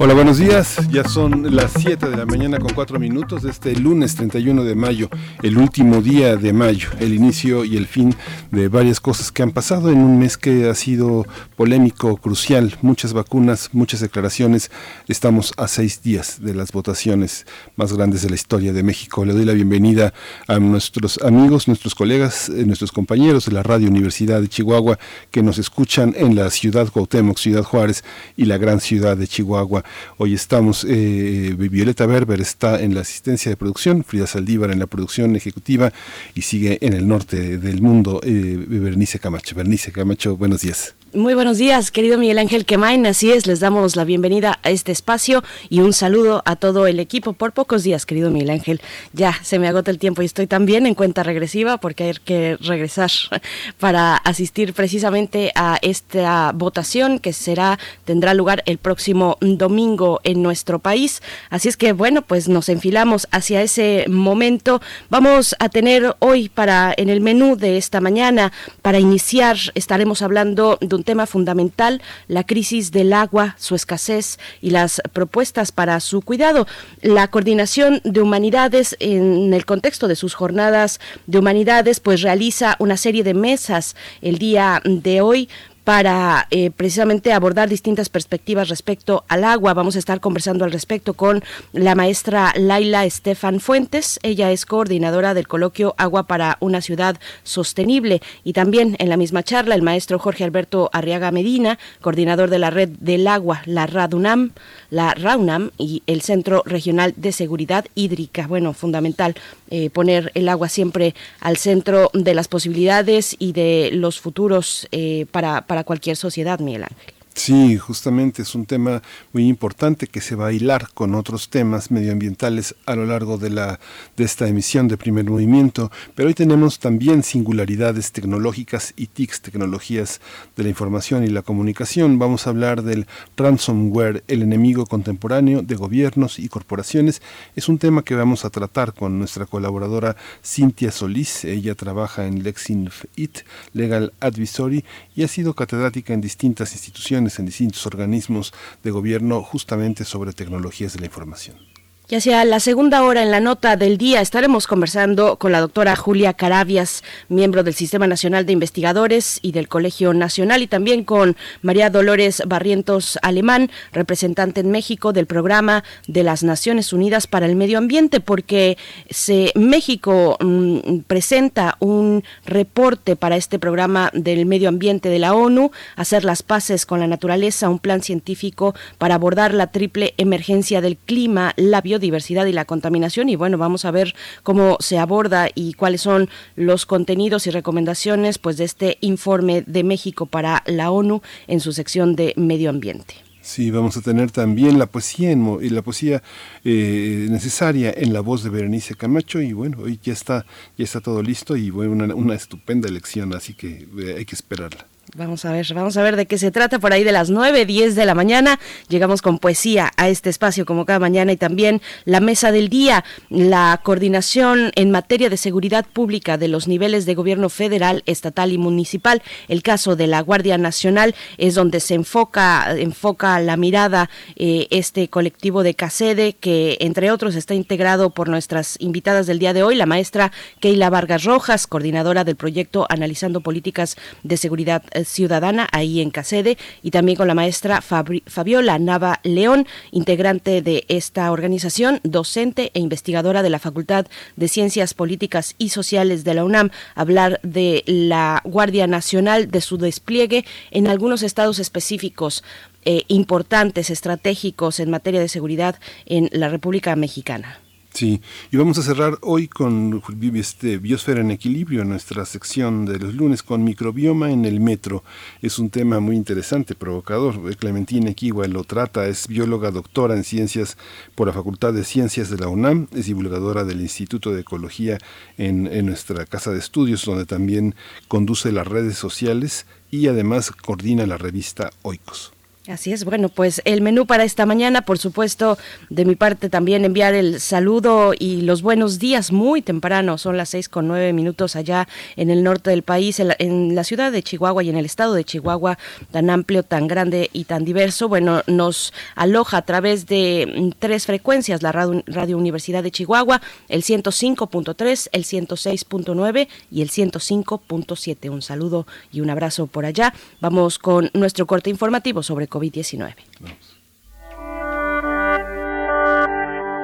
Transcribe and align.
Hola, 0.00 0.14
buenos 0.14 0.38
días. 0.38 0.76
Ya 0.92 1.02
son 1.02 1.56
las 1.56 1.72
7 1.72 2.08
de 2.08 2.16
la 2.16 2.24
mañana 2.24 2.60
con 2.60 2.72
4 2.72 3.00
minutos 3.00 3.42
de 3.42 3.50
este 3.50 3.74
lunes 3.74 4.14
31 4.14 4.62
de 4.62 4.76
mayo, 4.76 5.10
el 5.42 5.58
último 5.58 6.00
día 6.00 6.36
de 6.36 6.52
mayo, 6.52 6.90
el 7.00 7.12
inicio 7.12 7.64
y 7.64 7.76
el 7.76 7.88
fin 7.88 8.14
de 8.52 8.68
varias 8.68 9.00
cosas 9.00 9.32
que 9.32 9.42
han 9.42 9.50
pasado 9.50 9.90
en 9.90 9.98
un 9.98 10.20
mes 10.20 10.38
que 10.38 10.70
ha 10.70 10.74
sido 10.76 11.26
polémico, 11.56 12.16
crucial, 12.16 12.76
muchas 12.80 13.12
vacunas, 13.12 13.70
muchas 13.72 13.98
declaraciones. 13.98 14.70
Estamos 15.08 15.52
a 15.56 15.66
seis 15.66 16.00
días 16.00 16.40
de 16.40 16.54
las 16.54 16.70
votaciones 16.70 17.44
más 17.74 17.92
grandes 17.92 18.22
de 18.22 18.28
la 18.28 18.36
historia 18.36 18.72
de 18.72 18.84
México. 18.84 19.24
Le 19.24 19.32
doy 19.32 19.46
la 19.46 19.52
bienvenida 19.52 20.14
a 20.46 20.60
nuestros 20.60 21.18
amigos, 21.22 21.66
nuestros 21.66 21.96
colegas, 21.96 22.48
eh, 22.50 22.64
nuestros 22.64 22.92
compañeros 22.92 23.46
de 23.46 23.52
la 23.52 23.64
Radio 23.64 23.88
Universidad 23.88 24.40
de 24.40 24.46
Chihuahua 24.46 24.96
que 25.32 25.42
nos 25.42 25.58
escuchan 25.58 26.14
en 26.16 26.36
la 26.36 26.50
ciudad 26.50 26.86
Cuauhtémoc, 26.86 27.36
Ciudad 27.36 27.64
Juárez 27.64 28.04
y 28.36 28.44
la 28.44 28.58
gran 28.58 28.78
ciudad 28.78 29.16
de 29.16 29.26
Chihuahua. 29.26 29.82
Hoy 30.16 30.34
estamos, 30.34 30.86
eh, 30.88 31.54
Violeta 31.56 32.06
Berber 32.06 32.40
está 32.40 32.80
en 32.80 32.94
la 32.94 33.02
asistencia 33.02 33.50
de 33.50 33.56
producción, 33.56 34.04
Frida 34.04 34.26
Saldívar 34.26 34.70
en 34.70 34.78
la 34.78 34.86
producción 34.86 35.36
ejecutiva 35.36 35.92
y 36.34 36.42
sigue 36.42 36.78
en 36.80 36.92
el 36.92 37.06
norte 37.06 37.58
del 37.58 37.82
mundo 37.82 38.20
eh, 38.22 38.56
Bernice 38.68 39.18
Camacho. 39.18 39.54
Bernice 39.54 39.92
Camacho, 39.92 40.36
buenos 40.36 40.60
días. 40.60 40.97
Muy 41.18 41.34
buenos 41.34 41.58
días, 41.58 41.90
querido 41.90 42.16
Miguel 42.16 42.38
Ángel 42.38 42.64
Quemain. 42.64 43.04
Así 43.04 43.32
es, 43.32 43.48
les 43.48 43.58
damos 43.58 43.96
la 43.96 44.04
bienvenida 44.04 44.60
a 44.62 44.70
este 44.70 44.92
espacio 44.92 45.42
y 45.68 45.80
un 45.80 45.92
saludo 45.92 46.44
a 46.44 46.54
todo 46.54 46.86
el 46.86 47.00
equipo. 47.00 47.32
Por 47.32 47.50
pocos 47.50 47.82
días, 47.82 48.06
querido 48.06 48.30
Miguel 48.30 48.50
Ángel, 48.50 48.80
ya 49.12 49.36
se 49.42 49.58
me 49.58 49.66
agota 49.66 49.90
el 49.90 49.98
tiempo 49.98 50.22
y 50.22 50.26
estoy 50.26 50.46
también 50.46 50.86
en 50.86 50.94
cuenta 50.94 51.24
regresiva 51.24 51.78
porque 51.78 52.04
hay 52.04 52.12
que 52.24 52.56
regresar 52.60 53.10
para 53.80 54.14
asistir 54.14 54.74
precisamente 54.74 55.50
a 55.56 55.80
esta 55.82 56.52
votación 56.54 57.18
que 57.18 57.32
será 57.32 57.80
tendrá 58.04 58.32
lugar 58.32 58.62
el 58.66 58.78
próximo 58.78 59.38
domingo 59.40 60.20
en 60.22 60.40
nuestro 60.40 60.78
país. 60.78 61.20
Así 61.50 61.68
es 61.68 61.76
que 61.76 61.92
bueno, 61.94 62.22
pues 62.22 62.48
nos 62.48 62.68
enfilamos 62.68 63.26
hacia 63.32 63.60
ese 63.60 64.04
momento. 64.06 64.80
Vamos 65.10 65.56
a 65.58 65.68
tener 65.68 66.14
hoy 66.20 66.48
para 66.48 66.94
en 66.96 67.08
el 67.08 67.20
menú 67.20 67.56
de 67.56 67.76
esta 67.76 68.00
mañana 68.00 68.52
para 68.82 69.00
iniciar 69.00 69.56
estaremos 69.74 70.22
hablando 70.22 70.78
de 70.80 70.94
un 70.94 71.07
tema 71.08 71.24
fundamental, 71.24 72.02
la 72.26 72.44
crisis 72.44 72.92
del 72.92 73.14
agua, 73.14 73.56
su 73.58 73.74
escasez 73.74 74.38
y 74.60 74.68
las 74.68 75.00
propuestas 75.14 75.72
para 75.72 75.98
su 76.00 76.20
cuidado. 76.20 76.66
La 77.00 77.28
coordinación 77.28 78.02
de 78.04 78.20
humanidades 78.20 78.94
en 79.00 79.54
el 79.54 79.64
contexto 79.64 80.06
de 80.06 80.16
sus 80.16 80.34
jornadas 80.34 81.00
de 81.26 81.38
humanidades, 81.38 81.98
pues 81.98 82.20
realiza 82.20 82.76
una 82.78 82.98
serie 82.98 83.24
de 83.24 83.32
mesas 83.32 83.96
el 84.20 84.36
día 84.36 84.82
de 84.84 85.22
hoy 85.22 85.48
para 85.88 86.46
eh, 86.50 86.70
precisamente 86.70 87.32
abordar 87.32 87.70
distintas 87.70 88.10
perspectivas 88.10 88.68
respecto 88.68 89.24
al 89.26 89.42
agua. 89.42 89.72
Vamos 89.72 89.96
a 89.96 89.98
estar 89.98 90.20
conversando 90.20 90.66
al 90.66 90.70
respecto 90.70 91.14
con 91.14 91.42
la 91.72 91.94
maestra 91.94 92.52
Laila 92.58 93.06
Estefan 93.06 93.58
Fuentes. 93.58 94.20
Ella 94.22 94.52
es 94.52 94.66
coordinadora 94.66 95.32
del 95.32 95.48
coloquio 95.48 95.94
Agua 95.96 96.24
para 96.24 96.58
una 96.60 96.82
ciudad 96.82 97.16
sostenible. 97.42 98.20
Y 98.44 98.52
también 98.52 98.96
en 98.98 99.08
la 99.08 99.16
misma 99.16 99.42
charla 99.42 99.74
el 99.74 99.80
maestro 99.80 100.18
Jorge 100.18 100.44
Alberto 100.44 100.90
Arriaga 100.92 101.30
Medina, 101.30 101.78
coordinador 102.02 102.50
de 102.50 102.58
la 102.58 102.68
red 102.68 102.90
del 103.00 103.26
agua, 103.26 103.62
la 103.64 103.86
RADUNAM, 103.86 104.52
la 104.90 105.14
RAUNAM 105.14 105.70
y 105.78 106.02
el 106.06 106.20
Centro 106.20 106.64
Regional 106.66 107.14
de 107.16 107.32
Seguridad 107.32 107.86
Hídrica. 107.94 108.46
Bueno, 108.46 108.74
fundamental 108.74 109.36
eh, 109.70 109.88
poner 109.88 110.32
el 110.34 110.50
agua 110.50 110.68
siempre 110.68 111.14
al 111.40 111.56
centro 111.56 112.10
de 112.12 112.34
las 112.34 112.46
posibilidades 112.46 113.34
y 113.38 113.52
de 113.52 113.88
los 113.94 114.20
futuros 114.20 114.86
eh, 114.92 115.24
para 115.30 115.62
cualquier 115.84 116.16
sociedad, 116.16 116.58
Miguel 116.60 116.84
Ángel. 116.84 117.17
Sí, 117.38 117.78
justamente 117.78 118.42
es 118.42 118.56
un 118.56 118.66
tema 118.66 119.00
muy 119.32 119.46
importante 119.46 120.08
que 120.08 120.20
se 120.20 120.34
va 120.34 120.48
a 120.48 120.52
hilar 120.52 120.88
con 120.92 121.14
otros 121.14 121.50
temas 121.50 121.92
medioambientales 121.92 122.74
a 122.84 122.96
lo 122.96 123.06
largo 123.06 123.38
de, 123.38 123.48
la, 123.48 123.78
de 124.16 124.24
esta 124.24 124.48
emisión 124.48 124.88
de 124.88 124.96
primer 124.96 125.24
movimiento, 125.24 125.92
pero 126.16 126.26
hoy 126.26 126.34
tenemos 126.34 126.80
también 126.80 127.22
singularidades 127.22 128.10
tecnológicas 128.10 128.92
y 128.96 129.06
TICs, 129.06 129.40
tecnologías 129.40 130.20
de 130.56 130.64
la 130.64 130.68
información 130.68 131.22
y 131.22 131.28
la 131.28 131.42
comunicación. 131.42 132.18
Vamos 132.18 132.46
a 132.46 132.50
hablar 132.50 132.82
del 132.82 133.06
ransomware, 133.36 134.24
el 134.26 134.42
enemigo 134.42 134.84
contemporáneo 134.84 135.62
de 135.62 135.76
gobiernos 135.76 136.40
y 136.40 136.48
corporaciones. 136.48 137.22
Es 137.54 137.68
un 137.68 137.78
tema 137.78 138.02
que 138.02 138.16
vamos 138.16 138.44
a 138.44 138.50
tratar 138.50 138.94
con 138.94 139.16
nuestra 139.16 139.46
colaboradora 139.46 140.16
Cintia 140.44 140.90
Solís. 140.90 141.44
Ella 141.44 141.76
trabaja 141.76 142.26
en 142.26 142.42
LexinFit, 142.42 143.38
Legal 143.74 144.12
Advisory, 144.18 144.84
y 145.14 145.22
ha 145.22 145.28
sido 145.28 145.54
catedrática 145.54 146.12
en 146.12 146.20
distintas 146.20 146.72
instituciones 146.72 147.27
en 147.38 147.46
distintos 147.46 147.86
organismos 147.86 148.52
de 148.82 148.90
gobierno 148.90 149.42
justamente 149.42 150.04
sobre 150.04 150.32
tecnologías 150.32 150.94
de 150.94 151.00
la 151.00 151.06
información. 151.06 151.67
Y 152.10 152.14
hacia 152.14 152.42
la 152.46 152.58
segunda 152.58 153.02
hora 153.02 153.22
en 153.22 153.30
la 153.30 153.38
nota 153.38 153.76
del 153.76 153.98
día 153.98 154.22
estaremos 154.22 154.66
conversando 154.66 155.36
con 155.36 155.52
la 155.52 155.60
doctora 155.60 155.94
Julia 155.94 156.32
Carabias, 156.32 157.04
miembro 157.28 157.62
del 157.62 157.74
Sistema 157.74 158.06
Nacional 158.06 158.46
de 158.46 158.54
Investigadores 158.54 159.38
y 159.42 159.52
del 159.52 159.68
Colegio 159.68 160.14
Nacional, 160.14 160.62
y 160.62 160.68
también 160.68 161.04
con 161.04 161.36
María 161.60 161.90
Dolores 161.90 162.42
Barrientos 162.46 163.18
Alemán, 163.20 163.70
representante 163.92 164.60
en 164.60 164.70
México 164.70 165.12
del 165.12 165.26
Programa 165.26 165.84
de 166.06 166.22
las 166.22 166.42
Naciones 166.44 166.94
Unidas 166.94 167.26
para 167.26 167.44
el 167.44 167.56
Medio 167.56 167.76
Ambiente, 167.76 168.20
porque 168.20 168.78
se, 169.10 169.52
México 169.54 170.38
mm, 170.40 171.00
presenta 171.00 171.76
un 171.78 172.24
reporte 172.46 173.16
para 173.16 173.36
este 173.36 173.58
programa 173.58 174.10
del 174.14 174.46
medio 174.46 174.70
ambiente 174.70 175.10
de 175.10 175.18
la 175.18 175.34
ONU, 175.34 175.72
hacer 175.94 176.24
las 176.24 176.42
paces 176.42 176.86
con 176.86 177.00
la 177.00 177.06
naturaleza, 177.06 177.68
un 177.68 177.80
plan 177.80 178.00
científico 178.00 178.74
para 178.96 179.16
abordar 179.16 179.52
la 179.52 179.66
triple 179.66 180.14
emergencia 180.16 180.80
del 180.80 180.96
clima, 180.96 181.52
la 181.56 181.82
biodiversidad, 181.82 181.97
diversidad 181.98 182.46
y 182.46 182.52
la 182.52 182.64
contaminación 182.64 183.28
y 183.28 183.36
bueno, 183.36 183.58
vamos 183.58 183.84
a 183.84 183.90
ver 183.90 184.14
cómo 184.42 184.76
se 184.80 184.98
aborda 184.98 185.48
y 185.54 185.74
cuáles 185.74 186.00
son 186.00 186.28
los 186.56 186.86
contenidos 186.86 187.46
y 187.46 187.50
recomendaciones 187.50 188.38
pues 188.38 188.56
de 188.56 188.64
este 188.64 188.98
informe 189.00 189.62
de 189.66 189.84
México 189.84 190.26
para 190.26 190.62
la 190.66 190.90
ONU 190.90 191.22
en 191.46 191.60
su 191.60 191.72
sección 191.72 192.16
de 192.16 192.34
medio 192.36 192.70
ambiente. 192.70 193.14
Sí, 193.40 193.70
vamos 193.70 193.96
a 193.96 194.02
tener 194.02 194.30
también 194.30 194.78
la 194.78 194.86
poesía 194.86 195.30
en, 195.30 195.74
la 195.74 195.80
poesía 195.80 196.22
eh, 196.64 197.28
necesaria 197.30 197.94
en 197.96 198.12
la 198.12 198.20
voz 198.20 198.42
de 198.42 198.50
Berenice 198.50 198.94
Camacho 198.94 199.40
y 199.40 199.54
bueno, 199.54 199.78
hoy 199.80 199.98
ya 200.02 200.12
está 200.12 200.44
ya 200.76 200.84
está 200.84 201.00
todo 201.00 201.22
listo 201.22 201.56
y 201.56 201.70
bueno, 201.70 201.92
una, 201.92 202.14
una 202.14 202.34
estupenda 202.34 202.88
elección, 202.88 203.34
así 203.34 203.54
que 203.54 203.88
eh, 203.98 204.16
hay 204.18 204.26
que 204.26 204.34
esperarla. 204.34 204.86
Vamos 205.16 205.46
a 205.46 205.52
ver, 205.52 205.66
vamos 205.72 205.96
a 205.96 206.02
ver 206.02 206.16
de 206.16 206.26
qué 206.26 206.36
se 206.36 206.50
trata 206.50 206.78
por 206.78 206.92
ahí 206.92 207.02
de 207.02 207.12
las 207.12 207.30
9, 207.30 207.64
10 207.64 207.94
de 207.94 208.04
la 208.04 208.14
mañana. 208.14 208.60
Llegamos 208.88 209.22
con 209.22 209.38
poesía 209.38 209.90
a 209.96 210.10
este 210.10 210.28
espacio 210.28 210.66
como 210.66 210.84
cada 210.84 210.98
mañana 210.98 211.32
y 211.32 211.38
también 211.38 211.80
la 212.04 212.20
mesa 212.20 212.52
del 212.52 212.68
día, 212.68 213.04
la 213.30 213.80
coordinación 213.82 214.70
en 214.74 214.90
materia 214.90 215.30
de 215.30 215.38
seguridad 215.38 215.86
pública 215.90 216.36
de 216.36 216.48
los 216.48 216.68
niveles 216.68 217.06
de 217.06 217.14
gobierno 217.14 217.48
federal, 217.48 218.02
estatal 218.04 218.52
y 218.52 218.58
municipal. 218.58 219.22
El 219.48 219.62
caso 219.62 219.96
de 219.96 220.08
la 220.08 220.20
Guardia 220.20 220.58
Nacional 220.58 221.14
es 221.38 221.54
donde 221.54 221.80
se 221.80 221.94
enfoca, 221.94 222.76
enfoca 222.76 223.40
la 223.40 223.56
mirada 223.56 224.10
eh, 224.36 224.66
este 224.70 225.08
colectivo 225.08 225.62
de 225.62 225.72
CACEDE 225.72 226.34
que 226.34 226.76
entre 226.80 227.10
otros 227.10 227.34
está 227.34 227.54
integrado 227.54 228.10
por 228.10 228.28
nuestras 228.28 228.76
invitadas 228.78 229.26
del 229.26 229.38
día 229.38 229.54
de 229.54 229.62
hoy, 229.62 229.74
la 229.74 229.86
maestra 229.86 230.32
Keila 230.60 230.90
Vargas 230.90 231.24
Rojas, 231.24 231.66
coordinadora 231.66 232.24
del 232.24 232.36
proyecto 232.36 232.86
Analizando 232.90 233.40
Políticas 233.40 233.96
de 234.22 234.36
Seguridad 234.36 234.82
ciudadana 235.06 235.68
ahí 235.72 236.00
en 236.00 236.10
Casede 236.10 236.58
y 236.82 236.90
también 236.90 237.16
con 237.16 237.28
la 237.28 237.34
maestra 237.34 237.80
Fabiola 237.80 238.78
Nava 238.78 239.20
León, 239.22 239.66
integrante 239.90 240.62
de 240.62 240.84
esta 240.88 241.30
organización, 241.32 242.00
docente 242.02 242.70
e 242.74 242.80
investigadora 242.80 243.42
de 243.42 243.50
la 243.50 243.58
Facultad 243.58 244.06
de 244.36 244.48
Ciencias 244.48 244.94
Políticas 244.94 245.54
y 245.58 245.70
Sociales 245.70 246.24
de 246.24 246.34
la 246.34 246.44
UNAM, 246.44 246.70
hablar 246.94 247.40
de 247.42 247.82
la 247.86 248.40
Guardia 248.44 248.86
Nacional, 248.86 249.50
de 249.50 249.60
su 249.60 249.78
despliegue 249.78 250.44
en 250.70 250.88
algunos 250.88 251.22
estados 251.22 251.58
específicos. 251.58 252.44
Eh, 252.84 253.02
importantes, 253.08 253.90
estratégicos 253.90 254.80
en 254.80 254.88
materia 254.88 255.20
de 255.20 255.28
seguridad 255.28 255.76
en 256.06 256.30
la 256.32 256.48
República 256.48 256.96
Mexicana. 256.96 257.60
Sí, 257.98 258.22
y 258.52 258.56
vamos 258.56 258.78
a 258.78 258.82
cerrar 258.82 259.18
hoy 259.22 259.48
con 259.48 260.00
este, 260.36 260.78
Biosfera 260.78 261.20
en 261.20 261.32
Equilibrio, 261.32 261.84
nuestra 261.84 262.24
sección 262.26 262.86
de 262.86 263.00
los 263.00 263.12
lunes 263.12 263.42
con 263.42 263.64
microbioma 263.64 264.30
en 264.30 264.44
el 264.44 264.60
metro. 264.60 265.02
Es 265.42 265.58
un 265.58 265.68
tema 265.68 265.98
muy 265.98 266.14
interesante, 266.14 266.76
provocador. 266.76 267.56
Clementina 267.56 268.10
Equiwa 268.10 268.46
lo 268.46 268.62
trata, 268.62 269.08
es 269.08 269.26
bióloga 269.26 269.72
doctora 269.72 270.14
en 270.14 270.22
ciencias 270.22 270.76
por 271.16 271.26
la 271.26 271.32
Facultad 271.32 271.72
de 271.72 271.82
Ciencias 271.82 272.30
de 272.30 272.38
la 272.38 272.46
UNAM, 272.46 272.86
es 272.94 273.06
divulgadora 273.06 273.64
del 273.64 273.80
Instituto 273.80 274.32
de 274.32 274.42
Ecología 274.42 274.98
en, 275.36 275.66
en 275.66 275.86
nuestra 275.86 276.24
casa 276.24 276.52
de 276.52 276.60
estudios, 276.60 277.04
donde 277.04 277.26
también 277.26 277.74
conduce 278.06 278.52
las 278.52 278.68
redes 278.68 278.96
sociales 278.96 279.66
y 279.90 280.06
además 280.06 280.52
coordina 280.52 281.04
la 281.04 281.18
revista 281.18 281.70
Oikos. 281.82 282.37
Así 282.68 282.92
es, 282.92 283.06
bueno, 283.06 283.30
pues 283.30 283.62
el 283.64 283.80
menú 283.80 284.04
para 284.06 284.24
esta 284.24 284.44
mañana, 284.44 284.82
por 284.82 284.98
supuesto, 284.98 285.56
de 285.88 286.04
mi 286.04 286.16
parte 286.16 286.50
también 286.50 286.84
enviar 286.84 287.14
el 287.14 287.40
saludo 287.40 288.12
y 288.18 288.42
los 288.42 288.60
buenos 288.60 288.98
días 288.98 289.32
muy 289.32 289.62
temprano, 289.62 290.18
son 290.18 290.36
las 290.36 290.50
seis 290.50 290.68
con 290.68 290.86
nueve 290.86 291.14
minutos 291.14 291.56
allá 291.56 291.88
en 292.16 292.28
el 292.28 292.44
norte 292.44 292.68
del 292.68 292.82
país, 292.82 293.20
en 293.20 293.74
la, 293.74 293.84
ciudad 293.84 294.12
de 294.12 294.22
Chihuahua 294.22 294.62
y 294.62 294.68
en 294.68 294.76
el 294.76 294.84
estado 294.84 295.14
de 295.14 295.24
Chihuahua, 295.24 295.78
tan 296.10 296.28
amplio, 296.28 296.62
tan 296.62 296.88
grande 296.88 297.30
y 297.32 297.44
tan 297.44 297.64
diverso. 297.64 298.06
Bueno, 298.06 298.42
nos 298.46 298.92
aloja 299.14 299.56
a 299.56 299.62
través 299.62 300.06
de 300.06 300.52
mm, 300.54 300.78
tres 300.78 301.06
frecuencias, 301.06 301.62
la 301.62 301.72
radio, 301.72 302.02
radio 302.06 302.36
Universidad 302.36 302.82
de 302.82 302.90
Chihuahua, 302.90 303.40
el 303.70 303.82
105.3, 303.82 305.08
el 305.12 305.24
106.9 305.24 306.48
y 306.70 306.82
el 306.82 306.90
105.7. 306.90 308.28
Un 308.28 308.42
saludo 308.42 308.86
y 309.10 309.22
un 309.22 309.30
abrazo 309.30 309.68
por 309.68 309.86
allá. 309.86 310.12
Vamos 310.42 310.78
con 310.78 311.10
nuestro 311.14 311.46
corte 311.46 311.70
informativo 311.70 312.22
sobre 312.22 312.46
COVID-19. 312.58 313.14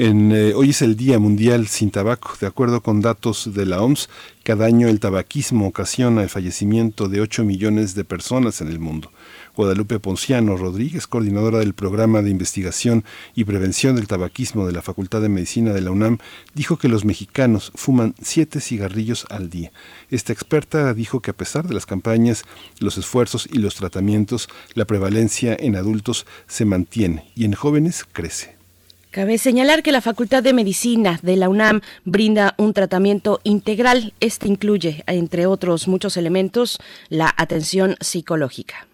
Eh, 0.00 0.52
hoy 0.54 0.70
es 0.70 0.80
el 0.82 0.94
Día 0.94 1.18
Mundial 1.18 1.66
sin 1.66 1.90
Tabaco. 1.90 2.34
De 2.40 2.46
acuerdo 2.46 2.84
con 2.84 3.00
datos 3.00 3.52
de 3.52 3.66
la 3.66 3.82
OMS, 3.82 4.08
cada 4.44 4.64
año 4.66 4.86
el 4.86 5.00
tabaquismo 5.00 5.66
ocasiona 5.66 6.22
el 6.22 6.28
fallecimiento 6.28 7.08
de 7.08 7.20
8 7.20 7.42
millones 7.42 7.96
de 7.96 8.04
personas 8.04 8.60
en 8.60 8.68
el 8.68 8.78
mundo. 8.78 9.10
Guadalupe 9.56 9.98
Ponciano 9.98 10.56
Rodríguez, 10.56 11.08
coordinadora 11.08 11.58
del 11.58 11.74
programa 11.74 12.22
de 12.22 12.30
investigación 12.30 13.04
y 13.34 13.42
prevención 13.42 13.96
del 13.96 14.06
tabaquismo 14.06 14.68
de 14.68 14.72
la 14.72 14.82
Facultad 14.82 15.20
de 15.20 15.30
Medicina 15.30 15.72
de 15.72 15.80
la 15.80 15.90
UNAM, 15.90 16.18
dijo 16.54 16.76
que 16.76 16.86
los 16.86 17.04
mexicanos 17.04 17.72
fuman 17.74 18.14
7 18.22 18.60
cigarrillos 18.60 19.26
al 19.30 19.50
día. 19.50 19.72
Esta 20.10 20.32
experta 20.32 20.94
dijo 20.94 21.18
que 21.22 21.32
a 21.32 21.36
pesar 21.36 21.66
de 21.66 21.74
las 21.74 21.86
campañas, 21.86 22.44
los 22.78 22.98
esfuerzos 22.98 23.48
y 23.52 23.58
los 23.58 23.74
tratamientos, 23.74 24.48
la 24.74 24.84
prevalencia 24.84 25.56
en 25.58 25.74
adultos 25.74 26.24
se 26.46 26.64
mantiene 26.66 27.32
y 27.34 27.46
en 27.46 27.54
jóvenes 27.54 28.04
crece. 28.04 28.57
Cabe 29.18 29.36
señalar 29.36 29.82
que 29.82 29.90
la 29.90 30.00
Facultad 30.00 30.44
de 30.44 30.52
Medicina 30.52 31.18
de 31.24 31.34
la 31.34 31.48
UNAM 31.48 31.80
brinda 32.04 32.54
un 32.56 32.72
tratamiento 32.72 33.40
integral. 33.42 34.14
Este 34.20 34.46
incluye, 34.46 35.02
entre 35.08 35.46
otros 35.46 35.88
muchos 35.88 36.16
elementos, 36.16 36.78
la 37.08 37.34
atención 37.36 37.96
psicológica. 37.98 38.86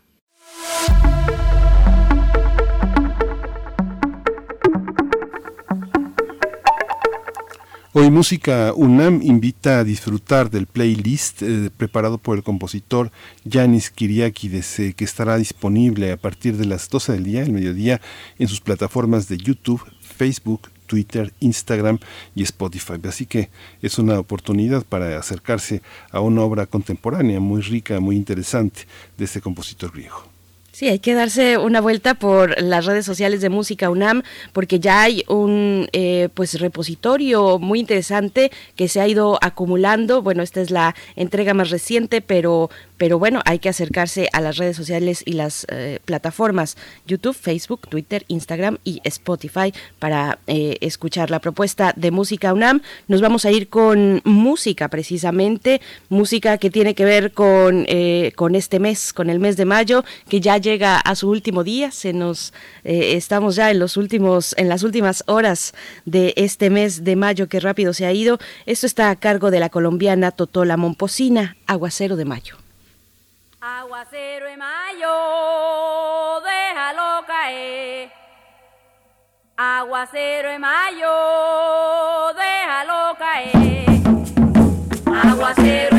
Hoy 7.96 8.10
Música 8.10 8.72
UNAM 8.74 9.20
invita 9.22 9.78
a 9.78 9.84
disfrutar 9.84 10.50
del 10.50 10.66
playlist 10.66 11.42
eh, 11.42 11.70
preparado 11.76 12.18
por 12.18 12.36
el 12.36 12.42
compositor 12.42 13.12
Yanis 13.44 13.90
Kiriakides, 13.90 14.94
que 14.96 15.04
estará 15.04 15.36
disponible 15.36 16.10
a 16.10 16.16
partir 16.16 16.56
de 16.56 16.64
las 16.64 16.88
12 16.88 17.12
del 17.12 17.22
día, 17.22 17.42
el 17.42 17.52
mediodía, 17.52 18.00
en 18.38 18.48
sus 18.48 18.60
plataformas 18.60 19.28
de 19.28 19.36
YouTube, 19.36 19.80
Facebook, 20.16 20.70
Twitter, 20.86 21.32
Instagram 21.40 21.98
y 22.34 22.42
Spotify. 22.42 22.94
Así 23.08 23.26
que 23.26 23.50
es 23.82 23.98
una 23.98 24.18
oportunidad 24.18 24.84
para 24.84 25.18
acercarse 25.18 25.82
a 26.10 26.20
una 26.20 26.42
obra 26.42 26.66
contemporánea 26.66 27.40
muy 27.40 27.62
rica, 27.62 28.00
muy 28.00 28.16
interesante 28.16 28.86
de 29.18 29.24
este 29.24 29.40
compositor 29.40 29.92
griego. 29.92 30.33
Sí, 30.74 30.88
hay 30.88 30.98
que 30.98 31.14
darse 31.14 31.56
una 31.56 31.80
vuelta 31.80 32.14
por 32.14 32.60
las 32.60 32.84
redes 32.84 33.06
sociales 33.06 33.40
de 33.40 33.48
Música 33.48 33.90
UNAM 33.90 34.24
porque 34.52 34.80
ya 34.80 35.02
hay 35.02 35.22
un 35.28 35.88
eh, 35.92 36.30
pues 36.34 36.58
repositorio 36.58 37.60
muy 37.60 37.78
interesante 37.78 38.50
que 38.74 38.88
se 38.88 39.00
ha 39.00 39.06
ido 39.06 39.38
acumulando. 39.40 40.20
Bueno, 40.20 40.42
esta 40.42 40.60
es 40.60 40.72
la 40.72 40.96
entrega 41.14 41.54
más 41.54 41.70
reciente, 41.70 42.22
pero 42.22 42.70
pero 42.96 43.18
bueno, 43.18 43.40
hay 43.44 43.58
que 43.58 43.68
acercarse 43.68 44.28
a 44.32 44.40
las 44.40 44.56
redes 44.56 44.76
sociales 44.76 45.22
y 45.26 45.32
las 45.32 45.66
eh, 45.68 45.98
plataformas 46.04 46.76
YouTube, 47.06 47.34
Facebook, 47.34 47.88
Twitter, 47.88 48.24
Instagram 48.28 48.78
y 48.84 49.00
Spotify 49.04 49.74
para 49.98 50.38
eh, 50.46 50.78
escuchar 50.80 51.30
la 51.30 51.40
propuesta 51.40 51.92
de 51.96 52.10
Música 52.10 52.52
UNAM. 52.52 52.82
Nos 53.08 53.20
vamos 53.20 53.44
a 53.44 53.50
ir 53.50 53.68
con 53.68 54.22
música 54.24 54.88
precisamente, 54.88 55.80
música 56.08 56.58
que 56.58 56.70
tiene 56.70 56.94
que 56.94 57.04
ver 57.04 57.32
con, 57.32 57.84
eh, 57.88 58.32
con 58.36 58.54
este 58.54 58.78
mes, 58.78 59.12
con 59.12 59.28
el 59.28 59.40
mes 59.40 59.56
de 59.56 59.64
mayo, 59.64 60.04
que 60.28 60.40
ya 60.40 60.56
llega 60.64 60.98
a 60.98 61.14
su 61.14 61.30
último 61.30 61.62
día. 61.62 61.92
Se 61.92 62.12
nos 62.12 62.52
estamos 62.82 63.54
ya 63.54 63.70
en 63.70 63.78
los 63.78 63.96
últimos, 63.96 64.54
en 64.58 64.68
las 64.68 64.82
últimas 64.82 65.22
horas 65.28 65.74
de 66.04 66.34
este 66.36 66.70
mes 66.70 67.04
de 67.04 67.14
mayo 67.14 67.48
que 67.48 67.60
rápido 67.60 67.92
se 67.92 68.06
ha 68.06 68.12
ido. 68.12 68.38
Esto 68.66 68.86
está 68.86 69.10
a 69.10 69.16
cargo 69.16 69.52
de 69.52 69.60
la 69.60 69.68
colombiana 69.68 70.32
Totola 70.32 70.76
Momposina, 70.76 71.56
Aguacero 71.68 72.16
de 72.16 72.24
Mayo. 72.24 72.56
Aguacero 73.60 74.46
de 74.46 74.56
mayo, 74.56 75.08
déjalo 76.44 77.26
caer. 77.26 78.10
Aguacero 79.56 80.50
de 80.50 80.58
mayo, 80.58 81.12
déjalo 82.36 83.16
caer. 83.18 83.84
Aguacero 85.06 85.93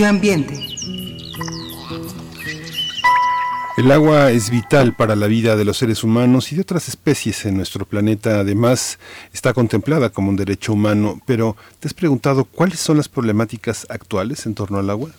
Medio 0.00 0.08
Ambiente. 0.08 0.54
El 3.76 3.92
agua 3.92 4.30
es 4.30 4.48
vital 4.48 4.96
para 4.96 5.14
la 5.14 5.26
vida 5.26 5.56
de 5.56 5.66
los 5.66 5.76
seres 5.76 6.02
humanos 6.02 6.52
y 6.52 6.54
de 6.54 6.62
otras 6.62 6.88
especies 6.88 7.44
en 7.44 7.58
nuestro 7.58 7.84
planeta. 7.84 8.40
Además, 8.40 8.98
está 9.34 9.52
contemplada 9.52 10.08
como 10.08 10.30
un 10.30 10.36
derecho 10.36 10.72
humano. 10.72 11.20
Pero, 11.26 11.54
¿te 11.80 11.88
has 11.88 11.92
preguntado 11.92 12.46
cuáles 12.46 12.80
son 12.80 12.96
las 12.96 13.10
problemáticas 13.10 13.86
actuales 13.90 14.46
en 14.46 14.54
torno 14.54 14.78
al 14.78 14.88
agua? 14.88 15.10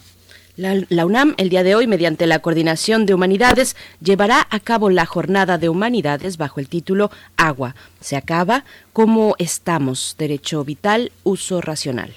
La, 0.55 1.05
UNAM, 1.05 1.35
el 1.37 1.49
día 1.49 1.61
de 1.61 1.75
hoy, 1.75 1.85
mediante 1.85 2.25
la 2.25 2.39
Coordinación 2.39 3.05
de 3.05 3.13
Humanidades, 3.13 3.75
llevará 4.01 4.47
a 4.49 4.59
cabo 4.59 4.89
la 4.89 5.05
Jornada 5.05 5.59
de 5.59 5.69
Humanidades 5.69 6.37
bajo 6.37 6.59
el 6.59 6.67
título 6.67 7.11
Agua. 7.37 7.75
Se 7.99 8.15
acaba 8.15 8.63
¿Cómo 8.93 9.35
estamos? 9.37 10.15
Derecho 10.17 10.63
vital, 10.65 11.11
uso 11.23 11.61
racional. 11.61 12.15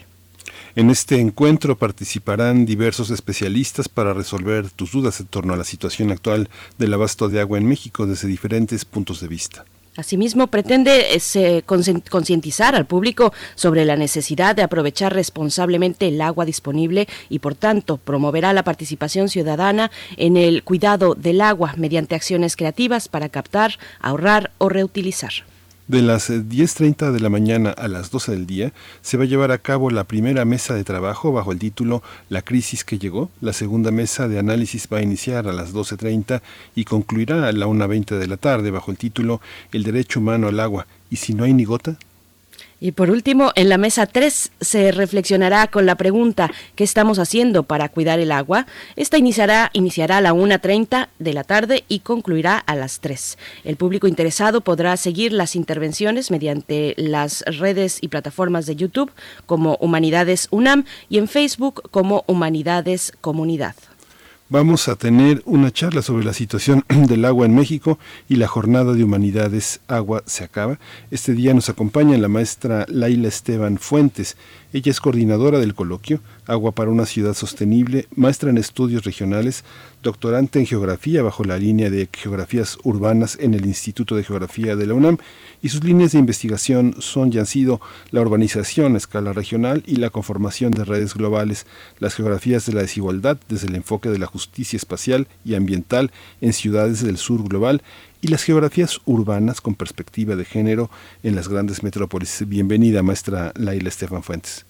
En 0.76 0.90
este 0.90 1.20
encuentro 1.20 1.78
participarán 1.78 2.66
diversos 2.66 3.10
especialistas 3.10 3.88
para 3.88 4.12
resolver 4.12 4.70
tus 4.70 4.90
dudas 4.90 5.20
en 5.20 5.26
torno 5.26 5.54
a 5.54 5.56
la 5.56 5.62
situación 5.62 6.10
actual 6.10 6.48
del 6.78 6.92
abasto 6.94 7.28
de 7.28 7.40
agua 7.40 7.58
en 7.58 7.66
México 7.66 8.06
desde 8.06 8.26
diferentes 8.26 8.84
puntos 8.84 9.20
de 9.20 9.28
vista. 9.28 9.64
Asimismo, 9.96 10.48
pretende 10.48 11.06
eh, 11.12 11.62
concientizar 11.64 12.74
al 12.74 12.86
público 12.86 13.32
sobre 13.54 13.84
la 13.84 13.94
necesidad 13.94 14.56
de 14.56 14.64
aprovechar 14.64 15.14
responsablemente 15.14 16.08
el 16.08 16.20
agua 16.20 16.44
disponible 16.44 17.06
y, 17.28 17.38
por 17.38 17.54
tanto, 17.54 17.98
promoverá 17.98 18.52
la 18.52 18.64
participación 18.64 19.28
ciudadana 19.28 19.92
en 20.16 20.36
el 20.36 20.64
cuidado 20.64 21.14
del 21.14 21.40
agua 21.40 21.74
mediante 21.76 22.16
acciones 22.16 22.56
creativas 22.56 23.06
para 23.06 23.28
captar, 23.28 23.78
ahorrar 24.00 24.50
o 24.58 24.68
reutilizar. 24.68 25.53
De 25.86 26.00
las 26.00 26.30
10.30 26.30 27.08
eh, 27.08 27.12
de 27.12 27.20
la 27.20 27.28
mañana 27.28 27.68
a 27.68 27.88
las 27.88 28.10
12 28.10 28.32
del 28.32 28.46
día 28.46 28.72
se 29.02 29.18
va 29.18 29.24
a 29.24 29.26
llevar 29.26 29.52
a 29.52 29.58
cabo 29.58 29.90
la 29.90 30.04
primera 30.04 30.46
mesa 30.46 30.74
de 30.74 30.82
trabajo 30.82 31.30
bajo 31.30 31.52
el 31.52 31.58
título 31.58 32.02
La 32.30 32.40
crisis 32.40 32.84
que 32.84 32.98
llegó. 32.98 33.30
La 33.42 33.52
segunda 33.52 33.90
mesa 33.90 34.26
de 34.26 34.38
análisis 34.38 34.88
va 34.90 34.98
a 34.98 35.02
iniciar 35.02 35.46
a 35.46 35.52
las 35.52 35.74
12.30 35.74 36.40
y 36.74 36.86
concluirá 36.86 37.48
a 37.48 37.52
la 37.52 37.66
1.20 37.66 38.16
de 38.18 38.26
la 38.26 38.38
tarde 38.38 38.70
bajo 38.70 38.92
el 38.92 38.96
título 38.96 39.42
El 39.72 39.82
derecho 39.82 40.20
humano 40.20 40.48
al 40.48 40.58
agua. 40.58 40.86
¿Y 41.10 41.16
si 41.16 41.34
no 41.34 41.44
hay 41.44 41.52
ni 41.52 41.64
gota? 41.64 41.98
Y 42.84 42.92
por 42.92 43.10
último, 43.10 43.50
en 43.54 43.70
la 43.70 43.78
mesa 43.78 44.04
3 44.04 44.52
se 44.60 44.92
reflexionará 44.92 45.68
con 45.68 45.86
la 45.86 45.94
pregunta 45.94 46.50
¿qué 46.74 46.84
estamos 46.84 47.18
haciendo 47.18 47.62
para 47.62 47.88
cuidar 47.88 48.20
el 48.20 48.30
agua? 48.30 48.66
Esta 48.94 49.16
iniciará, 49.16 49.70
iniciará 49.72 50.18
a 50.18 50.20
la 50.20 50.34
1.30 50.34 51.08
de 51.18 51.32
la 51.32 51.44
tarde 51.44 51.84
y 51.88 52.00
concluirá 52.00 52.58
a 52.58 52.76
las 52.76 53.00
3. 53.00 53.38
El 53.64 53.76
público 53.76 54.06
interesado 54.06 54.60
podrá 54.60 54.98
seguir 54.98 55.32
las 55.32 55.56
intervenciones 55.56 56.30
mediante 56.30 56.92
las 56.98 57.42
redes 57.46 58.00
y 58.02 58.08
plataformas 58.08 58.66
de 58.66 58.76
YouTube 58.76 59.10
como 59.46 59.78
Humanidades 59.80 60.48
UNAM 60.50 60.84
y 61.08 61.16
en 61.16 61.26
Facebook 61.26 61.88
como 61.90 62.22
Humanidades 62.26 63.14
Comunidad. 63.22 63.76
Vamos 64.50 64.88
a 64.88 64.96
tener 64.96 65.40
una 65.46 65.70
charla 65.70 66.02
sobre 66.02 66.22
la 66.22 66.34
situación 66.34 66.84
del 67.08 67.24
agua 67.24 67.46
en 67.46 67.54
México 67.54 67.98
y 68.28 68.36
la 68.36 68.46
jornada 68.46 68.92
de 68.92 69.02
humanidades 69.02 69.80
Agua 69.88 70.22
se 70.26 70.44
acaba. 70.44 70.78
Este 71.10 71.32
día 71.32 71.54
nos 71.54 71.70
acompaña 71.70 72.18
la 72.18 72.28
maestra 72.28 72.84
Laila 72.90 73.28
Esteban 73.28 73.78
Fuentes. 73.78 74.36
Ella 74.74 74.90
es 74.90 75.00
coordinadora 75.00 75.60
del 75.60 75.72
coloquio 75.72 76.20
Agua 76.46 76.72
para 76.72 76.90
una 76.90 77.06
ciudad 77.06 77.34
sostenible, 77.34 78.08
maestra 78.16 78.50
en 78.50 78.58
estudios 78.58 79.04
regionales, 79.04 79.64
doctorante 80.02 80.58
en 80.58 80.66
geografía 80.66 81.22
bajo 81.22 81.44
la 81.44 81.56
línea 81.58 81.90
de 81.90 82.08
geografías 82.12 82.76
urbanas 82.82 83.38
en 83.40 83.54
el 83.54 83.66
Instituto 83.66 84.16
de 84.16 84.24
Geografía 84.24 84.74
de 84.74 84.86
la 84.88 84.94
UNAM 84.94 85.18
y 85.62 85.68
sus 85.68 85.84
líneas 85.84 86.10
de 86.10 86.18
investigación 86.18 86.96
son 86.98 87.32
y 87.32 87.38
han 87.38 87.46
sido 87.46 87.80
la 88.10 88.20
urbanización 88.20 88.96
a 88.96 88.98
escala 88.98 89.32
regional 89.32 89.84
y 89.86 89.96
la 89.96 90.10
conformación 90.10 90.72
de 90.72 90.84
redes 90.84 91.14
globales, 91.14 91.66
las 92.00 92.16
geografías 92.16 92.66
de 92.66 92.72
la 92.72 92.82
desigualdad 92.82 93.38
desde 93.48 93.68
el 93.68 93.76
enfoque 93.76 94.10
de 94.10 94.18
la 94.18 94.26
justicia 94.26 94.76
espacial 94.76 95.28
y 95.44 95.54
ambiental 95.54 96.10
en 96.40 96.52
ciudades 96.52 97.00
del 97.00 97.16
sur 97.16 97.48
global 97.48 97.80
y 98.24 98.28
las 98.28 98.42
geografías 98.42 99.02
urbanas 99.04 99.60
con 99.60 99.74
perspectiva 99.74 100.34
de 100.34 100.46
género 100.46 100.88
en 101.22 101.36
las 101.36 101.46
grandes 101.46 101.82
metrópolis. 101.82 102.42
Bienvenida, 102.48 103.02
maestra 103.02 103.52
Laila 103.54 103.90
Estefan 103.90 104.22
Fuentes. 104.22 104.64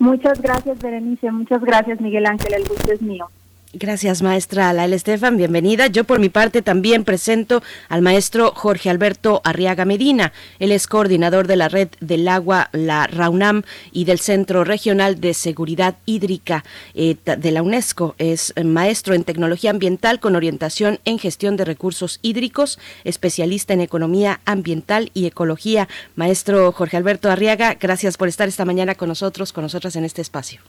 Muchas 0.00 0.42
gracias, 0.42 0.76
Berenice. 0.80 1.30
Muchas 1.30 1.62
gracias, 1.62 2.00
Miguel 2.00 2.26
Ángel. 2.26 2.54
El 2.54 2.64
gusto 2.64 2.92
es 2.92 3.00
mío. 3.00 3.30
Gracias, 3.72 4.22
maestra 4.22 4.72
Laila 4.72 4.96
Estefan. 4.96 5.36
Bienvenida. 5.36 5.88
Yo, 5.88 6.04
por 6.04 6.20
mi 6.20 6.28
parte, 6.28 6.62
también 6.62 7.04
presento 7.04 7.62
al 7.88 8.00
maestro 8.00 8.52
Jorge 8.54 8.88
Alberto 8.88 9.42
Arriaga 9.44 9.84
Medina. 9.84 10.32
Él 10.60 10.72
es 10.72 10.86
coordinador 10.86 11.46
de 11.46 11.56
la 11.56 11.68
Red 11.68 11.88
del 12.00 12.28
Agua, 12.28 12.70
la 12.72 13.06
RAUNAM, 13.06 13.64
y 13.92 14.04
del 14.04 14.20
Centro 14.20 14.64
Regional 14.64 15.20
de 15.20 15.34
Seguridad 15.34 15.96
Hídrica 16.06 16.64
eh, 16.94 17.16
de 17.24 17.50
la 17.50 17.62
UNESCO. 17.62 18.14
Es 18.18 18.54
maestro 18.64 19.14
en 19.14 19.24
tecnología 19.24 19.70
ambiental 19.70 20.20
con 20.20 20.36
orientación 20.36 21.00
en 21.04 21.18
gestión 21.18 21.56
de 21.56 21.64
recursos 21.64 22.20
hídricos, 22.22 22.78
especialista 23.04 23.74
en 23.74 23.80
economía 23.80 24.40
ambiental 24.44 25.10
y 25.12 25.26
ecología. 25.26 25.88
Maestro 26.14 26.70
Jorge 26.72 26.96
Alberto 26.96 27.30
Arriaga, 27.30 27.74
gracias 27.74 28.16
por 28.16 28.28
estar 28.28 28.48
esta 28.48 28.64
mañana 28.64 28.94
con 28.94 29.08
nosotros, 29.08 29.52
con 29.52 29.64
nosotras 29.64 29.96
en 29.96 30.04
este 30.04 30.22
espacio. 30.22 30.60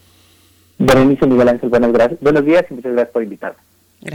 Berenice 0.79 1.25
Miguel 1.25 1.49
Ángel, 1.49 1.69
gracias. 1.91 2.19
Buenos 2.21 2.45
días 2.45 2.65
y 2.69 2.73
muchas 2.75 2.91
gracias 2.91 3.13
por 3.13 3.23
invitarme. 3.23 3.59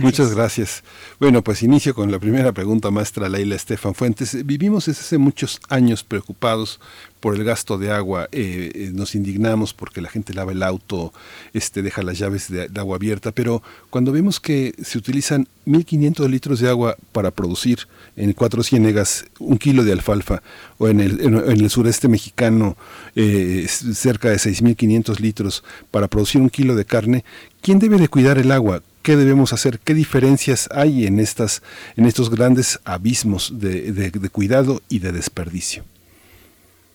Muchas 0.01 0.35
gracias. 0.35 0.85
Bueno, 1.19 1.43
pues 1.43 1.63
inicio 1.63 1.95
con 1.95 2.11
la 2.13 2.21
primera 2.21 2.53
pregunta, 2.53 2.91
maestra 2.91 3.29
Leila 3.29 3.57
Estefan 3.57 3.95
Fuentes. 3.95 4.47
Vivimos 4.47 4.87
desde 4.87 5.01
hace 5.01 5.19
muchos 5.19 5.61
años 5.69 6.05
preocupados 6.05 6.79
por 7.23 7.37
el 7.37 7.45
gasto 7.45 7.79
de 7.79 7.93
agua, 7.93 8.29
eh, 8.33 8.73
eh, 8.75 8.91
nos 8.93 9.15
indignamos 9.15 9.73
porque 9.73 10.01
la 10.01 10.09
gente 10.09 10.35
lava 10.35 10.51
el 10.51 10.63
auto, 10.65 11.13
este, 11.53 11.81
deja 11.81 12.03
las 12.03 12.19
llaves 12.19 12.51
de, 12.51 12.69
agua 12.75 12.97
abierta, 12.97 13.31
pero 13.31 13.63
cuando 13.91 14.11
vemos 14.11 14.41
que 14.41 14.75
se 14.83 14.99
utilizan 14.99 15.47
1.500 15.67 16.29
litros 16.29 16.59
de 16.59 16.69
agua 16.69 16.97
para 17.13 17.31
producir 17.31 17.87
en 18.17 18.33
Cuatro 18.33 18.65
Ciénegas 18.65 19.25
un 19.39 19.57
kilo 19.57 19.85
de 19.85 19.93
alfalfa, 19.93 20.43
o 20.79 20.89
en 20.89 20.99
el, 20.99 21.21
en, 21.21 21.37
el 21.37 21.71
sureste 21.71 22.09
mexicano 22.09 22.77
eh, 23.15 23.67
cerca 23.69 24.29
de 24.29 24.37
6.500 24.37 25.21
litros 25.21 25.63
para 25.93 26.09
producir 26.09 26.41
un 26.41 26.51
kilo 26.51 26.75
de 26.75 26.85
carne, 26.85 27.25
¿quién 27.61 27.79
debe 27.79 27.99
de 27.99 28.09
cuidar 28.09 28.39
el 28.39 28.51
agua? 28.51 28.83
¿Qué 29.03 29.17
debemos 29.17 29.53
hacer? 29.53 29.81
¿Qué 29.81 29.95
diferencias 29.95 30.69
hay 30.73 31.07
en, 31.07 31.19
estas, 31.19 31.61
en 31.97 32.07
estos 32.07 32.31
grandes 32.31 32.81
abismos 32.85 33.59
de, 33.59 34.31
cuidado 34.31 34.81
y 34.89 35.01
de 35.01 35.11
desperdicio? 35.11 35.83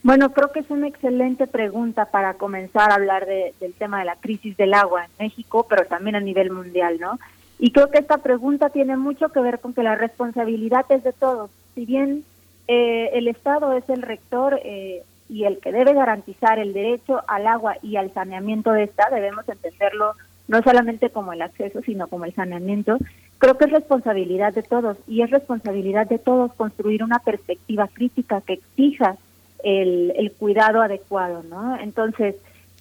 Bueno, 0.04 0.32
creo 0.32 0.54
que 0.54 0.62
es 0.62 0.70
una 0.70 0.88
excelente 0.88 1.48
pregunta 1.48 2.06
para 2.06 2.36
comenzar 2.36 2.92
a 2.92 2.96
hablar 2.96 3.26
del 3.26 3.74
tema 3.74 4.00
de 4.00 4.06
la 4.06 4.16
crisis 4.16 4.56
del 4.56 4.74
agua 4.74 5.04
en 5.04 5.12
México, 5.20 5.66
pero 5.70 5.86
también 5.86 6.16
a 6.16 6.22
nivel 6.22 6.50
mundial, 6.50 6.98
¿no? 6.98 7.20
Y 7.60 7.72
creo 7.72 7.92
que 7.92 7.98
esta 7.98 8.20
pregunta 8.20 8.70
tiene 8.70 8.96
mucho 8.96 9.30
que 9.30 9.42
ver 9.42 9.60
con 9.60 9.74
que 9.74 9.84
la 9.84 9.96
responsabilidad 9.96 10.86
es 10.90 11.04
de 11.04 11.12
todos. 11.12 11.50
Si 11.76 11.86
bien 11.86 12.24
eh, 12.70 13.10
el 13.14 13.28
Estado 13.28 13.74
es 13.74 13.90
el 13.90 14.02
rector 14.02 14.62
eh, 14.64 15.04
y 15.28 15.44
el 15.44 15.60
que 15.60 15.74
debe 15.74 15.94
garantizar 15.94 16.58
el 16.58 16.72
derecho 16.72 17.22
al 17.28 17.48
agua 17.48 17.76
y 17.82 17.98
al 17.98 18.14
saneamiento 18.14 18.72
de 18.72 18.84
esta, 18.84 19.10
debemos 19.10 19.50
entenderlo 19.50 20.14
no 20.48 20.62
solamente 20.62 21.10
como 21.10 21.34
el 21.34 21.42
acceso, 21.42 21.82
sino 21.82 22.08
como 22.08 22.26
el 22.26 22.34
saneamiento, 22.34 22.98
creo 23.38 23.58
que 23.58 23.66
es 23.66 23.72
responsabilidad 23.72 24.54
de 24.54 24.64
todos 24.64 24.98
y 25.08 25.22
es 25.22 25.30
responsabilidad 25.30 26.08
de 26.08 26.20
todos 26.20 26.54
construir 26.54 27.04
una 27.04 27.20
perspectiva 27.20 27.88
crítica 27.88 28.42
que 28.42 28.54
exija 28.54 29.18
el, 29.64 30.14
el 30.16 30.32
cuidado 30.32 30.82
adecuado, 30.82 31.44
¿no? 31.44 31.78
Entonces, 31.80 32.36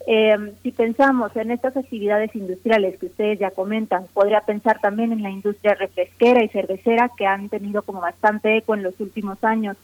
eh, 0.07 0.53
si 0.63 0.71
pensamos 0.71 1.35
en 1.37 1.51
estas 1.51 1.77
actividades 1.77 2.35
industriales 2.37 2.97
que 2.99 3.07
ustedes 3.07 3.39
ya 3.41 3.51
comentan, 3.51 4.07
podría 4.15 4.41
pensar 4.41 4.79
también 4.81 5.13
en 5.13 5.23
la 5.23 5.31
industria 5.31 5.75
refresquera 5.75 6.45
y 6.45 6.49
cervecera 6.49 7.11
que 7.17 7.27
han 7.27 7.49
tenido 7.49 7.83
como 7.83 8.01
bastante 8.01 8.57
eco 8.57 8.75
en 8.75 8.85
los 8.85 8.99
últimos 9.01 9.43
años, 9.43 9.77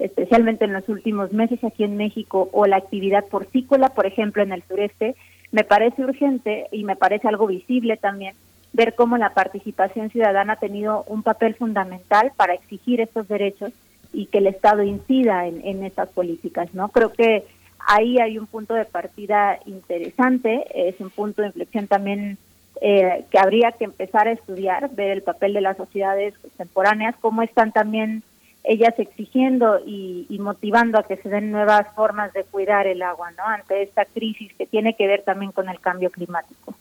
especialmente 0.00 0.64
en 0.64 0.72
los 0.72 0.88
últimos 0.88 1.32
meses 1.32 1.62
aquí 1.62 1.84
en 1.84 1.96
México, 1.96 2.48
o 2.52 2.66
la 2.66 2.76
actividad 2.76 3.26
porcícola, 3.26 3.90
por 3.90 4.06
ejemplo, 4.06 4.42
en 4.42 4.52
el 4.52 4.62
sureste, 4.64 5.14
me 5.52 5.64
parece 5.64 6.02
urgente 6.02 6.66
y 6.72 6.84
me 6.84 6.96
parece 6.96 7.28
algo 7.28 7.46
visible 7.46 7.96
también 7.96 8.34
ver 8.72 8.94
cómo 8.94 9.16
la 9.16 9.30
participación 9.30 10.10
ciudadana 10.10 10.54
ha 10.54 10.56
tenido 10.56 11.04
un 11.06 11.22
papel 11.22 11.54
fundamental 11.54 12.32
para 12.36 12.54
exigir 12.54 13.00
estos 13.00 13.26
derechos 13.28 13.72
y 14.12 14.26
que 14.26 14.38
el 14.38 14.46
Estado 14.46 14.82
incida 14.82 15.46
en, 15.46 15.60
en 15.66 15.84
estas 15.84 16.08
políticas, 16.10 16.72
¿no? 16.74 16.88
Creo 16.88 17.12
que 17.12 17.44
ahí 17.78 18.18
hay 18.18 18.38
un 18.38 18.46
punto 18.46 18.74
de 18.74 18.84
partida 18.84 19.58
interesante, 19.66 20.66
es 20.74 21.00
un 21.00 21.10
punto 21.10 21.42
de 21.42 21.48
inflexión 21.48 21.86
también 21.86 22.38
eh, 22.80 23.24
que 23.30 23.38
habría 23.38 23.72
que 23.72 23.84
empezar 23.84 24.28
a 24.28 24.32
estudiar, 24.32 24.90
ver 24.94 25.10
el 25.10 25.22
papel 25.22 25.52
de 25.54 25.60
las 25.60 25.76
sociedades 25.76 26.38
contemporáneas, 26.38 27.16
cómo 27.20 27.42
están 27.42 27.72
también 27.72 28.22
ellas 28.68 28.94
exigiendo 28.98 29.80
y, 29.84 30.26
motivando 30.38 30.98
a 30.98 31.02
que 31.02 31.16
se 31.16 31.28
den 31.28 31.50
nuevas 31.50 31.86
formas 31.96 32.32
de 32.34 32.44
cuidar 32.44 32.86
el 32.86 33.02
agua, 33.02 33.30
¿no? 33.32 33.44
Ante 33.44 33.82
esta 33.82 34.04
crisis 34.04 34.52
que 34.56 34.66
tiene 34.66 34.94
que 34.94 35.06
ver 35.06 35.22
también 35.24 35.52
con 35.52 35.68
el 35.68 35.80
cambio 35.80 36.10
climático. 36.10 36.74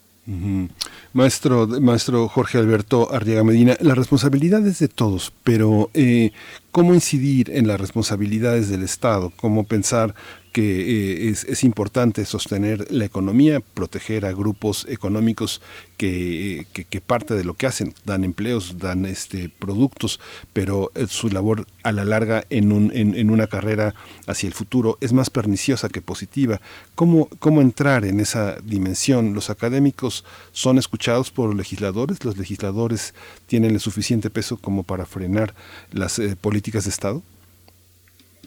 Maestro, 1.13 1.67
maestro 1.67 2.27
Jorge 2.27 2.57
Alberto 2.57 3.07
Arriaga 3.13 3.45
Medina, 3.45 3.77
la 3.79 3.95
responsabilidad 3.95 4.67
es 4.67 4.79
de 4.79 4.89
todos, 4.89 5.31
pero 5.45 5.89
eh, 5.93 6.31
cómo 6.77 6.93
incidir 6.93 7.49
en 7.49 7.67
las 7.67 7.81
responsabilidades 7.81 8.69
del 8.69 8.83
Estado, 8.83 9.33
cómo 9.35 9.63
pensar 9.63 10.13
que 10.57 11.27
eh, 11.27 11.29
es, 11.29 11.63
importante 11.63 12.25
sostener 12.25 12.91
la 12.91 13.05
economía, 13.05 13.59
proteger 13.59 14.25
a 14.25 14.31
grupos 14.31 14.87
económicos 14.89 15.61
que, 15.97 16.65
que, 16.73 17.01
parte 17.01 17.35
de 17.35 17.43
lo 17.43 17.53
que 17.53 17.67
hacen, 17.67 17.93
dan 18.05 18.23
empleos, 18.23 18.77
dan 18.79 19.05
este, 19.05 19.49
productos, 19.49 20.19
pero 20.53 20.91
eh, 20.95 21.05
su 21.07 21.29
labor 21.29 21.67
a 21.83 21.91
la 21.91 22.05
larga 22.05 22.43
en, 22.49 22.71
un, 22.71 22.91
en, 22.93 23.29
una 23.29 23.47
carrera 23.47 23.93
hacia 24.25 24.47
el 24.47 24.53
futuro 24.53 24.97
es 24.99 25.13
más 25.13 25.29
perniciosa 25.29 25.89
que 25.89 26.01
positiva. 26.01 26.59
¿Cómo, 26.95 27.29
¿Cómo 27.39 27.61
entrar 27.61 28.03
en 28.03 28.19
esa 28.19 28.57
dimensión? 28.63 29.33
¿Los 29.35 29.49
académicos 29.49 30.25
son 30.53 30.77
escuchados 30.79 31.29
por 31.29 31.55
legisladores? 31.55 32.25
¿Los 32.25 32.37
legisladores 32.37 33.13
tienen 33.45 33.71
el 33.71 33.79
suficiente 33.79 34.29
peso 34.29 34.57
como 34.57 34.83
para 34.83 35.05
frenar 35.05 35.53
las 35.91 36.17
eh, 36.17 36.35
políticas 36.35 36.66
de 36.73 36.89
Estado? 36.89 37.21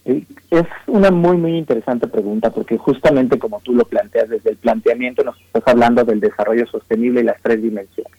Es 0.04 0.66
una 0.86 1.10
muy, 1.10 1.36
muy 1.36 1.56
interesante 1.56 2.06
pregunta 2.06 2.50
porque 2.50 2.76
justamente 2.78 3.38
como 3.38 3.60
tú 3.60 3.74
lo 3.74 3.84
planteas 3.84 4.28
desde 4.28 4.50
el 4.50 4.56
planteamiento 4.56 5.22
nos 5.22 5.38
estás 5.40 5.62
hablando 5.66 6.04
del 6.04 6.20
desarrollo 6.20 6.66
sostenible 6.66 7.20
y 7.20 7.24
las 7.24 7.40
tres 7.42 7.62
dimensiones, 7.62 8.12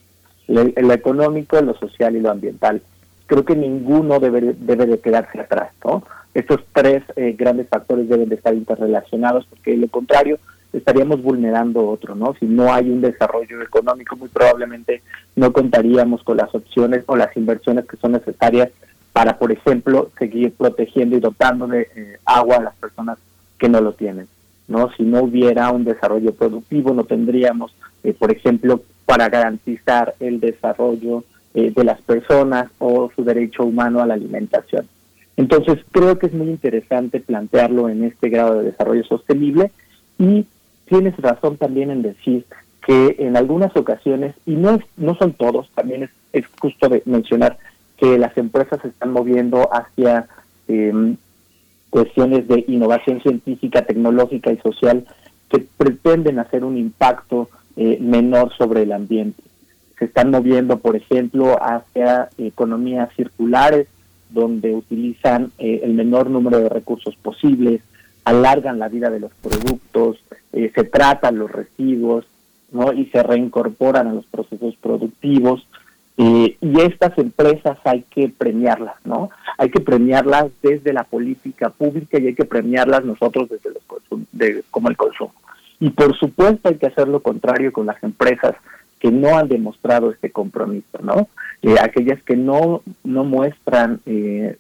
lo, 0.48 0.64
lo 0.64 0.94
económico, 0.94 1.60
lo 1.62 1.76
social 1.76 2.16
y 2.16 2.20
lo 2.20 2.32
ambiental. 2.32 2.82
Creo 3.26 3.46
que 3.46 3.56
ninguno 3.56 4.20
debe, 4.20 4.56
debe 4.60 4.86
de 4.86 5.00
quedarse 5.00 5.40
atrás, 5.40 5.72
¿no? 5.84 6.04
Estos 6.34 6.62
tres 6.74 7.04
eh, 7.16 7.36
grandes 7.38 7.68
factores 7.68 8.08
deben 8.08 8.30
de 8.30 8.36
estar 8.36 8.54
interrelacionados 8.54 9.46
porque 9.48 9.72
de 9.72 9.78
lo 9.78 9.88
contrario 9.88 10.40
estaríamos 10.72 11.22
vulnerando 11.22 11.88
otro, 11.88 12.16
¿no? 12.16 12.34
Si 12.40 12.46
no 12.46 12.74
hay 12.74 12.90
un 12.90 13.02
desarrollo 13.02 13.62
económico, 13.62 14.16
muy 14.16 14.30
probablemente 14.30 15.02
no 15.36 15.52
contaríamos 15.52 16.24
con 16.24 16.38
las 16.38 16.54
opciones 16.56 17.04
o 17.08 17.16
las 17.16 17.36
inversiones 17.36 17.86
que 17.86 17.98
son 17.98 18.14
necesarias 18.14 18.70
para, 19.14 19.38
por 19.38 19.52
ejemplo, 19.52 20.10
seguir 20.18 20.54
protegiendo 20.54 21.18
y 21.18 21.20
dotando 21.20 21.68
de 21.68 21.88
eh, 21.96 22.18
agua 22.26 22.58
a 22.58 22.64
las 22.64 22.76
personas 22.76 23.18
que 23.58 23.70
no 23.70 23.82
lo 23.82 23.94
tienen. 23.94 24.28
¿no? 24.68 24.90
Si 24.94 25.04
no 25.04 25.24
hubiera 25.24 25.70
un 25.72 25.84
desarrollo 25.84 26.34
productivo, 26.34 26.94
no 26.94 27.04
tendríamos, 27.04 27.76
eh, 28.04 28.14
por 28.14 28.32
ejemplo, 28.32 28.82
para 29.06 29.28
garantizar 29.28 30.16
el 30.20 30.40
desarrollo 30.40 31.24
eh, 31.54 31.72
de 31.76 31.84
las 31.84 32.02
personas 32.02 32.72
o 32.80 33.12
su 33.14 33.24
derecho 33.24 33.64
humano 33.64 34.02
a 34.02 34.06
la 34.06 34.14
alimentación. 34.14 34.88
Entonces, 35.36 35.80
creo 35.92 36.18
que 36.18 36.28
es 36.28 36.34
muy 36.34 36.48
interesante 36.48 37.20
plantearlo 37.20 37.90
en 37.90 38.06
este 38.06 38.30
grado 38.30 38.60
de 38.60 38.72
desarrollo 38.72 39.04
sostenible 39.04 39.72
y 40.18 40.46
tienes 40.86 41.18
razón 41.18 41.58
también 41.58 41.92
en 41.92 42.02
decir 42.02 42.46
que 42.86 43.18
en 43.20 43.36
algunas 43.38 43.76
ocasiones, 43.76 44.36
y 44.46 44.56
no, 44.56 44.80
no 44.98 45.16
son 45.16 45.34
todos, 45.34 45.70
también 45.76 46.04
es, 46.04 46.10
es 46.32 46.46
justo 46.60 46.90
de 46.90 47.04
mencionar 47.06 47.58
que 48.02 48.18
las 48.18 48.36
empresas 48.38 48.82
se 48.82 48.90
están 48.90 49.14
moviendo 49.14 49.70
hacia 49.72 50.28
eh, 50.68 51.16
cuestiones 51.92 52.48
de 52.48 52.66
innovación 52.68 53.22
científica, 53.22 53.84
tecnológica 53.84 54.52
y 54.52 54.58
social 54.58 55.06
que 55.50 55.60
pretenden 55.78 56.40
hacer 56.40 56.64
un 56.64 56.78
impacto 56.78 57.50
eh, 57.76 58.00
menor 58.02 58.52
sobre 58.58 58.84
el 58.84 58.92
ambiente. 58.92 59.44
Se 60.00 60.06
están 60.06 60.32
moviendo, 60.32 60.80
por 60.80 60.96
ejemplo, 60.96 61.58
hacia 61.62 62.30
economías 62.38 63.14
circulares, 63.16 63.88
donde 64.32 64.74
utilizan 64.74 65.52
eh, 65.60 65.82
el 65.84 65.94
menor 65.94 66.30
número 66.30 66.60
de 66.60 66.70
recursos 66.70 67.16
posibles, 67.18 67.82
alargan 68.24 68.80
la 68.80 68.88
vida 68.88 69.10
de 69.10 69.20
los 69.20 69.32
productos, 69.42 70.18
eh, 70.54 70.72
se 70.74 70.86
tratan 70.86 71.38
los 71.38 71.52
residuos, 71.52 72.26
¿no? 72.72 72.94
y 72.94 73.06
se 73.08 73.22
reincorporan 73.22 74.08
a 74.08 74.14
los 74.14 74.26
procesos 74.26 74.76
productivos. 74.82 75.68
Eh, 76.24 76.56
y 76.62 76.82
estas 76.82 77.18
empresas 77.18 77.80
hay 77.84 78.04
que 78.04 78.30
premiarlas, 78.30 78.94
¿no? 79.06 79.32
Hay 79.58 79.72
que 79.72 79.80
premiarlas 79.80 80.52
desde 80.62 80.94
la 80.94 81.04
política 81.04 81.72
pública 81.72 82.20
y 82.20 82.28
hay 82.28 82.36
que 82.36 82.46
premiarlas 82.46 83.04
nosotros 83.04 83.50
desde 83.50 83.72
los 83.72 83.82
de, 84.32 84.64
como 84.70 84.90
el 84.90 84.98
consumo. 84.98 85.34
Y 85.80 85.90
por 85.90 86.16
supuesto 86.16 86.70
hay 86.70 86.76
que 86.76 86.86
hacer 86.86 87.08
lo 87.08 87.22
contrario 87.22 87.74
con 87.74 87.88
las 87.88 88.04
empresas 88.04 88.54
que 89.00 89.10
no 89.10 89.36
han 89.36 89.48
demostrado 89.48 90.12
este 90.12 90.30
compromiso, 90.30 91.00
¿no? 91.02 91.28
Eh, 91.64 91.76
aquellas 91.82 92.22
que 92.22 92.36
no, 92.36 92.84
no 93.04 93.24
muestran 93.24 94.00
eh, 94.06 94.58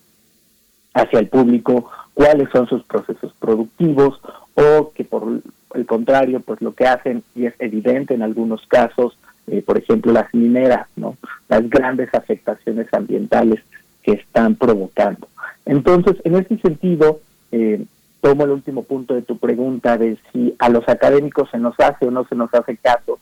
hacia 0.95 1.19
el 1.19 1.27
público 1.27 1.91
cuáles 2.15 2.49
son 2.49 2.67
sus 2.67 2.81
procesos 2.85 3.33
productivos 3.39 4.19
o 4.55 4.93
que 4.95 5.03
por 5.03 5.41
el 5.75 5.85
contrario, 5.85 6.39
pues 6.39 6.59
lo 6.59 6.73
que 6.73 6.87
hacen, 6.87 7.23
y 7.35 7.45
es 7.45 7.53
evidente 7.59 8.15
en 8.15 8.23
algunos 8.23 8.65
casos, 8.65 9.15
eh, 9.47 9.61
por 9.61 9.77
ejemplo, 9.77 10.11
las 10.11 10.33
mineras, 10.33 10.87
¿no? 10.95 11.17
Las 11.49 11.69
grandes 11.69 12.13
afectaciones 12.13 12.87
ambientales 12.93 13.61
que 14.03 14.13
están 14.13 14.55
provocando. 14.55 15.27
Entonces, 15.65 16.17
en 16.23 16.35
ese 16.35 16.57
sentido, 16.57 17.19
eh, 17.51 17.83
tomo 18.21 18.43
el 18.43 18.51
último 18.51 18.83
punto 18.83 19.13
de 19.13 19.21
tu 19.21 19.37
pregunta 19.37 19.97
de 19.97 20.17
si 20.31 20.55
a 20.59 20.69
los 20.69 20.87
académicos 20.87 21.49
se 21.49 21.57
nos 21.57 21.79
hace 21.79 22.07
o 22.07 22.11
no 22.11 22.25
se 22.25 22.35
nos 22.35 22.53
hace 22.53 22.77
caso 22.77 23.19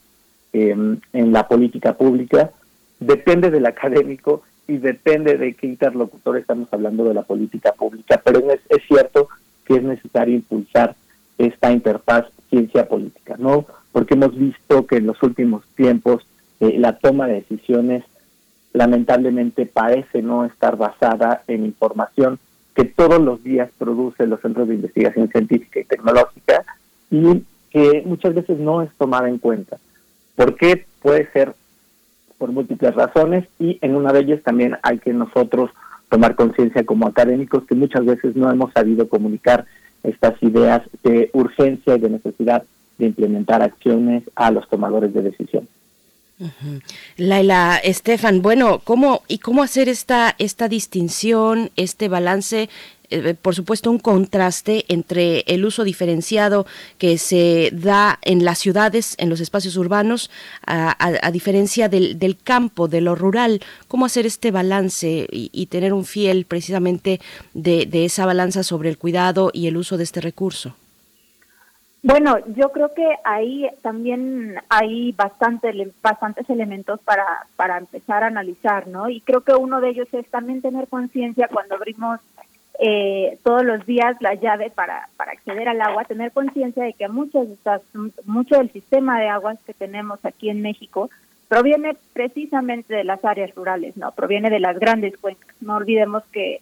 eh, 0.53 0.75
en 1.13 1.31
la 1.31 1.47
política 1.47 1.93
pública. 1.93 2.51
Depende 2.99 3.49
del 3.49 3.65
académico 3.65 4.43
y 4.67 4.77
depende 4.77 5.37
de 5.37 5.55
qué 5.55 5.67
interlocutor 5.67 6.37
estamos 6.37 6.67
hablando 6.71 7.03
de 7.05 7.13
la 7.13 7.23
política 7.23 7.71
pública, 7.71 8.21
pero 8.23 8.39
es, 8.51 8.59
es 8.69 8.83
cierto 8.87 9.29
que 9.65 9.75
es 9.75 9.83
necesario 9.83 10.35
impulsar 10.35 10.95
esta 11.37 11.71
interfaz 11.71 12.25
ciencia 12.49 12.87
política, 12.87 13.35
¿no? 13.37 13.65
Porque 13.91 14.13
hemos 14.13 14.37
visto 14.37 14.85
que 14.85 14.97
en 14.97 15.07
los 15.07 15.21
últimos 15.23 15.63
tiempos 15.75 16.25
eh, 16.59 16.77
la 16.77 16.97
toma 16.97 17.27
de 17.27 17.35
decisiones 17.35 18.03
lamentablemente 18.73 19.65
parece 19.65 20.21
no 20.21 20.45
estar 20.45 20.77
basada 20.77 21.43
en 21.47 21.65
información 21.65 22.39
que 22.75 22.85
todos 22.85 23.19
los 23.19 23.43
días 23.43 23.69
producen 23.77 24.29
los 24.29 24.41
centros 24.41 24.67
de 24.67 24.75
investigación 24.75 25.29
científica 25.29 25.79
y 25.79 25.85
tecnológica 25.85 26.63
y 27.09 27.43
que 27.71 28.03
muchas 28.05 28.35
veces 28.35 28.59
no 28.59 28.81
es 28.81 28.89
tomada 28.97 29.27
en 29.29 29.37
cuenta. 29.37 29.77
¿Por 30.35 30.55
qué? 30.55 30.85
Puede 31.01 31.31
ser 31.31 31.55
por 32.37 32.51
múltiples 32.51 32.95
razones 32.95 33.45
y 33.59 33.77
en 33.81 33.95
una 33.95 34.13
de 34.13 34.21
ellas 34.21 34.43
también 34.43 34.77
hay 34.81 34.99
que 34.99 35.13
nosotros 35.13 35.71
tomar 36.09 36.35
conciencia 36.35 36.85
como 36.85 37.07
académicos 37.07 37.65
que 37.65 37.75
muchas 37.75 38.05
veces 38.05 38.35
no 38.35 38.49
hemos 38.51 38.71
sabido 38.73 39.09
comunicar 39.09 39.65
estas 40.03 40.41
ideas 40.41 40.81
de 41.03 41.29
urgencia 41.33 41.95
y 41.95 41.99
de 41.99 42.09
necesidad 42.09 42.63
de 42.99 43.07
implementar 43.07 43.63
acciones 43.63 44.23
a 44.35 44.51
los 44.51 44.69
tomadores 44.69 45.13
de 45.13 45.23
decisión. 45.23 45.67
Laila 47.17 47.81
Estefan, 47.83 48.41
bueno, 48.41 48.79
¿cómo 48.85 49.23
y 49.27 49.39
cómo 49.39 49.61
hacer 49.61 49.89
esta 49.89 50.35
esta 50.37 50.69
distinción, 50.69 51.69
este 51.75 52.07
balance 52.07 52.69
eh, 53.09 53.33
por 53.33 53.55
supuesto, 53.55 53.89
un 53.89 53.99
contraste 53.99 54.85
entre 54.87 55.43
el 55.47 55.65
uso 55.65 55.83
diferenciado 55.83 56.65
que 56.97 57.17
se 57.17 57.71
da 57.73 58.19
en 58.21 58.45
las 58.45 58.59
ciudades, 58.59 59.15
en 59.17 59.29
los 59.29 59.39
espacios 59.39 59.77
urbanos, 59.77 60.29
a, 60.65 61.31
diferencia 61.31 61.89
del, 61.89 62.19
del, 62.19 62.37
campo, 62.37 62.87
de 62.87 63.01
lo 63.01 63.15
rural. 63.15 63.61
¿Cómo 63.87 64.05
hacer 64.05 64.25
este 64.25 64.51
balance 64.51 65.27
y, 65.31 65.49
y 65.51 65.65
tener 65.67 65.93
un 65.93 66.05
fiel 66.05 66.45
precisamente 66.45 67.19
de, 67.53 67.85
de 67.85 68.05
esa 68.05 68.25
balanza 68.25 68.63
sobre 68.63 68.89
el 68.89 68.97
cuidado 68.97 69.49
y 69.53 69.67
el 69.67 69.77
uso 69.77 69.97
de 69.97 70.03
este 70.03 70.21
recurso? 70.21 70.75
Bueno, 72.01 72.37
yo 72.55 72.71
creo 72.71 72.93
que 72.93 73.05
ahí 73.25 73.67
también 73.81 74.55
hay 74.69 75.11
bastante, 75.11 75.73
bastantes 76.01 76.49
elementos 76.49 76.99
para, 77.01 77.25
para 77.57 77.77
empezar 77.77 78.23
a 78.23 78.27
analizar, 78.27 78.87
¿no? 78.87 79.09
Y 79.09 79.19
creo 79.19 79.41
que 79.41 79.53
uno 79.53 79.81
de 79.81 79.89
ellos 79.89 80.07
es 80.13 80.25
también 80.29 80.61
tener 80.61 80.87
conciencia 80.87 81.49
cuando 81.51 81.75
abrimos 81.75 82.21
eh, 82.79 83.37
todos 83.43 83.65
los 83.65 83.85
días 83.85 84.15
la 84.21 84.35
llave 84.35 84.69
para, 84.69 85.09
para 85.17 85.33
acceder 85.33 85.67
al 85.67 85.81
agua, 85.81 86.05
tener 86.05 86.31
conciencia 86.31 86.85
de 86.85 86.93
que 86.93 87.09
muchas 87.09 87.47
mucho 88.23 88.57
del 88.57 88.71
sistema 88.71 89.19
de 89.19 89.27
aguas 89.27 89.59
que 89.65 89.73
tenemos 89.73 90.23
aquí 90.23 90.49
en 90.49 90.61
México 90.61 91.09
proviene 91.49 91.97
precisamente 92.13 92.95
de 92.95 93.03
las 93.03 93.25
áreas 93.25 93.53
rurales, 93.53 93.97
¿no? 93.97 94.13
Proviene 94.13 94.49
de 94.49 94.61
las 94.61 94.79
grandes 94.79 95.17
cuencas. 95.17 95.53
No 95.59 95.75
olvidemos 95.75 96.23
que 96.31 96.61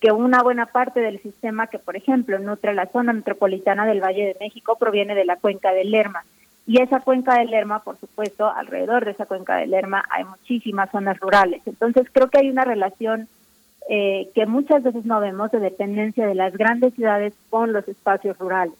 que 0.00 0.12
una 0.12 0.42
buena 0.42 0.66
parte 0.66 1.00
del 1.00 1.20
sistema 1.20 1.66
que, 1.66 1.78
por 1.78 1.96
ejemplo, 1.96 2.38
nutre 2.38 2.74
la 2.74 2.86
zona 2.86 3.12
metropolitana 3.12 3.86
del 3.86 4.02
Valle 4.02 4.26
de 4.26 4.36
México 4.40 4.76
proviene 4.78 5.14
de 5.14 5.24
la 5.24 5.36
cuenca 5.36 5.72
del 5.72 5.90
Lerma. 5.90 6.24
Y 6.66 6.80
esa 6.80 7.00
cuenca 7.00 7.38
del 7.38 7.50
Lerma, 7.50 7.82
por 7.82 7.98
supuesto, 7.98 8.48
alrededor 8.48 9.04
de 9.04 9.12
esa 9.12 9.26
cuenca 9.26 9.56
del 9.56 9.70
Lerma 9.70 10.04
hay 10.10 10.24
muchísimas 10.24 10.90
zonas 10.90 11.18
rurales. 11.18 11.62
Entonces, 11.66 12.06
creo 12.12 12.28
que 12.28 12.38
hay 12.38 12.50
una 12.50 12.64
relación 12.64 13.26
eh, 13.88 14.28
que 14.34 14.46
muchas 14.46 14.82
veces 14.82 15.04
no 15.06 15.18
vemos 15.18 15.50
de 15.50 15.60
dependencia 15.60 16.26
de 16.26 16.34
las 16.34 16.56
grandes 16.56 16.94
ciudades 16.94 17.32
con 17.48 17.72
los 17.72 17.88
espacios 17.88 18.38
rurales. 18.38 18.74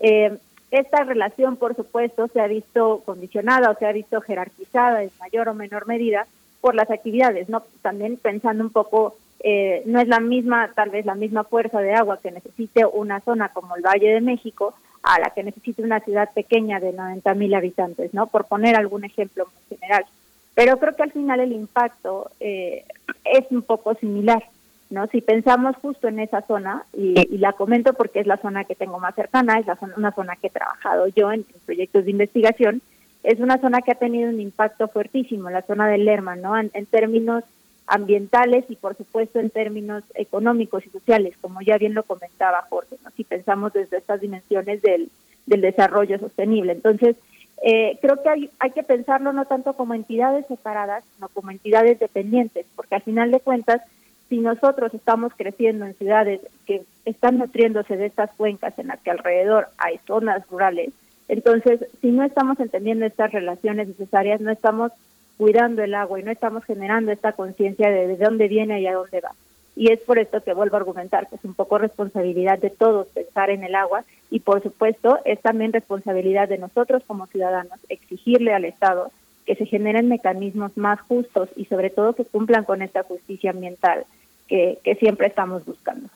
Eh, 0.00 0.38
esta 0.70 1.04
relación, 1.04 1.56
por 1.56 1.76
supuesto, 1.76 2.28
se 2.28 2.40
ha 2.40 2.46
visto 2.46 3.02
condicionada 3.04 3.70
o 3.70 3.74
se 3.76 3.86
ha 3.86 3.92
visto 3.92 4.20
jerarquizada 4.20 5.02
en 5.02 5.10
mayor 5.20 5.48
o 5.48 5.54
menor 5.54 5.86
medida 5.86 6.26
por 6.60 6.74
las 6.74 6.90
actividades, 6.90 7.48
¿no? 7.48 7.62
También 7.82 8.16
pensando 8.16 8.64
un 8.64 8.70
poco 8.70 9.16
eh, 9.46 9.82
no 9.84 10.00
es 10.00 10.08
la 10.08 10.20
misma, 10.20 10.72
tal 10.74 10.88
vez 10.88 11.04
la 11.04 11.14
misma 11.14 11.44
fuerza 11.44 11.80
de 11.80 11.92
agua 11.92 12.18
que 12.18 12.30
necesite 12.30 12.86
una 12.86 13.20
zona 13.20 13.50
como 13.50 13.76
el 13.76 13.82
Valle 13.82 14.14
de 14.14 14.22
México 14.22 14.74
a 15.02 15.20
la 15.20 15.30
que 15.34 15.42
necesite 15.42 15.82
una 15.82 16.00
ciudad 16.00 16.30
pequeña 16.32 16.80
de 16.80 16.94
90 16.94 17.34
mil 17.34 17.54
habitantes, 17.54 18.14
¿no? 18.14 18.26
Por 18.26 18.46
poner 18.46 18.74
algún 18.74 19.04
ejemplo 19.04 19.44
muy 19.44 19.78
general. 19.78 20.06
Pero 20.54 20.78
creo 20.78 20.96
que 20.96 21.02
al 21.02 21.12
final 21.12 21.40
el 21.40 21.52
impacto 21.52 22.30
eh, 22.40 22.86
es 23.22 23.44
un 23.50 23.60
poco 23.60 23.94
similar. 23.96 24.42
¿no? 24.88 25.08
Si 25.08 25.20
pensamos 25.20 25.76
justo 25.76 26.08
en 26.08 26.20
esa 26.20 26.40
zona, 26.42 26.86
y, 26.94 27.14
y 27.30 27.36
la 27.36 27.52
comento 27.52 27.92
porque 27.92 28.20
es 28.20 28.26
la 28.26 28.38
zona 28.38 28.64
que 28.64 28.74
tengo 28.74 28.98
más 28.98 29.14
cercana, 29.14 29.58
es 29.58 29.66
la 29.66 29.76
zona, 29.76 29.92
una 29.98 30.12
zona 30.12 30.36
que 30.36 30.46
he 30.46 30.50
trabajado 30.50 31.08
yo 31.08 31.30
en, 31.32 31.40
en 31.40 31.60
proyectos 31.66 32.06
de 32.06 32.10
investigación, 32.12 32.80
es 33.24 33.40
una 33.40 33.58
zona 33.58 33.82
que 33.82 33.92
ha 33.92 33.96
tenido 33.96 34.30
un 34.30 34.40
impacto 34.40 34.88
fuertísimo, 34.88 35.50
la 35.50 35.62
zona 35.62 35.86
del 35.88 36.06
Lerma, 36.06 36.34
¿no? 36.36 36.56
En, 36.56 36.70
en 36.72 36.86
términos 36.86 37.44
ambientales 37.86 38.64
y 38.68 38.76
por 38.76 38.96
supuesto 38.96 39.38
en 39.38 39.50
términos 39.50 40.04
económicos 40.14 40.86
y 40.86 40.90
sociales, 40.90 41.34
como 41.40 41.60
ya 41.60 41.76
bien 41.78 41.94
lo 41.94 42.02
comentaba 42.02 42.66
Jorge, 42.68 42.96
¿no? 43.04 43.10
si 43.16 43.24
pensamos 43.24 43.72
desde 43.72 43.98
estas 43.98 44.20
dimensiones 44.20 44.80
del, 44.82 45.10
del 45.46 45.60
desarrollo 45.60 46.18
sostenible. 46.18 46.72
Entonces, 46.72 47.16
eh, 47.62 47.98
creo 48.00 48.22
que 48.22 48.28
hay, 48.28 48.50
hay 48.58 48.70
que 48.70 48.82
pensarlo 48.82 49.32
no 49.32 49.44
tanto 49.44 49.74
como 49.74 49.94
entidades 49.94 50.46
separadas, 50.46 51.04
sino 51.14 51.28
como 51.28 51.50
entidades 51.50 51.98
dependientes, 51.98 52.66
porque 52.74 52.96
al 52.96 53.02
final 53.02 53.30
de 53.30 53.40
cuentas, 53.40 53.82
si 54.28 54.38
nosotros 54.38 54.92
estamos 54.94 55.32
creciendo 55.36 55.84
en 55.84 55.94
ciudades 55.94 56.40
que 56.66 56.82
están 57.04 57.38
nutriéndose 57.38 57.96
de 57.96 58.06
estas 58.06 58.30
cuencas 58.32 58.78
en 58.78 58.88
las 58.88 59.00
que 59.00 59.10
alrededor 59.10 59.68
hay 59.78 59.98
zonas 60.06 60.46
rurales, 60.48 60.90
entonces, 61.28 61.80
si 62.00 62.08
no 62.08 62.22
estamos 62.22 62.60
entendiendo 62.60 63.06
estas 63.06 63.32
relaciones 63.32 63.88
necesarias, 63.88 64.40
no 64.40 64.50
estamos 64.50 64.92
cuidando 65.36 65.82
el 65.82 65.94
agua 65.94 66.20
y 66.20 66.22
no 66.22 66.30
estamos 66.30 66.64
generando 66.64 67.12
esta 67.12 67.32
conciencia 67.32 67.90
de, 67.90 68.06
de 68.06 68.16
dónde 68.16 68.48
viene 68.48 68.80
y 68.80 68.86
a 68.86 68.94
dónde 68.94 69.20
va. 69.20 69.32
Y 69.76 69.90
es 69.90 70.00
por 70.00 70.18
esto 70.18 70.42
que 70.42 70.54
vuelvo 70.54 70.76
a 70.76 70.80
argumentar 70.80 71.28
que 71.28 71.36
es 71.36 71.44
un 71.44 71.54
poco 71.54 71.78
responsabilidad 71.78 72.58
de 72.58 72.70
todos 72.70 73.08
pensar 73.08 73.50
en 73.50 73.64
el 73.64 73.74
agua 73.74 74.04
y 74.30 74.40
por 74.40 74.62
supuesto 74.62 75.18
es 75.24 75.40
también 75.40 75.72
responsabilidad 75.72 76.48
de 76.48 76.58
nosotros 76.58 77.02
como 77.06 77.26
ciudadanos 77.26 77.80
exigirle 77.88 78.54
al 78.54 78.64
Estado 78.64 79.10
que 79.46 79.56
se 79.56 79.66
generen 79.66 80.08
mecanismos 80.08 80.76
más 80.76 81.00
justos 81.02 81.48
y 81.56 81.64
sobre 81.66 81.90
todo 81.90 82.14
que 82.14 82.24
cumplan 82.24 82.64
con 82.64 82.82
esta 82.82 83.02
justicia 83.02 83.50
ambiental 83.50 84.04
que, 84.48 84.78
que 84.84 84.94
siempre 84.94 85.26
estamos 85.26 85.64
buscando. 85.64 86.08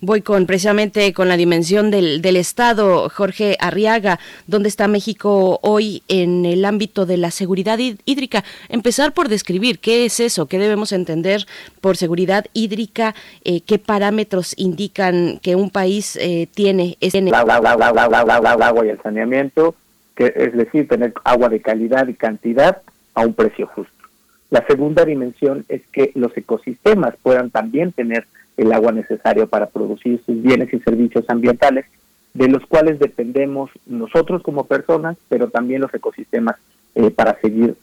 Voy 0.00 0.22
con 0.22 0.46
precisamente 0.46 1.12
con 1.12 1.28
la 1.28 1.36
dimensión 1.36 1.90
del, 1.90 2.20
del 2.22 2.36
Estado, 2.36 3.08
Jorge 3.08 3.56
Arriaga, 3.60 4.18
¿dónde 4.46 4.68
está 4.68 4.88
México 4.88 5.60
hoy 5.62 6.02
en 6.08 6.44
el 6.44 6.64
ámbito 6.64 7.06
de 7.06 7.18
la 7.18 7.30
seguridad 7.30 7.78
hí- 7.78 7.98
hídrica? 8.04 8.42
Empezar 8.68 9.12
por 9.14 9.28
describir 9.28 9.78
qué 9.78 10.04
es 10.04 10.18
eso, 10.18 10.46
qué 10.46 10.58
debemos 10.58 10.90
entender 10.92 11.46
por 11.80 11.96
seguridad 11.96 12.46
hídrica, 12.52 13.14
eh, 13.44 13.60
qué 13.60 13.78
parámetros 13.78 14.54
indican 14.56 15.38
que 15.40 15.54
un 15.54 15.70
país 15.70 16.16
eh, 16.20 16.48
tiene. 16.52 16.96
es- 17.00 17.12
tiene- 17.12 17.30
el 17.30 18.62
agua 18.64 18.86
y 18.86 18.88
el 18.90 19.00
saneamiento, 19.02 19.74
que 20.16 20.32
es 20.34 20.52
decir, 20.52 20.88
tener 20.88 21.12
agua 21.24 21.48
de 21.48 21.60
calidad 21.60 22.08
y 22.08 22.14
cantidad 22.14 22.82
a 23.14 23.20
un 23.24 23.34
precio 23.34 23.66
justo. 23.68 23.92
La 24.50 24.64
segunda 24.66 25.04
dimensión 25.04 25.64
es 25.68 25.82
que 25.92 26.10
los 26.14 26.36
ecosistemas 26.36 27.14
puedan 27.22 27.50
también 27.50 27.92
tener 27.92 28.26
el 28.58 28.72
agua 28.72 28.92
necesario 28.92 29.46
para 29.46 29.66
producir 29.66 30.20
sus 30.26 30.42
bienes 30.42 30.72
y 30.74 30.80
servicios 30.80 31.24
ambientales, 31.28 31.86
de 32.34 32.48
los 32.48 32.66
cuales 32.66 32.98
dependemos 32.98 33.70
nosotros 33.86 34.42
como 34.42 34.66
personas, 34.66 35.16
pero 35.28 35.48
también 35.48 35.80
los 35.80 35.94
ecosistemas 35.94 36.56
eh, 36.94 37.10
para 37.10 37.40
seguir 37.40 37.76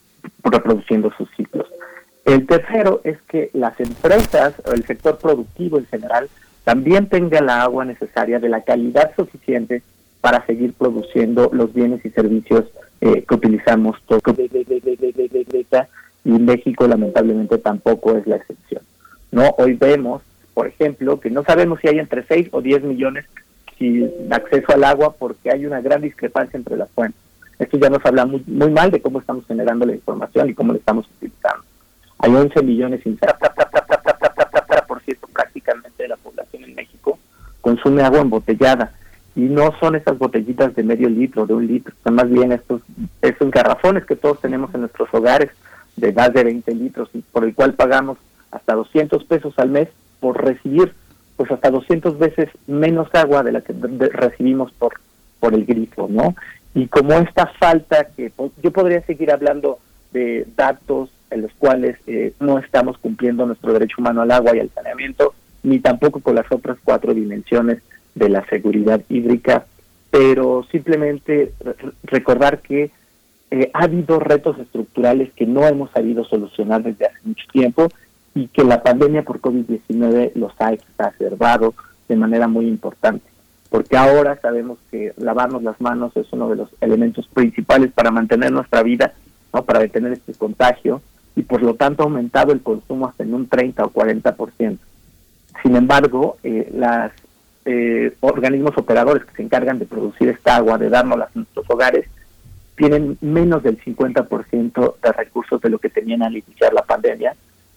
reproduciendo 0.44 1.12
sus 1.18 1.30
ciclos. 1.36 1.68
El 2.26 2.46
tercero 2.48 3.02
es 3.04 3.18
que 3.28 3.50
las 3.54 3.80
empresas 3.80 4.56
o 4.66 4.72
el 4.72 4.86
sector 4.86 5.18
productivo 5.18 5.78
en 5.78 5.86
general 5.86 6.28
también 6.64 7.08
tenga 7.08 7.40
la 7.42 7.62
agua 7.62 7.86
necesaria 7.86 8.40
de 8.40 8.50
la 8.50 8.62
calidad 8.62 9.16
suficiente 9.16 9.84
para 10.22 10.44
seguir 10.48 10.74
produciendo 10.74 11.52
los 11.54 11.72
bienes 11.74 12.04
y 12.04 12.10
servicios 12.10 12.66
eh, 13.02 13.24
que 13.28 13.36
utilizamos 13.36 14.02
todos. 14.08 14.24
Y 16.24 16.30
México 16.32 16.88
lamentablemente 16.88 17.60
tampoco 17.60 18.18
es 18.18 18.26
la 18.26 18.38
excepción. 18.38 18.82
No, 19.32 19.54
hoy 19.60 19.74
vemos, 19.74 20.24
por 20.56 20.68
ejemplo, 20.68 21.20
que 21.20 21.30
no 21.30 21.44
sabemos 21.44 21.80
si 21.82 21.90
hay 21.90 22.00
entre 22.00 22.24
6 22.24 22.48
o 22.52 22.62
10 22.62 22.84
millones 22.84 23.26
sin 23.78 24.10
acceso 24.32 24.74
al 24.74 24.86
agua 24.86 25.14
porque 25.20 25.52
hay 25.52 25.66
una 25.66 25.82
gran 25.82 26.02
discrepancia 26.02 26.58
entre 26.58 26.78
las 26.78 26.90
fuentes. 26.90 27.22
Esto 27.60 27.78
ya 27.78 27.90
nos 27.90 28.04
habla 28.06 28.26
muy, 28.26 28.42
muy 28.48 28.72
mal 28.72 28.90
de 28.90 29.02
cómo 29.02 29.20
estamos 29.20 29.46
generando 29.46 29.86
la 29.86 29.94
información 29.94 30.50
y 30.50 30.54
cómo 30.54 30.72
la 30.72 30.80
estamos 30.80 31.06
utilizando. 31.18 31.64
Hay 32.20 32.34
11 32.34 32.64
millones 32.64 33.02
sin 33.04 33.20
por 34.88 35.02
ciento 35.02 35.28
prácticamente 35.28 36.04
de 36.04 36.10
la 36.10 36.18
población 36.18 36.64
en 36.64 36.74
México 36.74 37.20
consume 37.66 38.04
agua 38.04 38.22
embotellada 38.22 38.92
y 39.36 39.42
no 39.42 39.74
son 39.80 39.96
esas 39.96 40.18
botellitas 40.18 40.76
de 40.76 40.84
medio 40.84 41.10
litro, 41.10 41.48
de 41.48 41.56
un 41.56 41.68
litro, 41.68 41.94
son 42.04 42.14
más 42.14 42.30
bien 42.30 42.52
estos, 42.52 42.82
estos 43.22 43.52
garrafones 43.52 44.06
que 44.06 44.16
todos 44.16 44.40
tenemos 44.40 44.74
en 44.74 44.82
nuestros 44.82 45.10
hogares 45.12 45.50
de 45.98 46.14
más 46.14 46.32
de 46.32 46.44
20 46.44 46.76
litros 46.76 47.10
y 47.14 47.20
por 47.20 47.44
el 47.44 47.56
cual 47.56 47.74
pagamos 47.74 48.20
hasta 48.52 48.76
200 48.76 49.24
pesos 49.26 49.54
al 49.58 49.70
mes 49.70 49.90
por 50.20 50.44
recibir 50.44 50.94
pues 51.38 51.52
hasta 51.52 51.70
200 51.70 52.18
veces 52.18 52.50
menos 52.68 53.14
agua 53.14 53.44
de 53.44 53.52
la 53.52 53.62
que 53.62 53.74
recibimos 54.12 54.72
por 54.74 54.94
por 55.40 55.54
el 55.54 55.66
grifo, 55.66 56.08
¿no? 56.10 56.34
Y 56.74 56.88
como 56.88 57.14
esta 57.14 57.46
falta 57.60 58.08
que 58.16 58.32
yo 58.64 58.72
podría 58.72 59.02
seguir 59.02 59.32
hablando 59.32 59.80
de 60.12 60.48
datos 60.56 61.10
en 61.30 61.42
los 61.44 61.52
cuales 61.54 61.98
eh, 62.08 62.34
no 62.40 62.58
estamos 62.58 62.98
cumpliendo 62.98 63.46
nuestro 63.46 63.74
derecho 63.74 63.96
humano 64.00 64.22
al 64.22 64.32
agua 64.32 64.56
y 64.56 64.60
al 64.60 64.70
saneamiento, 64.72 65.34
ni 65.64 65.80
tampoco 65.80 66.22
con 66.22 66.36
las 66.36 66.50
otras 66.52 66.78
cuatro 66.84 67.14
dimensiones 67.14 67.80
de 68.16 68.30
la 68.30 68.46
seguridad 68.46 69.02
hídrica, 69.10 69.66
pero 70.10 70.66
simplemente 70.72 71.52
re- 71.60 71.76
recordar 72.04 72.62
que 72.62 72.92
eh, 73.52 73.70
ha 73.74 73.84
habido 73.84 74.20
retos 74.20 74.58
estructurales 74.58 75.32
que 75.34 75.46
no 75.46 75.68
hemos 75.68 75.92
sabido 75.92 76.24
solucionar 76.24 76.82
desde 76.82 77.06
hace 77.08 77.18
mucho 77.24 77.46
tiempo 77.52 77.90
y 78.36 78.48
que 78.50 78.64
la 78.64 78.84
pandemia 78.84 79.24
por 79.24 79.40
COVID-19 79.40 80.34
los 80.36 80.54
ha 80.60 80.74
exacerbado 80.74 81.74
de 82.08 82.18
manera 82.18 82.48
muy 82.48 82.68
importante. 82.68 83.26
Porque 83.70 83.98
ahora 83.98 84.38
sabemos 84.42 84.78
que 84.92 85.14
lavarnos 85.18 85.64
las 85.64 85.80
manos 85.82 86.16
es 86.16 86.28
uno 86.32 86.50
de 86.50 86.58
los 86.58 86.70
elementos 86.82 87.28
principales 87.28 87.92
para 87.94 88.12
mantener 88.12 88.52
nuestra 88.52 88.84
vida, 88.84 89.14
¿no? 89.54 89.64
para 89.64 89.80
detener 89.80 90.14
este 90.14 90.34
contagio, 90.34 91.02
y 91.36 91.44
por 91.44 91.64
lo 91.64 91.76
tanto 91.76 92.04
ha 92.04 92.06
aumentado 92.06 92.52
el 92.52 92.62
consumo 92.62 93.08
hasta 93.08 93.24
en 93.24 93.34
un 93.34 93.48
30 93.48 93.86
o 93.86 93.92
40%. 93.92 94.78
Sin 95.64 95.76
embargo, 95.76 96.38
eh, 96.44 96.70
las 96.74 97.12
eh, 97.64 98.16
organismos 98.20 98.78
operadores 98.78 99.26
que 99.26 99.36
se 99.36 99.44
encargan 99.44 99.80
de 99.80 99.86
producir 99.86 100.30
esta 100.30 100.58
agua, 100.58 100.78
de 100.78 100.90
dárnosla 100.90 101.26
a 101.26 101.30
nuestros 101.34 101.66
hogares, 101.70 102.06
tienen 102.76 103.18
menos 103.22 103.64
del 103.64 103.82
50% 103.82 104.96
de 105.02 105.12
recursos 105.14 105.62
de 105.62 105.70
lo 105.70 105.80
que 105.80 105.90
tenían 105.90 106.22
al 106.22 106.36
iniciar 106.36 106.74
la 106.74 106.84
pandemia, 106.84 107.34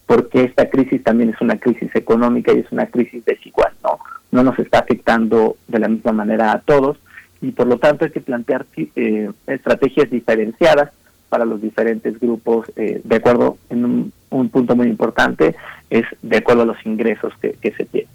porque 0.09 0.44
esta 0.44 0.71
crisis 0.71 1.05
también 1.05 1.29
es 1.29 1.40
una 1.42 1.59
crisis 1.59 1.94
económica 1.94 2.51
y 2.51 2.61
es 2.61 2.73
una 2.73 2.87
crisis 2.87 3.23
desigual, 3.27 3.73
¿no? 3.85 3.99
No 4.33 4.42
nos 4.42 4.59
está 4.59 4.79
afectando 4.79 5.59
de 5.68 5.79
la 5.79 5.88
misma 5.88 6.12
manera 6.12 6.51
a 6.51 6.61
todos 6.61 6.97
y 7.42 7.53
por 7.53 7.66
lo 7.66 7.79
tanto 7.79 8.07
hay 8.07 8.11
que 8.11 8.23
plantear 8.23 8.64
eh, 8.75 9.31
estrategias 9.47 10.11
diferenciadas 10.11 10.92
para 11.29 11.44
los 11.44 11.61
diferentes 11.61 12.18
grupos, 12.18 12.73
eh, 12.77 13.03
de 13.05 13.16
acuerdo 13.16 13.59
en 13.68 13.85
un, 13.85 14.12
un, 14.31 14.49
punto 14.49 14.75
muy 14.75 14.87
importante, 14.87 15.55
es 15.90 16.07
de 16.23 16.38
acuerdo 16.38 16.62
a 16.62 16.66
los 16.66 16.87
ingresos 16.87 17.35
que, 17.42 17.53
que 17.61 17.73
se 17.73 17.85
tienen. 17.85 18.11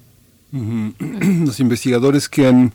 Los 1.46 1.60
investigadores 1.60 2.28
que 2.28 2.48
han 2.48 2.72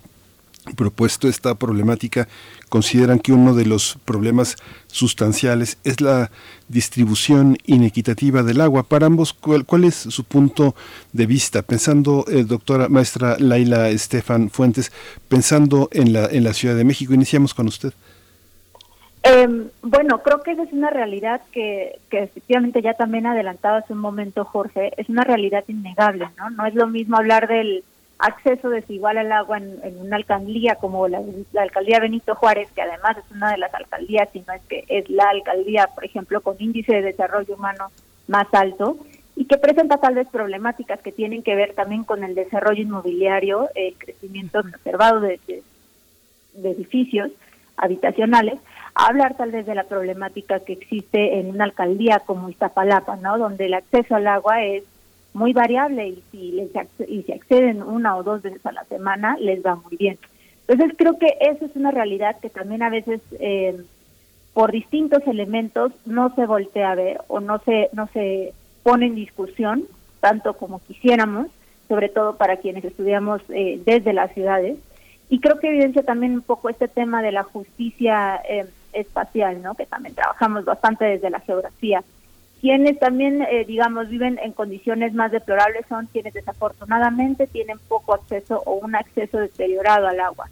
propuesto 0.77 1.29
esta 1.29 1.55
problemática 1.55 2.29
consideran 2.69 3.19
que 3.19 3.33
uno 3.33 3.55
de 3.55 3.67
los 3.67 3.99
problemas 4.05 4.57
sustanciales 4.87 5.79
es 5.85 6.01
la 6.01 6.31
distribución 6.69 7.57
inequitativa 7.67 8.43
del 8.43 8.61
agua. 8.61 8.83
Para 8.83 9.07
ambos, 9.07 9.33
¿cuál, 9.33 9.65
cuál 9.65 9.85
es 9.85 9.95
su 9.95 10.25
punto 10.25 10.75
de 11.13 11.27
vista? 11.27 11.63
Pensando, 11.63 12.25
eh, 12.29 12.45
doctora 12.45 12.89
maestra 12.89 13.37
Laila 13.39 13.89
Estefan 13.89 14.51
Fuentes, 14.51 14.93
pensando 15.29 15.89
en 15.93 16.13
la, 16.13 16.27
en 16.27 16.45
la 16.45 16.53
Ciudad 16.53 16.77
de 16.77 16.85
México, 16.85 17.15
iniciamos 17.15 17.55
con 17.55 17.69
usted. 17.69 17.93
Eh, 19.25 19.69
bueno, 19.83 20.23
creo 20.23 20.43
que 20.43 20.53
esa 20.53 20.63
es 20.63 20.73
una 20.73 20.91
realidad 20.91 21.43
que, 21.53 21.99
que 22.09 22.23
efectivamente 22.23 22.81
ya 22.81 22.95
también 22.95 23.27
adelantado 23.27 23.77
hace 23.77 23.93
un 23.93 23.99
momento 23.99 24.45
Jorge, 24.45 24.93
es 24.97 25.09
una 25.09 25.25
realidad 25.25 25.65
innegable, 25.67 26.29
¿no? 26.39 26.51
No 26.51 26.67
es 26.67 26.75
lo 26.75 26.87
mismo 26.87 27.17
hablar 27.17 27.49
del 27.49 27.83
acceso 28.19 28.69
desigual 28.69 29.19
al 29.19 29.31
agua 29.31 29.59
en, 29.59 29.79
en 29.83 30.01
una 30.01 30.17
alcaldía 30.17 30.75
como 30.75 31.07
la, 31.09 31.23
la, 31.53 31.63
alcaldía 31.63 32.01
Benito 32.01 32.35
Juárez, 32.35 32.69
que 32.73 32.83
además 32.83 33.17
es 33.17 33.31
una 33.31 33.53
de 33.53 33.59
las 33.59 33.73
alcaldías, 33.73 34.29
sino 34.33 34.53
es 34.53 34.63
que 34.63 34.85
es 34.89 35.09
la 35.09 35.29
alcaldía, 35.31 35.89
por 35.95 36.05
ejemplo, 36.05 36.41
con 36.41 36.57
índice 36.59 36.95
de 36.95 37.03
desarrollo 37.03 37.55
humano 37.55 37.91
más 38.27 38.49
alto 38.53 38.99
y 39.37 39.45
que 39.45 39.57
presenta 39.57 39.99
tal 39.99 40.17
vez 40.17 40.27
problemáticas 40.29 41.01
que 41.01 41.13
tienen 41.13 41.45
que 41.45 41.55
ver 41.55 41.75
también 41.75 42.03
con 42.03 42.25
el 42.25 42.35
desarrollo 42.35 42.83
inmobiliario, 42.83 43.69
el 43.77 43.95
crecimiento 43.97 44.61
exacerbado 44.61 45.21
de, 45.21 45.39
de, 45.47 45.63
de 46.55 46.71
edificios 46.73 47.31
habitacionales, 47.77 48.59
a 48.97 49.07
hablar 49.07 49.37
tal 49.37 49.53
vez 49.53 49.65
de 49.65 49.77
la 49.77 49.85
problemática 49.85 50.59
que 50.59 50.73
existe 50.73 51.39
en 51.39 51.51
una 51.51 51.63
alcaldía 51.63 52.19
como 52.19 52.49
Iztapalapa, 52.49 53.15
¿no? 53.15 53.39
Donde 53.39 53.67
el 53.67 53.75
acceso 53.75 54.17
al 54.17 54.27
agua 54.27 54.65
es 54.65 54.83
muy 55.33 55.53
variable 55.53 56.09
y 56.09 56.23
si 56.31 56.53
les 56.53 56.71
y 57.09 57.23
si 57.23 57.33
acceden 57.33 57.83
una 57.83 58.17
o 58.17 58.23
dos 58.23 58.43
veces 58.43 58.65
a 58.65 58.73
la 58.73 58.85
semana 58.85 59.37
les 59.39 59.65
va 59.65 59.77
muy 59.77 59.97
bien. 59.97 60.19
Entonces 60.67 60.97
creo 60.99 61.19
que 61.19 61.37
eso 61.41 61.65
es 61.65 61.77
una 61.77 61.91
realidad 61.91 62.37
que 62.41 62.51
también 62.51 62.83
a 62.83 62.91
veces 62.91 63.21
eh, 63.39 63.81
por 64.53 64.73
distintos 64.73 65.27
elementos 65.27 65.93
no 66.05 66.35
se 66.35 66.47
voltea 66.47 66.93
a 66.93 66.95
ver 66.95 67.21
o 67.29 67.41
no 67.41 67.59
se 67.61 67.89
no 67.93 68.09
se 68.09 68.53
pone 68.83 69.07
en 69.07 69.15
discusión 69.15 69.85
tanto 70.21 70.55
como 70.55 70.81
quisiéramos, 70.81 71.49
sobre 71.89 72.09
todo 72.09 72.37
para 72.37 72.57
quienes 72.57 72.85
estudiamos 72.85 73.41
eh, 73.49 73.81
desde 73.85 74.13
las 74.13 74.33
ciudades. 74.35 74.77
Y 75.31 75.41
creo 75.41 75.59
que 75.59 75.69
evidencia 75.69 76.03
también 76.03 76.35
un 76.35 76.43
poco 76.43 76.69
este 76.69 76.89
tema 76.89 77.23
de 77.23 77.33
la 77.33 77.43
justicia 77.43 78.41
eh, 78.49 78.67
espacial, 78.93 79.63
¿no? 79.63 79.75
que 79.75 79.87
también 79.87 80.15
trabajamos 80.15 80.65
bastante 80.65 81.05
desde 81.05 81.31
la 81.31 81.41
geografía. 81.41 82.03
Quienes 82.61 82.99
también, 82.99 83.43
eh, 83.43 83.65
digamos, 83.67 84.09
viven 84.09 84.39
en 84.43 84.53
condiciones 84.53 85.15
más 85.15 85.31
deplorables 85.31 85.87
son 85.89 86.07
quienes 86.07 86.35
desafortunadamente 86.35 87.47
tienen 87.47 87.79
poco 87.89 88.15
acceso 88.15 88.63
o 88.67 88.75
un 88.75 88.97
acceso 88.97 89.39
deteriorado 89.39 90.09
al 90.09 90.19
agua. 90.19 90.49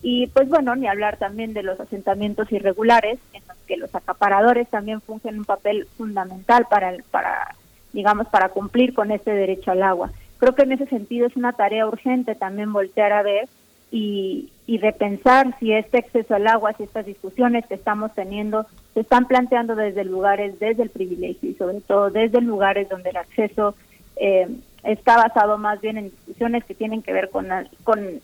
Y 0.00 0.28
pues 0.28 0.48
bueno, 0.48 0.76
ni 0.76 0.86
hablar 0.86 1.16
también 1.16 1.54
de 1.54 1.64
los 1.64 1.80
asentamientos 1.80 2.52
irregulares, 2.52 3.18
en 3.32 3.42
los 3.48 3.56
que 3.66 3.76
los 3.76 3.92
acaparadores 3.92 4.68
también 4.68 5.00
fungen 5.00 5.38
un 5.38 5.44
papel 5.44 5.88
fundamental 5.96 6.66
para, 6.70 6.94
para 7.10 7.56
digamos, 7.92 8.28
para 8.28 8.50
cumplir 8.50 8.94
con 8.94 9.10
este 9.10 9.32
derecho 9.32 9.72
al 9.72 9.82
agua. 9.82 10.12
Creo 10.38 10.54
que 10.54 10.62
en 10.62 10.72
ese 10.72 10.86
sentido 10.86 11.26
es 11.26 11.36
una 11.36 11.52
tarea 11.52 11.86
urgente 11.86 12.36
también 12.36 12.72
voltear 12.72 13.12
a 13.12 13.22
ver 13.22 13.48
y, 13.90 14.50
y 14.66 14.78
repensar 14.78 15.56
si 15.58 15.72
este 15.72 15.98
acceso 15.98 16.34
al 16.34 16.46
agua, 16.46 16.74
si 16.74 16.82
estas 16.82 17.06
discusiones 17.06 17.66
que 17.66 17.74
estamos 17.74 18.14
teniendo 18.14 18.66
se 18.94 19.00
están 19.00 19.26
planteando 19.26 19.74
desde 19.74 20.04
lugares, 20.04 20.58
desde 20.58 20.82
el 20.82 20.90
privilegio 20.90 21.50
y 21.50 21.54
sobre 21.54 21.80
todo 21.80 22.10
desde 22.10 22.40
lugares 22.40 22.88
donde 22.88 23.10
el 23.10 23.16
acceso 23.16 23.74
eh, 24.16 24.48
está 24.82 25.16
basado 25.16 25.58
más 25.58 25.80
bien 25.80 25.98
en 25.98 26.04
discusiones 26.04 26.64
que 26.64 26.74
tienen 26.74 27.02
que 27.02 27.12
ver 27.12 27.30
con, 27.30 27.48
con 27.84 28.20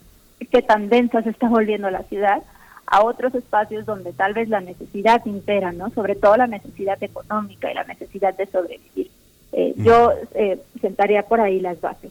qué 0.50 0.62
tan 0.62 0.88
densa 0.88 1.22
se 1.22 1.30
está 1.30 1.48
volviendo 1.48 1.90
la 1.90 2.02
ciudad, 2.04 2.42
a 2.86 3.02
otros 3.02 3.34
espacios 3.34 3.86
donde 3.86 4.12
tal 4.12 4.34
vez 4.34 4.48
la 4.48 4.60
necesidad 4.60 5.24
impera, 5.24 5.72
¿no? 5.72 5.90
Sobre 5.90 6.14
todo 6.14 6.36
la 6.36 6.46
necesidad 6.46 7.02
económica 7.02 7.70
y 7.70 7.74
la 7.74 7.84
necesidad 7.84 8.36
de 8.36 8.46
sobrevivir. 8.46 9.10
Eh, 9.52 9.74
yo 9.76 10.12
eh, 10.34 10.58
sentaría 10.80 11.22
por 11.22 11.40
ahí 11.40 11.60
las 11.60 11.80
bases. 11.80 12.10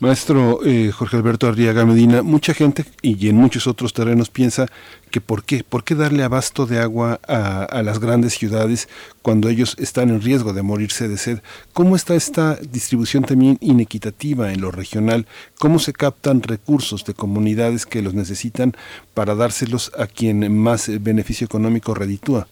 Maestro 0.00 0.60
eh, 0.64 0.92
Jorge 0.92 1.16
Alberto 1.16 1.48
Arriaga 1.48 1.84
Medina, 1.84 2.22
mucha 2.22 2.54
gente 2.54 2.84
y 3.02 3.28
en 3.28 3.34
muchos 3.34 3.66
otros 3.66 3.92
terrenos 3.92 4.30
piensa 4.30 4.66
que 5.10 5.20
por 5.20 5.42
qué, 5.42 5.64
por 5.64 5.82
qué 5.82 5.96
darle 5.96 6.22
abasto 6.22 6.66
de 6.66 6.78
agua 6.78 7.18
a, 7.26 7.64
a, 7.64 7.82
las 7.82 7.98
grandes 7.98 8.34
ciudades 8.34 8.88
cuando 9.22 9.48
ellos 9.48 9.74
están 9.80 10.10
en 10.10 10.22
riesgo 10.22 10.52
de 10.52 10.62
morirse 10.62 11.08
de 11.08 11.18
sed. 11.18 11.40
¿Cómo 11.72 11.96
está 11.96 12.14
esta 12.14 12.54
distribución 12.54 13.24
también 13.24 13.58
inequitativa 13.60 14.52
en 14.52 14.60
lo 14.60 14.70
regional? 14.70 15.26
¿Cómo 15.58 15.80
se 15.80 15.92
captan 15.92 16.44
recursos 16.44 17.04
de 17.04 17.14
comunidades 17.14 17.84
que 17.84 18.00
los 18.00 18.14
necesitan 18.14 18.74
para 19.14 19.34
dárselos 19.34 19.90
a 19.98 20.06
quien 20.06 20.56
más 20.56 20.88
beneficio 21.02 21.44
económico 21.44 21.92
reditúa? 21.94 22.46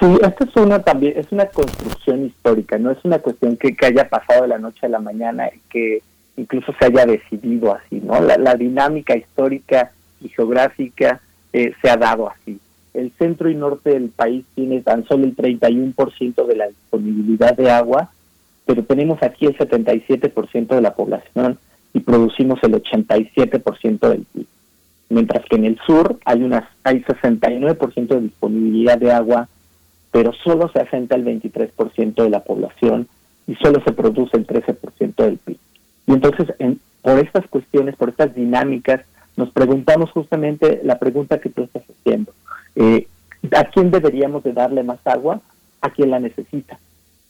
Sí, 0.00 0.06
esta 0.22 0.44
es 0.44 0.56
una 0.56 0.82
también, 0.82 1.12
es 1.16 1.30
una 1.30 1.44
construcción 1.46 2.24
histórica, 2.24 2.78
no 2.78 2.90
es 2.90 2.98
una 3.04 3.18
cuestión 3.18 3.58
que, 3.58 3.76
que 3.76 3.86
haya 3.86 4.08
pasado 4.08 4.42
de 4.42 4.48
la 4.48 4.58
noche 4.58 4.86
a 4.86 4.88
la 4.88 4.98
mañana 4.98 5.50
y 5.54 5.58
que 5.68 6.02
incluso 6.38 6.72
se 6.78 6.86
haya 6.86 7.04
decidido 7.04 7.74
así, 7.74 8.00
¿no? 8.00 8.18
La, 8.20 8.54
dinámica 8.54 9.14
histórica 9.14 9.92
y 10.22 10.28
geográfica 10.28 11.20
eh, 11.52 11.74
se 11.82 11.90
ha 11.90 11.98
dado 11.98 12.30
así. 12.30 12.58
El 12.94 13.12
centro 13.18 13.50
y 13.50 13.54
norte 13.54 13.90
del 13.90 14.08
país 14.08 14.44
tiene 14.54 14.80
tan 14.80 15.04
solo 15.06 15.24
el 15.24 15.36
31% 15.36 16.46
de 16.46 16.56
la 16.56 16.68
disponibilidad 16.68 17.54
de 17.54 17.70
agua, 17.70 18.10
pero 18.64 18.82
tenemos 18.84 19.22
aquí 19.22 19.46
el 19.46 19.58
77% 19.58 20.68
de 20.68 20.80
la 20.80 20.94
población 20.94 21.58
y 21.92 22.00
producimos 22.00 22.58
el 22.62 22.72
87% 22.72 24.08
del 24.08 24.24
PIB. 24.32 24.46
Mientras 25.10 25.44
que 25.44 25.56
en 25.56 25.66
el 25.66 25.78
sur 25.86 26.18
hay 26.24 26.42
unas 26.42 26.64
hay 26.84 27.02
69% 27.02 28.08
de 28.08 28.20
disponibilidad 28.20 28.96
de 28.96 29.12
agua 29.12 29.48
pero 30.10 30.32
solo 30.32 30.68
se 30.72 30.80
asenta 30.80 31.16
el 31.16 31.24
23% 31.24 32.22
de 32.22 32.30
la 32.30 32.42
población 32.42 33.08
y 33.46 33.54
solo 33.56 33.82
se 33.84 33.92
produce 33.92 34.36
el 34.36 34.46
13% 34.46 35.14
del 35.16 35.38
PIB. 35.38 35.58
Y 36.06 36.12
entonces, 36.12 36.52
en, 36.58 36.80
por 37.02 37.18
estas 37.18 37.46
cuestiones, 37.48 37.96
por 37.96 38.08
estas 38.08 38.34
dinámicas, 38.34 39.02
nos 39.36 39.50
preguntamos 39.50 40.10
justamente 40.10 40.80
la 40.84 40.98
pregunta 40.98 41.40
que 41.40 41.48
tú 41.48 41.62
estás 41.62 41.82
haciendo. 41.88 42.32
Eh, 42.76 43.06
¿A 43.56 43.64
quién 43.64 43.90
deberíamos 43.90 44.42
de 44.42 44.52
darle 44.52 44.82
más 44.82 44.98
agua? 45.06 45.40
A 45.80 45.90
quien 45.90 46.10
la 46.10 46.20
necesita. 46.20 46.78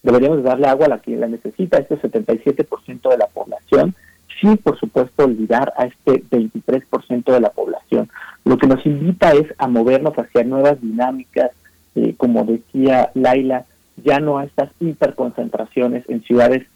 Deberíamos 0.03 0.39
de 0.39 0.45
darle 0.45 0.67
agua 0.67 0.87
a 0.87 0.89
la 0.89 0.99
quien 0.99 1.21
la 1.21 1.29
necesita, 1.29 1.79
este 1.79 2.01
77% 2.01 3.11
de 3.11 3.19
la 3.19 3.27
población, 3.27 3.95
sin 4.41 4.57
por 4.57 4.79
supuesto 4.79 5.25
olvidar 5.25 5.73
a 5.77 5.85
este 5.85 6.25
23% 6.25 7.33
de 7.33 7.41
la 7.41 7.51
población. 7.51 8.09
Lo 8.45 8.57
que 8.57 8.67
nos 8.67 8.85
invita 8.87 9.33
es 9.33 9.47
a 9.59 9.69
movernos 9.69 10.15
hacia 10.15 10.43
nuevas 10.43 10.81
dinámicas, 10.81 11.51
eh, 11.95 12.15
como 12.17 12.45
decía 12.45 13.11
Laila, 13.15 13.65
ya 14.05 14.21
no 14.21 14.39
a 14.39 14.45
estas 14.45 14.71
hiperconcentraciones 14.81 16.09
en 16.09 16.23
ciudades 16.23 16.67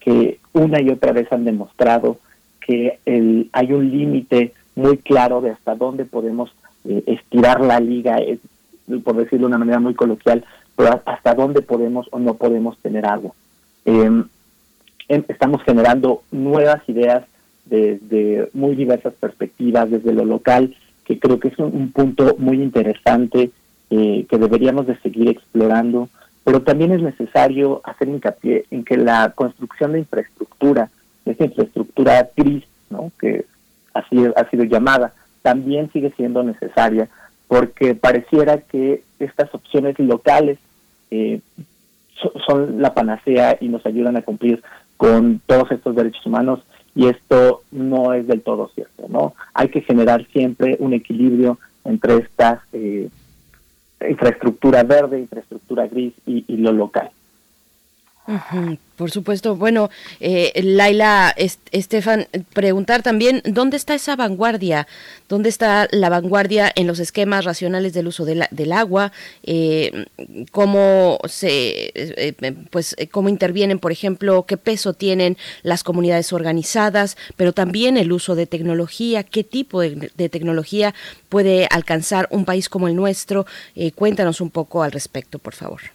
que 0.00 0.38
una 0.52 0.80
y 0.80 0.90
otra 0.90 1.12
vez 1.12 1.32
han 1.32 1.44
demostrado 1.44 2.18
que 2.60 2.98
el, 3.04 3.48
hay 3.52 3.72
un 3.72 3.90
límite 3.90 4.52
muy 4.74 4.98
claro 4.98 5.40
de 5.40 5.50
hasta 5.50 5.74
dónde 5.74 6.04
podemos 6.04 6.50
eh, 6.84 7.02
estirar 7.06 7.60
la 7.60 7.80
liga, 7.80 8.18
es, 8.18 8.38
por 9.02 9.16
decirlo 9.16 9.46
de 9.46 9.54
una 9.54 9.58
manera 9.58 9.80
muy 9.80 9.94
coloquial, 9.94 10.44
pero 10.76 11.00
hasta 11.06 11.34
dónde 11.34 11.62
podemos 11.62 12.06
o 12.10 12.18
no 12.18 12.34
podemos 12.34 12.76
tener 12.78 13.06
agua. 13.06 13.32
Em, 13.84 14.24
em, 15.08 15.24
estamos 15.28 15.62
generando 15.62 16.22
nuevas 16.30 16.86
ideas 16.88 17.24
desde 17.64 18.50
muy 18.52 18.74
diversas 18.74 19.14
perspectivas, 19.14 19.90
desde 19.90 20.12
lo 20.12 20.24
local, 20.24 20.76
que 21.04 21.18
creo 21.18 21.38
que 21.38 21.48
es 21.48 21.58
un 21.58 21.92
punto 21.92 22.34
muy 22.38 22.60
interesante 22.60 23.50
eh, 23.96 24.26
que 24.28 24.38
deberíamos 24.38 24.88
de 24.88 24.98
seguir 25.02 25.28
explorando, 25.28 26.08
pero 26.42 26.62
también 26.62 26.90
es 26.90 27.00
necesario 27.00 27.80
hacer 27.84 28.08
hincapié 28.08 28.64
en 28.72 28.84
que 28.84 28.96
la 28.96 29.30
construcción 29.36 29.92
de 29.92 30.00
infraestructura, 30.00 30.90
esta 31.24 31.44
infraestructura 31.44 32.28
gris, 32.36 32.64
¿no? 32.90 33.12
que 33.20 33.44
así 33.92 34.16
ha 34.34 34.50
sido 34.50 34.64
llamada, 34.64 35.12
también 35.42 35.92
sigue 35.92 36.12
siendo 36.16 36.42
necesaria, 36.42 37.08
porque 37.46 37.94
pareciera 37.94 38.58
que 38.58 39.04
estas 39.20 39.54
opciones 39.54 39.96
locales 40.00 40.58
eh, 41.12 41.38
son 42.48 42.82
la 42.82 42.94
panacea 42.94 43.58
y 43.60 43.68
nos 43.68 43.86
ayudan 43.86 44.16
a 44.16 44.22
cumplir 44.22 44.60
con 44.96 45.40
todos 45.46 45.70
estos 45.70 45.94
derechos 45.94 46.26
humanos 46.26 46.64
y 46.96 47.06
esto 47.06 47.62
no 47.70 48.12
es 48.12 48.26
del 48.26 48.42
todo 48.42 48.72
cierto, 48.74 49.06
¿no? 49.08 49.34
Hay 49.52 49.68
que 49.68 49.82
generar 49.82 50.26
siempre 50.32 50.78
un 50.80 50.94
equilibrio 50.94 51.60
entre 51.84 52.16
estas 52.16 52.58
eh, 52.72 53.08
infraestructura 54.00 54.82
verde, 54.82 55.18
infraestructura 55.18 55.86
gris 55.86 56.14
y, 56.26 56.44
y 56.46 56.56
lo 56.58 56.72
local. 56.72 57.10
Por 58.96 59.10
supuesto. 59.10 59.56
Bueno, 59.56 59.90
eh, 60.20 60.52
Laila, 60.62 61.34
Estefan, 61.36 62.26
preguntar 62.54 63.02
también, 63.02 63.42
¿dónde 63.44 63.76
está 63.76 63.94
esa 63.94 64.16
vanguardia? 64.16 64.86
¿Dónde 65.28 65.50
está 65.50 65.88
la 65.90 66.08
vanguardia 66.08 66.72
en 66.74 66.86
los 66.86 67.00
esquemas 67.00 67.44
racionales 67.44 67.92
del 67.92 68.06
uso 68.06 68.24
del 68.24 68.72
agua? 68.72 69.12
Eh, 69.42 70.06
¿Cómo 70.52 71.18
se, 71.26 71.92
eh, 71.94 72.54
pues, 72.70 72.96
cómo 73.10 73.28
intervienen, 73.28 73.78
por 73.78 73.92
ejemplo, 73.92 74.46
qué 74.46 74.56
peso 74.56 74.94
tienen 74.94 75.36
las 75.62 75.82
comunidades 75.82 76.32
organizadas, 76.32 77.18
pero 77.36 77.52
también 77.52 77.98
el 77.98 78.10
uso 78.10 78.36
de 78.36 78.46
tecnología? 78.46 79.22
¿Qué 79.22 79.44
tipo 79.44 79.82
de, 79.82 80.12
de 80.14 80.28
tecnología 80.30 80.94
puede 81.28 81.66
alcanzar 81.70 82.26
un 82.30 82.44
país 82.44 82.68
como 82.68 82.88
el 82.88 82.96
nuestro? 82.96 83.44
cuéntanos 83.96 84.40
un 84.40 84.50
poco 84.50 84.82
al 84.82 84.92
respecto, 84.92 85.38
por 85.38 85.54
favor. 85.54 85.93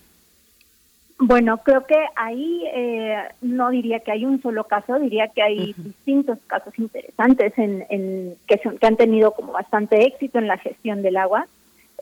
Bueno, 1.22 1.58
creo 1.58 1.86
que 1.86 1.98
ahí 2.16 2.64
eh, 2.74 3.18
no 3.42 3.70
diría 3.72 4.00
que 4.00 4.14
hay 4.14 4.26
un 4.26 4.42
solo 4.42 4.64
caso, 4.64 4.98
diría 5.00 5.28
que 5.28 5.42
hay 5.42 5.74
distintos 5.78 6.40
casos 6.48 6.78
interesantes 6.80 7.58
en, 7.58 7.86
en 7.90 8.36
que, 8.48 8.58
son, 8.60 8.78
que 8.78 8.88
han 8.88 8.96
tenido 8.96 9.32
como 9.32 9.52
bastante 9.52 10.06
éxito 10.06 10.40
en 10.40 10.48
la 10.48 10.58
gestión 10.58 11.02
del 11.02 11.18
agua. 11.18 11.46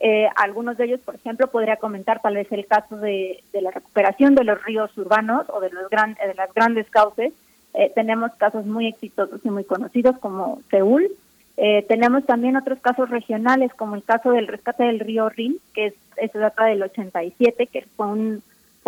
Eh, 0.00 0.28
algunos 0.36 0.76
de 0.76 0.84
ellos, 0.84 1.00
por 1.00 1.16
ejemplo, 1.16 1.48
podría 1.48 1.78
comentar 1.78 2.22
tal 2.22 2.36
vez 2.36 2.46
el 2.52 2.64
caso 2.66 2.96
de, 2.96 3.42
de 3.52 3.60
la 3.60 3.72
recuperación 3.72 4.36
de 4.36 4.44
los 4.44 4.62
ríos 4.62 4.96
urbanos 4.96 5.46
o 5.48 5.58
de, 5.58 5.70
los 5.70 5.90
gran, 5.90 6.14
de 6.14 6.34
las 6.34 6.54
grandes 6.54 6.88
cauces. 6.88 7.32
Eh, 7.74 7.90
tenemos 7.96 8.32
casos 8.36 8.66
muy 8.66 8.86
exitosos 8.86 9.40
y 9.42 9.50
muy 9.50 9.64
conocidos 9.64 10.16
como 10.18 10.62
Seúl. 10.70 11.08
Eh, 11.56 11.84
tenemos 11.88 12.24
también 12.24 12.56
otros 12.56 12.78
casos 12.78 13.10
regionales 13.10 13.74
como 13.74 13.96
el 13.96 14.04
caso 14.04 14.30
del 14.30 14.46
rescate 14.46 14.84
del 14.84 15.00
río 15.00 15.28
Rin, 15.28 15.58
que 15.74 15.86
es, 15.86 15.94
es 16.18 16.32
data 16.32 16.66
del 16.66 16.84
87, 16.84 17.66
que 17.66 17.84
fue 17.96 18.06
un 18.06 18.42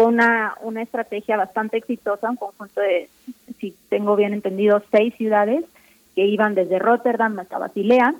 una, 0.06 0.54
una 0.62 0.82
estrategia 0.82 1.36
bastante 1.36 1.76
exitosa, 1.78 2.30
un 2.30 2.36
conjunto 2.36 2.80
de, 2.80 3.08
si 3.58 3.74
tengo 3.88 4.16
bien 4.16 4.32
entendido, 4.32 4.82
seis 4.90 5.14
ciudades 5.16 5.64
que 6.14 6.26
iban 6.26 6.54
desde 6.54 6.78
Rotterdam 6.78 7.38
hasta 7.38 7.58
Basilea. 7.58 8.14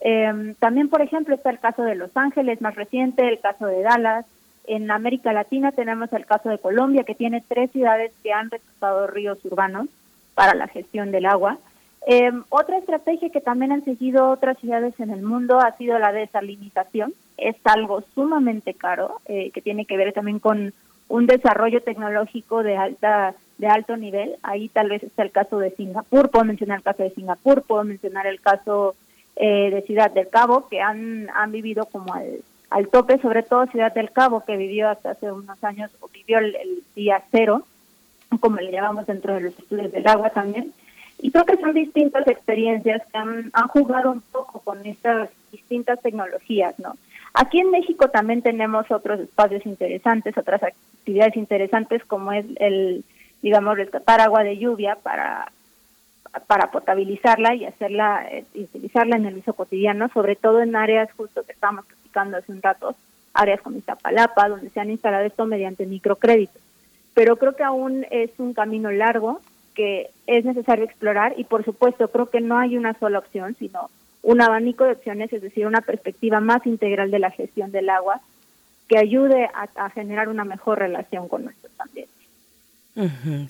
Eh, 0.00 0.54
también, 0.58 0.88
por 0.88 1.02
ejemplo, 1.02 1.34
está 1.34 1.50
el 1.50 1.58
caso 1.58 1.82
de 1.82 1.94
Los 1.94 2.16
Ángeles, 2.16 2.60
más 2.60 2.74
reciente, 2.74 3.28
el 3.28 3.40
caso 3.40 3.66
de 3.66 3.82
Dallas. 3.82 4.26
En 4.66 4.90
América 4.90 5.32
Latina 5.32 5.72
tenemos 5.72 6.12
el 6.12 6.26
caso 6.26 6.50
de 6.50 6.58
Colombia, 6.58 7.04
que 7.04 7.14
tiene 7.14 7.42
tres 7.46 7.70
ciudades 7.72 8.12
que 8.22 8.32
han 8.32 8.50
rescatado 8.50 9.06
ríos 9.06 9.42
urbanos 9.44 9.88
para 10.34 10.54
la 10.54 10.68
gestión 10.68 11.10
del 11.10 11.26
agua. 11.26 11.58
Eh, 12.06 12.30
otra 12.48 12.78
estrategia 12.78 13.30
que 13.30 13.40
también 13.40 13.72
han 13.72 13.84
seguido 13.84 14.30
otras 14.30 14.58
ciudades 14.58 14.98
en 15.00 15.10
el 15.10 15.22
mundo 15.22 15.58
ha 15.58 15.72
sido 15.76 15.98
la 15.98 16.12
desalinización. 16.12 17.12
Es 17.36 17.56
algo 17.64 18.02
sumamente 18.14 18.74
caro, 18.74 19.20
eh, 19.26 19.50
que 19.50 19.62
tiene 19.62 19.84
que 19.84 19.96
ver 19.96 20.12
también 20.12 20.38
con 20.38 20.72
un 21.08 21.26
desarrollo 21.26 21.82
tecnológico 21.82 22.62
de 22.62 22.76
alta 22.76 23.34
de 23.58 23.66
alto 23.66 23.96
nivel. 23.96 24.36
Ahí 24.42 24.68
tal 24.68 24.88
vez 24.88 25.02
está 25.02 25.22
el 25.22 25.32
caso 25.32 25.58
de 25.58 25.70
Singapur, 25.72 26.30
puedo 26.30 26.44
mencionar 26.44 26.78
el 26.78 26.84
caso 26.84 27.02
de 27.02 27.10
Singapur, 27.10 27.62
puedo 27.62 27.84
mencionar 27.84 28.26
el 28.26 28.40
caso 28.40 28.94
eh, 29.36 29.70
de 29.70 29.82
Ciudad 29.82 30.10
del 30.10 30.28
Cabo, 30.28 30.68
que 30.68 30.80
han, 30.80 31.28
han 31.34 31.52
vivido 31.52 31.86
como 31.86 32.14
al, 32.14 32.40
al 32.70 32.88
tope, 32.88 33.18
sobre 33.18 33.42
todo 33.42 33.66
Ciudad 33.66 33.92
del 33.92 34.12
Cabo, 34.12 34.44
que 34.44 34.56
vivió 34.56 34.88
hasta 34.88 35.10
hace 35.10 35.30
unos 35.30 35.62
años, 35.64 35.90
o 36.00 36.08
vivió 36.08 36.38
el, 36.38 36.56
día 36.94 37.22
cero, 37.30 37.64
como 38.40 38.56
le 38.56 38.72
llamamos 38.72 39.06
dentro 39.06 39.34
de 39.34 39.40
los 39.40 39.58
estudios 39.58 39.92
del 39.92 40.06
agua 40.06 40.30
también. 40.30 40.72
Y 41.20 41.32
creo 41.32 41.44
que 41.44 41.56
son 41.56 41.74
distintas 41.74 42.28
experiencias 42.28 43.02
que 43.10 43.18
han 43.18 43.50
jugado 43.68 44.12
un 44.12 44.20
poco 44.20 44.60
con 44.60 44.86
estas 44.86 45.30
distintas 45.50 46.00
tecnologías, 46.00 46.78
¿no? 46.78 46.94
Aquí 47.40 47.60
en 47.60 47.70
México 47.70 48.08
también 48.08 48.42
tenemos 48.42 48.90
otros 48.90 49.20
espacios 49.20 49.64
interesantes, 49.64 50.36
otras 50.36 50.60
actividades 50.60 51.36
interesantes, 51.36 52.04
como 52.04 52.32
es 52.32 52.44
el, 52.56 53.04
digamos, 53.42 53.76
rescatar 53.76 54.20
agua 54.20 54.42
de 54.42 54.58
lluvia 54.58 54.96
para 54.96 55.52
para 56.48 56.72
potabilizarla 56.72 57.54
y 57.54 57.64
hacerla 57.64 58.26
eh, 58.30 58.44
y 58.54 58.64
utilizarla 58.64 59.16
en 59.16 59.26
el 59.26 59.38
uso 59.38 59.52
cotidiano, 59.52 60.08
sobre 60.08 60.34
todo 60.34 60.60
en 60.62 60.74
áreas 60.74 61.10
justo 61.12 61.44
que 61.44 61.52
estábamos 61.52 61.86
platicando 61.86 62.38
hace 62.38 62.50
un 62.50 62.60
rato, 62.60 62.96
áreas 63.32 63.60
como 63.60 63.78
Iztapalapa, 63.78 64.48
donde 64.48 64.70
se 64.70 64.80
han 64.80 64.90
instalado 64.90 65.24
esto 65.24 65.46
mediante 65.46 65.86
microcréditos. 65.86 66.60
Pero 67.14 67.36
creo 67.36 67.54
que 67.54 67.62
aún 67.62 68.04
es 68.10 68.30
un 68.38 68.52
camino 68.52 68.90
largo 68.90 69.40
que 69.74 70.10
es 70.26 70.44
necesario 70.44 70.84
explorar 70.84 71.34
y 71.36 71.44
por 71.44 71.64
supuesto 71.64 72.08
creo 72.08 72.30
que 72.30 72.40
no 72.40 72.58
hay 72.58 72.76
una 72.76 72.94
sola 72.94 73.20
opción, 73.20 73.54
sino 73.54 73.90
un 74.22 74.40
abanico 74.40 74.84
de 74.84 74.92
opciones, 74.92 75.32
es 75.32 75.42
decir, 75.42 75.66
una 75.66 75.80
perspectiva 75.80 76.40
más 76.40 76.66
integral 76.66 77.10
de 77.10 77.18
la 77.18 77.30
gestión 77.30 77.72
del 77.72 77.88
agua 77.90 78.20
que 78.88 78.98
ayude 78.98 79.48
a, 79.76 79.90
generar 79.90 80.28
una 80.28 80.44
mejor 80.44 80.78
relación 80.78 81.28
con 81.28 81.44
nuestros 81.44 81.72
ambientes 81.78 82.18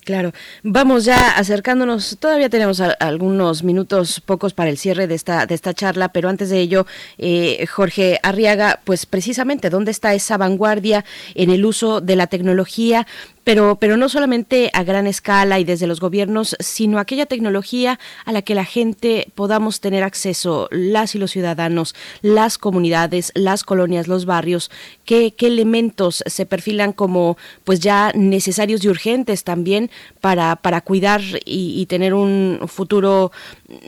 claro. 0.05 0.33
Vamos 0.63 1.05
ya 1.05 1.31
acercándonos. 1.37 2.19
Todavía 2.19 2.49
tenemos 2.49 2.81
algunos 2.81 3.63
minutos 3.63 4.21
pocos 4.21 4.53
para 4.53 4.71
el 4.71 4.79
cierre 4.79 5.07
de 5.07 5.15
esta 5.15 5.47
de 5.47 5.55
esta 5.55 5.75
charla, 5.75 6.11
pero 6.11 6.29
antes 6.29 6.51
de 6.51 6.61
ello, 6.61 6.87
eh, 7.17 7.67
Jorge 7.67 8.19
Arriaga, 8.23 8.81
pues 8.85 9.07
precisamente 9.07 9.71
dónde 9.71 9.91
está 9.91 10.15
esa 10.15 10.37
vanguardia 10.37 11.05
en 11.35 11.51
el 11.51 11.65
uso 11.65 12.01
de 12.01 12.17
la 12.17 12.27
tecnología 12.27 13.07
pero, 13.49 13.77
pero 13.77 13.97
no 13.97 14.11
solamente 14.11 14.71
a 14.75 14.85
gran 14.85 15.07
escala 15.07 15.59
y 15.59 15.65
desde 15.65 15.87
los 15.87 16.01
gobiernos, 16.01 16.55
sino 16.61 16.99
aquella 16.99 17.25
tecnología 17.25 17.99
a 18.27 18.33
la 18.33 18.43
que 18.43 18.55
la 18.55 18.67
gente 18.67 19.29
podamos 19.35 19.81
tener 19.81 20.03
acceso, 20.03 20.69
las 20.71 21.15
y 21.15 21.19
los 21.19 21.31
ciudadanos, 21.31 21.95
las 22.21 22.59
comunidades, 22.59 23.33
las 23.35 23.65
colonias, 23.65 24.07
los 24.07 24.27
barrios, 24.27 24.71
qué, 25.07 25.33
qué 25.35 25.47
elementos 25.47 26.23
se 26.27 26.45
perfilan 26.45 26.93
como 26.93 27.39
pues 27.65 27.81
ya 27.81 28.13
necesarios 28.15 28.85
y 28.85 28.91
urgentes 28.91 29.45
también 29.45 29.89
para, 30.21 30.57
para 30.57 30.83
cuidar 30.83 31.23
y, 31.47 31.87
tener 31.87 32.13
un 32.13 32.61
futuro 32.67 33.33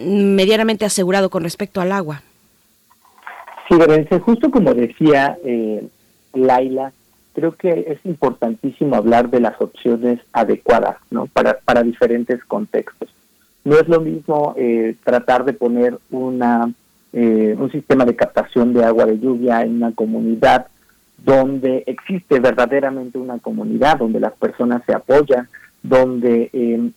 medianamente 0.03 0.87
asegurado 0.87 1.29
con 1.29 1.43
respecto 1.43 1.83
al 1.83 1.93
agua. 1.93 2.23
Sí, 3.69 3.77
Berenice, 3.77 4.21
justo 4.21 4.51
como 4.51 4.73
decía 4.73 5.37
eh, 5.45 5.87
Laila, 6.33 6.95
creo 7.35 7.53
que 7.53 7.87
es 7.89 8.05
importantísimo 8.05 8.97
hablar 8.97 9.31
de 9.31 9.41
las 9.41 9.61
opciones 9.61 10.21
adecuadas 10.33 10.97
¿no? 11.11 11.27
para, 11.27 11.59
para 11.59 11.83
diferentes 11.83 12.45
contextos. 12.45 13.09
No 13.65 13.77
es 13.79 13.89
lo 13.89 14.01
mismo 14.01 14.55
eh, 14.57 14.97
tratar 15.05 15.45
de 15.45 15.53
poner 15.53 15.99
una, 16.11 16.73
eh, 17.13 17.55
un 17.59 17.71
sistema 17.71 18.05
de 18.05 18.17
captación 18.17 18.73
de 18.73 18.85
agua 18.85 19.07
de 19.07 19.19
lluvia 19.19 19.63
en 19.63 19.77
una 19.77 19.93
comunidad 19.93 20.67
donde 21.19 21.85
existe 21.87 22.41
verdaderamente 22.41 23.19
una 23.19 23.39
comunidad, 23.39 23.99
donde 23.99 24.21
las 24.21 24.33
personas 24.33 24.83
se 24.87 24.95
apoyan, 24.95 25.49
donde 25.83 26.49
eh, 26.53 26.91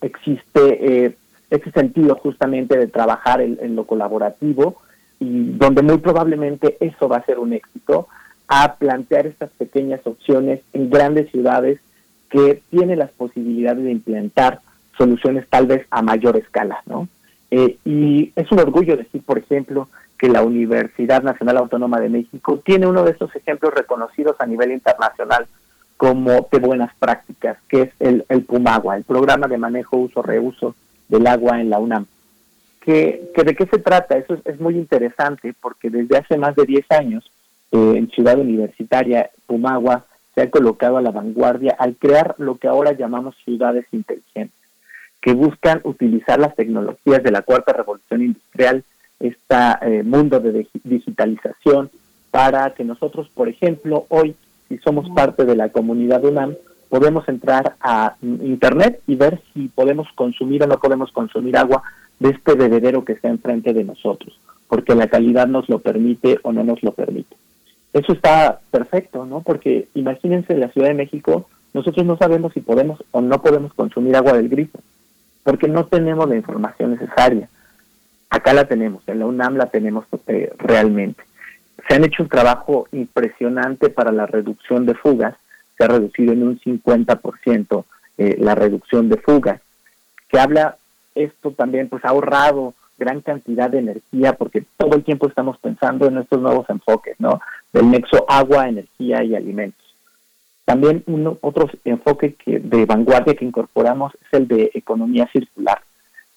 existe 0.00 1.16
ese 1.50 1.70
sentido 1.72 2.14
justamente 2.14 2.78
de 2.78 2.86
trabajar 2.86 3.40
en 3.40 3.76
lo 3.76 3.84
colaborativo 3.84 4.76
y 5.18 5.52
donde 5.52 5.82
muy 5.82 5.98
probablemente 5.98 6.76
eso 6.80 7.08
va 7.08 7.18
a 7.18 7.24
ser 7.24 7.38
un 7.38 7.52
éxito 7.52 8.08
a 8.54 8.74
plantear 8.74 9.26
estas 9.26 9.48
pequeñas 9.52 10.00
opciones 10.04 10.60
en 10.74 10.90
grandes 10.90 11.30
ciudades 11.30 11.80
que 12.28 12.60
tienen 12.68 12.98
las 12.98 13.10
posibilidades 13.10 13.82
de 13.82 13.92
implementar 13.92 14.60
soluciones 14.98 15.48
tal 15.48 15.66
vez 15.66 15.86
a 15.90 16.02
mayor 16.02 16.36
escala, 16.36 16.82
¿no? 16.84 17.08
Eh, 17.50 17.78
y 17.86 18.30
es 18.36 18.52
un 18.52 18.60
orgullo 18.60 18.98
decir, 18.98 19.22
por 19.22 19.38
ejemplo, 19.38 19.88
que 20.18 20.28
la 20.28 20.42
Universidad 20.42 21.22
Nacional 21.22 21.56
Autónoma 21.56 21.98
de 21.98 22.10
México 22.10 22.60
tiene 22.62 22.86
uno 22.86 23.04
de 23.04 23.12
estos 23.12 23.34
ejemplos 23.34 23.72
reconocidos 23.72 24.36
a 24.38 24.44
nivel 24.44 24.70
internacional 24.72 25.46
como 25.96 26.46
de 26.52 26.58
buenas 26.58 26.94
prácticas, 26.96 27.56
que 27.68 27.82
es 27.82 27.90
el, 28.00 28.26
el 28.28 28.42
PUMAGUA, 28.42 28.98
el 28.98 29.04
Programa 29.04 29.48
de 29.48 29.56
Manejo, 29.56 29.96
Uso, 29.96 30.20
Reuso 30.20 30.74
del 31.08 31.26
Agua 31.26 31.58
en 31.58 31.70
la 31.70 31.78
UNAM. 31.78 32.04
¿Que, 32.82 33.30
que 33.34 33.44
¿De 33.44 33.54
qué 33.54 33.64
se 33.64 33.78
trata? 33.78 34.18
Eso 34.18 34.34
es, 34.34 34.40
es 34.44 34.60
muy 34.60 34.76
interesante 34.76 35.54
porque 35.58 35.88
desde 35.88 36.18
hace 36.18 36.36
más 36.36 36.54
de 36.54 36.66
10 36.66 36.90
años 36.90 37.30
eh, 37.72 37.94
en 37.96 38.08
Ciudad 38.10 38.38
Universitaria, 38.38 39.30
Pumagua, 39.46 40.04
se 40.34 40.42
ha 40.42 40.50
colocado 40.50 40.96
a 40.96 41.02
la 41.02 41.10
vanguardia 41.10 41.74
al 41.78 41.96
crear 41.96 42.34
lo 42.38 42.56
que 42.56 42.68
ahora 42.68 42.92
llamamos 42.92 43.34
ciudades 43.44 43.86
inteligentes, 43.92 44.58
que 45.20 45.32
buscan 45.34 45.80
utilizar 45.84 46.38
las 46.38 46.54
tecnologías 46.54 47.22
de 47.22 47.30
la 47.30 47.42
cuarta 47.42 47.72
revolución 47.72 48.22
industrial, 48.22 48.84
este 49.20 50.02
mundo 50.04 50.40
de 50.40 50.66
digitalización, 50.84 51.90
para 52.30 52.70
que 52.74 52.82
nosotros, 52.82 53.28
por 53.34 53.48
ejemplo, 53.48 54.06
hoy, 54.08 54.34
si 54.68 54.78
somos 54.78 55.08
parte 55.10 55.44
de 55.44 55.54
la 55.54 55.68
comunidad 55.68 56.24
UNAM, 56.24 56.54
podemos 56.88 57.28
entrar 57.28 57.76
a 57.80 58.16
Internet 58.20 59.00
y 59.06 59.14
ver 59.14 59.40
si 59.52 59.68
podemos 59.68 60.08
consumir 60.14 60.62
o 60.62 60.66
no 60.66 60.78
podemos 60.78 61.12
consumir 61.12 61.56
agua 61.56 61.82
de 62.20 62.30
este 62.30 62.54
bebedero 62.54 63.04
que 63.04 63.12
está 63.12 63.28
enfrente 63.28 63.72
de 63.72 63.84
nosotros, 63.84 64.38
porque 64.68 64.94
la 64.94 65.08
calidad 65.08 65.46
nos 65.46 65.68
lo 65.68 65.78
permite 65.78 66.38
o 66.42 66.52
no 66.52 66.64
nos 66.64 66.82
lo 66.82 66.92
permite. 66.92 67.34
Eso 67.92 68.12
está 68.12 68.60
perfecto, 68.70 69.26
¿no? 69.26 69.40
Porque 69.40 69.88
imagínense 69.94 70.56
la 70.56 70.68
Ciudad 70.68 70.88
de 70.88 70.94
México, 70.94 71.48
nosotros 71.74 72.06
no 72.06 72.16
sabemos 72.16 72.52
si 72.52 72.60
podemos 72.60 73.02
o 73.10 73.20
no 73.20 73.42
podemos 73.42 73.74
consumir 73.74 74.16
agua 74.16 74.34
del 74.34 74.48
grifo, 74.48 74.78
porque 75.42 75.68
no 75.68 75.86
tenemos 75.86 76.28
la 76.28 76.36
información 76.36 76.92
necesaria. 76.92 77.48
Acá 78.30 78.54
la 78.54 78.66
tenemos, 78.66 79.02
en 79.06 79.18
la 79.18 79.26
UNAM 79.26 79.56
la 79.56 79.66
tenemos 79.66 80.06
eh, 80.26 80.52
realmente. 80.58 81.22
Se 81.86 81.94
han 81.94 82.04
hecho 82.04 82.22
un 82.22 82.28
trabajo 82.30 82.88
impresionante 82.92 83.90
para 83.90 84.10
la 84.12 84.26
reducción 84.26 84.86
de 84.86 84.94
fugas, 84.94 85.34
se 85.76 85.84
ha 85.84 85.88
reducido 85.88 86.32
en 86.32 86.42
un 86.42 86.60
50% 86.60 87.84
eh, 88.18 88.36
la 88.38 88.54
reducción 88.54 89.08
de 89.10 89.18
fugas, 89.18 89.60
que 90.28 90.38
habla, 90.38 90.76
esto 91.14 91.50
también 91.50 91.88
pues 91.90 92.04
ha 92.06 92.08
ahorrado 92.08 92.72
gran 93.02 93.20
cantidad 93.20 93.68
de 93.68 93.80
energía 93.80 94.34
porque 94.34 94.64
todo 94.76 94.94
el 94.94 95.02
tiempo 95.02 95.26
estamos 95.26 95.58
pensando 95.58 96.06
en 96.06 96.18
estos 96.18 96.40
nuevos 96.40 96.68
enfoques, 96.70 97.16
¿no? 97.18 97.40
Del 97.72 97.90
nexo 97.90 98.24
agua, 98.28 98.68
energía 98.68 99.24
y 99.24 99.34
alimentos. 99.34 99.82
También 100.64 101.02
uno, 101.06 101.36
otro 101.40 101.68
enfoque 101.84 102.34
que, 102.34 102.60
de 102.60 102.86
vanguardia 102.86 103.34
que 103.34 103.44
incorporamos 103.44 104.12
es 104.14 104.38
el 104.38 104.46
de 104.46 104.70
economía 104.74 105.28
circular. 105.32 105.80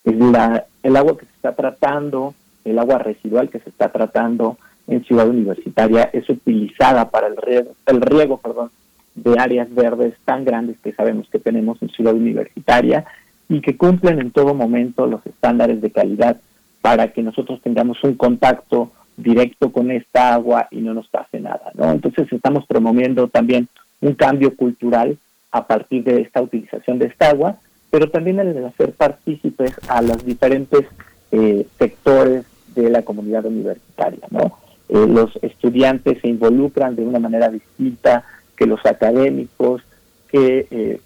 Es 0.04 0.16
la, 0.16 0.66
el 0.82 0.96
agua 0.96 1.18
que 1.18 1.26
se 1.26 1.32
está 1.34 1.56
tratando, 1.56 2.34
el 2.64 2.80
agua 2.80 2.98
residual 2.98 3.50
que 3.50 3.60
se 3.60 3.70
está 3.70 3.92
tratando 3.92 4.58
en 4.88 5.04
Ciudad 5.06 5.30
Universitaria 5.30 6.10
es 6.12 6.28
utilizada 6.30 7.10
para 7.10 7.28
el 7.28 7.38
riego, 7.38 7.76
el 7.86 8.02
riego 8.02 8.38
perdón, 8.38 8.72
de 9.16 9.40
áreas 9.40 9.74
verdes 9.74 10.16
tan 10.26 10.44
grandes 10.44 10.78
que 10.84 10.94
sabemos 10.94 11.28
que 11.30 11.40
tenemos 11.40 11.82
en 11.82 11.90
Ciudad 11.90 12.14
Universitaria 12.14 13.06
y 13.48 13.62
que 13.62 13.78
cumplen 13.78 14.20
en 14.20 14.32
todo 14.32 14.54
momento 14.54 15.08
los 15.08 15.26
estándares 15.26 15.82
de 15.82 15.92
calidad 15.92 16.38
para 16.86 17.08
que 17.12 17.24
nosotros 17.24 17.60
tengamos 17.64 17.98
un 18.04 18.14
contacto 18.14 18.92
directo 19.18 19.72
con 19.72 19.90
esta 19.90 20.36
agua 20.36 20.68
y 20.70 20.82
no 20.82 20.94
nos 20.94 21.08
pase 21.08 21.40
nada, 21.40 21.72
¿no? 21.74 21.92
Entonces 21.92 22.32
estamos 22.32 22.64
promoviendo 22.68 23.28
también 23.28 23.68
un 24.02 24.14
cambio 24.14 24.56
cultural 24.56 25.18
a 25.50 25.66
partir 25.66 26.04
de 26.04 26.22
esta 26.22 26.44
utilización 26.44 27.00
de 27.00 27.08
esta 27.08 27.32
agua, 27.32 27.58
pero 27.90 28.12
también 28.12 28.38
el 28.38 28.64
hacer 28.64 28.92
partícipes 28.92 29.72
a 29.88 30.04
los 30.04 30.24
diferentes 30.24 30.86
eh, 31.32 31.66
sectores 31.80 32.46
de 32.76 32.92
la 32.92 33.02
comunidad 33.02 33.48
universitaria, 33.48 34.28
¿no? 34.30 34.60
Eh, 34.88 35.08
los 35.08 35.36
estudiantes 35.42 36.22
se 36.22 36.28
involucran 36.28 36.96
de 36.96 37.02
una 37.02 37.18
manera 37.18 37.50
distinta 37.50 38.26
que 38.56 38.68
los 38.68 38.86
académicos, 38.86 39.82
que 40.30 40.68
eh, 40.70 41.02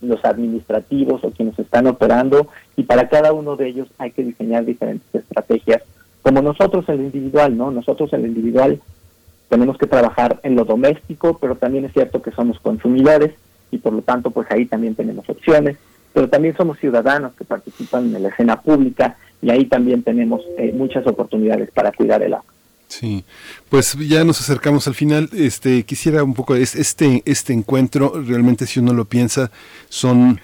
los 0.00 0.24
administrativos 0.24 1.24
o 1.24 1.30
quienes 1.30 1.58
están 1.58 1.86
operando 1.86 2.48
y 2.76 2.82
para 2.82 3.08
cada 3.08 3.32
uno 3.32 3.56
de 3.56 3.68
ellos 3.68 3.88
hay 3.98 4.10
que 4.10 4.22
diseñar 4.22 4.64
diferentes 4.64 5.14
estrategias 5.14 5.82
como 6.22 6.42
nosotros 6.42 6.88
en 6.88 6.96
lo 6.98 7.02
individual, 7.04 7.56
¿no? 7.56 7.70
Nosotros 7.70 8.12
en 8.12 8.22
lo 8.22 8.26
individual 8.26 8.80
tenemos 9.48 9.78
que 9.78 9.86
trabajar 9.86 10.40
en 10.42 10.56
lo 10.56 10.64
doméstico, 10.64 11.38
pero 11.38 11.54
también 11.54 11.84
es 11.84 11.92
cierto 11.92 12.20
que 12.20 12.32
somos 12.32 12.58
consumidores 12.60 13.32
y 13.70 13.78
por 13.78 13.92
lo 13.92 14.02
tanto 14.02 14.30
pues 14.30 14.50
ahí 14.50 14.66
también 14.66 14.94
tenemos 14.94 15.28
opciones, 15.28 15.76
pero 16.12 16.28
también 16.28 16.56
somos 16.56 16.78
ciudadanos 16.78 17.34
que 17.34 17.44
participan 17.44 18.14
en 18.14 18.22
la 18.22 18.30
escena 18.30 18.60
pública 18.60 19.16
y 19.40 19.50
ahí 19.50 19.66
también 19.66 20.02
tenemos 20.02 20.42
eh, 20.58 20.72
muchas 20.74 21.06
oportunidades 21.06 21.70
para 21.70 21.92
cuidar 21.92 22.22
el 22.22 22.34
agua. 22.34 22.55
Sí, 22.88 23.24
pues 23.68 23.96
ya 23.98 24.24
nos 24.24 24.40
acercamos 24.40 24.86
al 24.86 24.94
final. 24.94 25.28
Este 25.32 25.82
quisiera 25.84 26.22
un 26.22 26.34
poco 26.34 26.54
es 26.54 26.74
este 26.74 27.22
este 27.24 27.52
encuentro 27.52 28.22
realmente 28.22 28.66
si 28.66 28.80
uno 28.80 28.92
lo 28.92 29.04
piensa 29.06 29.50
son 29.88 30.40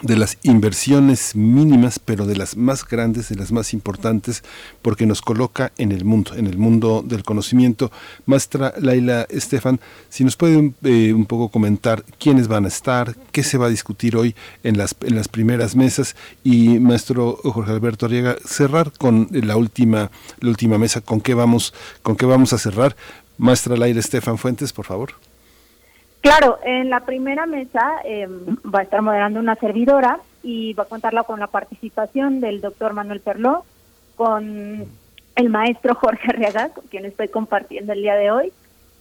de 0.00 0.16
las 0.16 0.38
inversiones 0.42 1.36
mínimas, 1.36 1.98
pero 1.98 2.26
de 2.26 2.36
las 2.36 2.56
más 2.56 2.86
grandes, 2.86 3.28
de 3.28 3.36
las 3.36 3.52
más 3.52 3.74
importantes, 3.74 4.42
porque 4.80 5.06
nos 5.06 5.20
coloca 5.20 5.72
en 5.76 5.92
el 5.92 6.04
mundo, 6.04 6.34
en 6.34 6.46
el 6.46 6.56
mundo 6.56 7.04
del 7.06 7.22
conocimiento. 7.22 7.92
Maestra 8.24 8.72
Laila 8.78 9.26
Estefan, 9.28 9.80
si 10.08 10.24
nos 10.24 10.36
puede 10.36 10.72
eh, 10.82 11.12
un 11.12 11.26
poco 11.26 11.50
comentar 11.50 12.04
quiénes 12.18 12.48
van 12.48 12.64
a 12.64 12.68
estar, 12.68 13.14
qué 13.32 13.42
se 13.42 13.58
va 13.58 13.66
a 13.66 13.70
discutir 13.70 14.16
hoy 14.16 14.34
en 14.62 14.78
las, 14.78 14.96
en 15.02 15.14
las 15.14 15.28
primeras 15.28 15.76
mesas 15.76 16.16
y 16.42 16.78
maestro 16.78 17.38
Jorge 17.42 17.72
Alberto 17.72 18.06
Arriaga, 18.06 18.36
cerrar 18.44 18.92
con 18.92 19.28
la 19.30 19.56
última, 19.56 20.10
la 20.40 20.48
última 20.48 20.78
mesa, 20.78 21.00
con 21.00 21.20
qué 21.20 21.34
vamos, 21.34 21.74
con 22.02 22.16
qué 22.16 22.26
vamos 22.26 22.52
a 22.52 22.58
cerrar. 22.58 22.96
Maestra 23.38 23.76
Laila 23.76 24.00
Estefan 24.00 24.38
Fuentes, 24.38 24.72
por 24.72 24.86
favor. 24.86 25.14
Claro, 26.22 26.60
en 26.62 26.88
la 26.88 27.00
primera 27.00 27.46
mesa 27.46 28.00
eh, 28.04 28.28
va 28.64 28.78
a 28.78 28.82
estar 28.82 29.02
moderando 29.02 29.40
una 29.40 29.56
servidora 29.56 30.20
y 30.44 30.72
va 30.72 30.84
a 30.84 30.88
contarla 30.88 31.24
con 31.24 31.40
la 31.40 31.48
participación 31.48 32.40
del 32.40 32.60
doctor 32.60 32.92
Manuel 32.92 33.18
Perló, 33.18 33.64
con 34.14 34.86
el 35.34 35.50
maestro 35.50 35.96
Jorge 35.96 36.30
Arriaga, 36.30 36.68
con 36.68 36.84
quien 36.86 37.06
estoy 37.06 37.26
compartiendo 37.26 37.92
el 37.92 38.02
día 38.02 38.14
de 38.14 38.30
hoy, 38.30 38.52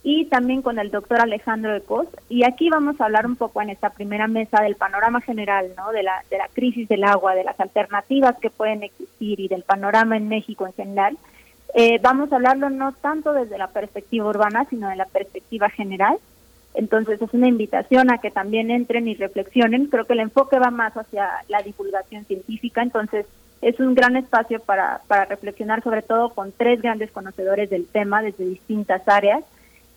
y 0.01 0.26
también 0.26 0.63
con 0.63 0.80
el 0.80 0.89
doctor 0.89 1.22
Alejandro 1.22 1.76
Ecos. 1.76 2.07
Y 2.28 2.43
aquí 2.43 2.72
vamos 2.72 2.99
a 2.99 3.05
hablar 3.05 3.28
un 3.28 3.36
poco 3.36 3.61
en 3.61 3.69
esta 3.69 3.91
primera 3.91 4.26
mesa 4.26 4.63
del 4.63 4.76
panorama 4.76 5.22
general, 5.22 5.74
¿no? 5.78 5.91
de, 5.91 6.01
la, 6.01 6.24
de 6.32 6.39
la 6.39 6.47
crisis 6.47 6.89
del 6.89 7.03
agua, 7.03 7.36
de 7.36 7.43
las 7.43 7.59
alternativas 7.59 8.36
que 8.39 8.49
pueden 8.49 8.82
existir 8.82 9.39
y 9.39 9.47
del 9.47 9.61
panorama 9.61 10.17
en 10.17 10.28
México 10.28 10.65
en 10.65 10.74
general. 10.74 11.17
Eh, 11.76 11.99
vamos 12.01 12.32
a 12.32 12.38
hablarlo 12.38 12.72
no 12.72 12.93
tanto 12.93 13.32
desde 13.32 13.59
la 13.59 13.67
perspectiva 13.67 14.26
urbana, 14.26 14.65
sino 14.72 14.89
de 14.89 14.95
la 14.95 15.05
perspectiva 15.05 15.69
general 15.69 16.17
entonces 16.74 17.22
es 17.22 17.34
una 17.34 17.47
invitación 17.47 18.11
a 18.11 18.19
que 18.19 18.32
también 18.32 18.72
entren 18.72 19.07
y 19.07 19.15
reflexionen. 19.15 19.88
Creo 19.88 20.05
que 20.05 20.13
el 20.13 20.22
enfoque 20.22 20.59
va 20.59 20.72
más 20.72 20.95
hacia 20.95 21.30
la 21.47 21.61
divulgación 21.61 22.26
científica, 22.26 22.82
entonces 22.82 23.26
es 23.61 23.80
un 23.80 23.93
gran 23.93 24.15
espacio 24.15 24.59
para, 24.59 25.01
para 25.07 25.26
reflexionar 25.26 25.84
sobre 25.84 26.01
todo 26.01 26.30
con 26.30 26.51
tres 26.51 26.82
grandes 26.82 27.11
conocedores 27.11 27.69
del 27.69 27.86
tema 27.86 28.22
desde 28.22 28.45
distintas 28.45 29.07
áreas. 29.07 29.43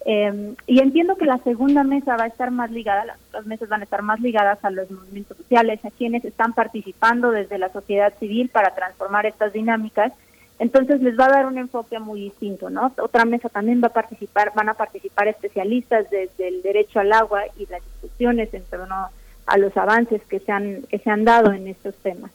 Eh, 0.07 0.55
y 0.67 0.81
entiendo 0.81 1.17
que 1.17 1.25
la 1.25 1.39
segunda 1.39 1.83
mesa 1.83 2.17
va 2.17 2.25
a 2.25 2.29
estar 2.29 2.51
más 2.51 2.71
ligada, 2.71 3.07
las 3.07 3.19
dos 3.33 3.47
mesas 3.47 3.71
van 3.71 3.81
a 3.81 3.85
estar 3.85 4.03
más 4.03 4.21
ligadas 4.21 4.63
a 4.63 4.71
los 4.71 4.91
movimientos 4.91 5.37
sociales, 5.39 5.83
a 5.83 5.91
quienes 5.91 6.27
están 6.27 6.53
participando 6.53 7.31
desde 7.31 7.57
la 7.57 7.71
sociedad 7.71 8.13
civil 8.19 8.51
para 8.51 8.75
transformar 8.75 9.25
estas 9.25 9.55
dinámicas 9.55 10.13
entonces 10.59 11.01
les 11.03 11.19
va 11.19 11.27
a 11.27 11.31
dar 11.31 11.47
un 11.47 11.59
enfoque 11.59 11.99
muy 11.99 12.21
distinto, 12.21 12.71
¿no? 12.71 12.93
Otra 12.99 13.25
mesa 13.25 13.49
también 13.49 13.83
va 13.83 13.89
a 13.89 13.93
participar, 13.93 14.53
van 14.55 14.69
a 14.69 14.75
participar 14.75 15.29
especialistas 15.29 16.09
desde 16.11 16.49
el 16.49 16.63
derecho 16.63 17.01
al 17.01 17.13
agua 17.13 17.43
y 17.59 17.67
las 17.67 17.83
discusiones 18.03 18.55
en 18.55 18.63
torno 18.65 19.09
a 19.47 19.59
los 19.59 19.77
avances 19.77 20.23
que 20.29 20.39
se 20.39 20.53
han 20.53 20.83
que 20.83 20.99
se 20.99 21.11
han 21.11 21.25
dado 21.25 21.53
en 21.53 21.69
estos 21.69 21.95
temas. 21.97 22.31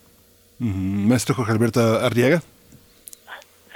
Maestro 0.60 1.36
Jorge 1.36 1.54
Alberto 1.54 1.80
Arriaga. 2.00 2.42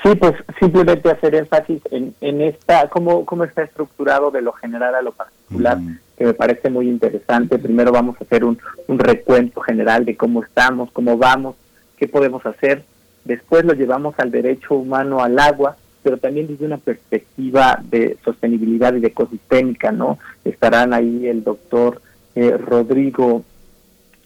Sí, 0.04 0.14
pues 0.16 0.34
simplemente 0.60 1.10
hacer 1.10 1.34
énfasis 1.34 1.82
en, 1.90 2.14
en 2.20 2.42
esta, 2.42 2.90
cómo, 2.90 3.26
cómo 3.26 3.46
está 3.46 3.64
estructurado 3.64 4.32
de 4.32 4.42
lo 4.42 4.52
general 4.52 4.94
a 4.96 5.02
lo 5.02 5.14
particular, 5.14 5.78
que 6.18 6.26
me 6.26 6.34
parece 6.34 6.70
muy 6.70 6.90
interesante. 6.90 7.58
Primero 7.58 7.94
vamos 7.94 8.18
a 8.20 8.26
hacer 8.26 8.44
un, 8.44 8.60
un 8.88 9.00
recuento 9.00 9.62
general 9.62 10.04
de 10.04 10.18
cómo 10.18 10.44
estamos, 10.44 10.92
cómo 10.92 11.18
vamos, 11.18 11.56
qué 11.96 12.10
podemos 12.10 12.46
hacer 12.46 12.84
después 13.26 13.66
lo 13.66 13.74
llevamos 13.74 14.16
al 14.18 14.32
derecho 14.32 14.76
humano 14.76 15.22
al 15.24 15.40
agua, 15.40 15.78
pero 16.04 16.18
también 16.18 16.48
desde 16.48 16.66
una 16.66 16.78
perspectiva 16.78 17.82
de 17.90 18.18
sostenibilidad 18.24 18.94
y 18.94 19.00
de 19.00 19.08
ecosistémica, 19.08 19.92
¿no? 19.92 20.20
Estarán 20.44 20.94
ahí 20.94 21.28
el 21.28 21.44
doctor 21.44 22.02
eh, 22.36 22.58
Rodrigo 22.58 23.44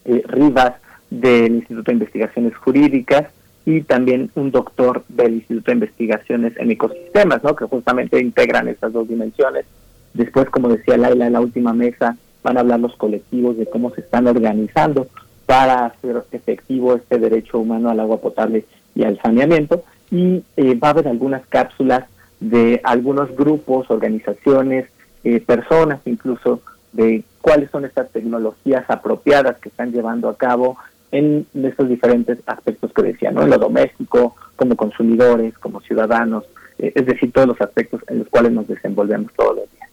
eh, 0.06 0.24
Rivas 0.28 0.74
del 1.10 1.56
Instituto 1.56 1.92
de 1.92 1.98
Investigaciones 1.98 2.56
Jurídicas 2.56 3.28
y 3.66 3.82
también 3.82 4.32
un 4.36 4.52
doctor 4.52 5.04
del 5.10 5.36
Instituto 5.36 5.72
de 5.72 5.76
Investigaciones 5.76 6.54
en 6.58 6.72
Ecosistemas, 6.72 7.44
¿no? 7.44 7.56
Que 7.56 7.66
justamente 7.66 8.20
integran 8.20 8.68
estas 8.68 8.94
dos 8.94 9.08
dimensiones. 9.08 9.66
Después, 10.14 10.50
como 10.50 10.70
decía 10.70 10.98
Laila 10.98 11.28
en 11.28 11.34
la 11.34 11.42
última 11.42 11.74
mesa, 11.74 12.18
van 12.44 12.58
a 12.58 12.62
hablar 12.62 12.80
los 12.80 12.96
colectivos 12.96 13.58
de 13.58 13.68
cómo 13.68 13.92
se 13.92 14.02
están 14.02 14.26
organizando 14.26 15.08
para 15.46 15.86
hacer 15.86 16.24
efectivo 16.32 16.96
este 16.96 17.20
derecho 17.20 17.60
humano 17.60 17.90
al 17.90 18.00
agua 18.00 18.20
potable 18.20 18.66
y 18.98 19.04
al 19.04 19.22
saneamiento 19.22 19.84
y 20.10 20.44
eh, 20.58 20.76
va 20.76 20.90
a 20.90 20.92
haber 20.92 21.08
algunas 21.08 21.46
cápsulas 21.48 22.06
de 22.40 22.82
algunos 22.84 23.36
grupos, 23.36 23.90
organizaciones, 23.90 24.88
eh, 25.24 25.40
personas 25.40 26.00
incluso, 26.06 26.62
de 26.94 27.24
cuáles 27.42 27.70
son 27.70 27.86
estas 27.86 28.10
tecnologías 28.12 28.86
apropiadas 28.90 29.60
que 29.60 29.70
están 29.70 29.92
llevando 29.92 30.30
a 30.30 30.38
cabo 30.38 30.78
en 31.12 31.46
estos 31.54 31.88
diferentes 31.88 32.40
aspectos 32.48 32.92
que 32.92 33.04
decía, 33.04 33.32
¿no? 33.32 33.44
En 33.44 33.50
lo 33.50 33.58
doméstico, 33.58 34.36
como 34.56 34.76
consumidores, 34.76 35.58
como 35.58 35.80
ciudadanos, 35.82 36.46
eh, 36.80 36.92
es 36.96 37.06
decir, 37.06 37.32
todos 37.32 37.48
los 37.48 37.62
aspectos 37.62 38.02
en 38.08 38.20
los 38.20 38.28
cuales 38.28 38.52
nos 38.52 38.68
desenvolvemos 38.68 39.32
todos 39.34 39.58
los 39.58 39.72
días. 39.72 39.90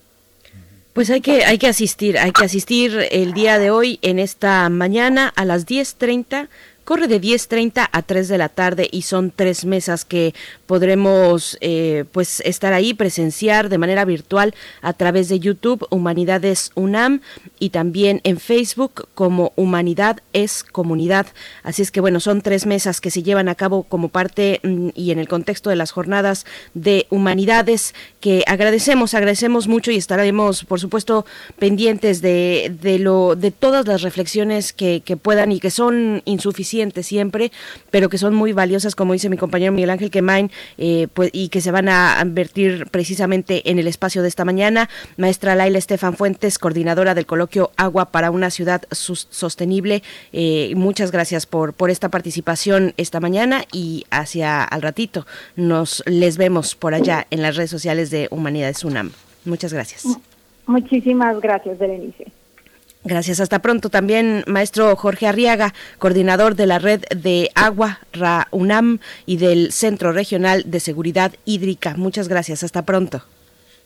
Pues 0.94 1.10
hay 1.10 1.20
que, 1.20 1.44
hay 1.44 1.58
que 1.58 1.66
asistir, 1.66 2.18
hay 2.18 2.30
que 2.30 2.44
asistir 2.44 3.08
el 3.10 3.32
día 3.32 3.58
de 3.58 3.70
hoy 3.70 3.98
en 4.02 4.18
esta 4.18 4.68
mañana 4.68 5.32
a 5.34 5.44
las 5.44 5.66
10.30 5.66 6.48
Corre 6.84 7.08
de 7.08 7.18
10.30 7.18 7.88
a 7.90 8.02
3 8.02 8.28
de 8.28 8.36
la 8.36 8.50
tarde 8.50 8.88
y 8.92 9.02
son 9.02 9.30
tres 9.30 9.64
mesas 9.64 10.04
que 10.04 10.34
podremos 10.66 11.56
eh, 11.62 12.04
pues 12.12 12.40
estar 12.40 12.74
ahí, 12.74 12.92
presenciar 12.92 13.70
de 13.70 13.78
manera 13.78 14.04
virtual 14.04 14.54
a 14.82 14.92
través 14.92 15.30
de 15.30 15.40
YouTube, 15.40 15.86
Humanidades 15.88 16.72
UNAM 16.74 17.22
y 17.58 17.70
también 17.70 18.20
en 18.24 18.38
Facebook 18.38 19.08
como 19.14 19.54
Humanidad 19.56 20.18
es 20.34 20.62
Comunidad. 20.62 21.26
Así 21.62 21.80
es 21.80 21.90
que 21.90 22.00
bueno, 22.00 22.20
son 22.20 22.42
tres 22.42 22.66
mesas 22.66 23.00
que 23.00 23.10
se 23.10 23.22
llevan 23.22 23.48
a 23.48 23.54
cabo 23.54 23.84
como 23.84 24.10
parte 24.10 24.60
mm, 24.62 24.88
y 24.94 25.10
en 25.10 25.18
el 25.18 25.28
contexto 25.28 25.70
de 25.70 25.76
las 25.76 25.90
jornadas 25.90 26.44
de 26.74 27.06
humanidades 27.08 27.94
que 28.20 28.44
agradecemos, 28.46 29.14
agradecemos 29.14 29.68
mucho 29.68 29.90
y 29.90 29.96
estaremos 29.96 30.64
por 30.64 30.80
supuesto 30.80 31.24
pendientes 31.58 32.20
de, 32.20 32.76
de 32.82 32.98
lo 32.98 33.36
de 33.36 33.52
todas 33.52 33.86
las 33.86 34.02
reflexiones 34.02 34.74
que, 34.74 35.00
que 35.02 35.16
puedan 35.16 35.50
y 35.50 35.60
que 35.60 35.70
son 35.70 36.20
insuficientes 36.26 36.73
siempre, 37.02 37.52
pero 37.90 38.08
que 38.08 38.18
son 38.18 38.34
muy 38.34 38.52
valiosas, 38.52 38.94
como 38.94 39.12
dice 39.12 39.28
mi 39.28 39.36
compañero 39.36 39.72
Miguel 39.72 39.90
Ángel 39.90 40.10
Quemain, 40.10 40.50
eh, 40.78 41.08
pues, 41.14 41.30
y 41.32 41.48
que 41.48 41.60
se 41.60 41.70
van 41.70 41.88
a 41.88 42.18
invertir 42.20 42.86
precisamente 42.90 43.70
en 43.70 43.78
el 43.78 43.86
espacio 43.86 44.22
de 44.22 44.28
esta 44.28 44.44
mañana. 44.44 44.88
Maestra 45.16 45.54
Laila 45.54 45.78
Estefan 45.78 46.14
Fuentes, 46.14 46.58
coordinadora 46.58 47.14
del 47.14 47.26
coloquio 47.26 47.70
Agua 47.76 48.06
para 48.06 48.30
una 48.30 48.50
ciudad 48.50 48.82
sostenible. 48.90 50.02
Eh, 50.32 50.72
muchas 50.76 51.10
gracias 51.12 51.46
por, 51.46 51.72
por 51.72 51.90
esta 51.90 52.08
participación 52.08 52.94
esta 52.96 53.20
mañana 53.20 53.64
y 53.72 54.04
hacia 54.10 54.64
al 54.64 54.82
ratito 54.82 55.26
nos 55.56 56.02
les 56.06 56.36
vemos 56.36 56.74
por 56.74 56.94
allá 56.94 57.26
en 57.30 57.42
las 57.42 57.56
redes 57.56 57.70
sociales 57.70 58.10
de 58.10 58.28
Humanidades 58.30 58.84
UNAM. 58.84 59.12
Muchas 59.44 59.72
gracias. 59.72 60.04
Muchísimas 60.66 61.40
gracias, 61.40 61.78
Berenice. 61.78 62.26
Gracias, 63.04 63.38
hasta 63.40 63.60
pronto. 63.60 63.90
También 63.90 64.44
maestro 64.46 64.96
Jorge 64.96 65.26
Arriaga, 65.26 65.74
coordinador 65.98 66.54
de 66.54 66.66
la 66.66 66.78
red 66.78 67.02
de 67.14 67.50
agua 67.54 68.00
RAUNAM 68.12 68.98
y 69.26 69.36
del 69.36 69.72
Centro 69.72 70.12
Regional 70.12 70.64
de 70.66 70.80
Seguridad 70.80 71.32
Hídrica. 71.44 71.94
Muchas 71.96 72.28
gracias, 72.28 72.62
hasta 72.64 72.82
pronto. 72.82 73.22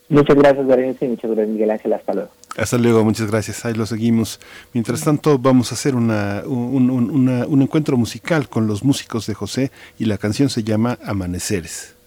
Muchas 0.09 0.37
gracias, 0.37 0.65
Lorenzo, 0.65 1.05
y 1.05 1.09
muchas 1.09 1.31
gracias, 1.33 1.49
Miguel 1.49 1.71
Ángel. 1.71 1.93
Hasta 1.93 2.15
luego. 2.15 2.31
Hasta 2.57 2.79
luego, 2.79 3.05
muchas 3.05 3.31
gracias. 3.31 3.65
Ahí 3.65 3.75
lo 3.75 3.87
seguimos. 3.87 4.41
Mientras 4.73 5.03
tanto, 5.03 5.39
vamos 5.39 5.73
a 5.73 5.75
hacer 5.75 5.97
una, 5.97 6.45
un, 6.47 6.89
un 6.91 7.63
encuentro 7.63 7.97
musical 7.97 8.49
con 8.49 8.69
los 8.69 8.85
músicos 8.85 9.27
de 9.27 9.35
José 9.35 9.73
y 9.99 10.07
la 10.07 10.17
canción 10.17 10.49
se 10.49 10.63
llama 10.63 10.99
Amaneceres. 11.05 11.98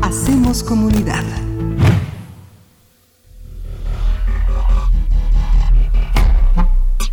Hacemos 0.00 0.62
comunidad. 0.62 1.22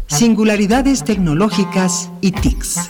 Singularidades 0.07 1.03
tecnológicas 1.03 2.09
y 2.21 2.31
TICs. 2.31 2.89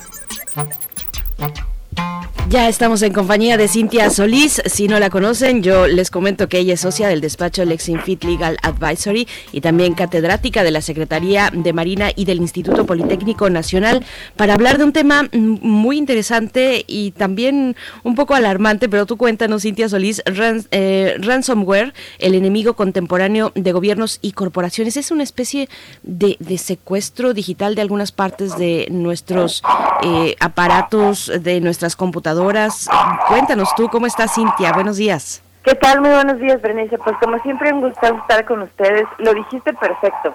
Ya 2.50 2.70
estamos 2.70 3.02
en 3.02 3.12
compañía 3.12 3.58
de 3.58 3.68
Cintia 3.68 4.12
Solís. 4.12 4.62
Si 4.66 4.88
no 4.88 5.00
la 5.00 5.10
conocen, 5.10 5.64
yo 5.64 5.88
les 5.88 6.12
comento 6.12 6.48
que 6.48 6.60
ella 6.60 6.76
es 6.76 6.82
socia 6.82 7.08
del 7.08 7.20
despacho 7.20 7.66
Lexinfit 7.66 8.24
Legal 8.24 8.59
Advisory 8.70 9.28
y 9.52 9.62
también 9.62 9.94
catedrática 9.94 10.64
de 10.64 10.72
la 10.72 10.82
Secretaría 10.82 11.52
de 11.54 11.74
Marina 11.74 12.12
y 12.16 12.26
del 12.26 12.40
Instituto 12.40 12.86
Politécnico 12.86 13.50
Nacional 13.50 14.06
para 14.36 14.54
hablar 14.54 14.78
de 14.78 14.86
un 14.86 14.94
tema 14.94 15.28
muy 15.32 15.98
interesante 15.98 16.84
y 16.88 17.12
también 17.12 17.76
un 18.04 18.16
poco 18.16 18.36
alarmante, 18.36 18.90
pero 18.90 19.06
tú 19.06 19.18
cuéntanos, 19.18 19.64
Cintia 19.64 19.90
Solís, 19.90 20.24
eh, 20.72 21.16
ransomware, 21.20 21.94
el 22.20 22.36
enemigo 22.36 22.76
contemporáneo 22.76 23.52
de 23.56 23.72
gobiernos 23.72 24.20
y 24.22 24.32
corporaciones, 24.32 24.98
es 24.98 25.12
una 25.12 25.24
especie 25.24 25.70
de, 26.04 26.38
secuestro 26.58 27.34
digital 27.34 27.76
de 27.76 27.82
algunas 27.82 28.12
partes 28.12 28.58
de 28.58 28.88
nuestros 28.92 29.62
eh, 30.04 30.36
aparatos, 30.40 31.32
de 31.42 31.62
nuestras 31.62 31.96
computadoras 31.96 32.90
Cuéntanos 33.28 33.74
tú, 33.76 33.90
¿cómo 33.90 34.06
estás 34.06 34.34
Cintia? 34.36 34.72
Buenos 34.74 34.98
días. 34.98 35.42
¿Qué 35.64 35.76
tal? 35.76 36.00
Muy 36.00 36.12
buenos 36.12 36.40
días, 36.40 36.62
Berenice. 36.62 36.98
Pues 36.98 37.18
como 37.22 37.38
siempre, 37.40 37.74
un 37.74 37.82
gusto 37.82 38.08
estar 38.08 38.46
con 38.46 38.62
ustedes. 38.62 39.06
Lo 39.18 39.34
dijiste 39.34 39.74
perfecto. 39.74 40.34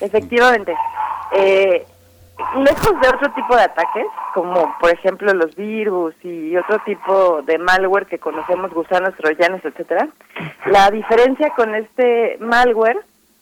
Efectivamente. 0.00 0.74
Eh, 1.32 1.84
lejos 2.56 3.00
de 3.00 3.08
otro 3.08 3.32
tipo 3.32 3.56
de 3.56 3.62
ataques, 3.62 4.06
como 4.32 4.74
por 4.80 4.90
ejemplo 4.90 5.32
los 5.34 5.54
virus 5.56 6.14
y 6.24 6.56
otro 6.56 6.78
tipo 6.84 7.42
de 7.42 7.58
malware 7.58 8.06
que 8.06 8.18
conocemos, 8.18 8.72
gusanos, 8.72 9.14
troyanos, 9.16 9.64
etcétera, 9.64 10.08
la 10.66 10.90
diferencia 10.90 11.50
con 11.50 11.74
este 11.74 12.38
malware 12.40 13.00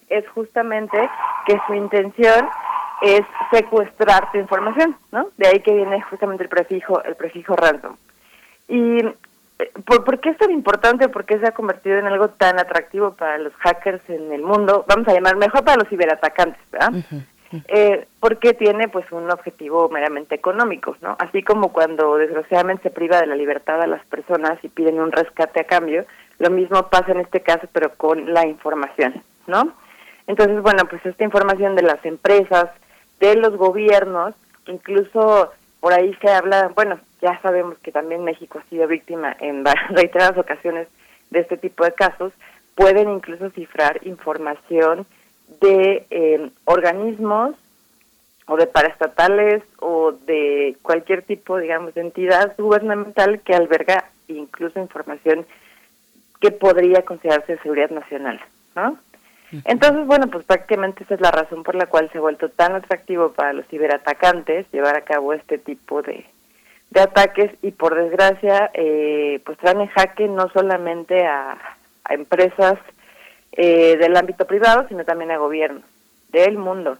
es 0.09 0.27
justamente 0.31 1.09
que 1.47 1.61
su 1.67 1.75
intención 1.75 2.49
es 3.03 3.23
secuestrar 3.53 4.33
tu 4.33 4.39
información, 4.39 4.97
¿no? 5.13 5.29
De 5.37 5.47
ahí 5.47 5.61
que 5.61 5.75
viene 5.75 6.01
justamente 6.03 6.43
el 6.45 6.49
prefijo, 6.49 7.03
el 7.05 7.15
prefijo 7.15 7.55
ransom. 7.55 7.97
Y 8.67 8.99
eh, 9.59 9.73
¿por, 9.85 10.21
qué 10.21 10.31
es 10.31 10.39
tan 10.39 10.51
importante? 10.51 11.09
¿Por 11.09 11.25
qué 11.25 11.39
se 11.39 11.47
ha 11.49 11.53
convertido 11.53 11.99
en 11.99 12.07
algo 12.07 12.29
tan 12.31 12.59
atractivo 12.59 13.15
para 13.15 13.39
los 13.39 13.53
hackers 13.55 14.03
en 14.09 14.33
el 14.33 14.43
mundo? 14.43 14.85
Vamos 14.89 15.09
a 15.09 15.13
llamar 15.13 15.37
mejor 15.37 15.65
para 15.65 15.79
los 15.79 15.89
ciberatacantes, 15.89 16.63
¿verdad? 16.71 16.93
Eh, 17.69 18.07
porque 18.21 18.53
tiene 18.53 18.89
pues 18.89 19.11
un 19.11 19.31
objetivo 19.31 19.89
meramente 19.89 20.35
económico, 20.35 20.97
¿no? 21.01 21.17
Así 21.19 21.43
como 21.43 21.73
cuando 21.73 22.17
desgraciadamente 22.17 22.83
se 22.83 22.91
priva 22.91 23.21
de 23.21 23.27
la 23.27 23.37
libertad 23.37 23.81
a 23.81 23.87
las 23.87 24.05
personas 24.05 24.63
y 24.63 24.69
piden 24.69 25.01
un 25.01 25.13
rescate 25.13 25.61
a 25.61 25.65
cambio, 25.65 26.05
lo 26.39 26.51
mismo 26.51 26.91
pasa 26.91 27.13
en 27.13 27.21
este 27.21 27.41
caso 27.41 27.67
pero 27.73 27.95
con 27.95 28.35
la 28.35 28.47
información, 28.47 29.23
¿no? 29.47 29.73
Entonces, 30.27 30.61
bueno, 30.61 30.85
pues 30.91 31.05
esta 31.07 31.25
información 31.25 31.75
de 31.75 31.85
las 31.85 32.05
empresas, 32.05 32.67
de 33.19 33.35
los 33.37 33.57
gobiernos, 33.57 34.35
incluso 34.67 35.51
por 35.81 35.95
ahí 35.95 36.15
se 36.21 36.31
habla, 36.31 36.71
bueno, 36.75 37.01
ya 37.21 37.41
sabemos 37.41 37.79
que 37.79 37.93
también 37.93 38.25
México 38.25 38.59
ha 38.59 38.69
sido 38.69 38.87
víctima 38.87 39.37
en 39.41 39.65
reiteradas 39.91 40.39
ocasiones 40.39 40.89
de 41.31 41.41
este 41.41 41.57
tipo 41.57 41.85
de 41.85 41.93
casos, 41.93 42.33
pueden 42.75 43.11
incluso 43.11 43.51
cifrar 43.51 44.01
información 44.07 45.07
de 45.61 46.07
eh, 46.11 46.51
organismos 46.65 47.57
o 48.47 48.57
de 48.57 48.67
paraestatales 48.67 49.63
o 49.79 50.13
de 50.13 50.77
cualquier 50.83 51.23
tipo, 51.23 51.59
digamos, 51.59 51.95
de 51.95 52.01
entidad 52.01 52.55
gubernamental 52.57 53.41
que 53.41 53.55
alberga 53.55 54.11
incluso 54.29 54.81
información 54.81 55.47
que 56.41 56.51
podría 56.51 57.03
considerarse 57.05 57.57
de 57.57 57.63
seguridad 57.63 57.91
nacional, 57.91 58.41
¿no? 58.75 58.99
Entonces, 59.65 60.07
bueno, 60.07 60.27
pues 60.29 60.45
prácticamente 60.45 61.05
esa 61.05 61.15
es 61.15 61.21
la 61.21 61.31
razón 61.31 61.63
por 61.63 61.75
la 61.75 61.87
cual 61.87 62.11
se 62.13 62.19
ha 62.19 62.21
vuelto 62.21 62.51
tan 62.51 62.75
atractivo 62.75 63.33
para 63.33 63.55
los 63.55 63.67
ciberatacantes 63.69 64.71
llevar 64.73 64.97
a 64.97 65.05
cabo 65.05 65.33
este 65.33 65.57
tipo 65.57 66.03
de, 66.03 66.27
de 66.91 67.01
ataques 67.01 67.51
y 67.63 67.71
por 67.73 67.95
desgracia, 67.95 68.71
eh, 68.75 69.41
pues 69.45 69.59
traen 69.59 69.83
en 69.83 69.89
jaque 69.89 70.27
no 70.29 70.49
solamente 70.51 71.27
a, 71.27 71.59
empresas 72.11 72.79
eh, 73.53 73.99
del 73.99 74.17
ámbito 74.17 74.47
privado, 74.47 74.87
sino 74.89 75.05
también 75.05 75.31
a 75.31 75.37
gobiernos 75.37 75.85
del 76.33 76.57
mundo. 76.57 76.97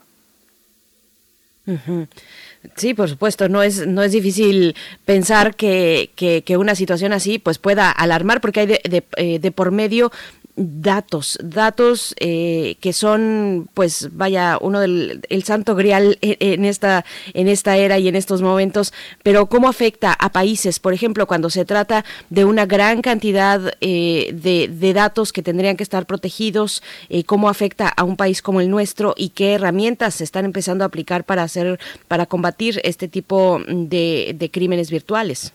Sí, 2.75 2.93
por 2.93 3.09
supuesto, 3.09 3.47
no 3.47 3.63
es 3.63 3.87
no 3.87 4.01
es 4.03 4.11
difícil 4.11 4.75
pensar 5.05 5.55
que, 5.55 6.09
que, 6.15 6.57
una 6.57 6.75
situación 6.75 7.13
así 7.13 7.39
pues 7.39 7.57
pueda 7.57 7.91
alarmar 7.91 8.41
porque 8.41 8.61
hay 8.61 8.67
de, 8.67 8.81
de, 8.89 9.03
eh, 9.17 9.39
de 9.39 9.51
por 9.51 9.71
medio 9.71 10.11
datos, 10.59 11.37
datos 11.41 12.13
eh, 12.19 12.75
que 12.81 12.91
son, 12.91 13.69
pues, 13.73 14.09
vaya, 14.11 14.57
uno 14.59 14.81
del 14.81 15.21
el 15.29 15.43
santo 15.43 15.75
grial 15.75 16.17
en 16.21 16.65
esta 16.65 17.05
en 17.33 17.47
esta 17.47 17.77
era 17.77 17.97
y 17.97 18.07
en 18.07 18.15
estos 18.15 18.41
momentos. 18.41 18.93
Pero 19.23 19.47
cómo 19.47 19.69
afecta 19.69 20.13
a 20.13 20.29
países, 20.31 20.79
por 20.79 20.93
ejemplo, 20.93 21.27
cuando 21.27 21.49
se 21.49 21.65
trata 21.65 22.03
de 22.29 22.45
una 22.45 22.65
gran 22.65 23.01
cantidad 23.01 23.73
eh, 23.79 24.31
de, 24.33 24.67
de, 24.67 24.93
datos 24.93 25.31
que 25.31 25.41
tendrían 25.41 25.77
que 25.77 25.83
estar 25.83 26.05
protegidos, 26.05 26.83
eh, 27.09 27.23
cómo 27.23 27.49
afecta 27.49 27.87
a 27.87 28.03
un 28.03 28.17
país 28.17 28.41
como 28.41 28.59
el 28.59 28.69
nuestro 28.69 29.13
y 29.15 29.29
qué 29.29 29.53
herramientas 29.53 30.15
se 30.15 30.23
están 30.25 30.45
empezando 30.45 30.83
a 30.83 30.87
aplicar 30.87 31.23
para 31.23 31.43
hacer, 31.43 31.79
para 32.07 32.25
combatir 32.25 32.81
este 32.83 33.07
tipo 33.07 33.61
de, 33.67 34.35
de 34.37 34.51
crímenes 34.51 34.91
virtuales. 34.91 35.53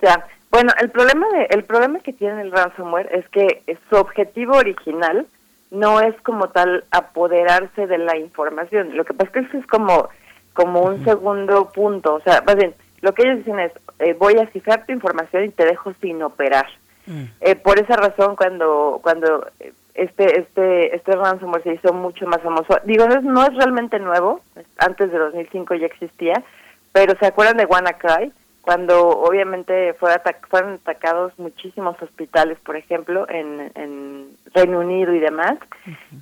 Ya. 0.00 0.26
Bueno, 0.52 0.70
el 0.80 0.90
problema 0.90 1.26
de, 1.30 1.46
el 1.50 1.64
problema 1.64 1.98
que 2.00 2.12
tiene 2.12 2.42
el 2.42 2.52
ransomware 2.52 3.08
es 3.10 3.26
que 3.30 3.62
su 3.88 3.96
objetivo 3.96 4.58
original 4.58 5.26
no 5.70 6.00
es 6.02 6.14
como 6.20 6.50
tal 6.50 6.84
apoderarse 6.90 7.86
de 7.86 7.96
la 7.96 8.18
información. 8.18 8.94
Lo 8.94 9.06
que 9.06 9.14
pasa 9.14 9.40
es 9.40 9.48
que 9.48 9.58
es 9.58 9.66
como 9.66 10.10
como 10.52 10.82
un 10.82 11.02
segundo 11.02 11.70
punto, 11.70 12.16
o 12.16 12.20
sea, 12.20 12.42
más 12.46 12.56
bien, 12.56 12.74
lo 13.00 13.14
que 13.14 13.22
ellos 13.22 13.38
dicen 13.38 13.58
es 13.58 13.72
eh, 14.00 14.12
voy 14.12 14.34
a 14.36 14.46
cifrar 14.48 14.84
tu 14.84 14.92
información 14.92 15.46
y 15.46 15.48
te 15.48 15.64
dejo 15.64 15.94
sin 16.02 16.22
operar. 16.22 16.66
Mm. 17.06 17.24
Eh, 17.40 17.56
por 17.56 17.78
esa 17.78 17.96
razón, 17.96 18.36
cuando 18.36 19.00
cuando 19.02 19.46
este 19.94 20.40
este 20.40 20.94
este 20.94 21.12
ransomware 21.12 21.62
se 21.62 21.74
hizo 21.74 21.94
mucho 21.94 22.26
más 22.26 22.42
famoso, 22.42 22.78
digo 22.84 23.08
no 23.08 23.14
es, 23.14 23.24
no 23.24 23.42
es 23.42 23.54
realmente 23.54 23.98
nuevo, 23.98 24.42
antes 24.76 25.10
de 25.10 25.18
2005 25.18 25.76
ya 25.76 25.86
existía, 25.86 26.44
pero 26.92 27.18
se 27.18 27.24
acuerdan 27.24 27.56
de 27.56 27.64
WannaCry 27.64 28.30
cuando 28.62 29.08
obviamente 29.08 29.92
fue 29.94 30.10
fueron 30.48 30.74
atacados 30.74 31.36
muchísimos 31.36 32.00
hospitales, 32.00 32.58
por 32.64 32.76
ejemplo, 32.76 33.28
en, 33.28 33.72
en 33.74 34.28
Reino 34.54 34.78
Unido 34.78 35.12
y 35.12 35.18
demás, 35.18 35.58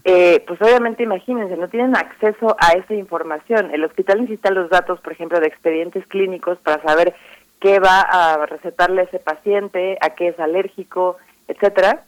eh, 0.05 0.43
pues 0.47 0.61
obviamente 0.63 1.03
imagínense, 1.03 1.57
no 1.59 1.69
tienen 1.69 1.95
acceso 1.95 2.57
a 2.59 2.73
esa 2.73 2.95
información. 2.95 3.71
El 3.73 3.85
hospital 3.85 4.23
necesita 4.23 4.51
los 4.51 4.71
datos, 4.71 5.01
por 5.01 5.13
ejemplo, 5.13 5.39
de 5.39 5.49
expedientes 5.49 6.07
clínicos 6.07 6.59
para 6.61 6.83
saber 6.83 7.15
qué 7.61 7.79
va 7.79 8.01
a 8.01 8.47
recetarle 8.47 9.03
a 9.03 9.05
ese 9.05 9.19
paciente, 9.19 9.99
a 10.01 10.11
qué 10.11 10.29
es 10.29 10.41
alérgico, 10.41 11.19
etcétera. 11.47 12.05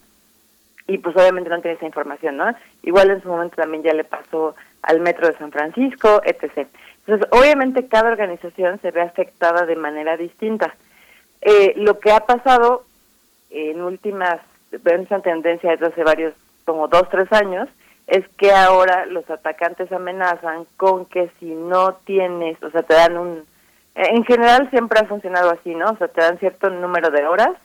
Y 0.88 0.98
pues 0.98 1.14
obviamente 1.14 1.50
no 1.50 1.60
tiene 1.60 1.76
esa 1.76 1.86
información, 1.86 2.38
¿no? 2.38 2.46
Igual 2.82 3.10
en 3.10 3.22
su 3.22 3.28
momento 3.28 3.56
también 3.56 3.82
ya 3.82 3.92
le 3.92 4.04
pasó 4.04 4.56
al 4.82 5.00
Metro 5.00 5.28
de 5.28 5.36
San 5.36 5.52
Francisco, 5.52 6.22
etc. 6.24 6.66
Entonces, 7.06 7.28
obviamente 7.32 7.86
cada 7.88 8.10
organización 8.10 8.80
se 8.80 8.90
ve 8.90 9.02
afectada 9.02 9.66
de 9.66 9.76
manera 9.76 10.16
distinta. 10.16 10.74
Eh, 11.40 11.74
lo 11.76 11.98
que 11.98 12.12
ha 12.12 12.20
pasado 12.20 12.84
en 13.50 13.82
últimas, 13.82 14.40
en 14.70 15.00
esa 15.02 15.20
tendencia 15.20 15.72
desde 15.72 15.86
hace 15.86 16.04
varios, 16.04 16.34
como 16.64 16.86
dos, 16.86 17.08
tres 17.10 17.30
años, 17.32 17.68
es 18.06 18.26
que 18.36 18.52
ahora 18.52 19.06
los 19.06 19.28
atacantes 19.30 19.90
amenazan 19.90 20.64
con 20.76 21.06
que 21.06 21.30
si 21.40 21.46
no 21.46 21.94
tienes, 22.04 22.62
o 22.62 22.70
sea, 22.70 22.82
te 22.82 22.94
dan 22.94 23.16
un, 23.16 23.44
en 23.94 24.24
general 24.24 24.70
siempre 24.70 25.00
ha 25.00 25.04
funcionado 25.04 25.50
así, 25.50 25.74
¿no? 25.74 25.90
O 25.90 25.96
sea, 25.96 26.08
te 26.08 26.20
dan 26.20 26.38
cierto 26.38 26.70
número 26.70 27.10
de 27.10 27.26
horas 27.26 27.56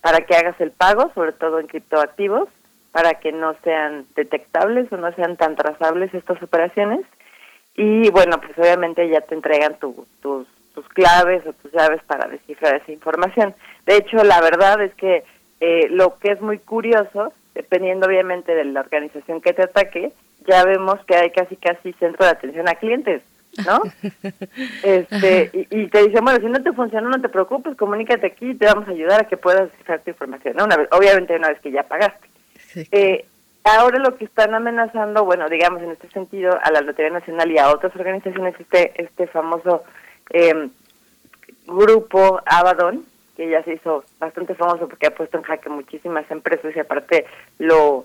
para 0.00 0.18
que 0.20 0.34
hagas 0.34 0.60
el 0.60 0.70
pago, 0.70 1.10
sobre 1.14 1.32
todo 1.32 1.60
en 1.60 1.66
criptoactivos, 1.66 2.48
para 2.90 3.14
que 3.14 3.32
no 3.32 3.54
sean 3.64 4.04
detectables 4.14 4.92
o 4.92 4.96
no 4.96 5.12
sean 5.14 5.36
tan 5.36 5.56
trazables 5.56 6.12
estas 6.12 6.42
operaciones 6.42 7.00
y 7.76 8.10
bueno, 8.10 8.40
pues 8.40 8.56
obviamente 8.58 9.08
ya 9.08 9.20
te 9.22 9.34
entregan 9.34 9.78
tus, 9.78 9.94
tus 10.74 10.88
claves 10.88 11.46
o 11.46 11.52
tus 11.54 11.72
llaves 11.72 12.02
para 12.06 12.28
descifrar 12.28 12.76
esa 12.76 12.92
información. 12.92 13.54
De 13.86 13.96
hecho, 13.96 14.22
la 14.24 14.40
verdad 14.40 14.82
es 14.82 14.94
que 14.94 15.24
eh, 15.60 15.88
lo 15.90 16.18
que 16.18 16.32
es 16.32 16.40
muy 16.40 16.58
curioso, 16.58 17.32
dependiendo 17.54 18.06
obviamente 18.06 18.54
de 18.54 18.64
la 18.64 18.80
organización 18.80 19.40
que 19.40 19.52
te 19.52 19.62
ataque, 19.62 20.12
ya 20.46 20.64
vemos 20.64 20.98
que 21.06 21.14
hay 21.14 21.30
casi 21.30 21.56
casi 21.56 21.92
centro 21.94 22.24
de 22.24 22.32
atención 22.32 22.68
a 22.68 22.74
clientes, 22.74 23.22
¿no? 23.66 23.80
este 24.82 25.50
y, 25.52 25.86
te 25.86 26.06
dicen, 26.06 26.24
bueno, 26.24 26.40
si 26.40 26.46
no 26.46 26.62
te 26.62 26.72
funciona, 26.72 27.08
no 27.08 27.20
te 27.20 27.28
preocupes, 27.28 27.76
comunícate 27.76 28.26
aquí 28.26 28.50
y 28.50 28.54
te 28.54 28.66
vamos 28.66 28.88
a 28.88 28.90
ayudar 28.90 29.22
a 29.22 29.28
que 29.28 29.36
puedas 29.36 29.70
descifrar 29.70 30.00
tu 30.00 30.10
información, 30.10 30.56
¿no? 30.56 30.64
Una 30.64 30.76
vez, 30.76 30.88
obviamente 30.90 31.36
una 31.36 31.48
vez 31.48 31.60
que 31.60 31.70
ya 31.70 31.84
pagaste. 31.84 32.28
Eh, 32.90 33.26
Ahora 33.64 33.98
lo 33.98 34.16
que 34.16 34.24
están 34.24 34.54
amenazando, 34.54 35.24
bueno, 35.24 35.48
digamos 35.48 35.82
en 35.82 35.92
este 35.92 36.08
sentido, 36.10 36.58
a 36.62 36.70
la 36.72 36.80
Lotería 36.80 37.12
Nacional 37.12 37.50
y 37.50 37.58
a 37.58 37.70
otras 37.70 37.94
organizaciones, 37.94 38.54
este, 38.58 38.92
este 39.00 39.26
famoso 39.28 39.84
em, 40.30 40.70
grupo 41.66 42.40
Abaddon, 42.44 43.04
que 43.36 43.48
ya 43.48 43.62
se 43.62 43.74
hizo 43.74 44.04
bastante 44.18 44.54
famoso 44.54 44.88
porque 44.88 45.06
ha 45.06 45.14
puesto 45.14 45.38
en 45.38 45.44
jaque 45.44 45.68
muchísimas 45.68 46.28
empresas 46.30 46.74
y 46.74 46.80
aparte 46.80 47.26
lo 47.58 48.04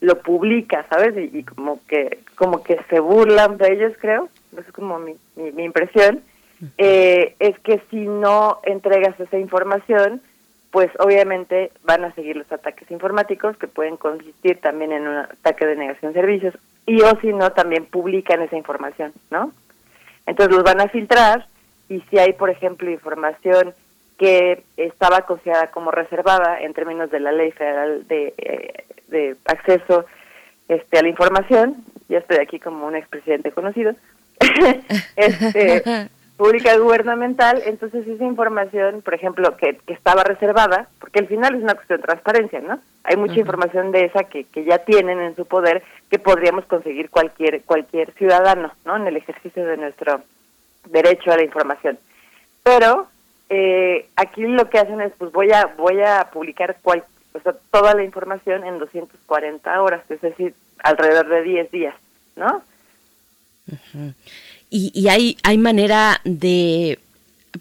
lo 0.00 0.18
publica, 0.22 0.86
¿sabes? 0.88 1.14
Y, 1.16 1.38
y 1.38 1.44
como 1.44 1.80
que 1.86 2.20
como 2.34 2.62
que 2.62 2.78
se 2.88 3.00
burlan 3.00 3.58
de 3.58 3.72
ellos, 3.72 3.92
creo. 4.00 4.28
Eso 4.52 4.62
es 4.62 4.72
como 4.72 4.98
mi, 4.98 5.14
mi, 5.36 5.52
mi 5.52 5.64
impresión. 5.64 6.22
Eh, 6.78 7.36
es 7.38 7.58
que 7.60 7.82
si 7.90 8.06
no 8.06 8.60
entregas 8.64 9.18
esa 9.18 9.38
información, 9.38 10.20
pues 10.70 10.90
obviamente 10.98 11.72
van 11.82 12.04
a 12.04 12.14
seguir 12.14 12.36
los 12.36 12.50
ataques 12.52 12.90
informáticos 12.90 13.56
que 13.56 13.66
pueden 13.66 13.96
consistir 13.96 14.60
también 14.60 14.92
en 14.92 15.08
un 15.08 15.16
ataque 15.16 15.66
de 15.66 15.76
negación 15.76 16.12
de 16.12 16.20
servicios 16.20 16.54
y 16.86 17.02
o 17.02 17.18
si 17.20 17.32
no 17.32 17.50
también 17.52 17.86
publican 17.86 18.42
esa 18.42 18.56
información, 18.56 19.12
¿no? 19.30 19.52
Entonces 20.26 20.54
los 20.54 20.64
van 20.64 20.80
a 20.80 20.88
filtrar 20.88 21.46
y 21.88 22.00
si 22.02 22.18
hay, 22.18 22.32
por 22.34 22.50
ejemplo, 22.50 22.90
información 22.90 23.74
que 24.16 24.62
estaba 24.76 25.22
considerada 25.22 25.70
como 25.70 25.90
reservada 25.90 26.60
en 26.60 26.74
términos 26.74 27.10
de 27.10 27.20
la 27.20 27.32
ley 27.32 27.50
federal 27.52 28.06
de, 28.06 28.34
eh, 28.38 29.34
acceso 29.46 30.04
este, 30.68 30.98
a 30.98 31.02
la 31.02 31.08
información, 31.08 31.76
ya 32.08 32.18
estoy 32.18 32.36
aquí 32.36 32.60
como 32.60 32.86
un 32.86 32.94
expresidente 32.94 33.50
conocido, 33.50 33.94
este, 35.16 35.82
pública 36.40 36.74
gubernamental, 36.78 37.60
entonces 37.66 38.08
esa 38.08 38.24
información, 38.24 39.02
por 39.02 39.12
ejemplo, 39.12 39.58
que, 39.58 39.76
que 39.86 39.92
estaba 39.92 40.24
reservada, 40.24 40.88
porque 40.98 41.18
al 41.18 41.26
final 41.26 41.54
es 41.54 41.62
una 41.62 41.74
cuestión 41.74 42.00
de 42.00 42.06
transparencia, 42.06 42.60
¿no? 42.60 42.80
Hay 43.04 43.18
mucha 43.18 43.38
información 43.38 43.92
de 43.92 44.06
esa 44.06 44.24
que, 44.24 44.44
que 44.44 44.64
ya 44.64 44.78
tienen 44.78 45.20
en 45.20 45.36
su 45.36 45.44
poder 45.44 45.82
que 46.10 46.18
podríamos 46.18 46.64
conseguir 46.64 47.10
cualquier 47.10 47.60
cualquier 47.64 48.12
ciudadano, 48.12 48.72
¿no? 48.86 48.96
En 48.96 49.06
el 49.06 49.18
ejercicio 49.18 49.66
de 49.66 49.76
nuestro 49.76 50.22
derecho 50.86 51.30
a 51.30 51.36
la 51.36 51.44
información. 51.44 51.98
Pero 52.62 53.06
eh, 53.50 54.08
aquí 54.16 54.40
lo 54.40 54.70
que 54.70 54.78
hacen 54.78 55.02
es, 55.02 55.12
pues 55.18 55.32
voy 55.32 55.52
a 55.52 55.66
voy 55.76 56.00
a 56.00 56.30
publicar 56.32 56.78
cual, 56.80 57.04
o 57.34 57.40
sea, 57.40 57.54
toda 57.70 57.92
la 57.92 58.02
información 58.02 58.64
en 58.64 58.78
240 58.78 59.82
horas, 59.82 60.02
es 60.08 60.22
decir, 60.22 60.54
alrededor 60.82 61.28
de 61.28 61.42
10 61.42 61.70
días, 61.70 61.94
¿no? 62.34 62.62
Y, 64.70 64.90
y 64.94 65.08
hay, 65.08 65.36
hay 65.42 65.58
manera 65.58 66.20
de 66.24 66.98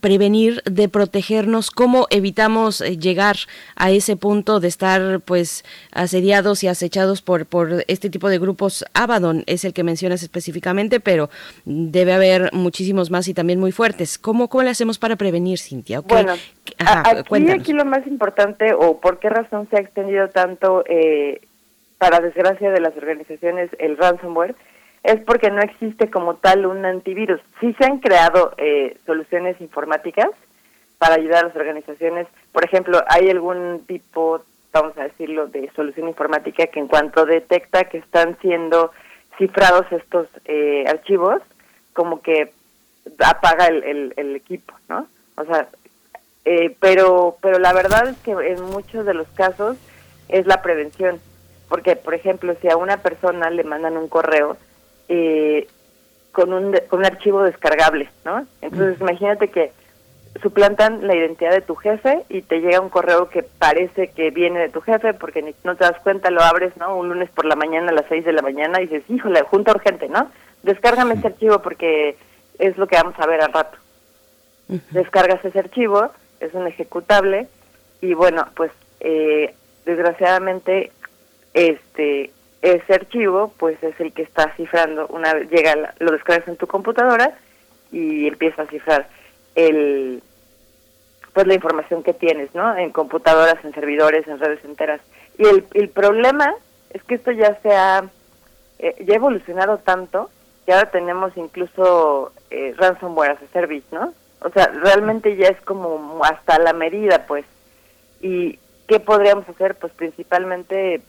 prevenir, 0.02 0.62
de 0.66 0.88
protegernos, 0.88 1.72
cómo 1.72 2.06
evitamos 2.12 2.80
eh, 2.80 2.98
llegar 3.00 3.36
a 3.76 3.90
ese 3.90 4.16
punto 4.16 4.60
de 4.60 4.68
estar 4.68 5.20
pues 5.22 5.66
asediados 5.92 6.64
y 6.64 6.68
acechados 6.68 7.24
por, 7.24 7.48
por 7.48 7.84
este 7.88 8.12
tipo 8.12 8.30
de 8.30 8.38
grupos. 8.38 8.86
Abaddon 8.94 9.44
es 9.48 9.66
el 9.66 9.74
que 9.74 9.84
mencionas 9.84 10.22
específicamente, 10.22 11.00
pero 11.00 11.32
debe 11.66 12.14
haber 12.14 12.54
muchísimos 12.54 13.10
más 13.10 13.28
y 13.28 13.34
también 13.34 13.60
muy 13.60 13.72
fuertes. 13.72 14.20
¿Cómo, 14.20 14.48
cómo 14.48 14.62
le 14.64 14.70
hacemos 14.70 15.00
para 15.00 15.16
prevenir, 15.16 15.58
Cintia? 15.58 16.02
¿Qué- 16.04 16.14
Bueno, 16.14 16.34
Ajá, 16.78 17.04
aquí, 17.10 17.24
cuéntanos. 17.28 17.62
aquí 17.62 17.74
lo 17.74 17.86
más 17.86 18.06
importante 18.06 18.74
o 18.76 19.00
por 19.00 19.18
qué 19.20 19.30
razón 19.30 19.68
se 19.72 19.78
ha 19.78 19.80
extendido 19.80 20.30
tanto, 20.30 20.84
eh, 20.88 21.42
para 21.98 22.20
desgracia 22.20 22.70
de 22.70 22.80
las 22.80 22.96
organizaciones, 22.96 23.72
el 23.80 23.98
ransomware, 23.98 24.56
es 25.04 25.20
porque 25.22 25.50
no 25.50 25.62
existe 25.62 26.10
como 26.10 26.36
tal 26.36 26.66
un 26.66 26.86
antivirus. 26.86 27.42
Sí 27.60 27.74
se 27.78 27.86
han 27.86 28.00
creado 28.00 28.54
eh, 28.58 28.98
soluciones 29.06 29.60
informáticas 29.62 30.30
para 30.98 31.16
ayudar 31.16 31.46
a 31.46 31.48
las 31.48 31.56
organizaciones. 31.56 32.28
Por 32.52 32.66
ejemplo, 32.66 33.02
hay 33.08 33.30
algún 33.30 33.86
tipo, 33.88 34.42
vamos 34.74 34.98
a 34.98 35.04
decirlo, 35.04 35.48
de 35.48 35.72
solución 35.76 36.08
informática 36.08 36.68
que 36.68 36.80
en 36.80 36.88
cuanto 36.88 37.26
detecta 37.26 37.86
que 37.86 38.00
están 38.00 38.38
siendo 38.42 38.92
cifrados 39.38 39.86
estos 39.92 40.28
eh, 40.46 40.84
archivos, 40.88 41.42
como 41.94 42.22
que 42.22 42.52
apaga 43.20 43.68
el, 43.68 43.84
el, 43.84 44.14
el 44.18 44.36
equipo, 44.36 44.74
¿no? 44.90 45.08
O 45.38 45.46
sea, 45.46 45.70
eh, 46.46 46.76
pero 46.80 47.38
pero 47.42 47.60
la 47.60 47.74
verdad 47.74 48.08
es 48.08 48.18
que 48.18 48.32
en 48.32 48.62
muchos 48.64 49.06
de 49.06 49.14
los 49.14 49.28
casos 49.30 49.78
es 50.30 50.48
la 50.48 50.62
prevención 50.62 51.20
porque 51.68 51.96
por 51.96 52.14
ejemplo 52.14 52.56
si 52.62 52.70
a 52.70 52.78
una 52.78 52.98
persona 52.98 53.50
le 53.50 53.64
mandan 53.64 53.98
un 53.98 54.08
correo 54.08 54.58
eh, 55.10 55.68
con 56.32 56.54
un 56.54 56.78
con 56.88 57.00
un 57.00 57.06
archivo 57.06 57.44
descargable 57.44 58.10
no 58.24 58.46
entonces 58.62 59.02
imagínate 59.02 59.50
que 59.50 59.72
suplantan 60.42 61.06
la 61.08 61.16
identidad 61.16 61.52
de 61.52 61.62
tu 61.62 61.76
jefe 61.76 62.22
y 62.30 62.44
te 62.44 62.60
llega 62.62 62.80
un 62.80 62.90
correo 62.90 63.30
que 63.30 63.42
parece 63.44 64.10
que 64.10 64.30
viene 64.30 64.60
de 64.60 64.70
tu 64.70 64.80
jefe 64.80 65.14
porque 65.16 65.42
ni- 65.42 65.56
no 65.64 65.76
te 65.76 65.84
das 65.84 66.00
cuenta, 66.04 66.30
lo 66.30 66.42
abres, 66.42 66.78
¿no? 66.78 66.96
Un 66.96 67.10
lunes 67.10 67.30
por 67.32 67.46
la 67.46 67.56
mañana 67.56 67.90
a 67.90 67.94
las 67.94 68.06
6 68.08 68.24
de 68.24 68.32
la 68.34 68.44
mañana 68.44 68.80
y 68.80 68.86
dices, 68.86 69.04
híjole, 69.10 69.42
junta 69.42 69.72
urgente, 69.72 70.08
¿no? 70.08 70.30
Descárgame 70.62 71.16
este 71.16 71.28
archivo 71.30 71.60
porque 71.64 72.16
es 72.60 72.78
lo 72.78 72.86
que 72.88 72.96
vamos 72.96 73.16
a 73.18 73.26
ver 73.26 73.42
al 73.42 73.52
rato. 73.52 73.78
Descargas 74.92 75.44
ese 75.44 75.58
archivo, 75.60 76.10
es 76.40 76.54
un 76.54 76.68
ejecutable 76.68 77.48
y 78.00 78.14
bueno, 78.14 78.48
pues 78.56 78.72
eh, 79.00 79.56
desgraciadamente 79.86 80.92
este 81.56 82.32
ese 82.62 82.94
archivo 82.94 83.54
pues 83.58 83.82
es 83.84 84.00
el 84.00 84.12
que 84.14 84.24
está 84.24 84.54
cifrando 84.56 85.08
una 85.08 85.34
vez 85.34 85.50
llega 85.50 85.94
lo 86.00 86.12
descargas 86.12 86.48
en 86.48 86.58
tu 86.58 86.68
computadora 86.68 87.38
y 87.92 88.28
empieza 88.28 88.64
a 88.64 88.68
cifrar 88.68 89.08
el 89.56 90.22
pues 91.34 91.48
la 91.48 91.54
información 91.54 92.04
que 92.04 92.14
tienes 92.14 92.54
no 92.54 92.76
en 92.76 92.92
computadoras 92.92 93.64
en 93.64 93.74
servidores 93.74 94.28
en 94.28 94.40
redes 94.40 94.64
enteras. 94.66 95.00
Y 95.38 95.46
el, 95.46 95.66
el 95.74 95.90
problema 95.90 96.54
es 96.90 97.02
que 97.04 97.16
esto 97.16 97.32
ya 97.32 97.58
se 97.62 97.72
ha 97.72 98.04
eh, 98.80 98.96
ya 99.06 99.14
ha 99.14 99.18
evolucionado 99.18 99.78
tanto 99.78 100.30
que 100.66 100.74
ahora 100.74 100.92
tenemos 100.92 101.36
incluso 101.38 102.34
eh, 102.50 102.74
ransomware 102.78 103.32
as 103.32 103.44
a 103.44 103.48
service 103.54 103.86
no 103.92 104.14
o 104.42 104.50
sea 104.50 104.68
realmente 104.68 105.36
ya 105.36 105.48
es 105.48 105.62
como 105.62 106.22
hasta 106.24 106.60
la 106.60 106.74
medida 106.74 107.26
pues. 107.26 107.46
Y 108.22 108.60
qué 108.88 109.00
podríamos 109.00 109.48
hacer 109.48 109.76
pues 109.76 109.94
principalmente 109.94 111.02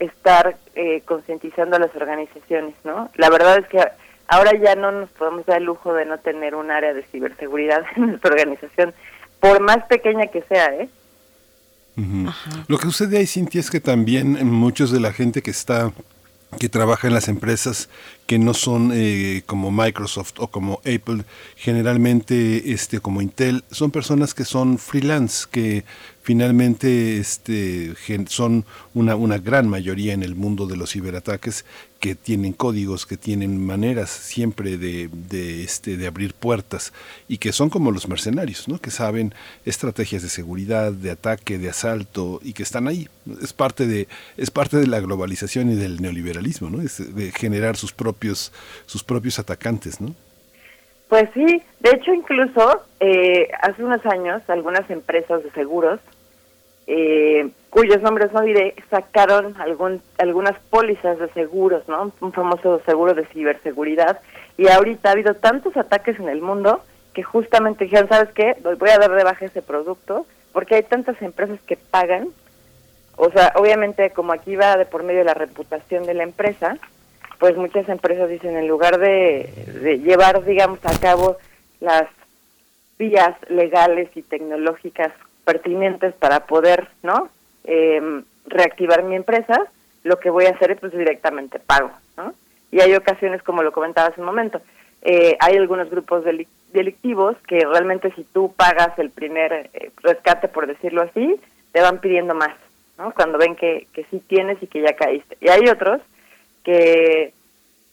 estar 0.00 0.56
eh, 0.74 1.02
concientizando 1.04 1.76
a 1.76 1.78
las 1.78 1.94
organizaciones, 1.94 2.74
¿no? 2.84 3.10
La 3.14 3.30
verdad 3.30 3.58
es 3.58 3.68
que 3.68 3.78
ahora 4.26 4.52
ya 4.60 4.74
no 4.74 4.90
nos 4.90 5.10
podemos 5.10 5.46
dar 5.46 5.58
el 5.58 5.64
lujo 5.64 5.94
de 5.94 6.06
no 6.06 6.18
tener 6.18 6.54
un 6.54 6.70
área 6.70 6.92
de 6.92 7.02
ciberseguridad 7.04 7.84
en 7.96 8.08
nuestra 8.08 8.30
organización, 8.32 8.94
por 9.38 9.60
más 9.60 9.84
pequeña 9.86 10.26
que 10.26 10.42
sea, 10.42 10.74
¿eh? 10.74 10.88
Lo 12.66 12.78
que 12.78 12.84
sucede 12.84 13.18
ahí, 13.18 13.26
Cintia, 13.26 13.60
es 13.60 13.70
que 13.70 13.80
también 13.80 14.46
muchos 14.46 14.90
de 14.90 15.00
la 15.00 15.12
gente 15.12 15.42
que 15.42 15.50
está 15.50 15.92
que 16.58 16.68
trabaja 16.68 17.06
en 17.06 17.14
las 17.14 17.28
empresas 17.28 17.88
que 18.26 18.38
no 18.38 18.54
son 18.54 18.90
eh, 18.92 19.42
como 19.46 19.70
Microsoft 19.70 20.34
o 20.38 20.48
como 20.48 20.80
Apple, 20.80 21.24
generalmente 21.56 22.72
este 22.72 23.00
como 23.00 23.22
Intel, 23.22 23.64
son 23.70 23.90
personas 23.90 24.34
que 24.34 24.44
son 24.44 24.78
freelance, 24.78 25.46
que 25.50 25.84
finalmente 26.30 27.18
este, 27.18 27.92
son 28.28 28.64
una, 28.94 29.16
una 29.16 29.38
gran 29.38 29.68
mayoría 29.68 30.12
en 30.12 30.22
el 30.22 30.36
mundo 30.36 30.68
de 30.68 30.76
los 30.76 30.92
ciberataques 30.92 31.64
que 31.98 32.14
tienen 32.14 32.52
códigos, 32.52 33.04
que 33.04 33.16
tienen 33.16 33.66
maneras 33.66 34.10
siempre 34.10 34.76
de, 34.76 35.10
de, 35.12 35.64
este, 35.64 35.96
de 35.96 36.06
abrir 36.06 36.34
puertas 36.34 36.92
y 37.26 37.38
que 37.38 37.50
son 37.50 37.68
como 37.68 37.90
los 37.90 38.06
mercenarios, 38.06 38.68
¿no? 38.68 38.78
que 38.78 38.92
saben 38.92 39.34
estrategias 39.64 40.22
de 40.22 40.28
seguridad, 40.28 40.92
de 40.92 41.10
ataque, 41.10 41.58
de 41.58 41.68
asalto 41.68 42.38
y 42.44 42.52
que 42.52 42.62
están 42.62 42.86
ahí. 42.86 43.08
Es 43.42 43.52
parte 43.52 43.88
de, 43.88 44.06
es 44.36 44.52
parte 44.52 44.76
de 44.76 44.86
la 44.86 45.00
globalización 45.00 45.72
y 45.72 45.74
del 45.74 46.00
neoliberalismo, 46.00 46.70
¿no? 46.70 46.78
de 46.78 47.32
generar 47.32 47.76
sus 47.76 47.92
propios, 47.92 48.52
sus 48.86 49.02
propios 49.02 49.40
atacantes. 49.40 50.00
¿no? 50.00 50.14
Pues 51.08 51.28
sí, 51.34 51.60
de 51.80 51.90
hecho 51.90 52.14
incluso 52.14 52.84
eh, 53.00 53.48
hace 53.62 53.82
unos 53.82 54.06
años 54.06 54.42
algunas 54.46 54.88
empresas 54.90 55.42
de 55.42 55.50
seguros, 55.50 55.98
eh, 56.86 57.50
cuyos 57.70 58.02
nombres 58.02 58.32
no 58.32 58.42
diré, 58.42 58.74
sacaron 58.90 59.54
algún, 59.60 60.02
algunas 60.18 60.58
pólizas 60.70 61.18
de 61.18 61.28
seguros, 61.28 61.88
¿no? 61.88 62.12
Un 62.20 62.32
famoso 62.32 62.80
seguro 62.84 63.14
de 63.14 63.26
ciberseguridad. 63.26 64.20
Y 64.56 64.68
ahorita 64.68 65.08
ha 65.08 65.12
habido 65.12 65.34
tantos 65.34 65.76
ataques 65.76 66.18
en 66.18 66.28
el 66.28 66.42
mundo 66.42 66.82
que 67.14 67.22
justamente 67.22 67.84
dijeron, 67.84 68.08
¿sabes 68.08 68.30
qué? 68.34 68.56
Voy 68.62 68.90
a 68.90 68.98
dar 68.98 69.12
de 69.12 69.24
baja 69.24 69.44
ese 69.44 69.62
producto 69.62 70.26
porque 70.52 70.76
hay 70.76 70.82
tantas 70.82 71.20
empresas 71.22 71.60
que 71.66 71.76
pagan. 71.76 72.28
O 73.16 73.30
sea, 73.30 73.52
obviamente 73.56 74.10
como 74.10 74.32
aquí 74.32 74.56
va 74.56 74.76
de 74.76 74.86
por 74.86 75.02
medio 75.02 75.20
de 75.20 75.26
la 75.26 75.34
reputación 75.34 76.04
de 76.06 76.14
la 76.14 76.24
empresa, 76.24 76.76
pues 77.38 77.56
muchas 77.56 77.88
empresas 77.88 78.28
dicen 78.28 78.56
en 78.56 78.68
lugar 78.68 78.98
de, 78.98 79.48
de 79.82 79.98
llevar, 80.00 80.44
digamos, 80.44 80.78
a 80.84 80.98
cabo 80.98 81.36
las 81.80 82.06
vías 82.98 83.34
legales 83.48 84.10
y 84.14 84.22
tecnológicas 84.22 85.12
pertinentes 85.50 86.14
para 86.14 86.46
poder, 86.46 86.88
¿no? 87.02 87.28
Eh, 87.64 88.22
reactivar 88.46 89.02
mi 89.02 89.16
empresa, 89.16 89.56
lo 90.04 90.18
que 90.20 90.30
voy 90.30 90.44
a 90.46 90.50
hacer 90.50 90.70
es 90.70 90.78
pues 90.80 90.92
directamente 90.92 91.58
pago. 91.58 91.90
Y 92.72 92.80
hay 92.80 92.94
ocasiones, 92.94 93.42
como 93.42 93.64
lo 93.64 93.72
comentaba 93.72 94.08
hace 94.08 94.20
un 94.20 94.26
momento, 94.26 94.60
eh, 95.02 95.36
hay 95.40 95.56
algunos 95.56 95.90
grupos 95.90 96.24
deli- 96.24 96.46
delictivos 96.72 97.36
que 97.48 97.58
realmente 97.66 98.12
si 98.14 98.22
tú 98.22 98.54
pagas 98.56 98.96
el 98.98 99.10
primer 99.10 99.52
eh, 99.52 99.90
rescate, 100.04 100.46
por 100.46 100.68
decirlo 100.68 101.02
así, 101.02 101.40
te 101.72 101.80
van 101.80 101.98
pidiendo 101.98 102.32
más, 102.34 102.54
¿no? 102.96 103.12
Cuando 103.12 103.38
ven 103.38 103.56
que, 103.56 103.88
que 103.92 104.04
sí 104.04 104.22
tienes 104.28 104.62
y 104.62 104.68
que 104.68 104.82
ya 104.82 104.92
caíste. 104.94 105.36
Y 105.40 105.48
hay 105.48 105.68
otros 105.68 106.00
que 106.62 107.32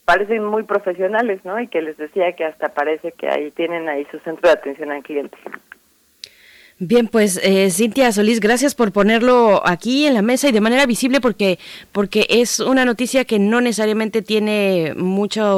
parecen 0.06 0.46
muy 0.46 0.62
profesionales, 0.64 1.40
¿no? 1.44 1.60
Y 1.60 1.68
que 1.68 1.82
les 1.82 1.98
decía 1.98 2.34
que 2.34 2.46
hasta 2.46 2.70
parece 2.70 3.12
que 3.14 3.28
ahí 3.30 3.50
tienen 3.52 3.90
ahí 3.90 4.06
su 4.12 4.20
centro 4.20 4.48
de 4.48 4.58
atención 4.60 4.92
al 4.92 5.02
cliente. 5.02 5.38
Bien, 6.80 7.08
pues 7.08 7.40
eh, 7.44 7.72
Cintia 7.72 8.12
Solís, 8.12 8.40
gracias 8.40 8.76
por 8.76 8.92
ponerlo 8.92 9.64
aquí 9.66 10.06
en 10.06 10.14
la 10.14 10.22
mesa 10.22 10.48
y 10.48 10.52
de 10.52 10.62
manera 10.62 10.86
visible 10.86 11.20
porque 11.20 11.58
porque 11.92 12.28
es 12.30 12.60
una 12.60 12.86
noticia 12.86 13.26
que 13.26 13.40
no 13.40 13.62
necesariamente 13.62 14.22
tiene 14.22 14.94
mucha 14.96 15.54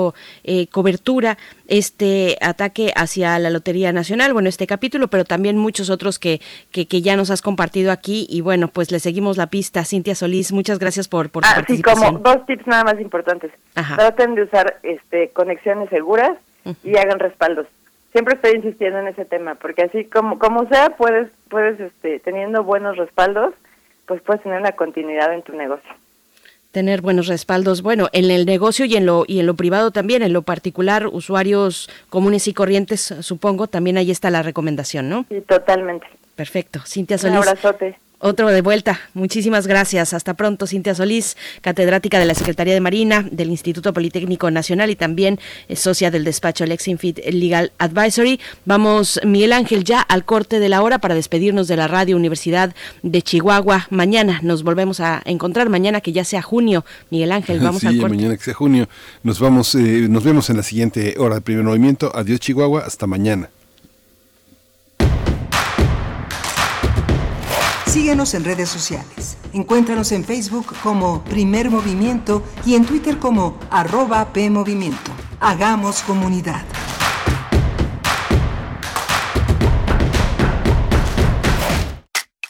eh, 0.45 0.67
cobertura 0.67 1.37
este 1.67 2.37
ataque 2.39 2.93
hacia 2.95 3.37
la 3.37 3.49
Lotería 3.49 3.91
Nacional, 3.91 4.31
bueno, 4.31 4.47
este 4.47 4.65
capítulo, 4.65 5.09
pero 5.09 5.25
también 5.25 5.57
muchos 5.57 5.89
otros 5.89 6.19
que, 6.19 6.39
que, 6.71 7.01
ya 7.01 7.17
nos 7.17 7.31
has 7.31 7.41
compartido 7.41 7.91
aquí. 7.91 8.25
Y 8.29 8.39
bueno, 8.39 8.69
pues 8.69 8.89
le 8.89 8.99
seguimos 8.99 9.35
la 9.35 9.47
pista. 9.47 9.83
Cintia 9.83 10.15
Solís, 10.15 10.53
muchas 10.53 10.79
gracias 10.79 11.09
por, 11.09 11.29
por 11.29 11.43
ah, 11.45 11.63
Sí, 11.67 11.81
como 11.81 12.17
dos 12.19 12.45
tips 12.45 12.65
nada 12.65 12.85
más 12.85 12.99
importantes. 13.01 13.51
Traten 13.73 14.35
de 14.35 14.43
usar 14.43 14.79
este 14.83 15.31
conexiones 15.31 15.89
seguras 15.89 16.37
y 16.83 16.95
hagan 16.95 17.19
respaldos 17.19 17.67
siempre 18.11 18.35
estoy 18.35 18.55
insistiendo 18.55 18.99
en 18.99 19.07
ese 19.07 19.25
tema, 19.25 19.55
porque 19.55 19.83
así 19.83 20.05
como 20.05 20.39
como 20.39 20.67
sea, 20.67 20.89
puedes 20.97 21.29
puedes 21.49 21.79
este 21.79 22.19
teniendo 22.19 22.63
buenos 22.63 22.97
respaldos, 22.97 23.53
pues 24.05 24.21
puedes 24.21 24.43
tener 24.43 24.59
una 24.59 24.73
continuidad 24.73 25.33
en 25.33 25.41
tu 25.41 25.53
negocio. 25.55 25.89
Tener 26.71 27.01
buenos 27.01 27.27
respaldos, 27.27 27.81
bueno, 27.81 28.09
en 28.11 28.29
el 28.29 28.45
negocio 28.45 28.85
y 28.85 28.95
en 28.95 29.05
lo 29.05 29.23
y 29.27 29.39
en 29.39 29.47
lo 29.47 29.55
privado 29.55 29.91
también, 29.91 30.21
en 30.21 30.33
lo 30.33 30.43
particular, 30.43 31.07
usuarios 31.07 31.89
comunes 32.09 32.47
y 32.47 32.53
corrientes, 32.53 33.01
supongo, 33.21 33.67
también 33.67 33.97
ahí 33.97 34.11
está 34.11 34.29
la 34.29 34.43
recomendación, 34.43 35.09
¿no? 35.09 35.25
Sí, 35.29 35.41
totalmente. 35.41 36.05
Perfecto. 36.35 36.79
Cintia 36.85 37.17
Solís. 37.17 37.37
Un 37.37 37.43
abrazote. 37.43 37.97
Otro 38.21 38.49
de 38.49 38.61
vuelta. 38.61 38.99
Muchísimas 39.13 39.65
gracias. 39.65 40.13
Hasta 40.13 40.33
pronto, 40.33 40.67
Cintia 40.67 40.93
Solís, 40.93 41.37
catedrática 41.61 42.19
de 42.19 42.25
la 42.25 42.35
Secretaría 42.35 42.73
de 42.73 42.81
Marina 42.81 43.25
del 43.31 43.49
Instituto 43.49 43.93
Politécnico 43.93 44.51
Nacional 44.51 44.89
y 44.89 44.97
también 44.97 45.39
socia 45.73 46.11
del 46.11 46.25
despacho 46.25 46.65
Lexinfit 46.65 47.19
Legal 47.31 47.71
Advisory. 47.77 48.41
Vamos, 48.65 49.21
Miguel 49.23 49.53
Ángel, 49.53 49.85
ya 49.85 50.01
al 50.01 50.25
corte 50.25 50.59
de 50.59 50.67
la 50.67 50.81
hora 50.81 50.99
para 50.99 51.15
despedirnos 51.15 51.69
de 51.69 51.77
la 51.77 51.87
Radio 51.87 52.17
Universidad 52.17 52.75
de 53.03 53.21
Chihuahua. 53.21 53.87
Mañana 53.89 54.41
nos 54.43 54.63
volvemos 54.63 54.99
a 54.99 55.21
encontrar, 55.23 55.69
mañana 55.69 56.01
que 56.01 56.11
ya 56.11 56.25
sea 56.25 56.41
junio. 56.41 56.83
Miguel 57.11 57.31
Ángel, 57.31 57.59
vamos 57.61 57.85
al 57.85 57.97
corte. 58.01 58.17
mañana 58.17 58.35
que 58.35 58.43
sea 58.43 58.53
junio. 58.53 58.89
Nos, 59.23 59.39
vamos, 59.39 59.75
eh, 59.75 60.07
nos 60.09 60.25
vemos 60.25 60.49
en 60.49 60.57
la 60.57 60.63
siguiente 60.63 61.15
hora 61.17 61.35
de 61.35 61.41
primer 61.41 61.63
movimiento. 61.63 62.11
Adiós, 62.13 62.41
Chihuahua. 62.41 62.81
Hasta 62.85 63.07
mañana. 63.07 63.49
Síguenos 67.89 68.35
en 68.35 68.43
redes 68.43 68.69
sociales. 68.69 69.35
Encuéntranos 69.51 70.11
en 70.11 70.23
Facebook 70.23 70.75
como 70.83 71.23
Primer 71.23 71.71
Movimiento 71.71 72.43
y 72.63 72.75
en 72.75 72.85
Twitter 72.85 73.17
como 73.17 73.57
arroba 73.71 74.31
PMovimiento. 74.31 75.11
Hagamos 75.39 76.03
comunidad. 76.03 76.61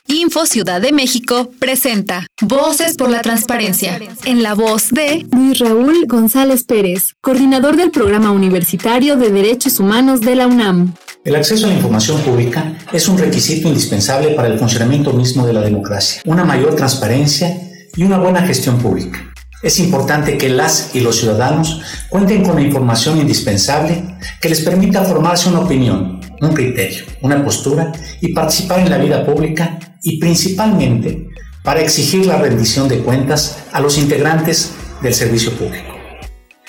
Info 0.08 0.46
Ciudad 0.46 0.82
de 0.82 0.92
México 0.92 1.50
presenta 1.58 2.28
Voces 2.42 2.98
por 2.98 3.10
la 3.10 3.22
Transparencia, 3.22 3.98
en 4.26 4.44
la 4.44 4.56
voz 4.56 4.90
de 4.90 5.26
Luis 5.32 5.60
Raúl 5.60 6.06
González 6.06 6.66
Pérez, 6.66 7.14
coordinador 7.22 7.78
del 7.78 7.92
Programa 7.92 8.32
Universitario 8.32 9.16
de 9.16 9.32
Derechos 9.32 9.80
Humanos 9.80 10.20
de 10.20 10.36
la 10.36 10.48
UNAM. 10.48 10.94
El 11.26 11.36
acceso 11.36 11.66
a 11.66 11.70
la 11.70 11.76
información 11.76 12.22
pública 12.22 12.78
es 12.94 13.10
un 13.10 13.18
requisito 13.18 13.68
indispensable 13.68 14.30
para 14.30 14.48
el 14.48 14.58
funcionamiento 14.58 15.12
mismo 15.12 15.46
de 15.46 15.52
la 15.52 15.60
democracia, 15.60 16.22
una 16.26 16.46
mayor 16.46 16.78
transparencia 16.78 17.60
y 17.94 18.04
una 18.04 18.18
buena 18.18 18.42
gestión 18.42 18.78
pública. 18.78 19.20
Es 19.62 19.80
importante 19.80 20.38
que 20.38 20.48
las 20.48 20.96
y 20.96 21.02
los 21.02 21.18
ciudadanos 21.18 21.82
cuenten 22.08 22.42
con 22.42 22.56
la 22.56 22.62
información 22.62 23.20
indispensable 23.20 24.16
que 24.40 24.48
les 24.48 24.62
permita 24.62 25.04
formarse 25.04 25.50
una 25.50 25.60
opinión, 25.60 26.22
un 26.40 26.54
criterio, 26.54 27.04
una 27.22 27.44
postura 27.44 27.92
y 28.22 28.34
participar 28.34 28.80
en 28.80 28.90
la 28.90 28.98
vida 28.98 29.26
pública 29.26 29.78
y 30.02 30.20
principalmente 30.20 31.28
para 31.66 31.82
exigir 31.82 32.26
la 32.26 32.38
rendición 32.38 32.88
de 32.88 33.00
cuentas 33.00 33.58
a 33.74 33.82
los 33.82 33.98
integrantes 33.98 34.72
del 35.02 35.14
servicio 35.14 35.52
público. 35.52 35.94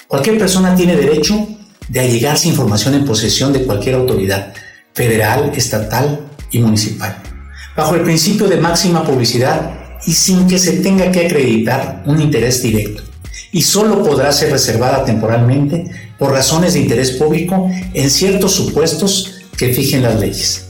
Cualquier 0.09 0.39
persona 0.39 0.75
tiene 0.75 0.97
derecho 0.97 1.47
de 1.91 2.01
allegarse 2.01 2.49
información 2.49 2.95
en 2.95 3.05
posesión 3.05 3.53
de 3.53 3.65
cualquier 3.65 3.97
autoridad, 3.97 4.55
federal, 4.95 5.53
estatal 5.55 6.21
y 6.51 6.61
municipal, 6.61 7.17
bajo 7.77 7.97
el 7.97 8.03
principio 8.03 8.47
de 8.47 8.57
máxima 8.57 9.05
publicidad 9.05 9.73
y 10.07 10.13
sin 10.13 10.47
que 10.47 10.59
se 10.59 10.75
tenga 10.75 11.11
que 11.11 11.27
acreditar 11.27 12.03
un 12.07 12.23
interés 12.23 12.63
directo, 12.63 13.03
y 13.53 13.63
solo 13.63 14.05
podrá 14.05 14.33
ser 14.33 14.53
reservada 14.53 15.05
temporalmente 15.05 15.91
por 16.17 16.31
razones 16.33 16.75
de 16.75 16.81
interés 16.81 17.13
público 17.13 17.69
en 17.93 18.09
ciertos 18.09 18.53
supuestos 18.53 19.35
que 19.57 19.73
fijen 19.75 20.03
las 20.03 20.19
leyes. 20.21 20.70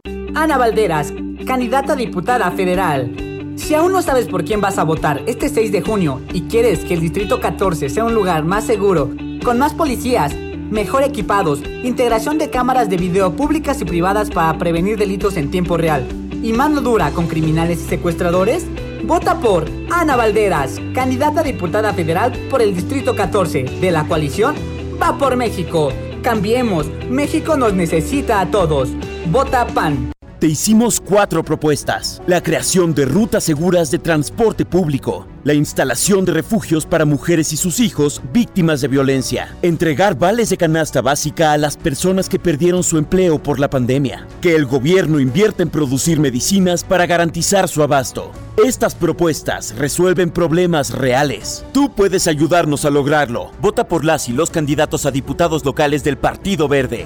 Ana 0.35 0.57
Valderas, 0.57 1.13
candidata 1.45 1.93
a 1.93 1.95
diputada 1.95 2.51
federal. 2.51 3.53
Si 3.55 3.73
aún 3.75 3.91
no 3.91 4.01
sabes 4.01 4.27
por 4.27 4.43
quién 4.43 4.61
vas 4.61 4.77
a 4.77 4.83
votar 4.83 5.21
este 5.27 5.49
6 5.49 5.71
de 5.71 5.81
junio 5.81 6.21
y 6.33 6.43
quieres 6.43 6.79
que 6.79 6.93
el 6.93 7.01
Distrito 7.01 7.39
14 7.39 7.89
sea 7.89 8.05
un 8.05 8.13
lugar 8.13 8.43
más 8.43 8.65
seguro, 8.65 9.09
con 9.43 9.59
más 9.59 9.73
policías, 9.73 10.33
mejor 10.35 11.03
equipados, 11.03 11.61
integración 11.83 12.37
de 12.37 12.49
cámaras 12.49 12.89
de 12.89 12.97
video 12.97 13.35
públicas 13.35 13.81
y 13.81 13.85
privadas 13.85 14.29
para 14.29 14.57
prevenir 14.57 14.97
delitos 14.97 15.37
en 15.37 15.51
tiempo 15.51 15.77
real 15.77 16.07
y 16.41 16.53
mano 16.53 16.81
dura 16.81 17.11
con 17.11 17.27
criminales 17.27 17.83
y 17.83 17.89
secuestradores, 17.89 18.65
vota 19.03 19.39
por 19.39 19.65
Ana 19.91 20.15
Valderas, 20.15 20.79
candidata 20.93 21.41
a 21.41 21.43
diputada 21.43 21.93
federal 21.93 22.31
por 22.49 22.61
el 22.61 22.73
Distrito 22.73 23.15
14 23.15 23.63
de 23.63 23.91
la 23.91 24.05
coalición 24.05 24.55
Va 25.01 25.17
por 25.17 25.35
México. 25.35 25.91
Cambiemos, 26.21 26.87
México 27.09 27.57
nos 27.57 27.73
necesita 27.73 28.39
a 28.39 28.51
todos. 28.51 28.89
Vota 29.31 29.65
PAN. 29.65 30.11
Te 30.41 30.47
hicimos 30.47 30.99
cuatro 30.99 31.45
propuestas. 31.45 32.19
La 32.25 32.41
creación 32.41 32.95
de 32.95 33.05
rutas 33.05 33.43
seguras 33.43 33.91
de 33.91 33.99
transporte 33.99 34.65
público, 34.65 35.27
la 35.43 35.53
instalación 35.53 36.25
de 36.25 36.31
refugios 36.31 36.87
para 36.87 37.05
mujeres 37.05 37.53
y 37.53 37.57
sus 37.57 37.79
hijos 37.79 38.23
víctimas 38.33 38.81
de 38.81 38.87
violencia, 38.87 39.55
entregar 39.61 40.17
vales 40.17 40.49
de 40.49 40.57
canasta 40.57 40.99
básica 41.03 41.51
a 41.51 41.59
las 41.59 41.77
personas 41.77 42.27
que 42.27 42.39
perdieron 42.39 42.81
su 42.81 42.97
empleo 42.97 43.37
por 43.37 43.59
la 43.59 43.69
pandemia, 43.69 44.25
que 44.41 44.55
el 44.55 44.65
gobierno 44.65 45.19
invierta 45.19 45.61
en 45.61 45.69
producir 45.69 46.19
medicinas 46.19 46.83
para 46.83 47.05
garantizar 47.05 47.67
su 47.67 47.83
abasto. 47.83 48.31
Estas 48.65 48.95
propuestas 48.95 49.75
resuelven 49.77 50.31
problemas 50.31 50.89
reales. 50.89 51.63
Tú 51.71 51.93
puedes 51.93 52.25
ayudarnos 52.25 52.83
a 52.85 52.89
lograrlo. 52.89 53.51
Vota 53.61 53.87
por 53.87 54.03
las 54.03 54.27
y 54.27 54.33
los 54.33 54.49
candidatos 54.49 55.05
a 55.05 55.11
diputados 55.11 55.63
locales 55.63 56.03
del 56.03 56.17
Partido 56.17 56.67
Verde. 56.67 57.05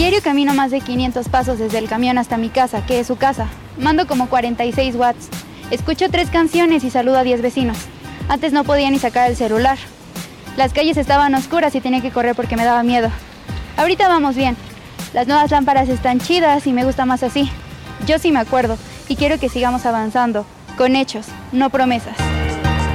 Diario 0.00 0.22
camino 0.22 0.54
más 0.54 0.70
de 0.70 0.80
500 0.80 1.28
pasos 1.28 1.58
desde 1.58 1.76
el 1.76 1.86
camión 1.86 2.16
hasta 2.16 2.38
mi 2.38 2.48
casa, 2.48 2.86
que 2.86 3.00
es 3.00 3.06
su 3.06 3.16
casa. 3.16 3.48
Mando 3.78 4.06
como 4.06 4.30
46 4.30 4.96
watts. 4.96 5.28
Escucho 5.70 6.08
tres 6.08 6.30
canciones 6.30 6.84
y 6.84 6.90
saludo 6.90 7.18
a 7.18 7.22
10 7.22 7.42
vecinos. 7.42 7.76
Antes 8.26 8.54
no 8.54 8.64
podía 8.64 8.90
ni 8.90 8.98
sacar 8.98 9.28
el 9.28 9.36
celular. 9.36 9.76
Las 10.56 10.72
calles 10.72 10.96
estaban 10.96 11.34
oscuras 11.34 11.74
y 11.74 11.82
tenía 11.82 12.00
que 12.00 12.12
correr 12.12 12.34
porque 12.34 12.56
me 12.56 12.64
daba 12.64 12.82
miedo. 12.82 13.10
Ahorita 13.76 14.08
vamos 14.08 14.36
bien. 14.36 14.56
Las 15.12 15.26
nuevas 15.26 15.50
lámparas 15.50 15.90
están 15.90 16.18
chidas 16.18 16.66
y 16.66 16.72
me 16.72 16.84
gusta 16.84 17.04
más 17.04 17.22
así. 17.22 17.50
Yo 18.06 18.18
sí 18.18 18.32
me 18.32 18.38
acuerdo 18.38 18.78
y 19.06 19.16
quiero 19.16 19.38
que 19.38 19.50
sigamos 19.50 19.84
avanzando, 19.84 20.46
con 20.78 20.96
hechos, 20.96 21.26
no 21.52 21.68
promesas. 21.68 22.16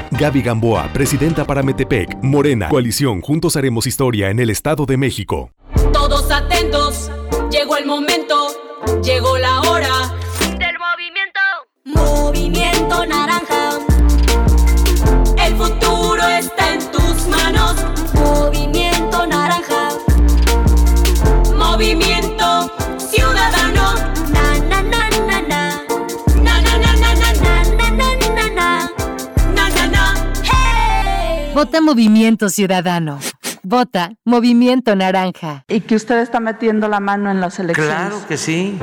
Gaby 0.10 0.42
Gamboa, 0.42 0.92
presidenta 0.92 1.46
para 1.46 1.62
Metepec, 1.62 2.18
Morena, 2.24 2.68
coalición 2.70 3.22
Juntos 3.22 3.56
Haremos 3.58 3.86
Historia 3.86 4.32
en 4.32 4.40
el 4.40 4.50
Estado 4.50 4.88
de 4.88 4.98
México. 4.98 5.52
Llegó 7.66 7.78
el 7.78 7.86
momento, 7.88 8.48
llegó 9.02 9.40
la 9.40 9.60
hora 9.62 9.90
del 10.60 10.76
movimiento. 10.78 11.42
Movimiento 11.86 13.08
naranja. 13.08 13.80
El 15.44 15.56
futuro 15.56 16.28
está 16.28 16.74
en 16.76 16.92
tus 16.92 17.26
manos. 17.28 17.74
Movimiento 18.14 19.26
naranja. 19.26 19.90
Movimiento 21.58 22.70
ciudadano. 23.00 23.96
Na 24.30 24.60
na 24.60 24.84
na 24.84 25.10
na 25.26 25.42
na. 25.42 25.82
Na 26.36 26.62
na 26.62 26.78
na 26.78 26.94
na 26.94 27.16
na 27.16 27.34
na 27.34 27.64
na 27.64 27.90
na 27.90 28.30
na 28.36 28.50
na. 28.54 28.90
Na 29.56 29.70
na 29.70 29.88
na. 29.88 30.14
Hey. 30.44 31.52
Vota 31.56 31.82
Movimiento 31.82 32.48
Ciudadano. 32.48 33.18
Vota 33.66 34.14
Movimiento 34.26 34.96
Naranja. 34.96 35.66
Y 35.68 35.82
que 35.82 35.96
usted 35.96 36.20
está 36.20 36.40
metiendo 36.40 36.88
la 36.88 37.00
mano 37.00 37.32
en 37.32 37.42
las 37.42 37.60
elecciones. 37.60 37.92
Claro 37.92 38.18
que 38.28 38.38
sí. 38.38 38.78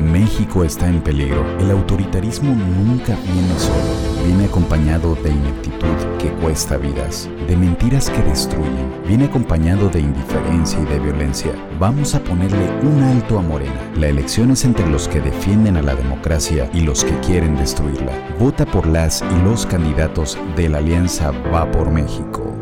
México 0.00 0.64
está 0.64 0.88
en 0.88 1.02
peligro. 1.02 1.44
El 1.58 1.70
autoritarismo 1.70 2.54
nunca 2.54 3.14
viene 3.22 3.58
solo. 3.58 4.24
Viene 4.24 4.46
acompañado 4.46 5.14
de 5.16 5.30
ineptitud 5.30 6.18
que 6.18 6.30
cuesta 6.40 6.78
vidas, 6.78 7.28
de 7.46 7.54
mentiras 7.54 8.08
que 8.08 8.22
destruyen. 8.22 8.90
Viene 9.06 9.26
acompañado 9.26 9.90
de 9.90 10.00
indiferencia 10.00 10.80
y 10.80 10.86
de 10.86 10.98
violencia. 10.98 11.52
Vamos 11.78 12.14
a 12.14 12.24
ponerle 12.24 12.70
un 12.82 13.02
alto 13.02 13.38
a 13.38 13.42
Morena. 13.42 13.90
La 13.96 14.08
elección 14.08 14.52
es 14.52 14.64
entre 14.64 14.88
los 14.88 15.06
que 15.06 15.20
defienden 15.20 15.76
a 15.76 15.82
la 15.82 15.94
democracia 15.94 16.70
y 16.72 16.80
los 16.80 17.04
que 17.04 17.18
quieren 17.20 17.56
destruirla. 17.56 18.12
Vota 18.38 18.64
por 18.64 18.86
las 18.86 19.22
y 19.22 19.44
los 19.44 19.66
candidatos 19.66 20.38
de 20.56 20.70
la 20.70 20.78
alianza 20.78 21.30
Va 21.52 21.70
por 21.70 21.90
México. 21.90 22.61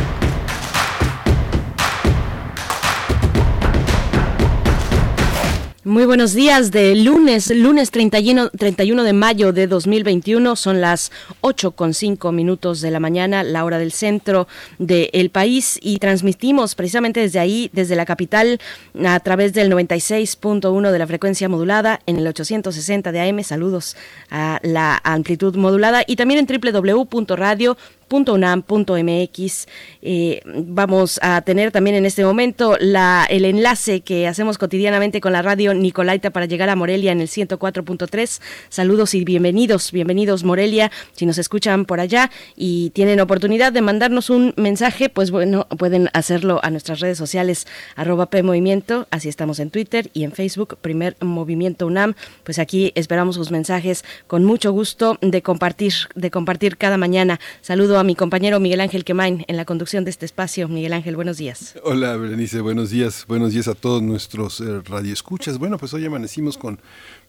Muy 5.83 6.05
buenos 6.05 6.33
días 6.35 6.69
de 6.69 6.93
lunes, 6.93 7.49
lunes 7.49 7.89
31, 7.89 8.51
31 8.51 9.03
de 9.03 9.13
mayo 9.13 9.51
de 9.51 9.65
2021. 9.65 10.55
Son 10.55 10.79
las 10.79 11.11
8 11.41 11.71
con 11.71 11.95
5 11.95 12.31
minutos 12.31 12.81
de 12.81 12.91
la 12.91 12.99
mañana, 12.99 13.41
la 13.41 13.65
hora 13.65 13.79
del 13.79 13.91
centro 13.91 14.47
del 14.77 15.31
país 15.31 15.79
y 15.81 15.97
transmitimos 15.97 16.75
precisamente 16.75 17.19
desde 17.19 17.39
ahí, 17.39 17.71
desde 17.73 17.95
la 17.95 18.05
capital, 18.05 18.59
a 19.03 19.19
través 19.21 19.53
del 19.53 19.71
96.1 19.71 20.91
de 20.91 20.99
la 20.99 21.07
frecuencia 21.07 21.49
modulada 21.49 21.99
en 22.05 22.17
el 22.17 22.27
860 22.27 23.11
de 23.11 23.19
AM. 23.19 23.43
Saludos 23.43 23.97
a 24.29 24.59
la 24.61 25.01
amplitud 25.03 25.55
modulada 25.55 26.03
y 26.05 26.15
también 26.15 26.47
en 26.47 26.61
www.radio 26.61 27.75
unam.mx. 28.11 29.67
Eh, 30.01 30.41
vamos 30.45 31.19
a 31.21 31.41
tener 31.41 31.71
también 31.71 31.95
en 31.95 32.05
este 32.05 32.23
momento 32.23 32.77
la, 32.79 33.25
el 33.29 33.45
enlace 33.45 34.01
que 34.01 34.27
hacemos 34.27 34.57
cotidianamente 34.57 35.21
con 35.21 35.33
la 35.33 35.41
radio 35.41 35.73
Nicolaita 35.73 36.31
para 36.31 36.45
llegar 36.45 36.69
a 36.69 36.75
Morelia 36.75 37.11
en 37.11 37.21
el 37.21 37.27
104.3. 37.27 38.41
Saludos 38.69 39.13
y 39.13 39.23
bienvenidos, 39.23 39.91
bienvenidos 39.91 40.43
Morelia, 40.43 40.91
si 41.13 41.25
nos 41.25 41.37
escuchan 41.37 41.85
por 41.85 41.99
allá 41.99 42.31
y 42.55 42.89
tienen 42.91 43.19
oportunidad 43.19 43.71
de 43.71 43.81
mandarnos 43.81 44.29
un 44.29 44.53
mensaje, 44.57 45.09
pues 45.09 45.31
bueno, 45.31 45.67
pueden 45.77 46.09
hacerlo 46.13 46.59
a 46.63 46.69
nuestras 46.69 46.99
redes 46.99 47.17
sociales, 47.17 47.67
arroba 47.95 48.29
PMovimiento, 48.29 49.07
así 49.11 49.29
estamos 49.29 49.59
en 49.59 49.69
Twitter 49.69 50.09
y 50.13 50.23
en 50.23 50.31
Facebook, 50.31 50.77
Primer 50.81 51.15
Movimiento 51.21 51.87
UNAM. 51.87 52.15
Pues 52.43 52.59
aquí 52.59 52.91
esperamos 52.95 53.35
sus 53.35 53.51
mensajes 53.51 54.03
con 54.27 54.43
mucho 54.43 54.71
gusto 54.71 55.17
de 55.21 55.41
compartir, 55.41 55.93
de 56.15 56.31
compartir 56.31 56.77
cada 56.77 56.97
mañana. 56.97 57.39
Saludo 57.61 57.99
a 57.99 58.00
mi 58.03 58.15
compañero 58.15 58.59
Miguel 58.59 58.81
Ángel 58.81 59.03
Quemain 59.03 59.45
en 59.47 59.57
la 59.57 59.65
conducción 59.65 60.03
de 60.03 60.11
este 60.11 60.25
espacio. 60.25 60.67
Miguel 60.67 60.93
Ángel, 60.93 61.15
buenos 61.15 61.37
días. 61.37 61.75
Hola, 61.83 62.15
Berenice, 62.17 62.61
buenos 62.61 62.89
días. 62.89 63.25
Buenos 63.27 63.53
días 63.53 63.67
a 63.67 63.75
todos 63.75 64.01
nuestros 64.01 64.61
eh, 64.61 64.81
radioescuchas. 64.81 65.57
Bueno, 65.57 65.77
pues 65.77 65.93
hoy 65.93 66.05
amanecimos 66.05 66.57
con 66.57 66.79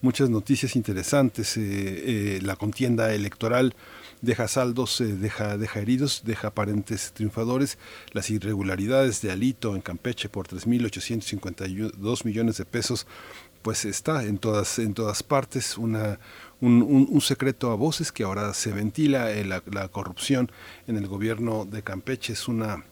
muchas 0.01 0.31
noticias 0.31 0.77
interesantes. 0.77 1.57
Eh, 1.57 1.63
eh, 1.65 2.39
la 2.43 2.57
contienda 2.57 3.15
electoral 3.15 3.75
deja 4.23 4.49
saldos, 4.49 5.01
eh, 5.01 5.17
deja, 5.17 5.59
deja 5.59 5.81
heridos, 5.81 6.23
deja 6.25 6.49
aparentes 6.49 7.13
triunfadores. 7.13 7.77
Las 8.13 8.31
irregularidades 8.31 9.21
de 9.21 9.33
Alito 9.33 9.75
en 9.75 9.83
Campeche 9.83 10.29
por 10.29 10.49
3.852 10.49 12.25
millones 12.25 12.57
de 12.57 12.65
pesos, 12.65 13.07
pues 13.61 13.85
está 13.85 14.25
en 14.25 14.39
todas, 14.39 14.79
en 14.79 14.95
todas 14.95 15.23
partes. 15.23 15.77
Una, 15.77 16.19
un, 16.63 16.81
un- 16.83 17.07
un 17.11 17.21
secreto 17.21 17.71
a 17.71 17.75
voces 17.75 18.11
que 18.13 18.23
ahora 18.23 18.55
se 18.55 18.73
ventila. 18.73 19.31
eh, 19.33 19.45
la, 19.45 19.63
la 19.71 19.89
corrupción 19.89 20.51
en 20.87 20.97
el 20.97 21.07
gobierno 21.07 21.67
de 21.67 21.83
Campeche 21.83 22.33
es 22.33 22.49
una 22.49 22.85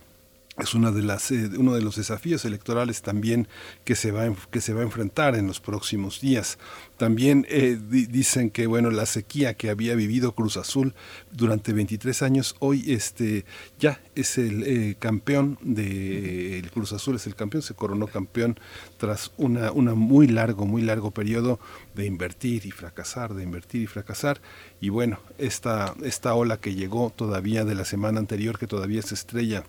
es 0.62 0.74
una 0.74 0.90
de 0.90 1.02
las, 1.02 1.30
eh, 1.30 1.50
uno 1.56 1.74
de 1.74 1.82
los 1.82 1.96
desafíos 1.96 2.44
electorales 2.44 3.02
también 3.02 3.48
que 3.84 3.94
se 3.94 4.10
va, 4.12 4.28
que 4.50 4.60
se 4.60 4.72
va 4.74 4.80
a 4.80 4.84
enfrentar 4.84 5.34
en 5.34 5.46
los 5.46 5.60
próximos 5.60 6.20
días. 6.20 6.58
También 6.96 7.46
eh, 7.48 7.78
di- 7.90 8.06
dicen 8.06 8.50
que 8.50 8.66
bueno 8.66 8.90
la 8.90 9.06
sequía 9.06 9.54
que 9.54 9.70
había 9.70 9.94
vivido 9.94 10.34
Cruz 10.34 10.56
Azul 10.56 10.94
durante 11.32 11.72
23 11.72 12.22
años 12.22 12.56
hoy 12.58 12.92
este 12.92 13.44
ya 13.78 14.00
es 14.14 14.36
el 14.36 14.62
eh, 14.64 14.96
campeón 14.98 15.58
de 15.62 16.58
el 16.58 16.70
Cruz 16.70 16.92
Azul 16.92 17.16
es 17.16 17.26
el 17.26 17.34
campeón 17.34 17.62
se 17.62 17.74
coronó 17.74 18.06
campeón 18.06 18.58
tras 18.98 19.32
una 19.38 19.72
una 19.72 19.94
muy 19.94 20.26
largo 20.26 20.66
muy 20.66 20.82
largo 20.82 21.10
periodo 21.10 21.58
de 21.94 22.04
invertir 22.04 22.66
y 22.66 22.70
fracasar 22.70 23.32
de 23.34 23.42
invertir 23.44 23.82
y 23.82 23.86
fracasar 23.86 24.40
y 24.80 24.90
bueno 24.90 25.20
esta 25.38 25.94
esta 26.02 26.34
ola 26.34 26.58
que 26.60 26.74
llegó 26.74 27.10
todavía 27.16 27.64
de 27.64 27.74
la 27.74 27.86
semana 27.86 28.18
anterior 28.18 28.58
que 28.58 28.66
todavía 28.66 29.00
se 29.00 29.14
estrella 29.14 29.64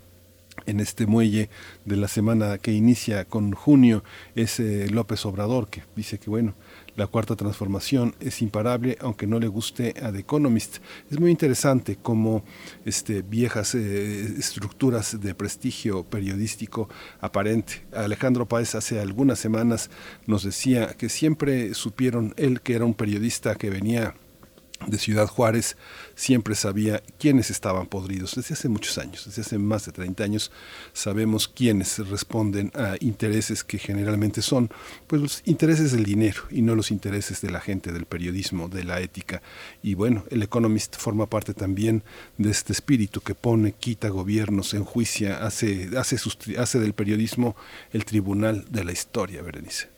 en 0.65 0.79
este 0.79 1.05
muelle 1.05 1.49
de 1.85 1.97
la 1.97 2.07
semana 2.07 2.57
que 2.57 2.71
inicia 2.71 3.25
con 3.25 3.53
junio 3.53 4.03
es 4.35 4.59
eh, 4.59 4.87
López 4.89 5.25
Obrador, 5.25 5.69
que 5.69 5.83
dice 5.95 6.19
que 6.19 6.29
bueno, 6.29 6.53
la 6.95 7.07
cuarta 7.07 7.35
transformación 7.35 8.15
es 8.19 8.41
imparable, 8.41 8.97
aunque 8.99 9.25
no 9.25 9.39
le 9.39 9.47
guste 9.47 9.93
a 10.01 10.11
The 10.11 10.19
Economist. 10.19 10.77
Es 11.09 11.19
muy 11.19 11.31
interesante 11.31 11.97
cómo 12.01 12.43
este, 12.85 13.21
viejas 13.21 13.75
eh, 13.75 14.35
estructuras 14.37 15.19
de 15.21 15.33
prestigio 15.33 16.03
periodístico 16.03 16.89
aparente. 17.21 17.83
Alejandro 17.93 18.47
Páez 18.47 18.75
hace 18.75 18.99
algunas 18.99 19.39
semanas 19.39 19.89
nos 20.27 20.43
decía 20.43 20.95
que 20.97 21.09
siempre 21.09 21.73
supieron 21.73 22.33
él 22.37 22.61
que 22.61 22.75
era 22.75 22.85
un 22.85 22.93
periodista 22.93 23.55
que 23.55 23.69
venía 23.69 24.15
de 24.87 24.97
Ciudad 24.97 25.27
Juárez 25.27 25.77
siempre 26.15 26.55
sabía 26.55 27.01
quiénes 27.19 27.49
estaban 27.49 27.87
podridos. 27.87 28.35
Desde 28.35 28.53
hace 28.53 28.69
muchos 28.69 28.97
años, 28.97 29.25
desde 29.25 29.41
hace 29.41 29.57
más 29.57 29.85
de 29.85 29.91
30 29.91 30.23
años, 30.23 30.51
sabemos 30.93 31.47
quiénes 31.47 31.97
responden 32.09 32.71
a 32.75 32.95
intereses 32.99 33.63
que 33.63 33.77
generalmente 33.77 34.41
son 34.41 34.69
pues 35.07 35.21
los 35.21 35.41
intereses 35.45 35.91
del 35.91 36.03
dinero 36.03 36.43
y 36.49 36.61
no 36.61 36.75
los 36.75 36.91
intereses 36.91 37.41
de 37.41 37.51
la 37.51 37.59
gente, 37.59 37.91
del 37.91 38.05
periodismo, 38.05 38.67
de 38.67 38.83
la 38.83 38.99
ética. 38.99 39.41
Y 39.83 39.95
bueno, 39.95 40.25
el 40.29 40.43
Economist 40.43 40.97
forma 40.97 41.25
parte 41.27 41.53
también 41.53 42.03
de 42.37 42.51
este 42.51 42.73
espíritu 42.73 43.21
que 43.21 43.35
pone, 43.35 43.73
quita 43.73 44.09
gobiernos, 44.09 44.73
enjuicia, 44.73 45.45
hace, 45.45 45.89
hace, 45.97 46.17
hace 46.57 46.79
del 46.79 46.93
periodismo 46.93 47.55
el 47.91 48.05
tribunal 48.05 48.65
de 48.69 48.83
la 48.83 48.91
historia, 48.91 49.41
Berenice. 49.41 49.89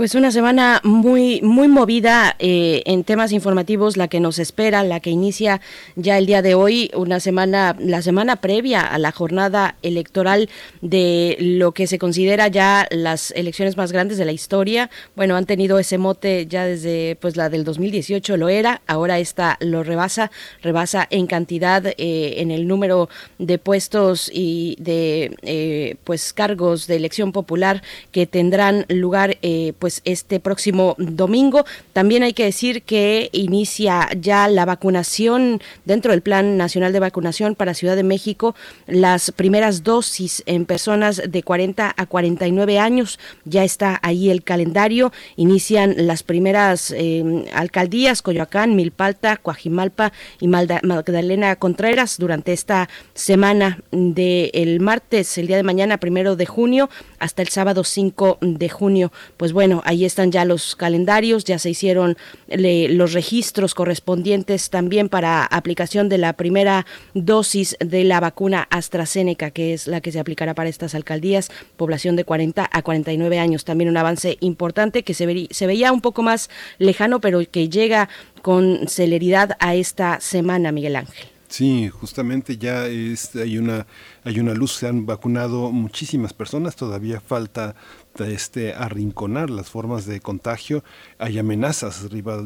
Pues 0.00 0.14
una 0.14 0.30
semana 0.30 0.80
muy 0.82 1.42
muy 1.42 1.68
movida 1.68 2.34
eh, 2.38 2.82
en 2.86 3.04
temas 3.04 3.32
informativos, 3.32 3.98
la 3.98 4.08
que 4.08 4.18
nos 4.18 4.38
espera, 4.38 4.82
la 4.82 4.98
que 5.00 5.10
inicia 5.10 5.60
ya 5.94 6.16
el 6.16 6.24
día 6.24 6.40
de 6.40 6.54
hoy, 6.54 6.90
una 6.94 7.20
semana, 7.20 7.76
la 7.78 8.00
semana 8.00 8.36
previa 8.36 8.80
a 8.80 8.98
la 8.98 9.12
jornada 9.12 9.76
electoral 9.82 10.48
de 10.80 11.36
lo 11.38 11.72
que 11.72 11.86
se 11.86 11.98
considera 11.98 12.48
ya 12.48 12.88
las 12.90 13.30
elecciones 13.32 13.76
más 13.76 13.92
grandes 13.92 14.16
de 14.16 14.24
la 14.24 14.32
historia. 14.32 14.88
Bueno, 15.16 15.36
han 15.36 15.44
tenido 15.44 15.78
ese 15.78 15.98
mote 15.98 16.46
ya 16.46 16.64
desde 16.64 17.18
pues 17.20 17.36
la 17.36 17.50
del 17.50 17.64
2018 17.64 18.38
lo 18.38 18.48
era, 18.48 18.80
ahora 18.86 19.18
esta 19.18 19.58
lo 19.60 19.82
rebasa, 19.82 20.30
rebasa 20.62 21.06
en 21.10 21.26
cantidad, 21.26 21.84
eh, 21.84 22.40
en 22.40 22.50
el 22.50 22.66
número 22.66 23.10
de 23.38 23.58
puestos 23.58 24.30
y 24.32 24.76
de 24.80 25.36
eh, 25.42 25.96
pues 26.04 26.32
cargos 26.32 26.86
de 26.86 26.96
elección 26.96 27.32
popular 27.32 27.82
que 28.12 28.26
tendrán 28.26 28.86
lugar 28.88 29.36
eh, 29.42 29.74
pues 29.78 29.89
pues 29.90 30.02
este 30.04 30.38
próximo 30.38 30.94
domingo. 30.98 31.64
También 31.92 32.22
hay 32.22 32.32
que 32.32 32.44
decir 32.44 32.82
que 32.82 33.28
inicia 33.32 34.08
ya 34.16 34.46
la 34.46 34.64
vacunación 34.64 35.60
dentro 35.84 36.12
del 36.12 36.22
Plan 36.22 36.56
Nacional 36.56 36.92
de 36.92 37.00
Vacunación 37.00 37.56
para 37.56 37.74
Ciudad 37.74 37.96
de 37.96 38.04
México, 38.04 38.54
las 38.86 39.32
primeras 39.32 39.82
dosis 39.82 40.44
en 40.46 40.64
personas 40.64 41.22
de 41.28 41.42
40 41.42 41.92
a 41.96 42.06
49 42.06 42.78
años. 42.78 43.18
Ya 43.44 43.64
está 43.64 43.98
ahí 44.02 44.30
el 44.30 44.44
calendario. 44.44 45.12
Inician 45.34 45.94
las 45.96 46.22
primeras 46.22 46.94
eh, 46.96 47.46
alcaldías, 47.52 48.22
Coyoacán, 48.22 48.76
Milpalta, 48.76 49.38
Coajimalpa 49.38 50.12
y 50.40 50.46
Magdalena 50.46 51.56
Contreras 51.56 52.16
durante 52.16 52.52
esta 52.52 52.88
semana 53.14 53.80
del 53.90 54.78
martes, 54.78 55.36
el 55.36 55.48
día 55.48 55.56
de 55.56 55.64
mañana, 55.64 55.98
primero 55.98 56.36
de 56.36 56.46
junio, 56.46 56.90
hasta 57.20 57.42
el 57.42 57.48
sábado 57.48 57.84
5 57.84 58.38
de 58.40 58.68
junio. 58.68 59.12
Pues 59.36 59.52
bueno, 59.52 59.82
ahí 59.84 60.04
están 60.04 60.32
ya 60.32 60.44
los 60.44 60.74
calendarios, 60.74 61.44
ya 61.44 61.58
se 61.58 61.70
hicieron 61.70 62.16
los 62.48 63.12
registros 63.12 63.74
correspondientes 63.74 64.70
también 64.70 65.08
para 65.08 65.44
aplicación 65.44 66.08
de 66.08 66.18
la 66.18 66.32
primera 66.32 66.86
dosis 67.14 67.76
de 67.78 68.04
la 68.04 68.20
vacuna 68.20 68.66
AstraZeneca, 68.70 69.50
que 69.50 69.74
es 69.74 69.86
la 69.86 70.00
que 70.00 70.12
se 70.12 70.18
aplicará 70.20 70.54
para 70.54 70.68
estas 70.68 70.94
alcaldías, 70.94 71.50
población 71.76 72.16
de 72.16 72.24
40 72.24 72.68
a 72.70 72.82
49 72.82 73.38
años. 73.38 73.64
También 73.64 73.90
un 73.90 73.96
avance 73.96 74.36
importante 74.40 75.02
que 75.02 75.14
se, 75.14 75.48
se 75.50 75.66
veía 75.66 75.92
un 75.92 76.00
poco 76.00 76.22
más 76.22 76.50
lejano, 76.78 77.20
pero 77.20 77.40
que 77.50 77.68
llega 77.68 78.08
con 78.42 78.88
celeridad 78.88 79.56
a 79.60 79.74
esta 79.74 80.20
semana, 80.20 80.72
Miguel 80.72 80.96
Ángel. 80.96 81.39
Sí, 81.50 81.88
justamente 81.88 82.58
ya 82.58 82.84
hay 82.84 83.58
una 83.58 83.88
hay 84.22 84.38
una 84.38 84.54
luz, 84.54 84.76
se 84.76 84.86
han 84.86 85.04
vacunado 85.04 85.72
muchísimas 85.72 86.32
personas, 86.32 86.76
todavía 86.76 87.20
falta 87.20 87.74
este 88.20 88.72
arrinconar 88.72 89.50
las 89.50 89.68
formas 89.68 90.06
de 90.06 90.20
contagio, 90.20 90.84
hay 91.18 91.40
amenazas, 91.40 92.08
Riva, 92.12 92.38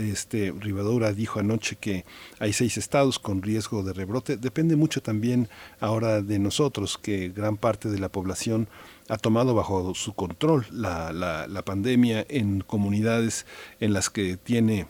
este 0.00 0.52
Rivadura 0.58 1.12
dijo 1.12 1.38
anoche 1.38 1.76
que 1.76 2.04
hay 2.40 2.52
seis 2.52 2.76
estados 2.76 3.20
con 3.20 3.40
riesgo 3.40 3.84
de 3.84 3.92
rebrote, 3.92 4.36
depende 4.36 4.74
mucho 4.74 5.00
también 5.00 5.48
ahora 5.78 6.20
de 6.20 6.40
nosotros 6.40 6.98
que 6.98 7.28
gran 7.28 7.56
parte 7.56 7.88
de 7.88 8.00
la 8.00 8.08
población 8.08 8.68
ha 9.08 9.16
tomado 9.16 9.54
bajo 9.54 9.94
su 9.94 10.12
control 10.14 10.66
la, 10.72 11.12
la, 11.12 11.46
la 11.46 11.62
pandemia 11.62 12.26
en 12.28 12.62
comunidades 12.62 13.46
en 13.78 13.92
las 13.92 14.10
que 14.10 14.36
tiene 14.36 14.88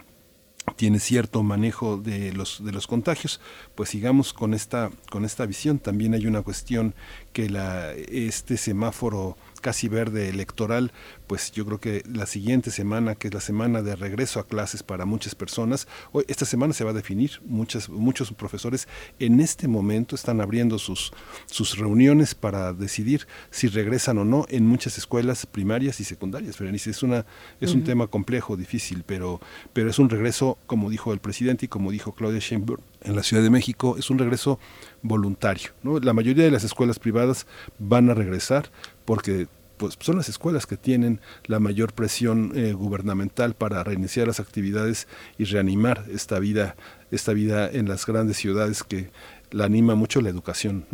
tiene 0.76 0.98
cierto 0.98 1.42
manejo 1.42 1.96
de 1.96 2.32
los 2.32 2.64
de 2.64 2.72
los 2.72 2.86
contagios 2.86 3.40
pues 3.74 3.90
sigamos 3.90 4.32
con 4.32 4.54
esta 4.54 4.90
con 5.10 5.24
esta 5.24 5.46
visión. 5.46 5.78
También 5.78 6.14
hay 6.14 6.26
una 6.26 6.42
cuestión 6.42 6.94
que 7.32 7.48
la 7.48 7.92
este 7.92 8.56
semáforo 8.56 9.36
casi 9.60 9.88
verde 9.88 10.28
electoral, 10.28 10.92
pues 11.26 11.52
yo 11.52 11.64
creo 11.66 11.80
que 11.80 12.02
la 12.10 12.26
siguiente 12.26 12.70
semana, 12.70 13.14
que 13.14 13.28
es 13.28 13.34
la 13.34 13.40
semana 13.40 13.82
de 13.82 13.96
regreso 13.96 14.40
a 14.40 14.46
clases 14.46 14.82
para 14.82 15.04
muchas 15.04 15.34
personas, 15.34 15.86
hoy, 16.12 16.24
esta 16.28 16.44
semana 16.44 16.72
se 16.72 16.84
va 16.84 16.90
a 16.90 16.94
definir, 16.94 17.40
muchas, 17.44 17.88
muchos 17.88 18.32
profesores 18.32 18.88
en 19.18 19.40
este 19.40 19.68
momento 19.68 20.14
están 20.14 20.40
abriendo 20.40 20.78
sus, 20.78 21.12
sus 21.46 21.78
reuniones 21.78 22.34
para 22.34 22.72
decidir 22.72 23.26
si 23.50 23.68
regresan 23.68 24.18
o 24.18 24.24
no 24.24 24.46
en 24.48 24.66
muchas 24.66 24.98
escuelas 24.98 25.46
primarias 25.46 26.00
y 26.00 26.04
secundarias. 26.04 26.58
Berenice, 26.58 26.90
es, 26.90 27.02
una, 27.02 27.26
es 27.60 27.74
un 27.74 27.84
tema 27.84 28.06
complejo, 28.06 28.56
difícil, 28.56 29.04
pero, 29.06 29.40
pero 29.72 29.90
es 29.90 29.98
un 29.98 30.08
regreso, 30.10 30.58
como 30.66 30.90
dijo 30.90 31.12
el 31.12 31.20
presidente 31.20 31.66
y 31.66 31.68
como 31.68 31.90
dijo 31.90 32.14
Claudia 32.14 32.40
Sheinbaum 32.40 32.80
en 33.02 33.16
la 33.16 33.22
Ciudad 33.22 33.42
de 33.42 33.50
México, 33.50 33.96
es 33.98 34.10
un 34.10 34.18
regreso 34.18 34.58
voluntario. 35.02 35.70
¿no? 35.82 35.98
La 35.98 36.12
mayoría 36.12 36.44
de 36.44 36.50
las 36.50 36.64
escuelas 36.64 36.98
privadas 36.98 37.46
van 37.78 38.10
a 38.10 38.14
regresar 38.14 38.70
porque 39.10 39.48
pues, 39.76 39.96
son 39.98 40.18
las 40.18 40.28
escuelas 40.28 40.66
que 40.66 40.76
tienen 40.76 41.20
la 41.46 41.58
mayor 41.58 41.92
presión 41.94 42.52
eh, 42.54 42.74
gubernamental 42.74 43.54
para 43.54 43.82
reiniciar 43.82 44.28
las 44.28 44.38
actividades 44.38 45.08
y 45.36 45.46
reanimar 45.46 46.04
esta 46.12 46.38
vida, 46.38 46.76
esta 47.10 47.32
vida 47.32 47.68
en 47.68 47.88
las 47.88 48.06
grandes 48.06 48.36
ciudades 48.36 48.84
que 48.84 49.10
la 49.50 49.64
anima 49.64 49.96
mucho 49.96 50.20
la 50.20 50.28
educación. 50.28 50.84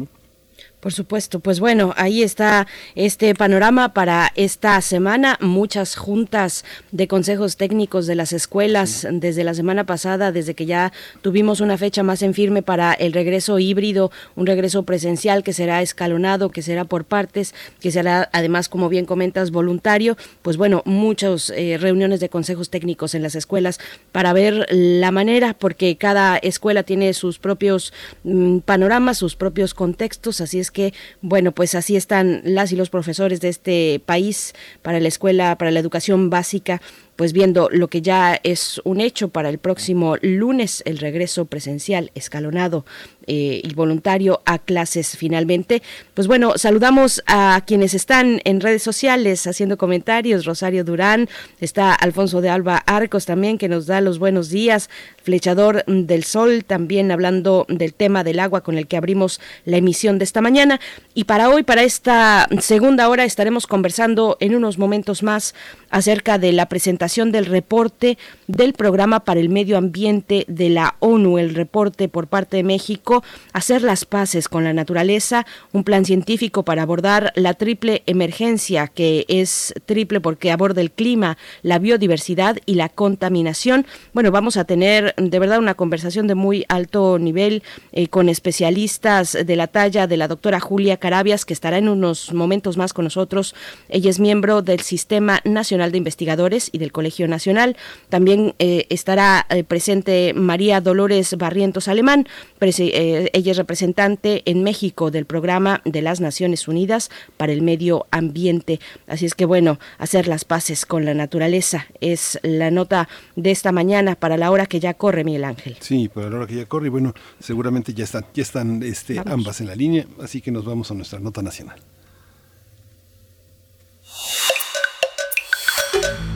Por 0.87 0.93
supuesto, 0.93 1.41
pues 1.41 1.59
bueno, 1.59 1.93
ahí 1.97 2.23
está 2.23 2.69
este 2.95 3.35
panorama 3.35 3.93
para 3.93 4.31
esta 4.37 4.81
semana. 4.81 5.37
Muchas 5.41 5.97
juntas 5.97 6.65
de 6.93 7.09
consejos 7.09 7.57
técnicos 7.57 8.07
de 8.07 8.15
las 8.15 8.33
escuelas 8.33 9.05
desde 9.11 9.43
la 9.43 9.55
semana 9.55 9.83
pasada, 9.83 10.31
desde 10.31 10.55
que 10.55 10.65
ya 10.65 10.93
tuvimos 11.23 11.61
una 11.61 11.77
fecha 11.77 12.05
más 12.05 12.23
en 12.23 12.35
firme 12.35 12.63
para 12.63 12.93
el 12.93 13.13
regreso 13.13 13.59
híbrido, 13.59 14.13
un 14.37 14.47
regreso 14.47 14.85
presencial 14.85 15.43
que 15.43 15.53
será 15.53 15.83
escalonado, 15.83 16.51
que 16.51 16.63
será 16.63 16.85
por 16.85 17.05
partes, 17.05 17.53
que 17.81 17.91
será 17.91 18.31
además, 18.33 18.69
como 18.69 18.89
bien 18.89 19.07
comentas, 19.07 19.51
voluntario. 19.51 20.17
Pues 20.43 20.57
bueno, 20.57 20.83
muchas 20.85 21.51
eh, 21.51 21.79
reuniones 21.81 22.21
de 22.21 22.29
consejos 22.29 22.71
técnicos 22.71 23.17
en 23.17 23.25
las 23.25 23.35
escuelas 23.35 23.81
para 24.13 24.33
ver 24.33 24.69
la 24.71 25.11
manera, 25.11 25.53
porque 25.53 25.97
cada 25.97 26.37
escuela 26.37 26.85
tiene 26.85 27.13
sus 27.13 27.41
propios 27.41 27.93
mm, 28.23 28.59
panoramas, 28.59 29.19
sus 29.19 29.35
propios 29.35 29.75
contextos, 29.75 30.41
así 30.41 30.61
es 30.61 30.71
que, 30.77 30.93
bueno, 31.23 31.53
pues 31.53 31.75
así 31.75 31.97
están 31.97 32.43
las 32.45 32.71
y 32.71 32.77
los 32.77 32.91
profesores 32.91 33.41
de 33.41 33.49
este 33.49 33.99
país 34.05 34.53
para 34.83 35.01
la 35.01 35.09
escuela, 35.09 35.57
para 35.57 35.71
la 35.71 35.81
educación 35.81 36.29
básica 36.29 36.83
pues 37.17 37.33
viendo 37.33 37.69
lo 37.71 37.89
que 37.89 38.03
ya 38.03 38.39
es 38.43 38.81
un 38.85 39.01
hecho 39.01 39.29
para 39.29 39.49
el 39.49 39.59
próximo 39.59 40.17
lunes, 40.21 40.83
el 40.87 40.99
regreso 40.99 41.47
presencial 41.47 42.13
escalonado 42.15 42.85
eh, 43.27 43.61
y 43.65 43.75
voluntario 43.75 44.43
a 44.45 44.59
clases 44.59 45.17
finalmente. 45.17 45.83
Pues 46.15 46.29
bueno, 46.29 46.59
saludamos 46.59 47.23
a 47.27 47.63
quienes 47.67 47.95
están 47.95 48.41
en 48.45 48.61
redes 48.61 48.83
sociales 48.83 49.47
haciendo 49.47 49.79
comentarios. 49.79 50.45
Rosario 50.45 50.85
Durán, 50.85 51.29
está 51.61 51.93
Alfonso 51.93 52.41
de 52.41 52.51
Alba 52.51 52.77
Arcos 52.87 53.27
también 53.27 53.59
que 53.59 53.69
nos 53.69 53.87
da 53.87 54.01
los 54.01 54.19
buenos 54.19 54.51
días. 54.51 54.91
Flechador 55.23 55.85
del 55.87 56.23
Sol 56.23 56.65
también 56.65 57.11
hablando 57.11 57.67
del 57.69 57.95
tema 57.95 58.23
del 58.23 58.39
agua 58.39 58.61
con 58.61 58.79
el 58.79 58.87
que 58.87 58.97
abrimos 58.97 59.41
la 59.65 59.79
emisión 59.79 60.19
de 60.19 60.25
esta 60.25 60.41
mañana. 60.41 60.81
Y 61.15 61.25
para 61.25 61.49
hoy, 61.49 61.63
para 61.63 61.83
esta 61.83 62.49
segunda 62.61 63.09
hora, 63.09 63.25
estaremos 63.25 63.67
conversando 63.67 64.37
en 64.41 64.55
unos 64.55 64.79
momentos 64.79 65.23
más 65.23 65.55
acerca 65.97 66.37
de 66.37 66.53
la 66.53 66.67
presentación 66.67 67.33
del 67.33 67.47
reporte 67.47 68.19
del 68.49 68.75
Programa 68.75 69.21
para 69.21 69.41
el 69.41 69.49
Medio 69.49 69.79
Ambiente 69.79 70.45
de 70.47 70.69
la 70.69 70.97
ONU, 70.99 71.39
el 71.39 71.55
reporte 71.55 72.11
por 72.11 72.27
parte 72.27 72.59
de 72.59 72.65
México, 72.65 73.25
hacer 73.55 73.81
las 73.81 74.05
paces 74.05 74.51
con 74.51 74.63
la 74.63 74.75
naturaleza, 74.75 75.47
un 75.73 75.85
plan 75.85 76.05
científico 76.05 76.65
para 76.65 76.83
abordar 76.83 77.33
la 77.35 77.55
triple 77.55 78.03
emergencia, 78.05 78.89
que 78.89 79.25
es 79.29 79.73
triple 79.87 80.21
porque 80.21 80.53
aborda 80.53 80.83
el 80.83 80.91
clima, 80.91 81.39
la 81.63 81.79
biodiversidad 81.79 82.59
y 82.67 82.75
la 82.75 82.91
contaminación. 82.91 83.87
Bueno, 84.13 84.31
vamos 84.31 84.59
a 84.59 84.65
tener 84.65 85.15
de 85.17 85.39
verdad 85.39 85.61
una 85.61 85.77
conversación 85.77 86.27
de 86.27 86.35
muy 86.35 86.67
alto 86.69 87.19
nivel 87.19 87.63
eh, 87.93 88.09
con 88.09 88.29
especialistas 88.29 89.33
de 89.33 89.57
la 89.57 89.67
talla 89.67 90.07
de 90.07 90.19
la 90.19 90.29
doctora 90.29 90.61
Julia 90.61 90.99
Carabias, 90.99 91.47
que 91.47 91.55
estará 91.55 91.79
en 91.79 91.89
unos 91.89 92.35
momentos 92.35 92.77
más 92.77 92.93
con 92.93 93.05
nosotros. 93.05 93.55
Ella 93.89 94.11
es 94.11 94.21
miembro 94.21 94.61
del 94.61 94.81
Sistema 94.81 95.41
Nacional 95.45 95.86
de 95.93 95.99
Investigadores 95.99 96.71
y 96.73 96.79
del 96.79 96.93
Colegio 96.93 97.29
Nacional. 97.29 97.77
También 98.09 98.55
eh, 98.59 98.87
estará 98.91 99.47
eh, 99.49 99.65
presente 99.65 100.33
María 100.35 100.81
Dolores 100.81 101.37
Barrientos 101.37 101.89
Alemán, 101.89 102.27
ella 102.61 103.53
es 103.53 103.57
representante 103.57 104.43
en 104.45 104.63
México 104.63 105.11
del 105.11 105.25
programa 105.25 105.83
de 105.85 106.03
las 106.03 106.21
Naciones 106.21 106.69
Unidas 106.69 107.11
para 107.37 107.53
el 107.53 107.63
Medio 107.63 108.07
Ambiente. 108.11 108.81
Así 109.07 109.27
es 109.27 109.35
que 109.35 109.45
bueno, 109.45 109.79
hacer 109.99 110.29
las 110.29 110.45
paces 110.45 110.87
con 110.87 111.05
la 111.05 111.15
naturaleza 111.15 111.87
es 112.01 112.39
la 112.43 112.71
nota 112.71 113.09
de 113.37 113.51
esta 113.51 113.73
mañana 113.73 114.15
para 114.15 114.37
la 114.37 114.51
hora 114.51 114.67
que 114.67 114.81
ya 114.81 114.95
corre, 114.95 115.25
Miguel 115.25 115.45
Ángel. 115.45 115.77
Sí, 115.81 116.09
para 116.09 116.31
la 116.31 116.37
hora 116.37 116.47
que 116.47 116.57
ya 116.57 116.67
corre, 116.67 116.87
y 116.87 116.91
bueno, 116.91 117.15
seguramente 117.39 117.95
ya 117.95 118.05
están, 118.05 118.27
ya 118.35 118.43
están 118.43 118.83
este, 118.83 119.21
ambas 119.25 119.61
en 119.61 119.69
la 119.69 119.75
línea, 119.75 120.07
así 120.23 120.41
que 120.41 120.51
nos 120.51 120.65
vamos 120.65 120.91
a 120.91 120.95
nuestra 120.95 121.19
nota 121.19 121.43
nacional. 121.43 121.81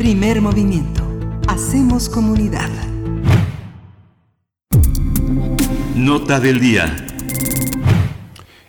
Primer 0.00 0.40
movimiento. 0.40 1.02
Hacemos 1.46 2.08
comunidad. 2.08 2.70
Nota 5.94 6.40
del 6.40 6.58
día. 6.58 6.96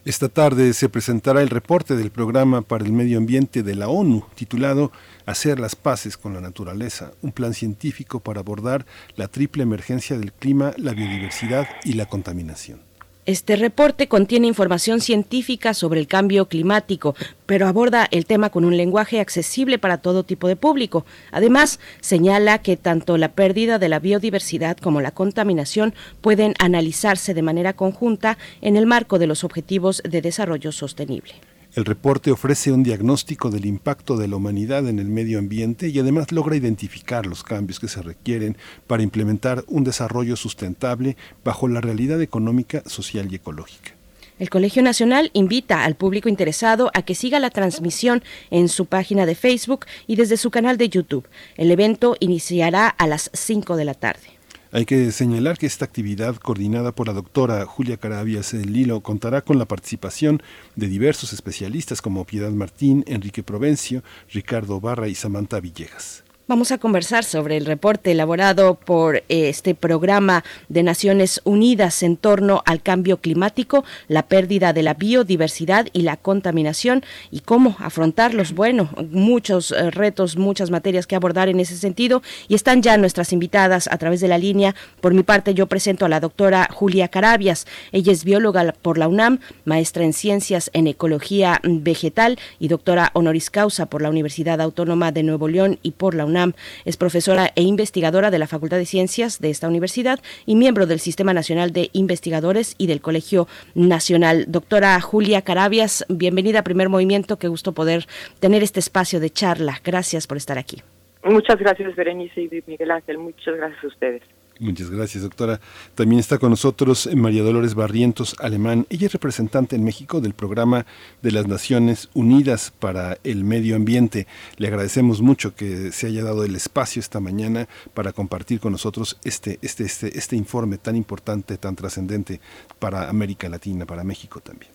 Esta 0.03 0.27
tarde 0.27 0.73
se 0.73 0.89
presentará 0.89 1.41
el 1.41 1.49
reporte 1.49 1.95
del 1.95 2.11
Programa 2.11 2.63
para 2.63 2.83
el 2.83 2.91
Medio 2.91 3.17
Ambiente 3.17 3.63
de 3.63 3.75
la 3.75 3.87
ONU, 3.87 4.25
titulado 4.35 4.91
Hacer 5.25 5.57
las 5.57 5.77
paces 5.77 6.17
con 6.17 6.33
la 6.33 6.41
naturaleza, 6.41 7.13
un 7.21 7.31
plan 7.31 7.53
científico 7.53 8.19
para 8.19 8.41
abordar 8.41 8.85
la 9.15 9.29
triple 9.29 9.63
emergencia 9.63 10.19
del 10.19 10.33
clima, 10.33 10.73
la 10.75 10.91
biodiversidad 10.91 11.65
y 11.85 11.93
la 11.93 12.07
contaminación. 12.07 12.90
Este 13.31 13.55
reporte 13.55 14.09
contiene 14.09 14.47
información 14.47 14.99
científica 14.99 15.73
sobre 15.73 16.01
el 16.01 16.07
cambio 16.07 16.49
climático, 16.49 17.15
pero 17.45 17.65
aborda 17.65 18.05
el 18.11 18.25
tema 18.25 18.49
con 18.49 18.65
un 18.65 18.75
lenguaje 18.75 19.21
accesible 19.21 19.79
para 19.79 19.99
todo 19.99 20.25
tipo 20.25 20.49
de 20.49 20.57
público. 20.57 21.05
Además, 21.31 21.79
señala 22.01 22.57
que 22.57 22.75
tanto 22.75 23.15
la 23.15 23.31
pérdida 23.31 23.79
de 23.79 23.87
la 23.87 23.99
biodiversidad 23.99 24.75
como 24.75 24.99
la 24.99 25.11
contaminación 25.11 25.93
pueden 26.19 26.55
analizarse 26.59 27.33
de 27.33 27.41
manera 27.41 27.71
conjunta 27.71 28.37
en 28.59 28.75
el 28.75 28.85
marco 28.85 29.17
de 29.17 29.27
los 29.27 29.45
Objetivos 29.45 30.03
de 30.03 30.21
Desarrollo 30.21 30.73
Sostenible. 30.73 31.35
El 31.73 31.85
reporte 31.85 32.31
ofrece 32.31 32.73
un 32.73 32.83
diagnóstico 32.83 33.49
del 33.49 33.65
impacto 33.65 34.17
de 34.17 34.27
la 34.27 34.35
humanidad 34.35 34.89
en 34.89 34.99
el 34.99 35.05
medio 35.05 35.39
ambiente 35.39 35.87
y 35.87 35.97
además 35.99 36.33
logra 36.33 36.57
identificar 36.57 37.25
los 37.25 37.43
cambios 37.43 37.79
que 37.79 37.87
se 37.87 38.01
requieren 38.01 38.57
para 38.87 39.03
implementar 39.03 39.63
un 39.67 39.85
desarrollo 39.85 40.35
sustentable 40.35 41.15
bajo 41.45 41.69
la 41.69 41.79
realidad 41.79 42.21
económica, 42.21 42.83
social 42.87 43.31
y 43.31 43.35
ecológica. 43.35 43.91
El 44.37 44.49
Colegio 44.49 44.83
Nacional 44.83 45.29
invita 45.31 45.85
al 45.85 45.95
público 45.95 46.27
interesado 46.27 46.91
a 46.93 47.03
que 47.03 47.15
siga 47.15 47.39
la 47.39 47.51
transmisión 47.51 48.21
en 48.49 48.67
su 48.67 48.87
página 48.87 49.25
de 49.25 49.35
Facebook 49.35 49.85
y 50.07 50.17
desde 50.17 50.35
su 50.35 50.51
canal 50.51 50.77
de 50.77 50.89
YouTube. 50.89 51.27
El 51.55 51.71
evento 51.71 52.17
iniciará 52.19 52.89
a 52.89 53.07
las 53.07 53.29
5 53.33 53.77
de 53.77 53.85
la 53.85 53.93
tarde. 53.93 54.30
Hay 54.73 54.85
que 54.85 55.11
señalar 55.11 55.57
que 55.57 55.65
esta 55.65 55.83
actividad 55.83 56.37
coordinada 56.37 56.93
por 56.93 57.07
la 57.07 57.13
doctora 57.13 57.65
Julia 57.65 57.97
Carabias 57.97 58.53
Lilo 58.53 59.01
contará 59.01 59.41
con 59.41 59.59
la 59.59 59.65
participación 59.65 60.41
de 60.77 60.87
diversos 60.87 61.33
especialistas 61.33 62.01
como 62.01 62.23
Piedad 62.23 62.51
Martín, 62.51 63.03
Enrique 63.05 63.43
Provencio, 63.43 64.01
Ricardo 64.31 64.79
Barra 64.79 65.09
y 65.09 65.15
Samantha 65.15 65.59
Villegas. 65.59 66.23
Vamos 66.51 66.73
a 66.73 66.79
conversar 66.79 67.23
sobre 67.23 67.55
el 67.55 67.65
reporte 67.65 68.11
elaborado 68.11 68.75
por 68.75 69.15
eh, 69.15 69.23
este 69.29 69.73
programa 69.73 70.43
de 70.67 70.83
Naciones 70.83 71.39
Unidas 71.45 72.03
en 72.03 72.17
torno 72.17 72.61
al 72.65 72.81
cambio 72.81 73.21
climático, 73.21 73.85
la 74.09 74.23
pérdida 74.23 74.73
de 74.73 74.83
la 74.83 74.95
biodiversidad 74.95 75.87
y 75.93 76.01
la 76.01 76.17
contaminación 76.17 77.05
y 77.31 77.39
cómo 77.39 77.77
afrontarlos. 77.79 78.51
Bueno, 78.51 78.89
muchos 79.11 79.71
eh, 79.71 79.91
retos, 79.91 80.35
muchas 80.35 80.71
materias 80.71 81.07
que 81.07 81.15
abordar 81.15 81.47
en 81.47 81.61
ese 81.61 81.77
sentido 81.77 82.21
y 82.49 82.55
están 82.55 82.81
ya 82.81 82.97
nuestras 82.97 83.31
invitadas 83.31 83.87
a 83.89 83.97
través 83.97 84.19
de 84.19 84.27
la 84.27 84.37
línea. 84.37 84.75
Por 84.99 85.13
mi 85.13 85.23
parte, 85.23 85.53
yo 85.53 85.67
presento 85.67 86.03
a 86.03 86.09
la 86.09 86.19
doctora 86.19 86.67
Julia 86.73 87.07
Carabias. 87.07 87.65
Ella 87.93 88.11
es 88.11 88.25
bióloga 88.25 88.75
por 88.81 88.97
la 88.97 89.07
UNAM, 89.07 89.39
maestra 89.63 90.03
en 90.03 90.11
ciencias 90.11 90.69
en 90.73 90.87
ecología 90.87 91.61
vegetal 91.63 92.37
y 92.59 92.67
doctora 92.67 93.11
honoris 93.13 93.49
causa 93.49 93.85
por 93.85 94.01
la 94.01 94.09
Universidad 94.09 94.59
Autónoma 94.59 95.13
de 95.13 95.23
Nuevo 95.23 95.47
León 95.47 95.79
y 95.81 95.91
por 95.91 96.13
la 96.13 96.25
UNAM. 96.25 96.40
Es 96.85 96.97
profesora 96.97 97.51
e 97.55 97.61
investigadora 97.61 98.31
de 98.31 98.39
la 98.39 98.47
Facultad 98.47 98.77
de 98.77 98.85
Ciencias 98.85 99.39
de 99.39 99.49
esta 99.49 99.67
universidad 99.67 100.19
y 100.45 100.55
miembro 100.55 100.85
del 100.85 100.99
Sistema 100.99 101.33
Nacional 101.33 101.71
de 101.71 101.89
Investigadores 101.93 102.75
y 102.77 102.87
del 102.87 103.01
Colegio 103.01 103.47
Nacional. 103.75 104.45
Doctora 104.47 104.99
Julia 105.01 105.41
Carabias, 105.41 106.05
bienvenida 106.09 106.59
a 106.59 106.63
Primer 106.63 106.89
Movimiento. 106.89 107.37
Qué 107.37 107.47
gusto 107.47 107.73
poder 107.73 108.07
tener 108.39 108.63
este 108.63 108.79
espacio 108.79 109.19
de 109.19 109.29
charla. 109.29 109.79
Gracias 109.83 110.27
por 110.27 110.37
estar 110.37 110.57
aquí. 110.57 110.81
Muchas 111.23 111.57
gracias, 111.59 111.95
Berenice 111.95 112.41
y 112.41 112.63
Miguel 112.65 112.91
Ángel. 112.91 113.17
Muchas 113.19 113.55
gracias 113.55 113.83
a 113.83 113.87
ustedes. 113.87 114.23
Muchas 114.61 114.91
gracias, 114.91 115.23
doctora. 115.23 115.59
También 115.95 116.19
está 116.19 116.37
con 116.37 116.51
nosotros 116.51 117.09
María 117.15 117.41
Dolores 117.41 117.73
Barrientos 117.73 118.35
Alemán. 118.39 118.85
Ella 118.91 119.07
es 119.07 119.13
representante 119.13 119.75
en 119.75 119.83
México 119.83 120.21
del 120.21 120.35
programa 120.35 120.85
de 121.23 121.31
las 121.31 121.47
Naciones 121.47 122.11
Unidas 122.13 122.71
para 122.77 123.17
el 123.23 123.43
Medio 123.43 123.75
Ambiente. 123.75 124.27
Le 124.57 124.67
agradecemos 124.67 125.19
mucho 125.19 125.55
que 125.55 125.91
se 125.91 126.05
haya 126.05 126.23
dado 126.23 126.43
el 126.43 126.55
espacio 126.55 126.99
esta 126.99 127.19
mañana 127.19 127.67
para 127.95 128.13
compartir 128.13 128.59
con 128.59 128.71
nosotros 128.71 129.17
este, 129.23 129.57
este, 129.63 129.85
este, 129.85 130.15
este 130.15 130.35
informe 130.35 130.77
tan 130.77 130.95
importante, 130.95 131.57
tan 131.57 131.75
trascendente 131.75 132.39
para 132.77 133.09
América 133.09 133.49
Latina, 133.49 133.87
para 133.87 134.03
México 134.03 134.41
también. 134.41 134.71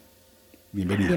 Bienvenida. 0.72 1.16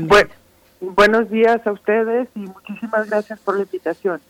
buenos 0.79 1.31
días 1.31 1.65
a 1.65 1.71
ustedes 1.71 2.29
y 2.35 2.41
muchísimas 2.41 3.09
gracias 3.09 3.39
por 3.39 3.55
la 3.55 3.63
invitación. 3.63 4.21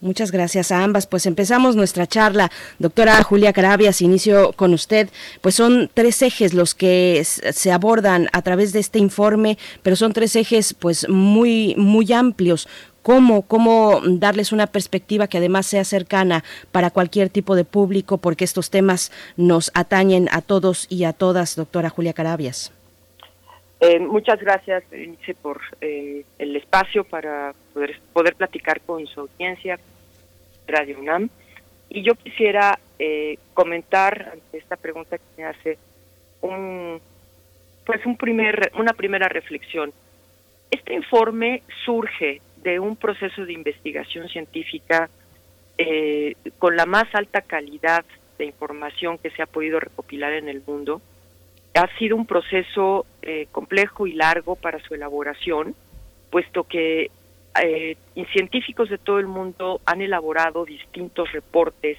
Muchas 0.00 0.30
gracias 0.30 0.70
a 0.70 0.84
ambas. 0.84 1.06
Pues 1.08 1.26
empezamos 1.26 1.74
nuestra 1.74 2.06
charla. 2.06 2.52
Doctora 2.78 3.20
Julia 3.24 3.52
Carabias, 3.52 4.00
inicio 4.00 4.52
con 4.52 4.72
usted. 4.72 5.08
Pues 5.40 5.56
son 5.56 5.90
tres 5.92 6.22
ejes 6.22 6.54
los 6.54 6.74
que 6.74 7.24
se 7.24 7.72
abordan 7.72 8.28
a 8.32 8.42
través 8.42 8.72
de 8.72 8.78
este 8.78 9.00
informe, 9.00 9.58
pero 9.82 9.96
son 9.96 10.12
tres 10.12 10.36
ejes 10.36 10.72
pues 10.72 11.08
muy, 11.08 11.74
muy 11.76 12.12
amplios. 12.12 12.68
¿Cómo, 13.02 13.42
cómo 13.42 14.00
darles 14.04 14.52
una 14.52 14.66
perspectiva 14.66 15.28
que 15.28 15.38
además 15.38 15.66
sea 15.66 15.84
cercana 15.84 16.44
para 16.72 16.90
cualquier 16.90 17.30
tipo 17.30 17.56
de 17.56 17.64
público, 17.64 18.18
porque 18.18 18.44
estos 18.44 18.70
temas 18.70 19.10
nos 19.36 19.70
atañen 19.72 20.28
a 20.30 20.42
todos 20.42 20.86
y 20.90 21.04
a 21.04 21.12
todas, 21.12 21.56
doctora 21.56 21.88
Julia 21.88 22.12
Carabias. 22.12 22.70
Eh, 23.80 24.00
muchas 24.00 24.40
gracias, 24.40 24.82
Inice, 24.92 25.34
por 25.34 25.60
eh, 25.80 26.24
el 26.38 26.56
espacio 26.56 27.04
para 27.04 27.54
poder, 27.72 28.00
poder 28.12 28.34
platicar 28.34 28.80
con 28.80 29.06
su 29.06 29.20
audiencia, 29.20 29.78
Radio 30.66 30.98
UNAM. 30.98 31.28
Y 31.88 32.02
yo 32.02 32.14
quisiera 32.14 32.78
eh, 32.98 33.38
comentar 33.54 34.30
ante 34.32 34.58
esta 34.58 34.76
pregunta 34.76 35.16
que 35.16 35.24
me 35.36 35.44
hace 35.44 35.78
un, 36.40 37.00
pues 37.86 38.04
un 38.04 38.16
primer, 38.16 38.72
una 38.76 38.92
primera 38.92 39.28
reflexión. 39.28 39.92
Este 40.70 40.94
informe 40.94 41.62
surge 41.84 42.42
de 42.56 42.80
un 42.80 42.96
proceso 42.96 43.46
de 43.46 43.52
investigación 43.52 44.28
científica 44.28 45.08
con 46.58 46.74
la 46.74 46.86
más 46.86 47.06
alta 47.14 47.40
calidad 47.40 48.04
de 48.36 48.46
información 48.46 49.16
que 49.16 49.30
se 49.30 49.42
ha 49.42 49.46
podido 49.46 49.78
recopilar 49.78 50.32
en 50.32 50.48
el 50.48 50.60
mundo 50.66 51.00
ha 51.78 51.98
sido 51.98 52.16
un 52.16 52.26
proceso 52.26 53.06
eh, 53.22 53.46
complejo 53.52 54.06
y 54.06 54.12
largo 54.12 54.56
para 54.56 54.80
su 54.80 54.94
elaboración, 54.94 55.74
puesto 56.30 56.64
que 56.64 57.10
eh, 57.62 57.96
científicos 58.32 58.88
de 58.88 58.98
todo 58.98 59.18
el 59.18 59.26
mundo 59.26 59.80
han 59.86 60.02
elaborado 60.02 60.64
distintos 60.64 61.30
reportes 61.32 61.98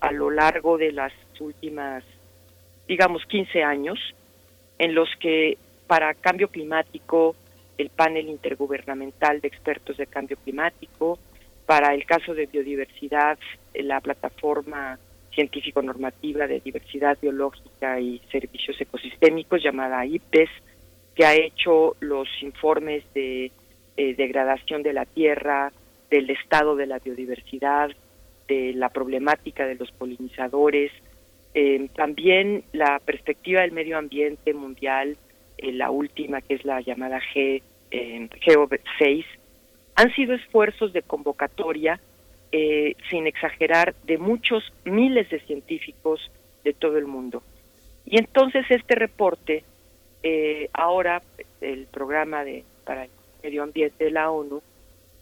a 0.00 0.12
lo 0.12 0.30
largo 0.30 0.78
de 0.78 0.92
las 0.92 1.12
últimas, 1.40 2.04
digamos, 2.88 3.24
15 3.26 3.62
años, 3.62 3.98
en 4.78 4.94
los 4.94 5.08
que 5.20 5.58
para 5.86 6.14
cambio 6.14 6.48
climático, 6.48 7.36
el 7.78 7.90
panel 7.90 8.28
intergubernamental 8.28 9.40
de 9.40 9.48
expertos 9.48 9.96
de 9.96 10.06
cambio 10.06 10.36
climático, 10.42 11.18
para 11.66 11.94
el 11.94 12.04
caso 12.04 12.34
de 12.34 12.46
biodiversidad, 12.46 13.38
la 13.74 14.00
plataforma 14.00 14.98
científico-normativa 15.34 16.46
de 16.46 16.60
diversidad 16.60 17.18
biológica 17.20 18.00
y 18.00 18.20
servicios 18.30 18.80
ecosistémicos 18.80 19.62
llamada 19.62 20.04
IPES, 20.06 20.50
que 21.14 21.24
ha 21.24 21.34
hecho 21.34 21.96
los 22.00 22.28
informes 22.42 23.04
de 23.14 23.52
eh, 23.96 24.14
degradación 24.14 24.82
de 24.82 24.92
la 24.92 25.04
tierra, 25.04 25.72
del 26.10 26.30
estado 26.30 26.76
de 26.76 26.86
la 26.86 26.98
biodiversidad, 26.98 27.90
de 28.48 28.72
la 28.74 28.88
problemática 28.88 29.66
de 29.66 29.76
los 29.76 29.90
polinizadores, 29.92 30.92
eh, 31.54 31.88
también 31.94 32.64
la 32.72 32.98
perspectiva 32.98 33.60
del 33.60 33.72
medio 33.72 33.96
ambiente 33.96 34.52
mundial, 34.54 35.16
eh, 35.58 35.72
la 35.72 35.90
última 35.90 36.40
que 36.40 36.54
es 36.54 36.64
la 36.64 36.80
llamada 36.80 37.20
G, 37.32 37.62
GEO6, 37.90 39.24
han 39.94 40.12
sido 40.14 40.34
esfuerzos 40.34 40.92
de 40.92 41.02
convocatoria 41.02 42.00
eh, 42.56 42.94
sin 43.10 43.26
exagerar, 43.26 43.96
de 44.04 44.16
muchos 44.16 44.62
miles 44.84 45.28
de 45.28 45.40
científicos 45.40 46.30
de 46.62 46.72
todo 46.72 46.98
el 46.98 47.06
mundo. 47.06 47.42
Y 48.06 48.16
entonces 48.16 48.64
este 48.70 48.94
reporte, 48.94 49.64
eh, 50.22 50.68
ahora 50.72 51.20
el 51.60 51.86
programa 51.86 52.44
de, 52.44 52.62
para 52.84 53.06
el 53.06 53.10
medio 53.42 53.64
ambiente 53.64 54.04
de 54.04 54.12
la 54.12 54.30
ONU, 54.30 54.62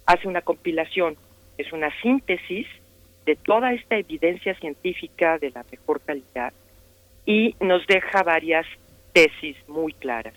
hace 0.04 0.28
una 0.28 0.42
compilación, 0.42 1.16
es 1.56 1.72
una 1.72 1.88
síntesis 2.02 2.66
de 3.24 3.36
toda 3.36 3.72
esta 3.72 3.96
evidencia 3.96 4.54
científica 4.56 5.38
de 5.38 5.52
la 5.52 5.64
mejor 5.70 6.02
calidad 6.02 6.52
y 7.24 7.56
nos 7.60 7.86
deja 7.86 8.22
varias 8.24 8.66
tesis 9.14 9.56
muy 9.68 9.94
claras. 9.94 10.34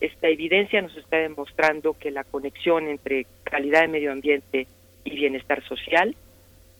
Esta 0.00 0.28
evidencia 0.28 0.82
nos 0.82 0.96
está 0.96 1.16
demostrando 1.16 1.94
que 1.94 2.12
la 2.12 2.22
conexión 2.22 2.86
entre 2.86 3.26
calidad 3.42 3.80
de 3.80 3.88
medio 3.88 4.12
ambiente 4.12 4.68
y 5.02 5.16
bienestar 5.16 5.64
social 5.64 6.14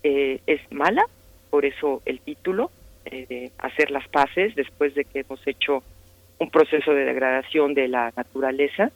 eh, 0.03 0.41
es 0.47 0.61
mala, 0.71 1.05
por 1.51 1.65
eso 1.65 2.03
el 2.05 2.21
título 2.21 2.71
eh, 3.05 3.27
de 3.29 3.53
hacer 3.59 3.91
las 3.91 4.07
paces 4.09 4.55
después 4.55 4.95
de 4.95 5.05
que 5.05 5.21
hemos 5.21 5.45
hecho 5.47 5.83
un 6.39 6.51
proceso 6.51 6.93
de 6.93 7.05
degradación 7.05 7.75
de 7.75 7.89
la 7.89 8.13
naturaleza. 8.17 8.91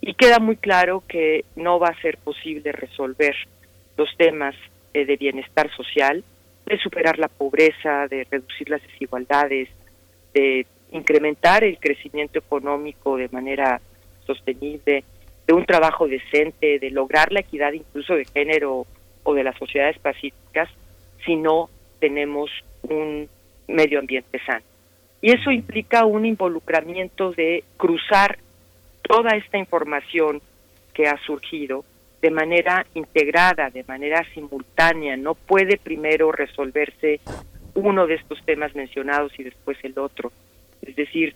Y 0.00 0.14
queda 0.14 0.38
muy 0.38 0.56
claro 0.56 1.02
que 1.08 1.44
no 1.56 1.78
va 1.78 1.88
a 1.88 2.00
ser 2.00 2.18
posible 2.18 2.72
resolver 2.72 3.34
los 3.96 4.08
temas 4.16 4.54
eh, 4.92 5.06
de 5.06 5.16
bienestar 5.16 5.70
social, 5.74 6.22
de 6.66 6.78
superar 6.78 7.18
la 7.18 7.28
pobreza, 7.28 8.06
de 8.08 8.26
reducir 8.30 8.68
las 8.68 8.82
desigualdades, 8.82 9.68
de 10.34 10.66
incrementar 10.92 11.64
el 11.64 11.78
crecimiento 11.78 12.38
económico 12.38 13.16
de 13.16 13.28
manera 13.28 13.80
sostenible, 14.26 15.04
de 15.46 15.52
un 15.52 15.64
trabajo 15.64 16.08
decente, 16.08 16.78
de 16.78 16.90
lograr 16.90 17.32
la 17.32 17.40
equidad 17.40 17.72
incluso 17.72 18.14
de 18.14 18.24
género 18.24 18.86
o 19.24 19.34
de 19.34 19.44
las 19.44 19.56
sociedades 19.58 19.98
pacíficas 19.98 20.68
si 21.24 21.36
no 21.36 21.68
tenemos 21.98 22.50
un 22.82 23.28
medio 23.66 23.98
ambiente 23.98 24.40
sano. 24.46 24.64
Y 25.20 25.32
eso 25.32 25.50
implica 25.50 26.04
un 26.04 26.26
involucramiento 26.26 27.32
de 27.32 27.64
cruzar 27.76 28.38
toda 29.02 29.36
esta 29.36 29.58
información 29.58 30.40
que 30.92 31.06
ha 31.06 31.16
surgido 31.24 31.84
de 32.20 32.30
manera 32.30 32.86
integrada, 32.94 33.70
de 33.70 33.84
manera 33.84 34.24
simultánea. 34.34 35.16
No 35.16 35.34
puede 35.34 35.78
primero 35.78 36.30
resolverse 36.30 37.20
uno 37.74 38.06
de 38.06 38.14
estos 38.14 38.44
temas 38.44 38.74
mencionados 38.74 39.32
y 39.38 39.44
después 39.44 39.78
el 39.82 39.98
otro. 39.98 40.30
Es 40.82 40.94
decir, 40.94 41.34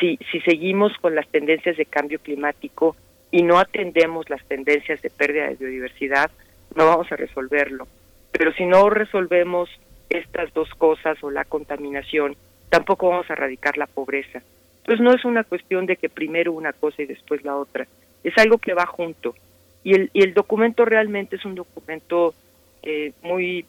si, 0.00 0.18
si 0.30 0.40
seguimos 0.40 0.96
con 0.98 1.14
las 1.14 1.28
tendencias 1.28 1.76
de 1.76 1.86
cambio 1.86 2.20
climático, 2.20 2.96
y 3.34 3.42
no 3.42 3.58
atendemos 3.58 4.30
las 4.30 4.44
tendencias 4.44 5.02
de 5.02 5.10
pérdida 5.10 5.48
de 5.48 5.56
biodiversidad, 5.56 6.30
no 6.76 6.86
vamos 6.86 7.10
a 7.10 7.16
resolverlo. 7.16 7.86
Pero 8.32 8.52
si 8.52 8.64
no 8.66 8.90
resolvemos 8.90 9.70
estas 10.10 10.52
dos 10.54 10.68
cosas 10.70 11.22
o 11.22 11.30
la 11.30 11.44
contaminación, 11.44 12.36
tampoco 12.68 13.08
vamos 13.08 13.28
a 13.30 13.34
erradicar 13.34 13.76
la 13.78 13.86
pobreza. 13.86 14.42
Entonces 14.78 15.02
no 15.02 15.12
es 15.14 15.24
una 15.24 15.44
cuestión 15.44 15.86
de 15.86 15.96
que 15.96 16.08
primero 16.08 16.52
una 16.52 16.72
cosa 16.72 17.02
y 17.02 17.06
después 17.06 17.44
la 17.44 17.56
otra, 17.56 17.86
es 18.22 18.36
algo 18.38 18.58
que 18.58 18.74
va 18.74 18.86
junto. 18.86 19.34
Y 19.82 19.94
el, 19.94 20.10
y 20.12 20.22
el 20.22 20.34
documento 20.34 20.84
realmente 20.84 21.36
es 21.36 21.44
un 21.44 21.54
documento 21.54 22.34
eh, 22.82 23.12
muy 23.22 23.64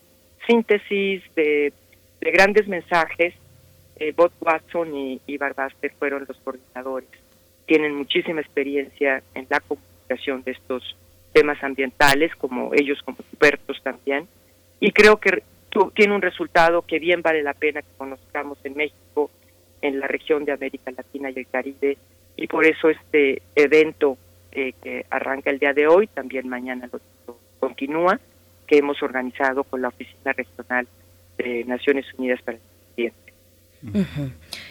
síntesis 0.48 1.23
de, 1.36 1.73
de 2.22 2.32
grandes 2.32 2.68
mensajes. 2.68 3.34
Eh, 3.98 4.14
Bob 4.15 4.32
Watson 4.41 4.95
y, 4.95 5.22
y 5.26 5.38
fueron 5.99 6.26
los 6.27 6.38
coordinadores. 6.38 7.10
Tienen 7.65 7.95
muchísima 7.95 8.41
experiencia 8.41 9.23
en 9.34 9.48
la 9.49 9.60
comunicación 9.61 10.44
de 10.44 10.52
estos 10.52 10.95
temas 11.36 11.62
ambientales, 11.62 12.34
como 12.38 12.74
ellos 12.74 12.98
como 13.03 13.18
expertos 13.20 13.82
también. 13.84 14.26
Y 14.80 14.91
creo 14.91 15.18
que 15.18 15.44
tiene 15.94 16.16
un 16.16 16.22
resultado 16.22 16.82
que 16.82 16.98
bien 16.98 17.22
vale 17.22 17.44
la 17.44 17.53
pena 17.53 17.82
que 17.82 17.91
conozcamos 17.98 18.57
en 18.64 18.78
México, 18.78 19.30
en 19.82 19.99
la 19.99 20.07
región 20.07 20.45
de 20.45 20.53
América 20.53 20.91
Latina 20.95 21.30
y 21.30 21.40
el 21.40 21.48
Caribe. 21.48 21.98
Y 22.38 22.48
por 22.48 22.66
eso 22.66 22.90
este 22.90 23.41
evento 23.53 24.18
eh, 24.53 24.74
que 24.82 25.06
arranca 25.10 25.49
el 25.49 25.60
día 25.60 25.74
de 25.74 25.88
hoy, 25.88 26.07
también 26.07 26.48
mañana 26.48 26.90
lo, 26.90 27.38
continúa, 27.60 28.18
que 28.66 28.78
hemos 28.78 29.03
organizado 29.03 29.66
con 29.66 29.82
la 29.82 29.90
Oficina 29.90 30.32
Regional 30.32 30.88
de 31.38 31.66
Naciones 31.66 32.06
Unidas 32.18 32.41
para 32.44 32.57
el 32.57 32.64
Ambiente. 32.91 34.24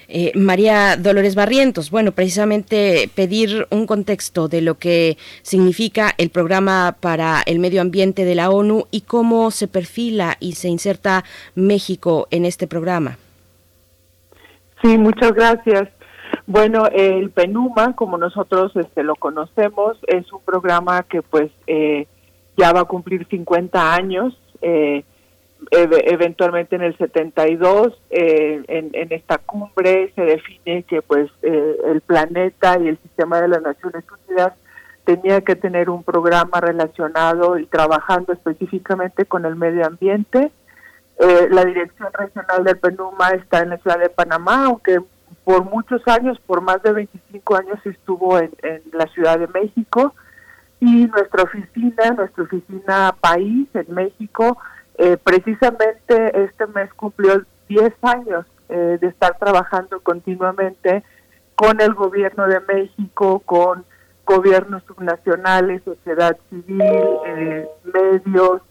Eh, 0.09 0.33
María 0.35 0.97
Dolores 0.97 1.35
Barrientos, 1.35 1.91
bueno, 1.91 2.13
precisamente 2.13 3.09
pedir 3.15 3.67
un 3.71 3.87
contexto 3.87 4.49
de 4.49 4.61
lo 4.61 4.77
que 4.77 5.17
significa 5.43 6.15
el 6.19 6.31
programa 6.31 6.97
para 7.01 7.43
el 7.47 7.59
medio 7.59 7.81
ambiente 7.81 8.25
de 8.25 8.35
la 8.35 8.51
ONU 8.51 8.87
y 8.91 9.03
cómo 9.03 9.51
se 9.51 9.69
perfila 9.69 10.37
y 10.41 10.53
se 10.53 10.69
inserta 10.69 11.25
México 11.55 12.29
en 12.31 12.45
este 12.45 12.67
programa. 12.67 13.19
Sí, 14.83 14.99
muchas 14.99 15.33
gracias. 15.33 15.89
Bueno, 16.47 16.87
el 16.93 17.31
PENUMA, 17.31 17.97
como 17.97 18.19
nosotros 18.19 18.77
este, 18.77 19.03
lo 19.03 19.17
conocemos, 19.17 19.97
es 20.07 20.31
un 20.33 20.41
programa 20.43 21.03
que 21.05 21.23
pues 21.23 21.51
eh, 21.67 22.07
ya 22.57 22.73
va 22.73 22.81
a 22.81 22.85
cumplir 22.85 23.27
50 23.29 23.95
años. 23.95 24.39
eh, 24.61 25.05
eventualmente 25.71 26.77
en 26.77 26.83
el 26.83 26.97
72, 26.97 27.99
eh, 28.11 28.63
en, 28.69 28.91
en 28.93 29.13
esta 29.13 29.39
cumbre 29.39 30.13
se 30.15 30.23
define 30.23 30.83
que 30.85 31.03
pues 31.03 31.31
eh, 31.43 31.77
el 31.87 32.01
planeta 32.01 32.79
y 32.79 32.89
el 32.89 32.99
sistema 32.99 33.41
de 33.41 33.49
las 33.49 33.63
Naciones 33.63 34.05
Unidas 34.29 34.53
tenía 35.05 35.41
que 35.43 35.57
tener 35.57 35.91
un 35.91 36.03
programa 36.03 36.61
relacionado 36.61 37.59
y 37.59 37.67
trabajando 37.67 38.33
específicamente 38.33 39.27
con 39.27 39.45
el 39.45 39.57
medio 39.57 39.87
ambiente. 39.87 40.51
Eh, 41.19 41.49
la 41.51 41.65
dirección 41.65 42.09
regional 42.13 42.65
del 42.65 42.79
PENUMA 42.79 43.31
está 43.31 43.61
en 43.61 43.71
la 43.71 43.79
ciudad 43.79 43.99
de 43.99 44.09
Panamá, 44.09 44.67
aunque 44.67 45.01
por 45.45 45.65
muchos 45.65 46.01
años, 46.09 46.39
por 46.47 46.63
más 46.63 46.83
de 46.83 46.93
25 46.93 47.57
años 47.57 47.79
estuvo 47.85 48.39
en, 48.39 48.51
en 48.63 48.83
la 48.93 49.07
Ciudad 49.09 49.39
de 49.39 49.47
México 49.49 50.15
y 50.81 51.07
nuestra 51.07 51.43
oficina, 51.43 52.11
nuestra 52.17 52.45
oficina 52.45 53.15
país 53.21 53.69
en 53.75 53.95
México, 53.95 54.59
eh, 54.97 55.17
precisamente 55.17 56.45
este 56.45 56.67
mes 56.69 56.93
cumplió 56.95 57.43
10 57.69 57.93
años 58.03 58.47
eh, 58.69 58.99
de 59.01 59.07
estar 59.09 59.37
trabajando 59.39 60.01
continuamente 60.01 61.03
con 61.55 61.81
el 61.81 61.95
gobierno 61.95 62.47
de 62.47 62.61
México, 62.61 63.41
con 63.41 63.85
gobiernos 64.25 64.83
subnacionales, 64.85 65.83
sociedad 65.85 66.37
civil, 66.51 66.83
eh, 67.27 67.69
medios 67.93 68.63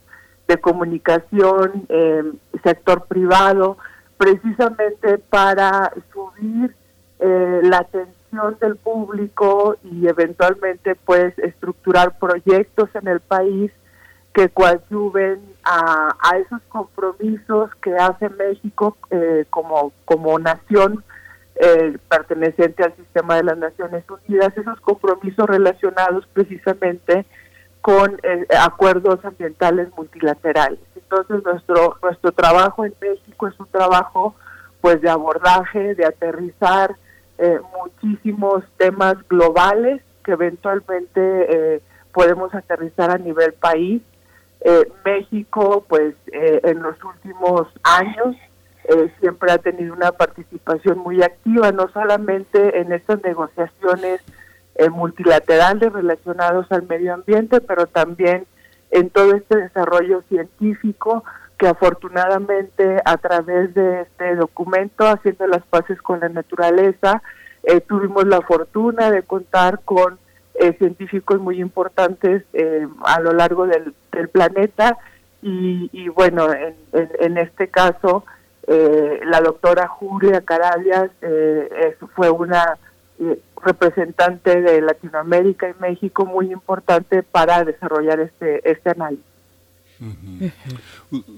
de 0.48 0.58
comunicación, 0.58 1.86
eh, 1.90 2.24
sector 2.64 3.06
privado, 3.06 3.78
precisamente 4.18 5.18
para 5.18 5.94
subir 6.12 6.76
eh, 7.20 7.60
la 7.64 7.80
atención 7.80 8.58
del 8.60 8.76
público 8.78 9.78
y 9.84 10.08
eventualmente 10.08 10.95
pues 10.95 11.38
estructurar 11.40 12.18
proyectos 12.18 12.90
en 12.95 13.08
el 13.08 13.20
país 13.20 13.72
que 14.34 14.49
coadyuven 14.49 15.41
a, 15.64 16.15
esos 16.38 16.61
compromisos 16.69 17.69
que 17.81 17.95
hace 17.95 18.30
México 18.30 18.97
eh, 19.11 19.45
como, 19.49 19.93
como 20.05 20.39
nación 20.39 21.03
eh, 21.55 21.97
perteneciente 22.10 22.84
al 22.84 22.95
sistema 22.95 23.35
de 23.35 23.43
las 23.43 23.57
Naciones 23.57 24.03
Unidas, 24.10 24.57
esos 24.57 24.80
compromisos 24.81 25.45
relacionados 25.47 26.27
precisamente 26.34 27.26
con 27.81 28.18
eh, 28.23 28.47
acuerdos 28.60 29.23
ambientales 29.23 29.89
multilaterales. 29.95 30.80
Entonces 30.95 31.43
nuestro 31.43 31.97
nuestro 32.01 32.31
trabajo 32.31 32.85
en 32.85 32.95
México 32.99 33.47
es 33.47 33.60
un 33.60 33.68
trabajo 33.68 34.35
pues 34.80 35.01
de 35.01 35.10
abordaje, 35.10 35.93
de 35.93 36.05
aterrizar 36.05 36.95
eh, 37.38 37.60
muchísimos 37.77 38.64
temas 38.77 39.15
globales 39.27 40.01
que 40.23 40.31
eventualmente 40.31 41.22
eh, 41.76 41.81
podemos 42.14 42.53
aterrizar 42.55 43.11
a 43.11 43.18
nivel 43.18 43.53
país. 43.53 44.01
Eh, 44.65 44.90
México, 45.03 45.85
pues 45.90 46.15
eh, 46.31 46.61
en 46.64 46.81
los 46.81 46.95
últimos 47.03 47.68
años 47.84 48.38
eh, 48.85 49.11
siempre 49.19 49.52
ha 49.52 49.57
tenido 49.57 49.94
una 49.94 50.14
participación 50.14 50.99
muy 50.99 51.22
activa, 51.22 51.73
no 51.73 51.90
solamente 51.90 52.80
en 52.80 52.94
estas 52.94 53.22
negociaciones 53.23 54.22
eh, 54.76 54.90
multilaterales 54.90 55.91
relacionados 55.91 56.72
al 56.72 56.84
medio 56.84 57.14
ambiente, 57.14 57.60
pero 57.60 57.88
también 57.88 58.45
en 58.91 59.10
todo 59.10 59.35
este 59.35 59.57
desarrollo 59.57 60.23
científico 60.30 61.26
que 61.57 61.68
afortunadamente 61.68 63.02
a 63.03 63.18
través 63.18 63.73
de 63.73 64.03
este 64.03 64.35
documento, 64.35 65.06
haciendo 65.06 65.45
las 65.45 65.64
paces 65.64 66.02
con 66.02 66.22
la 66.22 66.30
naturaleza, 66.30 67.22
tuvimos 67.88 68.26
la 68.26 68.41
fortuna 68.41 69.10
de 69.10 69.23
contar 69.23 69.80
con 69.85 70.19
eh, 70.64 70.73
científicos 70.77 71.40
muy 71.40 71.60
importantes 71.61 72.44
eh, 72.53 72.88
a 73.06 73.19
lo 73.19 73.31
largo 73.34 73.68
del, 73.68 73.94
del 74.11 74.27
planeta 74.30 74.98
y, 75.41 75.90
y 75.91 76.10
bueno, 76.10 76.52
en, 76.53 76.76
en, 76.94 77.10
en 77.19 77.38
este 77.38 77.68
caso, 77.68 78.23
eh, 78.68 79.19
la 79.26 79.41
doctora 79.41 79.88
Julia 79.88 80.40
Carabias 80.41 81.10
eh, 81.22 81.69
es- 81.88 82.10
fue 82.15 82.30
una 82.30 82.77
eh, 83.19 83.40
representante 83.61 84.61
de 84.61 84.81
Latinoamérica 84.81 85.69
y 85.69 85.73
México 85.81 86.26
muy 86.26 86.52
importante 86.52 87.23
para 87.23 87.64
desarrollar 87.64 88.19
este, 88.22 88.49
este 88.69 88.90
análisis. 88.91 89.32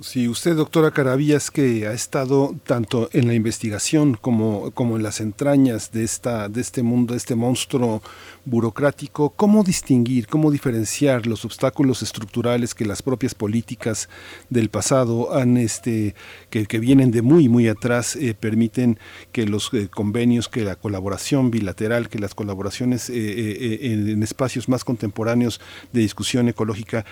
Sí, 0.01 0.27
usted, 0.27 0.55
doctora 0.55 0.91
Caravías, 0.91 1.51
que 1.51 1.87
ha 1.87 1.93
estado 1.93 2.55
tanto 2.65 3.09
en 3.11 3.27
la 3.27 3.33
investigación 3.33 4.17
como, 4.19 4.71
como 4.71 4.95
en 4.95 5.03
las 5.03 5.19
entrañas 5.19 5.91
de, 5.91 6.03
esta, 6.03 6.49
de 6.49 6.61
este 6.61 6.83
mundo, 6.83 7.13
de 7.13 7.17
este 7.17 7.35
monstruo 7.35 8.01
burocrático, 8.45 9.31
¿cómo 9.31 9.63
distinguir, 9.63 10.27
cómo 10.27 10.51
diferenciar 10.51 11.25
los 11.27 11.45
obstáculos 11.45 12.01
estructurales 12.01 12.73
que 12.75 12.85
las 12.85 13.01
propias 13.01 13.35
políticas 13.35 14.07
del 14.49 14.69
pasado 14.69 15.35
han, 15.35 15.57
este, 15.57 16.15
que, 16.49 16.79
vienen 16.79 17.11
de 17.11 17.21
muy, 17.21 17.49
muy 17.49 17.67
atrás, 17.67 18.15
eh, 18.15 18.33
permiten 18.33 18.99
que 19.31 19.45
los 19.45 19.73
eh, 19.73 19.89
convenios, 19.89 20.47
que 20.47 20.63
la 20.63 20.75
colaboración 20.75 21.51
bilateral, 21.51 22.09
que 22.09 22.19
las 22.19 22.35
colaboraciones 22.35 23.09
eh, 23.09 23.91
en 23.91 24.23
espacios 24.23 24.69
más 24.69 24.83
contemporáneos 24.83 25.59
de 25.91 26.01
discusión 26.01 26.47
ecológica 26.47 27.05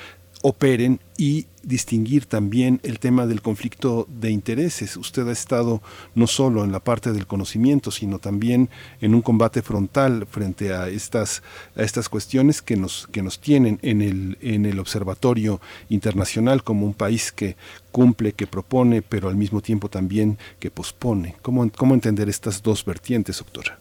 operen 0.44 1.00
y 1.18 1.48
distinguir 1.64 2.26
también 2.26 2.82
el 2.84 3.00
tema 3.00 3.26
del 3.26 3.42
conflicto 3.42 4.06
de 4.10 4.30
intereses. 4.30 4.98
Usted 4.98 5.26
ha 5.30 5.32
estado 5.32 5.82
no 6.16 6.28
solo 6.28 6.66
en 6.66 6.74
la 6.74 6.82
parte 6.82 7.14
del 7.14 7.26
conocimiento, 7.28 7.92
sino 7.92 8.20
también 8.20 8.70
en 9.00 9.16
un 9.16 9.22
combate 9.22 9.62
frontal 9.62 10.28
frente 10.30 10.74
a 10.74 10.90
estas, 10.90 11.42
a 11.78 11.82
estas 11.82 12.10
cuestiones 12.10 12.62
que 12.62 12.76
nos, 12.76 13.08
que 13.08 13.24
nos 13.24 13.40
tienen 13.40 13.80
en 13.82 14.02
el, 14.02 14.38
en 14.42 14.66
el 14.66 14.80
observatorio 14.80 15.62
internacional 15.88 16.62
como 16.62 16.86
un 16.86 16.94
país 16.94 17.32
que 17.32 17.56
cumple, 17.94 18.34
que 18.34 18.46
propone, 18.46 19.02
pero 19.02 19.30
al 19.30 19.38
mismo 19.38 19.62
tiempo 19.62 19.88
también 19.88 20.38
que 20.60 20.70
pospone. 20.70 21.36
¿Cómo, 21.42 21.72
cómo 21.72 21.94
entender 21.94 22.28
estas 22.28 22.62
dos 22.62 22.84
vertientes, 22.84 23.38
doctora? 23.38 23.80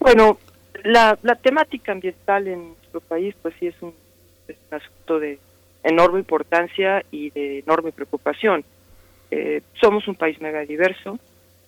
Bueno, 0.00 0.38
la, 0.82 1.16
la 1.22 1.36
temática 1.36 1.92
ambiental 1.92 2.48
en 2.48 2.70
nuestro 2.70 3.00
país, 3.00 3.32
pues 3.40 3.54
sí 3.60 3.68
es 3.68 3.74
un, 3.80 3.94
es 4.48 4.56
un 4.70 4.76
asunto 4.76 5.20
de 5.20 5.38
enorme 5.82 6.20
importancia 6.20 7.04
y 7.10 7.30
de 7.30 7.60
enorme 7.60 7.92
preocupación. 7.92 8.64
Eh, 9.30 9.62
somos 9.80 10.06
un 10.08 10.14
país 10.14 10.40
mega 10.40 10.60
diverso. 10.60 11.18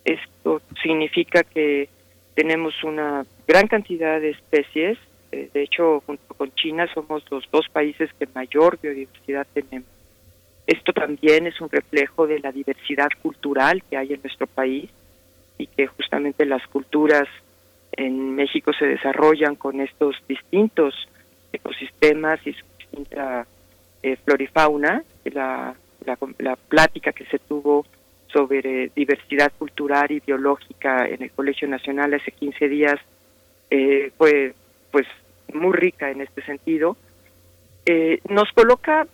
Esto 0.04 0.62
significa 0.82 1.42
que 1.42 1.88
tenemos 2.34 2.82
una 2.84 3.26
gran 3.46 3.66
cantidad 3.66 4.20
de 4.20 4.30
especies. 4.30 4.98
Eh, 5.32 5.50
de 5.52 5.62
hecho, 5.62 6.02
junto 6.06 6.34
con 6.34 6.52
China 6.54 6.86
somos 6.94 7.24
los 7.30 7.44
dos 7.50 7.68
países 7.68 8.10
que 8.18 8.26
mayor 8.34 8.78
biodiversidad 8.80 9.46
tenemos. 9.52 9.88
Esto 10.66 10.92
también 10.92 11.46
es 11.46 11.60
un 11.60 11.70
reflejo 11.70 12.26
de 12.26 12.40
la 12.40 12.52
diversidad 12.52 13.08
cultural 13.22 13.82
que 13.88 13.96
hay 13.96 14.12
en 14.12 14.20
nuestro 14.22 14.46
país 14.46 14.90
y 15.58 15.66
que 15.68 15.86
justamente 15.86 16.44
las 16.44 16.66
culturas 16.66 17.28
en 17.92 18.34
México 18.34 18.72
se 18.72 18.86
desarrollan 18.86 19.54
con 19.54 19.80
estos 19.80 20.16
distintos 20.28 20.94
ecosistemas 21.56 22.40
y 22.46 22.52
su 22.52 22.64
distinta 22.78 23.46
eh, 24.02 24.16
florifauna. 24.24 25.02
La, 25.24 25.74
la, 26.38 26.56
plática 26.56 27.12
que 27.12 27.26
se 27.26 27.38
tuvo 27.38 27.84
sobre 28.32 28.90
diversidad 28.94 29.52
cultural 29.58 30.10
y 30.10 30.20
biológica 30.20 31.06
en 31.06 31.22
el 31.22 31.30
Colegio 31.32 31.66
Nacional 31.68 32.14
hace 32.14 32.30
15 32.30 32.68
días 32.68 33.00
eh, 33.70 34.12
fue 34.16 34.54
pues 34.90 35.06
muy 35.52 35.72
rica 35.72 36.10
en 36.10 36.20
este 36.20 36.42
sentido. 36.42 36.96
Eh, 37.84 38.20
nos 38.28 38.50
coloca 38.52 39.06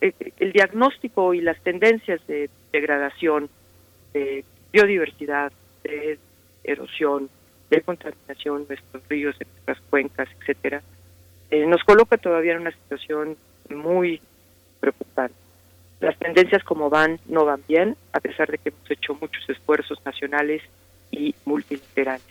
eh, 0.00 0.12
el 0.38 0.52
diagnóstico 0.52 1.34
y 1.34 1.40
las 1.40 1.60
tendencias 1.62 2.24
de 2.26 2.50
degradación, 2.72 3.48
de 4.12 4.44
biodiversidad, 4.72 5.52
de 5.84 6.18
erosión, 6.64 7.30
de 7.70 7.80
contaminación 7.80 8.66
de 8.66 8.74
nuestros 8.74 9.08
ríos, 9.08 9.38
de 9.38 9.46
nuestras 9.46 9.80
cuencas, 9.90 10.28
etcétera, 10.40 10.82
eh, 11.50 11.66
nos 11.66 11.82
coloca 11.84 12.16
todavía 12.16 12.52
en 12.52 12.62
una 12.62 12.72
situación 12.72 13.36
muy 13.68 14.20
preocupante. 14.80 15.34
Las 16.00 16.18
tendencias 16.18 16.62
como 16.62 16.90
van 16.90 17.18
no 17.26 17.44
van 17.44 17.62
bien, 17.66 17.96
a 18.12 18.20
pesar 18.20 18.50
de 18.50 18.58
que 18.58 18.68
hemos 18.68 18.90
hecho 18.90 19.14
muchos 19.14 19.48
esfuerzos 19.48 19.98
nacionales 20.04 20.62
y 21.10 21.34
multilaterales. 21.44 22.26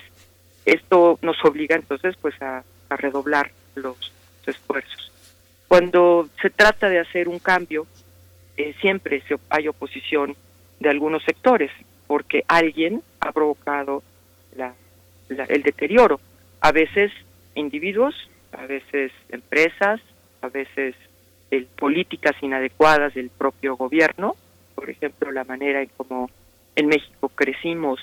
Esto 0.66 1.18
nos 1.22 1.44
obliga 1.44 1.76
entonces 1.76 2.16
pues 2.22 2.40
a, 2.42 2.64
redoblar 2.90 3.52
los, 3.76 4.12
esfuerzos. 4.46 5.12
Cuando 5.68 6.30
se 6.40 6.52
trata 6.52 6.88
de 6.88 7.00
hacer 7.00 7.28
un 7.28 7.40
cambio, 7.40 7.88
eh, 8.58 8.76
siempre 8.80 9.22
se, 9.28 9.38
hay 9.50 9.68
oposición 9.68 10.36
de 10.80 10.90
algunos 10.90 11.24
sectores, 11.24 11.72
porque 12.06 12.44
alguien 12.48 13.02
ha 13.22 13.32
provocado 13.32 14.04
la, 14.56 14.76
el 15.30 15.64
deterioro. 15.64 16.20
A 16.62 16.72
veces 16.72 17.12
individuos, 17.56 18.14
a 18.58 18.66
veces 18.66 19.12
empresas, 19.30 20.02
a 20.42 20.50
veces 20.50 20.96
el, 21.52 21.66
políticas 21.66 22.36
inadecuadas 22.42 23.14
del 23.14 23.30
propio 23.30 23.76
gobierno, 23.76 24.36
por 24.76 24.90
ejemplo, 24.90 25.32
la 25.32 25.44
manera 25.44 25.82
en 25.82 25.90
cómo 25.96 26.30
en 26.76 26.88
México 26.88 27.30
crecimos 27.30 28.00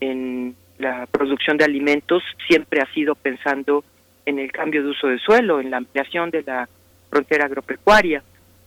en 0.00 0.54
la 0.78 1.06
producción 1.06 1.56
de 1.56 1.64
alimentos 1.64 2.22
siempre 2.48 2.80
ha 2.80 2.92
sido 2.92 3.14
pensando 3.14 3.84
en 4.26 4.38
el 4.38 4.52
cambio 4.52 4.82
de 4.82 4.90
uso 4.90 5.08
de 5.08 5.18
suelo, 5.18 5.60
en 5.60 5.70
la 5.70 5.78
ampliación 5.78 6.30
de 6.30 6.42
la 6.42 6.68
frontera 7.10 7.46
agropecuaria. 7.46 8.22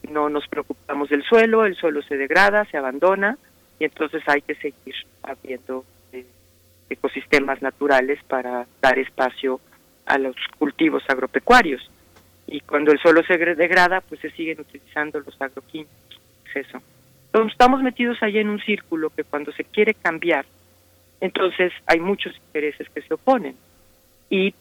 No 0.09 0.29
nos 0.29 0.47
preocupamos 0.47 1.09
del 1.09 1.23
suelo, 1.23 1.65
el 1.65 1.75
suelo 1.75 2.01
se 2.03 2.17
degrada, 2.17 2.65
se 2.65 2.77
abandona 2.77 3.37
y 3.79 3.85
entonces 3.85 4.23
hay 4.27 4.41
que 4.41 4.55
seguir 4.55 4.95
habiendo 5.23 5.83
eh, 6.13 6.25
ecosistemas 6.89 7.61
naturales 7.61 8.19
para 8.27 8.65
dar 8.81 8.99
espacio 8.99 9.59
a 9.71 9.74
los 10.17 10.35
cultivos 10.57 11.03
agropecuarios. 11.07 11.89
Y 12.47 12.59
cuando 12.61 12.91
el 12.91 12.99
suelo 12.99 13.23
se 13.23 13.37
degrada, 13.37 14.01
pues 14.01 14.21
se 14.21 14.31
siguen 14.31 14.59
utilizando 14.59 15.19
los 15.19 15.41
agroquímicos. 15.41 15.93
eso. 16.53 16.81
Entonces 17.25 17.51
estamos 17.51 17.81
metidos 17.81 18.17
ahí 18.21 18.37
en 18.37 18.47
un 18.47 18.59
círculo 18.59 19.09
que 19.09 19.25
cuando 19.25 19.51
se 19.51 19.65
quiere 19.65 19.93
cambiar, 19.93 20.45
entonces 21.19 21.73
hay 21.85 21.99
muchos 21.99 22.33
intereses 22.35 22.87
que 22.89 23.01
se 23.01 23.13
oponen. 23.13 23.57
Y 24.29 24.53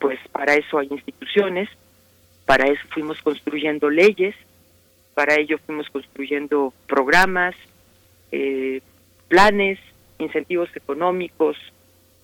pues 0.00 0.18
para 0.32 0.54
eso 0.54 0.78
hay 0.78 0.88
instituciones, 0.90 1.68
para 2.44 2.66
eso 2.66 2.82
fuimos 2.90 3.20
construyendo 3.22 3.90
leyes, 3.90 4.34
para 5.14 5.36
ello 5.36 5.58
fuimos 5.58 5.88
construyendo 5.90 6.74
programas, 6.86 7.54
eh, 8.32 8.80
planes, 9.28 9.78
incentivos 10.18 10.68
económicos, 10.74 11.56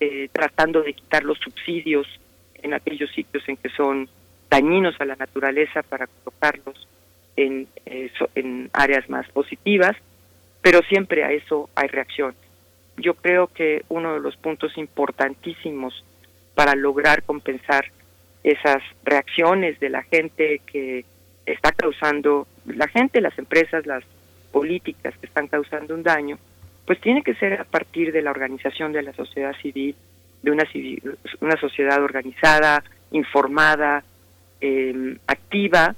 eh, 0.00 0.28
tratando 0.32 0.82
de 0.82 0.94
quitar 0.94 1.22
los 1.22 1.38
subsidios 1.38 2.06
en 2.62 2.74
aquellos 2.74 3.10
sitios 3.12 3.46
en 3.48 3.56
que 3.56 3.68
son 3.70 4.08
dañinos 4.50 5.00
a 5.00 5.04
la 5.04 5.16
naturaleza 5.16 5.82
para 5.82 6.06
colocarlos 6.06 6.86
en, 7.36 7.66
en 8.34 8.70
áreas 8.72 9.08
más 9.08 9.28
positivas, 9.30 9.96
pero 10.60 10.80
siempre 10.82 11.24
a 11.24 11.32
eso 11.32 11.70
hay 11.74 11.88
reacción. 11.88 12.34
Yo 12.96 13.14
creo 13.14 13.46
que 13.46 13.84
uno 13.88 14.14
de 14.14 14.20
los 14.20 14.36
puntos 14.36 14.76
importantísimos 14.76 16.04
para 16.54 16.74
lograr 16.74 17.22
compensar 17.22 17.86
esas 18.44 18.82
reacciones 19.04 19.78
de 19.80 19.88
la 19.88 20.02
gente 20.02 20.60
que 20.66 21.04
está 21.46 21.72
causando, 21.72 22.46
la 22.66 22.88
gente, 22.88 23.20
las 23.20 23.38
empresas, 23.38 23.86
las 23.86 24.04
políticas 24.50 25.16
que 25.18 25.26
están 25.26 25.48
causando 25.48 25.94
un 25.94 26.02
daño, 26.02 26.38
pues 26.86 27.00
tiene 27.00 27.22
que 27.22 27.34
ser 27.34 27.60
a 27.60 27.64
partir 27.64 28.12
de 28.12 28.22
la 28.22 28.30
organización 28.30 28.92
de 28.92 29.02
la 29.02 29.12
sociedad 29.12 29.54
civil, 29.62 29.96
de 30.42 30.50
una, 30.50 30.64
una 31.40 31.56
sociedad 31.56 32.02
organizada, 32.02 32.82
informada, 33.10 34.02
em, 34.60 35.18
activa, 35.26 35.94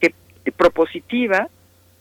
que, 0.00 0.12
propositiva, 0.56 1.48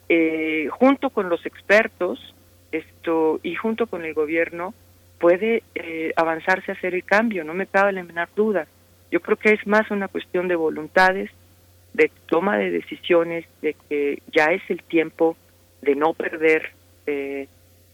eh, 0.09 0.67
junto 0.71 1.09
con 1.09 1.29
los 1.29 1.45
expertos 1.45 2.33
esto 2.71 3.39
y 3.41 3.55
junto 3.55 3.87
con 3.87 4.03
el 4.03 4.13
gobierno, 4.13 4.73
puede 5.19 5.63
eh, 5.75 6.11
avanzarse 6.15 6.71
a 6.71 6.75
hacer 6.75 6.93
el 6.93 7.03
cambio, 7.03 7.43
no 7.43 7.53
me 7.53 7.67
cabe 7.67 7.93
la 7.93 8.03
menor 8.03 8.27
duda. 8.35 8.67
Yo 9.11 9.21
creo 9.21 9.37
que 9.37 9.53
es 9.53 9.65
más 9.65 9.89
una 9.91 10.07
cuestión 10.07 10.47
de 10.47 10.55
voluntades, 10.55 11.31
de 11.93 12.11
toma 12.25 12.57
de 12.57 12.71
decisiones, 12.71 13.45
de 13.61 13.75
que 13.87 14.21
ya 14.31 14.47
es 14.47 14.61
el 14.69 14.83
tiempo 14.83 15.37
de 15.81 15.95
no 15.95 16.13
perder 16.13 16.73
eh, 17.07 17.47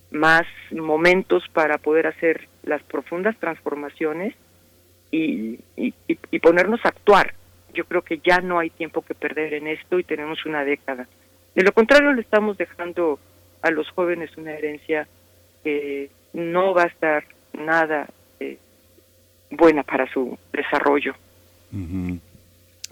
más 0.09 0.43
momentos 0.71 1.43
para 1.53 1.77
poder 1.77 2.07
hacer 2.07 2.47
las 2.63 2.81
profundas 2.83 3.37
transformaciones 3.39 4.35
y, 5.11 5.59
y, 5.75 5.93
y, 6.07 6.39
ponernos 6.39 6.79
a 6.85 6.89
actuar. 6.89 7.33
Yo 7.73 7.85
creo 7.85 8.01
que 8.01 8.19
ya 8.19 8.39
no 8.39 8.59
hay 8.59 8.69
tiempo 8.69 9.01
que 9.01 9.13
perder 9.13 9.53
en 9.53 9.67
esto 9.67 9.99
y 9.99 10.03
tenemos 10.03 10.45
una 10.45 10.63
década. 10.63 11.07
De 11.55 11.63
lo 11.63 11.71
contrario, 11.73 12.13
le 12.13 12.21
estamos 12.21 12.57
dejando 12.57 13.19
a 13.61 13.71
los 13.71 13.89
jóvenes 13.89 14.35
una 14.37 14.53
herencia 14.53 15.07
que 15.63 16.09
no 16.33 16.73
va 16.73 16.83
a 16.83 16.87
estar 16.87 17.25
nada 17.53 18.07
eh, 18.39 18.57
buena 19.49 19.83
para 19.83 20.11
su 20.11 20.37
desarrollo. 20.53 21.13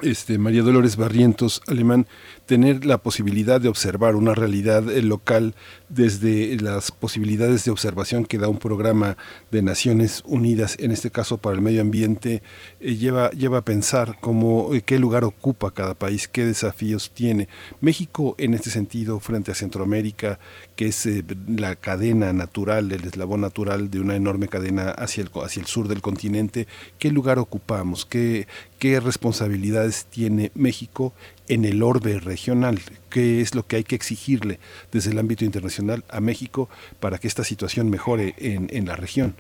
Este, 0.02 0.38
María 0.38 0.62
Dolores 0.62 0.96
Barrientos, 0.96 1.62
alemán, 1.68 2.06
tener 2.50 2.84
la 2.84 2.98
posibilidad 2.98 3.62
de 3.62 3.70
observar 3.70 4.16
una 4.16 4.34
realidad 4.34 4.90
eh, 4.90 5.04
local 5.04 5.54
desde 5.88 6.60
las 6.60 6.90
posibilidades 6.90 7.64
de 7.64 7.70
observación 7.70 8.26
que 8.26 8.40
da 8.40 8.48
un 8.48 8.58
programa 8.58 9.18
de 9.52 9.62
Naciones 9.62 10.24
Unidas, 10.26 10.76
en 10.80 10.90
este 10.90 11.12
caso 11.12 11.38
para 11.38 11.56
el 11.56 11.62
medio 11.62 11.82
ambiente, 11.82 12.42
eh, 12.80 12.96
lleva, 12.96 13.30
lleva 13.30 13.60
a 13.60 13.66
pensar 13.66 14.18
cómo, 14.20 14.74
eh, 14.74 14.82
qué 14.82 14.98
lugar 14.98 15.26
ocupa 15.26 15.70
cada 15.70 15.94
país, 15.94 16.28
qué 16.28 16.44
desafíos 16.44 17.12
tiene. 17.14 17.48
México, 17.82 18.34
en 18.40 18.56
este 18.56 18.72
sentido, 18.72 19.20
frente 19.20 19.52
a 19.52 19.56
Centroamérica, 19.56 20.40
que 20.76 20.88
es 20.88 21.08
la 21.48 21.76
cadena 21.76 22.34
natural, 22.34 22.92
el 22.92 23.06
eslabón 23.06 23.42
natural 23.42 23.92
de 23.92 24.00
una 24.00 24.16
enorme 24.16 24.48
cadena 24.48 24.90
hacia 24.90 25.22
el, 25.22 25.30
hacia 25.44 25.62
el 25.62 25.68
sur 25.68 25.88
del 25.88 26.02
continente, 26.02 26.68
¿qué 26.98 27.12
lugar 27.12 27.38
ocupamos? 27.38 28.08
¿Qué, 28.08 28.48
qué 28.80 29.00
responsabilidades 29.00 30.06
tiene 30.06 30.52
México 30.56 31.14
en 31.50 31.66
el 31.66 31.84
orbe 31.84 32.20
regional, 32.20 32.80
qué 33.10 33.42
es 33.42 33.56
lo 33.56 33.64
que 33.64 33.76
hay 33.78 33.84
que 33.84 33.96
exigirle 33.96 34.60
desde 34.92 35.12
el 35.12 35.20
ámbito 35.20 35.44
internacional 35.44 36.04
a 36.10 36.22
México 36.22 36.70
para 37.00 37.18
que 37.18 37.28
esta 37.28 37.44
situación 37.44 37.90
mejore 37.90 38.36
en, 38.38 38.68
en 38.72 38.86
la 38.86 38.96
región. 38.96 39.36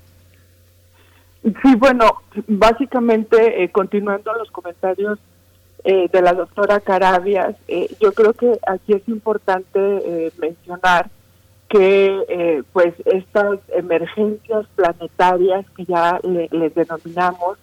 Sí, 1.42 1.76
bueno, 1.78 2.22
básicamente, 2.48 3.64
eh, 3.64 3.70
continuando 3.70 4.34
los 4.34 4.52
comentarios 4.52 5.20
eh, 5.86 6.10
de 6.12 6.22
la 6.22 6.34
doctora 6.34 6.82
Carabias, 6.82 7.56
eh, 7.70 7.90
yo 8.02 8.12
creo 8.12 8.34
que 8.34 8.60
aquí 8.68 8.94
es 8.94 9.08
importante 9.08 10.34
mencionar 10.38 11.10
que 11.70 12.64
pues 12.74 12.96
estas 13.06 13.60
emergencias 13.70 14.66
planetarias 14.76 15.66
que 15.78 15.86
ya 15.86 16.20
les 16.24 16.74
denominamos, 16.74 17.60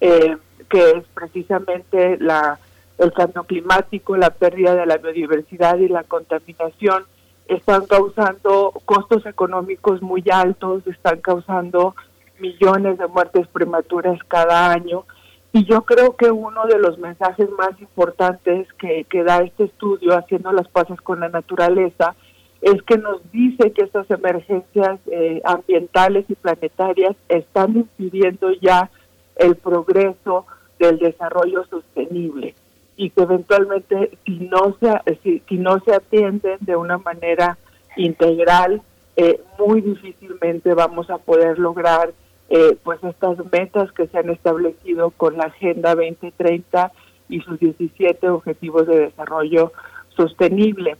que 0.00 0.90
es 0.90 1.04
precisamente 1.14 2.18
la 2.18 2.58
el 2.98 3.12
cambio 3.12 3.44
climático, 3.44 4.16
la 4.16 4.30
pérdida 4.30 4.74
de 4.74 4.86
la 4.86 4.96
biodiversidad 4.96 5.78
y 5.78 5.88
la 5.88 6.04
contaminación 6.04 7.04
están 7.46 7.86
causando 7.86 8.72
costos 8.84 9.24
económicos 9.26 10.02
muy 10.02 10.24
altos, 10.32 10.86
están 10.86 11.20
causando 11.20 11.94
millones 12.38 12.98
de 12.98 13.06
muertes 13.06 13.46
prematuras 13.48 14.18
cada 14.26 14.72
año. 14.72 15.04
Y 15.52 15.64
yo 15.64 15.82
creo 15.82 16.16
que 16.16 16.30
uno 16.30 16.66
de 16.66 16.78
los 16.78 16.98
mensajes 16.98 17.48
más 17.50 17.80
importantes 17.80 18.70
que, 18.74 19.04
que 19.04 19.22
da 19.22 19.38
este 19.38 19.64
estudio, 19.64 20.16
haciendo 20.16 20.52
las 20.52 20.68
paces 20.68 21.00
con 21.00 21.20
la 21.20 21.28
naturaleza, 21.28 22.14
es 22.60 22.82
que 22.82 22.98
nos 22.98 23.20
dice 23.30 23.72
que 23.72 23.84
estas 23.84 24.10
emergencias 24.10 24.98
eh, 25.06 25.40
ambientales 25.44 26.24
y 26.28 26.34
planetarias 26.34 27.14
están 27.28 27.76
impidiendo 27.76 28.50
ya 28.60 28.90
el 29.36 29.56
progreso 29.56 30.46
del 30.78 30.98
desarrollo 30.98 31.64
sostenible 31.66 32.54
y 32.96 33.10
que 33.10 33.22
eventualmente 33.22 34.18
si 34.24 34.38
no 34.50 34.76
se 34.80 35.18
si, 35.22 35.58
no 35.58 35.80
se 35.80 35.94
atienden 35.94 36.58
de 36.60 36.76
una 36.76 36.98
manera 36.98 37.58
integral 37.96 38.82
eh, 39.16 39.40
muy 39.58 39.80
difícilmente 39.80 40.74
vamos 40.74 41.10
a 41.10 41.18
poder 41.18 41.58
lograr 41.58 42.12
eh, 42.48 42.76
pues 42.82 43.02
estas 43.02 43.38
metas 43.50 43.90
que 43.92 44.06
se 44.06 44.18
han 44.18 44.30
establecido 44.30 45.10
con 45.10 45.36
la 45.36 45.44
Agenda 45.44 45.94
2030 45.94 46.92
y 47.28 47.40
sus 47.40 47.58
17 47.58 48.28
Objetivos 48.28 48.86
de 48.86 49.00
Desarrollo 49.00 49.72
Sostenible. 50.16 50.96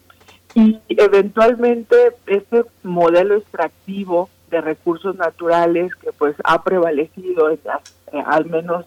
Y 0.54 0.80
eventualmente 0.88 1.96
este 2.26 2.64
modelo 2.82 3.36
extractivo 3.36 4.28
de 4.50 4.60
recursos 4.60 5.14
naturales 5.16 5.94
que 5.96 6.12
pues 6.12 6.34
ha 6.44 6.62
prevalecido 6.62 7.50
en 7.50 7.58
eh, 8.12 8.22
al 8.24 8.46
menos 8.46 8.86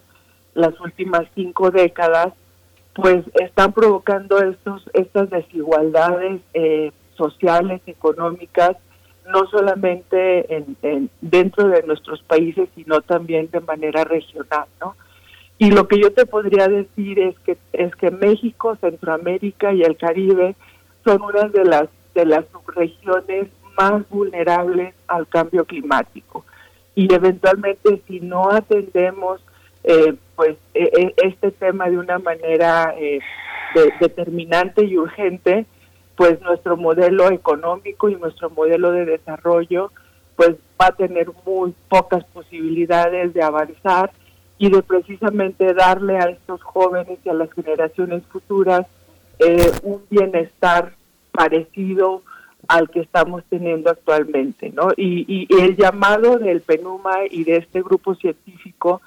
las 0.54 0.78
últimas 0.80 1.26
cinco 1.34 1.70
décadas, 1.70 2.34
pues 2.94 3.24
están 3.34 3.72
provocando 3.72 4.38
estos 4.38 4.88
estas 4.92 5.30
desigualdades 5.30 6.40
eh, 6.54 6.92
sociales, 7.16 7.80
económicas, 7.86 8.76
no 9.30 9.46
solamente 9.46 10.56
en, 10.82 11.10
dentro 11.20 11.68
de 11.68 11.82
nuestros 11.84 12.22
países, 12.22 12.68
sino 12.74 13.00
también 13.00 13.48
de 13.50 13.60
manera 13.60 14.04
regional, 14.04 14.66
¿no? 14.80 14.96
Y 15.58 15.70
lo 15.70 15.86
que 15.86 16.00
yo 16.00 16.12
te 16.12 16.24
podría 16.24 16.68
decir 16.68 17.18
es 17.18 17.38
que 17.40 17.58
es 17.72 17.94
que 17.96 18.10
México, 18.10 18.76
Centroamérica 18.80 19.72
y 19.72 19.82
el 19.82 19.96
Caribe 19.96 20.56
son 21.04 21.22
una 21.22 21.48
de 21.48 21.64
las 21.64 21.88
de 22.14 22.24
las 22.26 22.44
subregiones 22.50 23.48
más 23.78 24.08
vulnerables 24.08 24.94
al 25.06 25.28
cambio 25.28 25.64
climático 25.64 26.44
y 26.94 27.12
eventualmente 27.12 28.02
si 28.06 28.20
no 28.20 28.50
atendemos 28.50 29.40
eh, 29.84 30.14
pues 30.36 30.56
e, 30.74 30.84
e, 30.84 31.14
este 31.26 31.50
tema 31.50 31.88
de 31.88 31.98
una 31.98 32.18
manera 32.18 32.94
eh, 32.98 33.20
determinante 34.00 34.84
y 34.84 34.98
urgente 34.98 35.66
pues 36.16 36.40
nuestro 36.42 36.76
modelo 36.76 37.30
económico 37.30 38.08
y 38.08 38.16
nuestro 38.16 38.50
modelo 38.50 38.92
de 38.92 39.06
desarrollo 39.06 39.90
pues 40.36 40.56
va 40.80 40.86
a 40.86 40.96
tener 40.96 41.28
muy 41.46 41.74
pocas 41.88 42.24
posibilidades 42.24 43.32
de 43.34 43.42
avanzar 43.42 44.10
y 44.58 44.70
de 44.70 44.82
precisamente 44.82 45.72
darle 45.72 46.18
a 46.18 46.28
estos 46.28 46.62
jóvenes 46.62 47.18
y 47.24 47.28
a 47.30 47.34
las 47.34 47.50
generaciones 47.52 48.22
futuras 48.26 48.86
eh, 49.38 49.72
un 49.82 50.02
bienestar 50.10 50.92
parecido 51.32 52.22
al 52.68 52.90
que 52.90 53.00
estamos 53.00 53.42
teniendo 53.48 53.90
actualmente, 53.90 54.70
¿no? 54.70 54.88
Y, 54.96 55.48
el 55.50 55.76
llamado 55.76 56.38
del 56.38 56.60
PENUMA 56.60 57.24
y 57.30 57.44
de 57.44 57.56
este 57.56 57.80
grupo 57.80 58.14
científico 58.14 59.00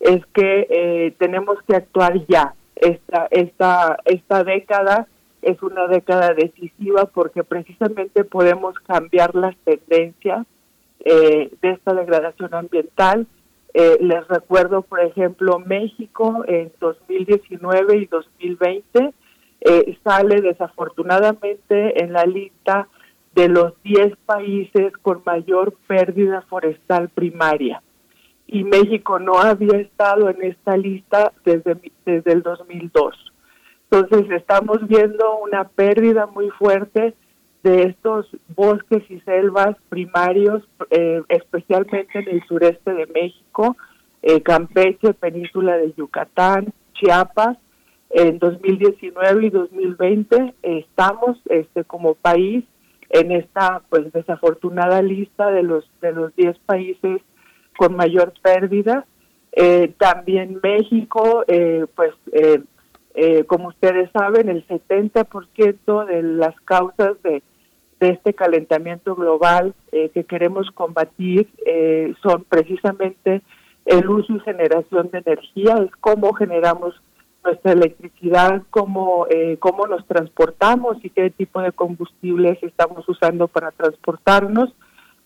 es 0.00 0.24
que 0.26 0.66
eh, 0.70 1.14
tenemos 1.18 1.58
que 1.66 1.76
actuar 1.76 2.26
ya. 2.26 2.54
Esta, 2.74 3.26
esta, 3.30 3.98
esta 4.04 4.44
década 4.44 5.06
es 5.42 5.62
una 5.62 5.86
década 5.86 6.34
decisiva 6.34 7.06
porque 7.06 7.44
precisamente 7.44 8.24
podemos 8.24 8.74
cambiar 8.80 9.34
las 9.34 9.56
tendencias 9.58 10.46
eh, 11.00 11.50
de 11.62 11.70
esta 11.70 11.94
degradación 11.94 12.52
ambiental. 12.52 13.26
Eh, 13.72 13.98
les 14.00 14.26
recuerdo, 14.28 14.82
por 14.82 15.00
ejemplo, 15.00 15.58
México 15.58 16.44
en 16.48 16.72
2019 16.80 17.98
y 17.98 18.06
2020 18.06 19.14
eh, 19.60 19.98
sale 20.02 20.40
desafortunadamente 20.40 22.02
en 22.02 22.12
la 22.12 22.24
lista 22.24 22.88
de 23.34 23.48
los 23.48 23.74
10 23.82 24.16
países 24.24 24.92
con 25.02 25.22
mayor 25.24 25.74
pérdida 25.86 26.42
forestal 26.42 27.08
primaria. 27.10 27.82
Y 28.46 28.64
México 28.64 29.18
no 29.18 29.38
había 29.38 29.78
estado 29.78 30.30
en 30.30 30.42
esta 30.42 30.76
lista 30.76 31.32
desde, 31.44 31.76
desde 32.04 32.32
el 32.32 32.42
2002. 32.42 33.14
Entonces 33.90 34.30
estamos 34.30 34.86
viendo 34.86 35.38
una 35.38 35.64
pérdida 35.68 36.26
muy 36.26 36.50
fuerte 36.50 37.14
de 37.62 37.82
estos 37.84 38.26
bosques 38.54 39.02
y 39.10 39.20
selvas 39.20 39.76
primarios, 39.88 40.62
eh, 40.90 41.22
especialmente 41.28 42.18
en 42.18 42.28
el 42.28 42.44
sureste 42.46 42.92
de 42.92 43.06
México, 43.06 43.76
eh, 44.22 44.40
Campeche, 44.42 45.14
península 45.14 45.76
de 45.76 45.92
Yucatán, 45.96 46.72
Chiapas, 46.94 47.58
en 48.10 48.38
2019 48.38 49.46
y 49.46 49.50
2020 49.50 50.54
estamos 50.62 51.38
este 51.46 51.84
como 51.84 52.14
país 52.14 52.64
en 53.10 53.32
esta 53.32 53.82
pues 53.88 54.12
desafortunada 54.12 55.02
lista 55.02 55.50
de 55.50 55.62
los 55.62 55.84
de 56.00 56.12
los 56.12 56.34
10 56.36 56.58
países 56.60 57.20
con 57.76 57.96
mayor 57.96 58.32
pérdida 58.42 59.06
eh, 59.52 59.92
también 59.98 60.60
México 60.62 61.44
eh, 61.48 61.86
pues 61.94 62.12
eh, 62.32 63.44
como 63.46 63.68
ustedes 63.68 64.10
saben 64.12 64.48
el 64.48 64.66
70% 64.66 66.04
de 66.04 66.22
las 66.22 66.54
causas 66.62 67.16
de, 67.22 67.42
este 67.98 68.34
calentamiento 68.34 69.14
global 69.14 69.72
que 69.90 70.24
queremos 70.24 70.70
combatir 70.72 71.48
son 72.22 72.44
precisamente 72.44 73.40
el 73.86 74.06
uso 74.10 74.34
y 74.34 74.40
generación 74.40 75.08
de 75.10 75.18
energía 75.24 75.78
es 75.82 75.90
cómo 76.02 76.34
generamos 76.34 76.94
nuestra 77.46 77.72
electricidad, 77.72 78.62
cómo, 78.70 79.26
eh, 79.30 79.56
cómo 79.60 79.86
nos 79.86 80.04
transportamos 80.06 80.96
y 81.04 81.10
qué 81.10 81.30
tipo 81.30 81.62
de 81.62 81.72
combustibles 81.72 82.58
estamos 82.62 83.08
usando 83.08 83.46
para 83.48 83.70
transportarnos. 83.70 84.74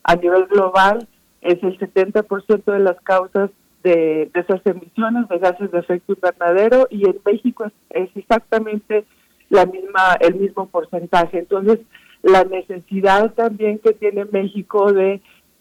A 0.04 0.16
nivel 0.16 0.46
global 0.46 1.08
es 1.40 1.62
el 1.62 1.78
70% 1.78 2.64
de 2.64 2.78
las 2.80 3.00
causas 3.00 3.50
de, 3.82 4.30
de, 4.32 4.40
esas 4.40 4.60
emisiones 4.66 5.28
de 5.28 5.38
gases 5.38 5.70
de 5.70 5.78
efecto 5.78 6.12
invernadero 6.12 6.86
y 6.90 7.06
en 7.06 7.18
México 7.24 7.70
es, 7.90 8.10
exactamente 8.14 9.04
la 9.48 9.66
misma 9.66 10.16
el 10.20 10.34
mismo 10.34 10.66
porcentaje. 10.68 11.38
Entonces, 11.38 11.80
la 12.22 12.44
necesidad 12.44 13.32
también 13.32 13.78
que 13.78 13.92
tiene 13.92 14.26
México 14.26 14.92
de, 14.92 15.20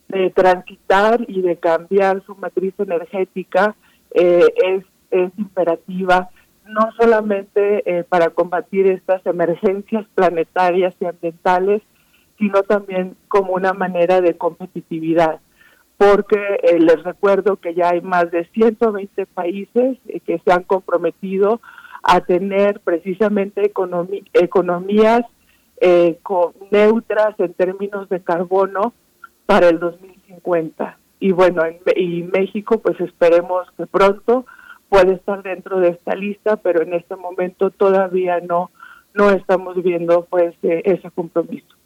de 0.10 0.30
transitar 0.32 1.26
y 1.28 1.42
de 1.42 1.56
cambiar 1.58 2.24
su 2.26 2.36
matriz 2.36 2.74
energética 2.78 3.76
eh, 4.14 4.46
es, 4.66 4.84
es 5.12 5.32
imperativa 5.38 6.30
no 6.70 6.92
solamente 7.00 7.84
eh, 7.86 8.04
para 8.04 8.30
combatir 8.30 8.88
estas 8.88 9.26
emergencias 9.26 10.06
planetarias 10.14 10.94
y 11.00 11.06
ambientales, 11.06 11.82
sino 12.38 12.62
también 12.64 13.16
como 13.28 13.54
una 13.54 13.74
manera 13.74 14.22
de 14.22 14.38
competitividad, 14.38 15.40
porque 16.00 16.40
eh, 16.64 16.80
les 16.80 17.04
recuerdo 17.04 17.58
que 17.58 17.76
ya 17.76 17.90
hay 17.90 18.00
más 18.00 18.32
de 18.32 18.46
120 18.54 19.26
países 19.26 19.98
eh, 20.08 20.22
que 20.22 20.40
se 20.40 20.52
han 20.52 20.64
comprometido 20.64 21.60
a 22.02 22.22
tener 22.22 22.80
precisamente 22.80 23.70
economías 24.34 25.26
neutras 26.72 27.38
en 27.38 27.54
términos 27.54 28.08
de 28.08 28.22
carbono 28.22 28.94
para 29.46 29.68
el 29.68 29.80
2050. 29.80 30.98
Y 31.20 31.34
bueno, 31.34 31.64
y 31.98 32.24
México 32.24 32.80
pues 32.80 32.98
esperemos 33.02 33.68
que 33.76 33.86
pronto 33.86 34.46
puede 34.88 35.16
estar 35.16 35.44
dentro 35.44 35.82
de 35.82 35.90
esta 35.90 36.16
lista, 36.16 36.56
pero 36.56 36.82
en 36.82 36.94
este 36.94 37.18
momento 37.18 37.72
todavía 37.72 38.40
no 38.40 38.72
no 39.14 39.32
estamos 39.32 39.84
viendo 39.84 40.26
pues 40.30 40.56
eh, 40.64 40.82
ese 40.86 41.12
compromiso. 41.12 41.79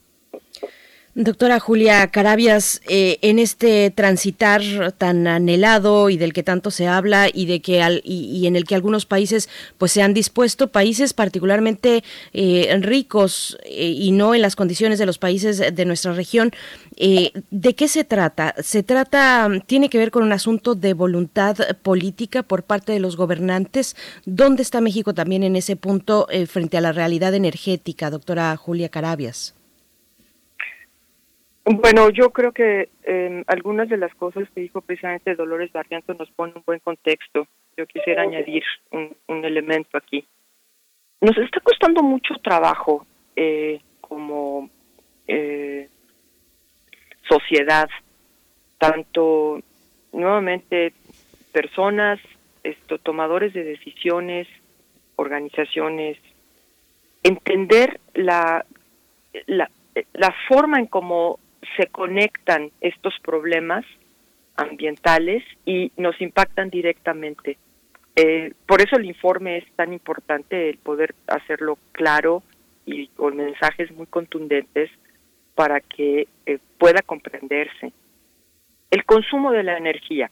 Doctora 1.16 1.60
Julia 1.60 2.08
Carabias, 2.08 2.82
eh, 2.88 3.20
en 3.22 3.38
este 3.38 3.92
transitar 3.92 4.64
tan 4.98 5.28
anhelado 5.28 6.10
y 6.10 6.18
del 6.18 6.34
que 6.34 6.42
tanto 6.42 6.72
se 6.72 6.88
habla 6.88 7.28
y 7.32 7.46
de 7.46 7.62
que 7.62 7.84
al, 7.84 8.02
y, 8.04 8.48
en 8.48 8.56
el 8.56 8.64
que 8.64 8.74
algunos 8.74 9.06
países 9.06 9.48
pues 9.78 9.92
se 9.92 10.02
han 10.02 10.16
dispuesto, 10.16 10.72
países 10.72 11.14
particularmente 11.14 12.04
eh, 12.34 12.76
ricos 12.82 13.60
y 13.70 14.12
no 14.12 14.34
en 14.34 14.42
las 14.42 14.56
condiciones 14.56 14.98
de 14.98 15.06
los 15.06 15.20
países 15.20 15.60
de 15.60 15.86
nuestra 15.86 16.14
región, 16.14 16.52
¿de 16.98 17.76
qué 17.76 17.88
se 17.88 18.04
trata? 18.04 18.56
Se 18.64 18.82
trata, 18.82 19.48
tiene 19.68 19.90
que 19.90 20.00
ver 20.00 20.10
con 20.10 20.24
un 20.24 20.32
asunto 20.32 20.74
de 20.74 20.96
voluntad 20.96 21.58
política 21.84 22.42
por 22.42 22.64
parte 22.64 22.92
de 22.92 23.00
los 23.00 23.18
gobernantes. 23.18 23.96
¿Dónde 24.26 24.64
está 24.64 24.82
México 24.82 25.14
también 25.14 25.44
en 25.44 25.58
ese 25.58 25.76
punto 25.76 26.28
frente 26.48 26.78
a 26.78 26.82
la 26.82 26.92
realidad 26.92 27.36
energética, 27.36 28.10
doctora 28.10 28.58
Julia 28.58 28.90
Carabias? 28.90 29.54
Bueno, 31.66 32.10
yo 32.10 32.32
creo 32.32 32.52
que 32.52 32.90
eh, 33.04 33.44
algunas 33.48 33.88
de 33.88 33.96
las 33.96 34.14
cosas 34.16 34.50
que 34.54 34.62
dijo 34.62 34.82
precisamente 34.82 35.36
Dolores 35.36 35.72
Barrientos 35.72 36.18
nos 36.20 36.30
ponen 36.32 36.58
un 36.58 36.64
buen 36.66 36.80
contexto. 36.80 37.48
Yo 37.78 37.88
quisiera 37.88 38.24
añadir 38.24 38.64
un, 38.92 39.46
elemento 39.46 39.98
aquí. 39.98 40.28
Nos 41.22 41.38
está 41.38 41.62
costando 41.62 42.04
mucho 42.04 42.36
trabajo 42.44 43.06
eh, 43.36 43.80
como 44.02 44.70
eh, 45.28 45.90
sociedad, 47.30 47.90
tanto 48.78 49.62
nuevamente 50.12 50.94
personas, 51.54 52.20
esto, 52.64 52.98
tomadores 52.98 53.54
de 53.54 53.64
decisiones, 53.64 54.48
organizaciones, 55.16 56.18
entender 57.24 58.02
la, 58.14 58.66
la, 59.48 59.72
la 60.14 60.36
forma 60.48 60.80
en 60.80 60.88
cómo 60.88 61.40
se 61.78 61.88
conectan 61.88 62.72
estos 62.82 63.14
problemas 63.22 63.86
ambientales 64.56 65.44
y 65.66 65.92
nos 65.98 66.20
impactan 66.22 66.70
directamente. 66.70 67.58
Eh, 68.16 68.54
por 68.68 68.82
eso 68.82 68.96
el 68.96 69.06
informe 69.06 69.58
es 69.58 69.72
tan 69.76 69.92
importante, 69.92 70.70
el 70.70 70.78
poder 70.78 71.16
hacerlo 71.28 71.78
claro 71.92 72.44
y 72.86 73.08
con 73.08 73.38
mensajes 73.38 73.92
muy 73.92 74.06
contundentes 74.06 74.92
para 75.56 75.80
que 75.80 76.28
eh, 76.46 76.60
pueda 76.78 77.02
comprenderse. 77.02 77.92
El 78.92 79.06
consumo 79.06 79.52
de 79.52 79.64
la 79.64 79.78
energía. 79.78 80.30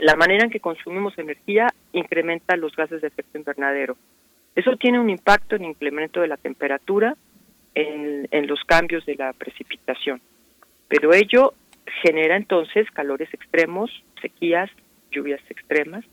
La 0.00 0.16
manera 0.16 0.44
en 0.44 0.50
que 0.50 0.60
consumimos 0.60 1.18
energía 1.18 1.68
incrementa 1.92 2.56
los 2.56 2.76
gases 2.76 3.00
de 3.00 3.08
efecto 3.08 3.38
invernadero. 3.38 3.96
Eso 4.54 4.76
tiene 4.76 5.00
un 5.00 5.10
impacto 5.10 5.56
en 5.56 5.64
el 5.64 5.70
incremento 5.70 6.20
de 6.20 6.28
la 6.28 6.36
temperatura, 6.36 7.16
en, 7.74 8.28
en 8.30 8.46
los 8.46 8.62
cambios 8.64 9.06
de 9.06 9.16
la 9.16 9.32
precipitación. 9.32 10.20
Pero 10.88 11.12
ello 11.12 11.54
genera 12.02 12.36
entonces 12.36 12.90
calores 12.90 13.32
extremos, 13.32 13.90
sequías, 14.20 14.70
lluvias 15.10 15.40
extremas, 15.50 16.04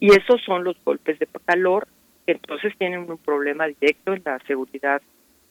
y 0.00 0.12
esos 0.12 0.42
son 0.42 0.64
los 0.64 0.76
golpes 0.84 1.18
de 1.18 1.28
calor 1.44 1.86
que 2.26 2.32
entonces 2.32 2.76
tienen 2.78 3.10
un 3.10 3.18
problema 3.18 3.66
directo 3.66 4.14
en 4.14 4.22
la 4.24 4.38
seguridad 4.46 5.02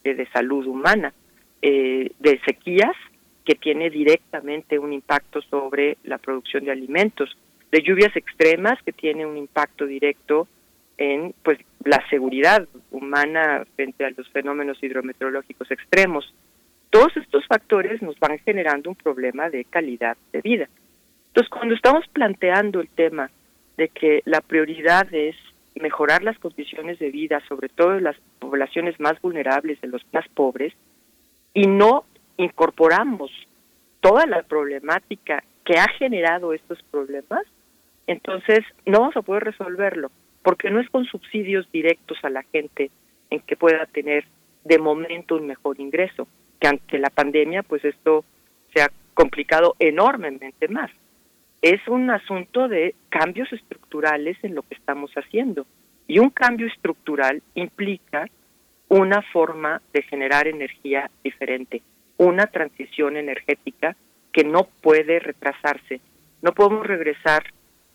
de, 0.03 0.27
salud 0.27 0.65
humana, 0.65 1.14
eh, 1.61 2.11
de 2.19 2.39
sequías 2.45 2.95
que 3.45 3.56
tiene 3.56 3.89
directamente 3.89 4.80
un 4.80 4.93
impacto 4.93 5.41
sobre 5.41 5.98
la 6.03 6.18
producción 6.18 6.65
de 6.65 6.72
alimentos, 6.72 7.38
de 7.72 7.81
lluvias 7.81 8.15
extremas 8.15 8.81
que 8.84 8.91
tiene 8.91 9.26
un 9.26 9.38
impacto 9.38 9.85
directo 9.85 10.48
en 10.98 11.34
pues 11.43 11.57
la 11.84 12.03
seguridad 12.10 12.68
humana 12.91 13.65
frente 13.76 14.06
a 14.06 14.11
los 14.11 14.30
fenómenos 14.30 14.81
hidrometeorológicos 14.84 15.72
extremos. 15.72 16.34
Todos 16.92 17.16
estos 17.18 17.48
factores 17.48 18.02
nos 18.02 18.20
van 18.20 18.38
generando 18.40 18.90
un 18.90 18.96
problema 18.96 19.50
de 19.50 19.66
calidad 19.66 20.18
de 20.32 20.42
vida. 20.42 20.70
Entonces, 21.28 21.50
cuando 21.50 21.74
estamos 21.74 22.06
planteando 22.10 22.82
el 22.82 22.90
tema 22.90 23.32
de 23.78 23.88
que 23.88 24.22
la 24.26 24.42
prioridad 24.42 25.12
es 25.14 25.36
mejorar 25.76 26.22
las 26.22 26.38
condiciones 26.38 27.00
de 27.00 27.10
vida, 27.10 27.42
sobre 27.48 27.70
todo 27.70 27.98
en 27.98 28.04
las 28.04 28.18
poblaciones 28.40 29.00
más 29.00 29.20
vulnerables, 29.22 29.80
de 29.82 29.88
los 29.88 30.06
más 30.12 30.28
pobres, 30.30 30.74
y 31.54 31.66
no 31.68 32.04
incorporamos 32.38 33.32
toda 34.02 34.26
la 34.26 34.44
problemática 34.44 35.44
que 35.64 35.80
ha 35.80 35.88
generado 35.98 36.54
estos 36.54 36.82
problemas, 36.92 37.44
entonces 38.08 38.60
no 38.86 39.00
vamos 39.00 39.16
a 39.16 39.22
poder 39.22 39.46
resolverlo, 39.46 40.12
porque 40.44 40.70
no 40.70 40.82
es 40.82 40.90
con 40.90 41.06
subsidios 41.06 41.72
directos 41.72 42.18
a 42.24 42.30
la 42.30 42.44
gente 42.44 42.92
en 43.30 43.40
que 43.40 43.56
pueda 43.56 43.86
tener 43.86 44.26
de 44.66 44.80
momento 44.80 45.36
un 45.36 45.48
mejor 45.48 45.80
ingreso, 45.80 46.28
que 46.62 46.68
ante 46.68 47.00
la 47.00 47.10
pandemia 47.10 47.64
pues 47.64 47.84
esto 47.84 48.24
se 48.74 48.84
ha 48.84 48.92
complicado 49.14 49.76
enormemente 49.80 50.68
más. 50.70 50.92
Es 51.62 51.86
un 51.88 52.10
asunto 52.10 52.68
de 52.68 52.96
cambios 53.10 53.52
estructurales 53.52 54.38
en 54.44 54.56
lo 54.56 54.62
que 54.62 54.76
estamos 54.76 55.12
haciendo. 55.16 55.66
Y 56.08 56.20
un 56.20 56.30
cambio 56.30 56.68
estructural 56.68 57.42
implica 57.56 58.28
una 58.88 59.22
forma 59.22 59.82
de 59.94 60.04
generar 60.04 60.48
energía 60.48 61.10
diferente, 61.24 61.82
una 62.18 62.48
transición 62.48 63.18
energética 63.18 63.96
que 64.32 64.44
no 64.44 64.68
puede 64.82 65.20
retrasarse. 65.20 66.00
No 66.42 66.54
podemos 66.54 66.86
regresar 66.86 67.44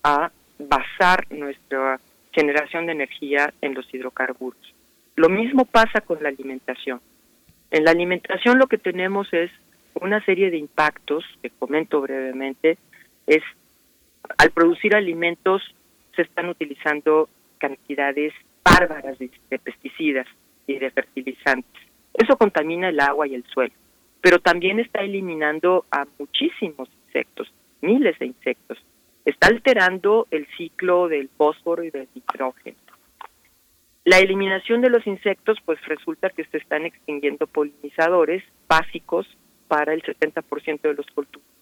a 0.03 0.31
basar 0.59 1.25
nuestra 1.31 1.99
generación 2.31 2.85
de 2.85 2.93
energía 2.93 3.53
en 3.61 3.73
los 3.73 3.91
hidrocarburos. 3.93 4.73
Lo 5.15 5.29
mismo 5.29 5.65
pasa 5.65 6.01
con 6.01 6.21
la 6.21 6.29
alimentación. 6.29 7.01
En 7.71 7.83
la 7.83 7.91
alimentación 7.91 8.59
lo 8.59 8.67
que 8.67 8.77
tenemos 8.77 9.31
es 9.33 9.51
una 9.95 10.23
serie 10.23 10.51
de 10.51 10.57
impactos, 10.57 11.25
que 11.41 11.49
comento 11.49 12.01
brevemente, 12.01 12.77
es 13.25 13.43
al 14.37 14.51
producir 14.51 14.95
alimentos 14.95 15.61
se 16.15 16.23
están 16.23 16.49
utilizando 16.49 17.29
cantidades 17.57 18.33
bárbaras 18.63 19.17
de, 19.19 19.31
de 19.49 19.59
pesticidas 19.59 20.27
y 20.65 20.77
de 20.77 20.91
fertilizantes. 20.91 21.81
Eso 22.13 22.37
contamina 22.37 22.89
el 22.89 22.99
agua 22.99 23.27
y 23.27 23.35
el 23.35 23.43
suelo, 23.45 23.73
pero 24.21 24.39
también 24.39 24.79
está 24.79 25.01
eliminando 25.01 25.85
a 25.91 26.05
muchísimos 26.17 26.89
insectos, 27.05 27.51
miles 27.81 28.17
de 28.19 28.27
insectos. 28.27 28.77
Está 29.25 29.47
alterando 29.47 30.27
el 30.31 30.47
ciclo 30.57 31.07
del 31.07 31.29
fósforo 31.29 31.83
y 31.83 31.89
del 31.89 32.07
nitrógeno. 32.15 32.77
La 34.07 34.19
eliminación 34.19 34.79
de 34.79 34.89
los 34.89 35.05
insectos, 35.05 35.57
pues 35.65 35.83
resulta 35.85 36.29
que 36.29 36.45
se 36.45 36.59
están 36.59 36.85
extinguiendo 36.85 37.45
polinizadores 37.45 38.41
básicos 38.65 39.27
para 39.67 39.93
el 39.93 40.01
70% 40.01 40.79
de 40.81 40.93
los, 40.93 41.05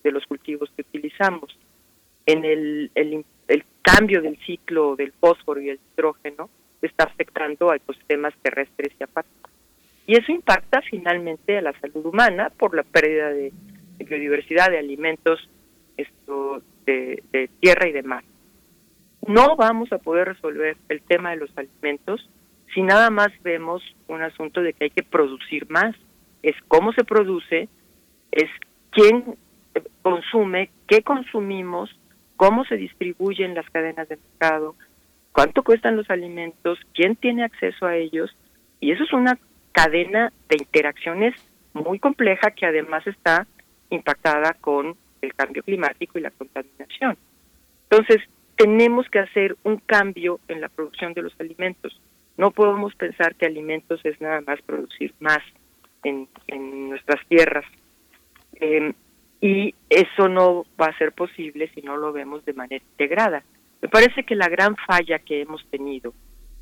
de 0.04 0.12
los 0.12 0.28
cultivos 0.28 0.70
que 0.76 0.84
utilizamos. 0.84 1.58
En 2.28 2.46
el, 2.46 2.92
el, 2.94 3.26
cambio 3.82 4.22
del 4.22 4.38
ciclo 4.46 4.96
del 4.96 5.12
fósforo 5.14 5.60
y 5.60 5.70
el 5.70 5.80
nitrógeno 5.90 6.52
está 6.84 7.06
afectando 7.06 7.72
a 7.72 7.78
ecosistemas 7.78 8.36
terrestres 8.44 8.94
y 9.00 9.04
acuáticos. 9.04 9.52
Y 10.06 10.16
eso 10.16 10.32
impacta 10.32 10.84
finalmente 10.84 11.58
a 11.58 11.64
la 11.64 11.74
salud 11.80 12.06
humana 12.06 12.52
por 12.52 12.76
la 12.76 12.84
pérdida 12.84 13.30
de, 13.30 13.54
biodiversidad, 13.98 14.70
de 14.70 14.78
alimentos, 14.78 15.50
de 16.86 17.50
tierra 17.60 17.88
y 17.88 17.92
de 17.92 18.04
mar. 18.04 18.24
No 19.28 19.56
vamos 19.56 19.92
a 19.92 19.98
poder 19.98 20.28
resolver 20.28 20.78
el 20.90 21.02
tema 21.02 21.32
de 21.32 21.38
los 21.38 21.50
alimentos 21.58 22.30
si 22.76 22.84
nada 22.84 23.10
más 23.10 23.30
vemos 23.42 23.82
un 24.08 24.22
asunto 24.22 24.62
de 24.62 24.74
que 24.74 24.86
hay 24.86 24.90
que 24.92 25.02
producir 25.02 25.68
más. 25.70 25.96
Es 26.44 26.56
cómo 26.68 26.92
se 26.92 27.06
produce, 27.06 27.70
es 28.32 28.50
quién 28.92 29.36
consume, 30.02 30.70
qué 30.88 31.02
consumimos, 31.02 31.90
cómo 32.36 32.66
se 32.66 32.76
distribuyen 32.76 33.56
las 33.56 33.68
cadenas 33.70 34.10
de 34.10 34.18
mercado, 34.18 34.76
cuánto 35.32 35.64
cuestan 35.64 35.96
los 35.96 36.10
alimentos, 36.10 36.78
quién 36.94 37.16
tiene 37.16 37.46
acceso 37.46 37.86
a 37.86 37.96
ellos. 37.96 38.36
Y 38.82 38.92
eso 38.92 39.06
es 39.06 39.14
una 39.14 39.40
cadena 39.72 40.32
de 40.50 40.58
interacciones 40.60 41.34
muy 41.74 41.98
compleja 42.00 42.52
que 42.52 42.66
además 42.66 43.08
está 43.08 43.48
impactada 43.90 44.54
con 44.54 44.98
el 45.22 45.34
cambio 45.34 45.64
climático 45.64 46.20
y 46.20 46.22
la 46.22 46.32
contaminación. 46.32 47.18
Entonces, 47.90 48.22
tenemos 48.58 49.10
que 49.10 49.20
hacer 49.20 49.56
un 49.64 49.78
cambio 49.78 50.40
en 50.50 50.62
la 50.62 50.70
producción 50.70 51.14
de 51.14 51.22
los 51.22 51.34
alimentos. 51.40 52.00
No 52.38 52.52
podemos 52.52 52.94
pensar 52.96 53.36
que 53.36 53.46
alimentos 53.46 54.02
es 54.04 54.20
nada 54.20 54.42
más 54.42 54.62
producir 54.62 55.14
más 55.20 55.40
en, 56.04 56.28
nuestras 56.90 57.26
tierras. 57.28 57.66
Eh, 58.60 58.94
y 59.42 59.76
eso 59.90 60.28
no 60.28 60.66
va 60.80 60.88
a 60.88 60.98
ser 60.98 61.12
posible 61.12 61.70
si 61.74 61.82
no 61.82 61.98
lo 61.98 62.12
vemos 62.14 62.44
de 62.46 62.54
manera 62.54 62.84
integrada. 62.92 63.44
Me 63.82 63.90
parece 63.90 64.24
que 64.24 64.36
la 64.36 64.50
gran 64.50 64.76
falla 64.76 65.20
que 65.20 65.42
hemos 65.42 65.66
tenido 65.70 66.14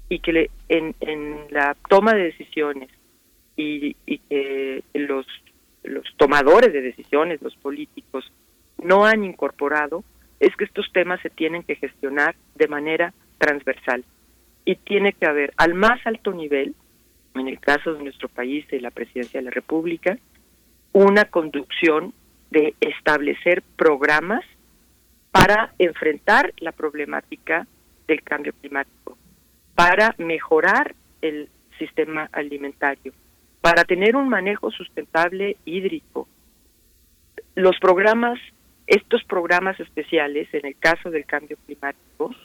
y 0.10 0.20
que 0.20 0.34
le, 0.34 0.52
en, 0.70 0.96
en 1.00 1.46
la 1.50 1.76
toma 1.90 2.14
de 2.14 2.24
decisiones 2.24 2.90
y, 3.56 3.96
y 4.06 4.18
que 4.18 4.84
los, 4.94 5.26
los 5.84 6.06
tomadores 6.18 6.74
de 6.74 6.82
decisiones, 6.82 7.42
los 7.42 7.56
políticos, 7.56 8.32
no 8.82 9.06
han 9.06 9.24
incorporado 9.24 10.04
es 10.40 10.56
que 10.56 10.66
estos 10.66 10.92
temas 10.92 11.22
se 11.22 11.30
tienen 11.30 11.64
que 11.64 11.76
gestionar 11.76 12.36
de 12.56 12.68
manera 12.68 13.14
transversal 13.38 14.04
y 14.66 14.76
tiene 14.76 15.14
que 15.14 15.26
haber 15.26 15.54
al 15.58 15.74
más 15.74 16.00
alto 16.06 16.32
nivel, 16.32 16.76
en 17.36 17.48
el 17.48 17.60
caso 17.60 17.94
de 17.94 18.04
nuestro 18.04 18.30
país, 18.30 18.68
de 18.68 18.80
la 18.80 18.92
Presidencia 18.92 19.40
de 19.40 19.46
la 19.46 19.52
República, 19.52 20.18
una 20.92 21.26
conducción 21.26 22.14
de 22.52 22.76
establecer 22.80 23.64
programas 23.76 24.46
para 25.32 25.74
enfrentar 25.80 26.54
la 26.60 26.72
problemática 26.72 27.66
del 28.08 28.22
cambio 28.22 28.54
climático, 28.62 29.18
para 29.74 30.14
mejorar 30.20 30.94
el 31.22 31.50
sistema 31.80 32.30
alimentario, 32.32 33.14
para 33.62 33.84
tener 33.84 34.16
un 34.16 34.30
manejo 34.30 34.70
sustentable 34.72 35.58
hídrico. 35.66 36.28
Los 37.56 37.80
programas, 37.80 38.40
estos 38.86 39.24
programas 39.24 39.80
especiales, 39.80 40.48
en 40.54 40.68
el 40.68 40.78
caso 40.78 41.10
del 41.10 41.26
cambio 41.26 41.58
climático, 41.66 42.36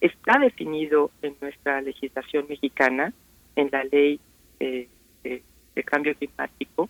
está 0.00 0.38
definido 0.38 1.10
en 1.22 1.34
nuestra 1.40 1.80
legislación 1.80 2.46
mexicana, 2.48 3.12
en 3.56 3.68
la 3.72 3.84
ley 3.84 4.20
eh, 4.60 4.88
de, 5.22 5.42
cambio 5.84 6.14
climático, 6.14 6.88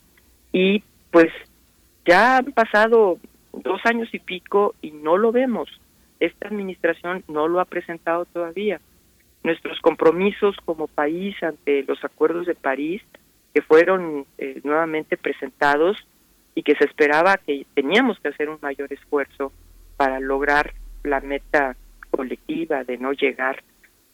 y 0.52 0.82
pues 1.10 1.32
ya 2.04 2.38
han 2.38 2.52
pasado 2.52 3.18
dos 3.52 3.80
años 3.84 4.08
y 4.12 4.18
pico 4.18 4.74
y 4.82 4.90
no 4.90 5.16
lo 5.16 5.32
vemos. 5.32 5.68
Esta 6.20 6.48
administración 6.48 7.24
no 7.28 7.48
lo 7.48 7.60
ha 7.60 7.64
presentado 7.64 8.24
todavía. 8.26 8.80
Nuestros 9.42 9.80
compromisos 9.80 10.56
como 10.64 10.86
país 10.86 11.34
ante 11.42 11.82
los 11.84 12.02
acuerdos 12.04 12.46
de 12.46 12.54
París, 12.54 13.02
que 13.52 13.62
fueron 13.62 14.26
eh, 14.38 14.60
nuevamente 14.64 15.16
presentados 15.16 15.96
y 16.54 16.62
que 16.62 16.74
se 16.76 16.84
esperaba 16.84 17.36
que 17.36 17.66
teníamos 17.74 18.18
que 18.20 18.28
hacer 18.28 18.48
un 18.48 18.58
mayor 18.60 18.92
esfuerzo 18.92 19.52
para 19.96 20.20
lograr 20.20 20.72
la 21.02 21.20
meta 21.20 21.76
colectiva 22.16 22.84
de 22.84 22.98
no 22.98 23.12
llegar 23.12 23.62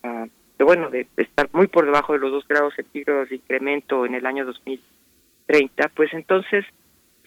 a, 0.03 0.27
bueno, 0.59 0.91
de 0.91 1.07
estar 1.17 1.49
muy 1.53 1.67
por 1.67 1.85
debajo 1.85 2.13
de 2.13 2.19
los 2.19 2.33
dos 2.33 2.49
grados 2.49 2.75
centígrados 2.75 3.29
de 3.29 3.37
incremento 3.37 4.07
en 4.07 4.15
el 4.15 4.27
año 4.27 4.45
2030, 4.45 5.89
pues 5.95 6.13
entonces 6.13 6.65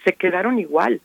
se 0.04 0.14
quedaron 0.14 0.60
igual. 0.60 1.02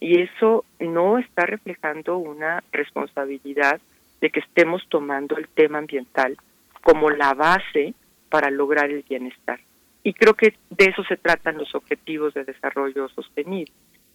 Y 0.00 0.20
eso 0.20 0.64
no 0.78 1.18
está 1.18 1.46
reflejando 1.46 2.18
una 2.18 2.62
responsabilidad 2.72 3.80
de 4.20 4.30
que 4.30 4.40
estemos 4.40 4.82
tomando 4.88 5.36
el 5.36 5.48
tema 5.48 5.78
ambiental 5.78 6.36
como 6.82 7.10
la 7.10 7.34
base 7.34 7.94
para 8.28 8.50
lograr 8.50 8.90
el 8.90 9.04
bienestar. 9.08 9.60
Y 10.02 10.12
creo 10.12 10.34
que 10.34 10.54
de 10.70 10.84
eso 10.84 11.02
se 11.04 11.16
tratan 11.16 11.58
los 11.58 11.74
objetivos 11.74 12.34
de 12.34 12.44
desarrollo 12.44 13.08
sostenible. 13.08 13.72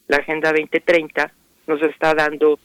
La 0.07 0.17
Agenda 0.17 0.51
2030 0.51 1.31
nos 1.67 1.81
está 1.81 2.13
dando 2.13 2.59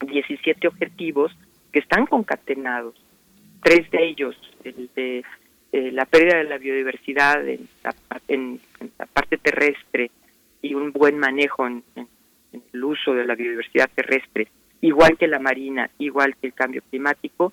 17 0.00 0.68
objetivos 0.68 1.32
que 1.72 1.80
están 1.80 2.06
concatenados. 2.06 2.94
Tres 3.62 3.90
de 3.90 4.08
ellos, 4.08 4.36
el 4.64 4.88
de 4.94 5.24
eh, 5.72 5.92
la 5.92 6.06
pérdida 6.06 6.38
de 6.38 6.44
la 6.44 6.58
biodiversidad 6.58 7.46
en 7.46 7.68
la, 7.84 7.94
en, 8.28 8.60
la, 8.98 9.06
parte 9.06 9.36
terrestre 9.36 10.10
y 10.62 10.74
un 10.74 10.92
buen 10.92 11.18
manejo 11.18 11.66
en, 11.66 11.82
el 12.72 12.84
uso 12.84 13.12
de 13.12 13.26
la 13.26 13.34
biodiversidad 13.34 13.90
terrestre, 13.94 14.48
igual 14.80 15.18
que 15.18 15.26
la 15.26 15.38
marina, 15.38 15.90
igual 15.98 16.34
que 16.36 16.46
el 16.46 16.54
cambio 16.54 16.82
climático, 16.88 17.52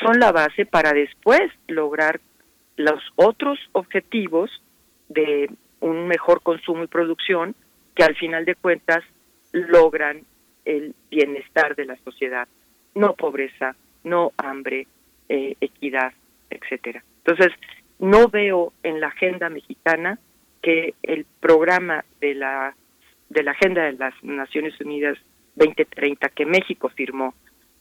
son 0.00 0.18
la 0.18 0.32
base 0.32 0.64
para 0.64 0.92
después 0.92 1.42
lograr 1.68 2.20
los 2.76 3.02
otros 3.16 3.58
objetivos 3.72 4.50
de 5.10 5.50
un 5.80 6.08
mejor 6.08 6.42
consumo 6.42 6.84
y 6.84 6.86
producción 6.86 7.54
que 7.94 8.04
al 8.04 8.16
final 8.16 8.46
de 8.46 8.54
cuentas 8.54 9.04
logran 9.52 10.22
el 10.64 10.94
bienestar 11.10 11.76
de 11.76 11.84
la 11.84 11.96
sociedad, 11.96 12.48
no 12.94 13.14
pobreza, 13.14 13.74
no 14.04 14.32
hambre, 14.36 14.86
eh, 15.28 15.56
equidad, 15.60 16.12
etcétera. 16.50 17.02
Entonces, 17.24 17.52
no 17.98 18.28
veo 18.28 18.72
en 18.82 19.00
la 19.00 19.08
agenda 19.08 19.48
mexicana 19.48 20.18
que 20.60 20.94
el 21.02 21.24
programa 21.40 22.04
de 22.20 22.34
la 22.34 22.74
de 23.28 23.42
la 23.42 23.52
agenda 23.52 23.84
de 23.84 23.92
las 23.92 24.12
Naciones 24.22 24.78
Unidas 24.80 25.16
2030 25.54 26.28
que 26.30 26.44
México 26.44 26.90
firmó 26.90 27.34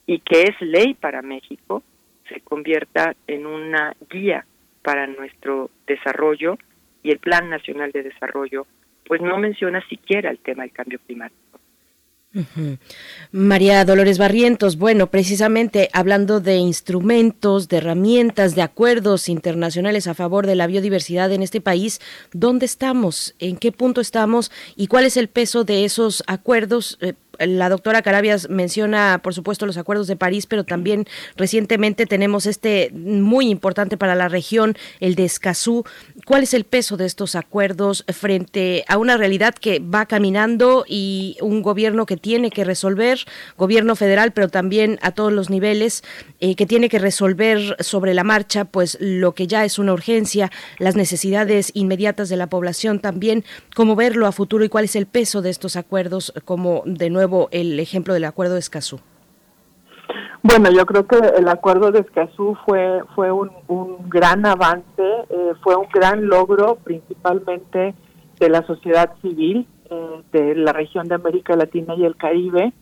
y 0.06 0.20
que 0.20 0.44
es 0.44 0.62
ley 0.62 0.94
para 0.94 1.22
México 1.22 1.84
se 2.30 2.40
convierta 2.42 3.16
en 3.28 3.46
una 3.46 3.94
guía 4.10 4.46
para 4.82 5.08
nuestro 5.08 5.70
desarrollo 5.86 6.58
y 7.04 7.12
el 7.12 7.20
Plan 7.20 7.50
Nacional 7.50 7.92
de 7.92 8.04
Desarrollo 8.04 8.66
pues 9.06 9.22
no 9.22 9.38
menciona 9.38 9.86
siquiera 9.90 10.30
el 10.30 10.40
tema 10.40 10.64
del 10.64 10.72
cambio 10.72 11.00
climático. 11.06 11.51
María 13.32 13.84
Dolores 13.84 14.18
Barrientos, 14.18 14.78
bueno, 14.78 15.12
precisamente 15.12 15.90
hablando 15.92 16.40
de 16.40 16.56
instrumentos, 16.58 17.68
de 17.68 17.78
herramientas, 17.78 18.56
de 18.56 18.62
acuerdos 18.62 19.28
internacionales 19.28 20.08
a 20.08 20.14
favor 20.14 20.48
de 20.48 20.56
la 20.56 20.68
biodiversidad 20.68 21.32
en 21.32 21.44
este 21.44 21.62
país, 21.62 22.00
¿dónde 22.32 22.66
estamos? 22.66 23.36
¿En 23.40 23.58
qué 23.58 23.72
punto 23.72 24.00
estamos? 24.00 24.52
¿Y 24.76 24.88
cuál 24.88 25.06
es 25.06 25.18
el 25.18 25.28
peso 25.28 25.64
de 25.64 25.84
esos 25.84 26.24
acuerdos? 26.28 26.98
Eh, 27.02 27.14
la 27.40 27.70
doctora 27.70 28.02
Carabias 28.02 28.50
menciona, 28.50 29.20
por 29.24 29.34
supuesto, 29.34 29.66
los 29.66 29.78
acuerdos 29.78 30.08
de 30.08 30.16
París, 30.16 30.46
pero 30.46 30.64
también 30.64 31.08
recientemente 31.36 32.06
tenemos 32.06 32.46
este 32.46 32.92
muy 32.94 33.50
importante 33.50 33.98
para 33.98 34.16
la 34.16 34.28
región, 34.28 34.78
el 35.00 35.16
de 35.16 35.26
Escazú. 35.26 35.84
¿Cuál 36.26 36.44
es 36.44 36.54
el 36.54 36.66
peso 36.66 36.98
de 36.98 37.06
estos 37.06 37.36
acuerdos 37.36 38.06
frente 38.10 38.84
a 38.88 38.98
una 38.98 39.18
realidad 39.18 39.56
que 39.56 39.80
va 39.80 40.06
caminando 40.06 40.86
y 40.88 41.38
un 41.42 41.62
gobierno 41.62 42.06
que 42.06 42.18
tiene 42.18 42.52
que 42.52 42.64
resolver, 42.64 43.20
gobierno 43.58 43.96
federal, 43.96 44.32
pero 44.32 44.50
también 44.50 45.00
a 45.02 45.12
todos 45.12 45.32
los 45.32 45.50
niveles, 45.50 46.04
eh, 46.40 46.56
que 46.56 46.66
tiene 46.66 46.90
que 46.90 47.00
resolver 47.00 47.78
sobre 47.80 48.14
la 48.14 48.24
marcha, 48.24 48.66
pues 48.66 48.98
lo 49.00 49.34
que 49.34 49.48
ya 49.48 49.66
es 49.66 49.80
una 49.80 49.94
urgencia, 49.94 50.52
las 50.78 50.96
necesidades 50.96 51.72
inmediatas 51.74 52.30
de 52.30 52.38
la 52.38 52.48
población 52.48 53.00
también, 53.00 53.44
cómo 53.76 53.96
verlo 53.96 54.28
a 54.28 54.32
futuro 54.32 54.64
y 54.64 54.70
cuál 54.70 54.86
es 54.86 54.96
el 54.96 55.06
peso 55.06 55.42
de 55.42 55.50
estos 55.50 55.76
acuerdos 55.76 56.34
como 56.46 56.84
de 56.86 57.10
nuevo 57.10 57.21
el 57.52 57.80
ejemplo 57.80 58.14
del 58.14 58.26
acuerdo 58.26 58.54
de 58.54 58.60
Escazú? 58.60 59.00
Bueno, 60.44 60.72
yo 60.72 60.86
creo 60.86 61.06
que 61.06 61.18
el 61.18 61.48
acuerdo 61.48 61.92
de 61.92 62.00
Escazú 62.00 62.58
fue, 62.66 63.04
fue 63.16 63.32
un, 63.32 63.52
gran 64.10 64.46
avance, 64.46 64.84
eh, 64.98 65.54
fue 65.62 65.76
un 65.76 65.88
gran 65.94 66.28
logro 66.28 66.78
principalmente 66.84 67.94
de 68.40 68.50
la 68.50 68.66
sociedad 68.66 69.14
civil 69.22 69.68
eh, 69.90 70.22
de 70.32 70.56
la 70.56 70.74
región 70.74 71.08
de 71.08 71.16
América 71.16 71.56
Latina 71.56 71.94
y 71.96 72.06
el 72.06 72.16
Caribe. 72.16 72.74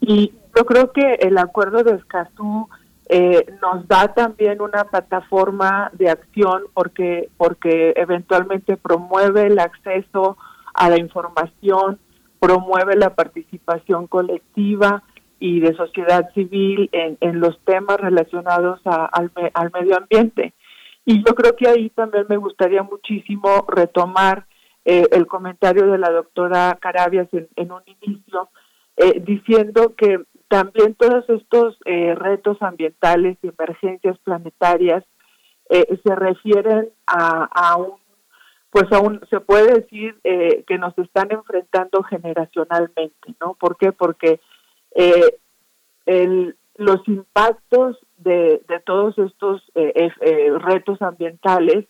Y 0.00 0.32
yo 0.56 0.66
creo 0.66 0.92
que 0.92 1.14
el 1.20 1.38
acuerdo 1.38 1.84
de 1.84 1.94
Escazú 1.94 2.68
eh, 3.08 3.46
nos 3.60 3.86
da 3.86 4.08
también 4.14 4.60
una 4.60 4.84
plataforma 4.84 5.90
de 5.92 6.10
acción 6.10 6.64
porque, 6.72 7.28
porque 7.36 7.92
eventualmente 7.96 8.76
promueve 8.76 9.46
el 9.46 9.58
acceso 9.58 10.36
a 10.72 10.88
la 10.90 10.98
información, 10.98 12.00
promueve 12.44 12.94
la 12.96 13.14
participación 13.14 14.06
colectiva 14.06 15.02
y 15.40 15.60
de 15.60 15.74
sociedad 15.74 16.30
civil 16.34 16.90
en, 16.92 17.16
en 17.20 17.40
los 17.40 17.58
temas 17.64 17.98
relacionados 17.98 18.80
al, 18.84 19.32
al, 19.54 19.70
medio 19.72 19.96
ambiente. 19.96 20.52
Y 21.06 21.24
yo 21.24 21.34
creo 21.34 21.56
que 21.56 21.68
ahí 21.68 21.88
también 21.90 22.26
me 22.28 22.36
gustaría 22.36 22.82
muchísimo 22.82 23.64
retomar 23.66 24.46
eh, 24.84 25.06
el 25.12 25.26
comentario 25.26 25.86
de 25.90 25.96
la 25.96 26.10
doctora 26.10 26.76
Carabias 26.80 27.28
en, 27.32 27.72
un 27.72 27.82
inicio, 28.02 28.50
eh, 28.98 29.22
diciendo 29.24 29.94
que 29.96 30.20
también 30.48 30.94
todos 30.94 31.24
estos 31.30 31.78
eh, 31.86 32.14
retos 32.14 32.60
ambientales 32.60 33.38
y 33.42 33.48
emergencias 33.48 34.18
planetarias 34.18 35.02
se 35.66 36.14
refieren 36.14 36.90
a, 37.06 37.48
a 37.50 37.76
un 37.76 38.03
pues 38.74 38.90
aún 38.90 39.20
se 39.30 39.38
puede 39.38 39.72
decir 39.72 40.18
eh, 40.24 40.64
que 40.66 40.78
nos 40.78 40.98
están 40.98 41.30
enfrentando 41.30 42.02
generacionalmente, 42.02 43.34
¿no? 43.40 43.54
¿Por 43.54 43.76
qué? 43.76 43.92
Porque 43.92 44.40
eh, 44.96 45.38
el, 46.06 46.56
los 46.74 47.06
impactos 47.06 47.96
de, 48.16 48.60
todos 48.84 49.16
estos 49.16 49.62
eh, 49.76 50.10
retos 50.58 51.00
ambientales 51.02 51.84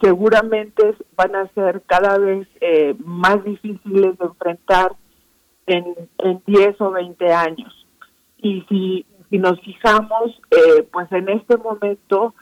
seguramente 0.00 0.94
van 1.16 1.34
a 1.34 1.48
ser 1.54 1.82
cada 1.86 2.18
vez 2.18 2.46
más 3.04 3.42
difíciles 3.42 4.16
de 4.16 4.26
enfrentar 4.26 4.92
en, 5.66 5.92
en 6.18 6.40
10 6.46 6.80
o 6.82 6.92
20 6.92 7.32
años. 7.32 7.86
Y 8.38 8.64
si, 8.68 9.06
si 9.28 9.38
nos 9.38 9.60
fijamos, 9.62 10.40
pues 10.92 11.10
en 11.10 11.30
este 11.30 11.56
momento 11.56 12.32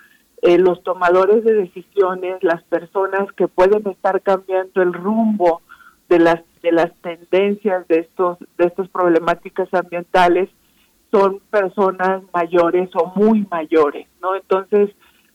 eh, 0.42 0.58
los 0.58 0.82
tomadores 0.82 1.44
de 1.44 1.54
decisiones, 1.54 2.42
las 2.42 2.62
personas 2.64 3.32
que 3.36 3.46
pueden 3.46 3.86
estar 3.88 4.20
cambiando 4.22 4.82
el 4.82 4.92
rumbo 4.92 5.62
de 6.08 6.18
las 6.18 6.42
de 6.62 6.72
las 6.72 6.92
tendencias 7.00 7.86
de 7.88 8.00
estos 8.00 8.38
de 8.58 8.66
estas 8.66 8.88
problemáticas 8.88 9.72
ambientales 9.72 10.48
son 11.10 11.40
personas 11.50 12.22
mayores 12.32 12.90
o 12.94 13.12
muy 13.14 13.46
mayores, 13.50 14.06
¿no? 14.20 14.34
Entonces 14.34 14.90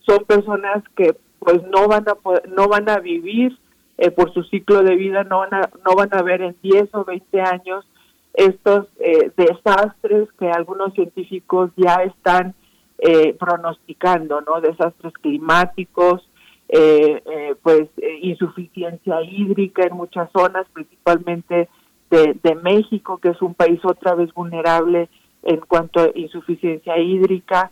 son 0.06 0.26
personas 0.26 0.84
que 0.96 1.16
pues 1.40 1.62
no 1.64 1.88
van 1.88 2.06
a 2.10 2.18
no 2.50 2.68
van 2.68 2.90
a 2.90 3.00
vivir 3.00 3.58
eh, 3.98 4.12
por 4.12 4.34
su 4.34 4.44
ciclo 4.44 4.84
de 4.84 4.96
vida, 4.96 5.24
no 5.24 5.40
van 5.40 5.54
a 5.54 5.70
no 5.86 5.96
van 5.96 6.14
a 6.14 6.22
ver 6.22 6.42
en 6.42 6.56
10 6.62 6.90
o 6.94 7.06
20 7.06 7.42
años 7.42 7.86
estos 8.34 8.88
eh, 9.00 9.32
desastres 9.38 10.28
que 10.38 10.50
algunos 10.50 10.94
científicos 10.94 11.72
ya 11.78 11.96
están 12.04 12.56
eh, 13.00 13.36
pronosticando, 13.40 14.42
¿no? 14.42 14.60
Desastres 14.60 15.14
climáticos, 15.22 16.28
eh, 16.68 17.22
eh, 17.26 17.56
pues 17.62 17.90
insuficiencia 18.22 19.22
hídrica 19.22 19.84
en 19.84 19.96
muchas 19.96 20.32
zonas, 20.32 20.66
principalmente 20.74 21.70
de, 22.10 22.56
México, 22.64 23.20
que 23.20 23.30
es 23.30 23.42
un 23.44 23.54
país 23.54 23.80
otra 23.84 24.16
vez 24.16 24.34
vulnerable 24.34 25.10
en 25.44 25.60
cuanto 25.60 26.00
a 26.00 26.10
insuficiencia 26.16 26.98
hídrica. 26.98 27.70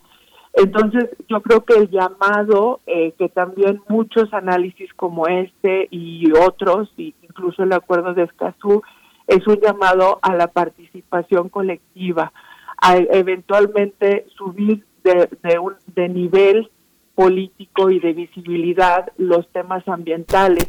Entonces, 0.54 1.10
yo 1.28 1.42
creo 1.42 1.66
que 1.66 1.74
el 1.74 1.90
llamado, 1.90 2.82
que 2.86 3.30
también 3.30 3.82
muchos 3.88 4.32
análisis 4.32 4.94
como 4.94 5.26
este 5.28 5.88
y 5.90 6.32
otros, 6.34 6.94
incluso 6.98 7.64
el 7.64 7.74
acuerdo 7.74 8.14
de 8.14 8.24
Escazú, 8.24 8.84
es 9.28 9.48
un 9.48 9.60
llamado 9.60 10.20
a 10.22 10.36
la 10.36 10.48
participación 10.48 11.50
colectiva, 11.50 12.32
a 12.80 12.98
eventualmente 12.98 14.28
subir 14.36 14.86
de, 15.06 15.60
un, 15.60 15.76
de 15.96 16.10
nivel 16.10 16.70
político 17.14 17.90
y 17.90 18.00
de 18.00 18.14
visibilidad 18.14 19.12
los 19.18 19.48
temas 19.50 19.88
ambientales. 19.88 20.68